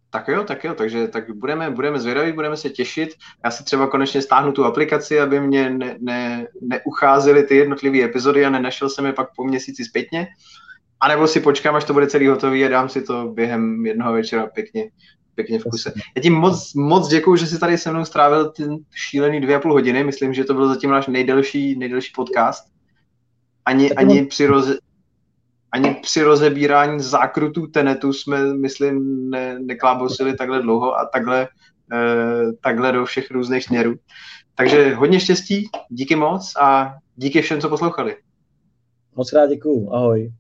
Tak 0.10 0.28
jo, 0.28 0.44
tak 0.44 0.64
jo, 0.64 0.74
takže 0.74 1.08
tak 1.08 1.36
budeme, 1.36 1.70
budeme 1.70 2.00
zvědaví, 2.00 2.32
budeme 2.32 2.58
se 2.58 2.70
těšit. 2.70 3.10
Já 3.46 3.52
si 3.52 3.64
třeba 3.64 3.88
konečně 3.88 4.22
stáhnu 4.22 4.52
tu 4.52 4.66
aplikaci, 4.66 5.20
aby 5.20 5.40
mě 5.40 5.70
ne, 5.70 5.98
ne, 6.00 6.48
neucházely 6.62 7.44
ty 7.44 7.56
jednotlivé 7.56 8.04
epizody 8.04 8.46
a 8.46 8.50
nenašel 8.50 8.90
jsem 8.90 9.06
je 9.06 9.14
pak 9.14 9.36
po 9.36 9.44
měsíci 9.44 9.86
zpětně. 9.86 10.28
A 11.04 11.08
nebo 11.08 11.28
si 11.28 11.40
počkám, 11.40 11.76
až 11.76 11.84
to 11.84 11.94
bude 11.94 12.08
celý 12.08 12.28
hotový 12.28 12.66
a 12.66 12.70
dám 12.70 12.90
si 12.90 13.02
to 13.02 13.28
během 13.28 13.86
jednoho 13.86 14.14
večera 14.14 14.48
pěkně, 14.48 14.90
pěkně 15.36 15.60
v 15.60 15.64
kuse. 15.64 15.94
Já 16.16 16.22
ti 16.22 16.30
moc, 16.30 16.74
moc 16.74 17.08
děkuju, 17.08 17.36
že 17.36 17.48
jsi 17.48 17.60
tady 17.60 17.78
se 17.78 17.92
mnou 17.92 18.06
strávil 18.06 18.52
ten 18.52 18.78
šílený 18.96 19.42
dvě 19.42 19.56
a 19.56 19.60
půl 19.60 19.74
hodiny. 19.74 20.04
Myslím, 20.04 20.34
že 20.34 20.44
to 20.44 20.54
byl 20.54 20.68
zatím 20.68 20.90
náš 20.90 21.08
nejdelší, 21.08 21.80
nejdelší 21.80 22.12
podcast. 22.16 22.64
Ani, 23.66 23.92
ani 23.92 24.26
při, 24.26 24.46
roz, 24.46 24.78
ani 25.72 25.94
při 26.02 26.24
rozebírání 26.24 27.00
zákrutů 27.00 27.68
Tenetu 27.68 28.14
jsme, 28.14 28.54
myslím, 28.54 29.30
ne, 29.30 29.60
neklábosili 29.60 30.36
takhle 30.36 30.62
dlouho 30.62 30.96
a 30.96 31.06
takhle, 31.06 31.48
eh, 31.94 32.54
takhle 32.62 32.92
do 32.92 33.06
všech 33.06 33.32
různých 33.32 33.64
směrů. 33.64 33.96
Takže 34.56 34.96
hodně 34.96 35.20
štěstí, 35.20 35.70
díky 35.90 36.16
moc 36.16 36.54
a 36.62 36.94
díky 37.16 37.42
všem, 37.42 37.62
co 37.62 37.70
poslouchali. 37.70 38.18
Moc 39.16 39.34
rád 39.34 39.48
děkuju, 39.48 39.94
ahoj. 39.94 40.34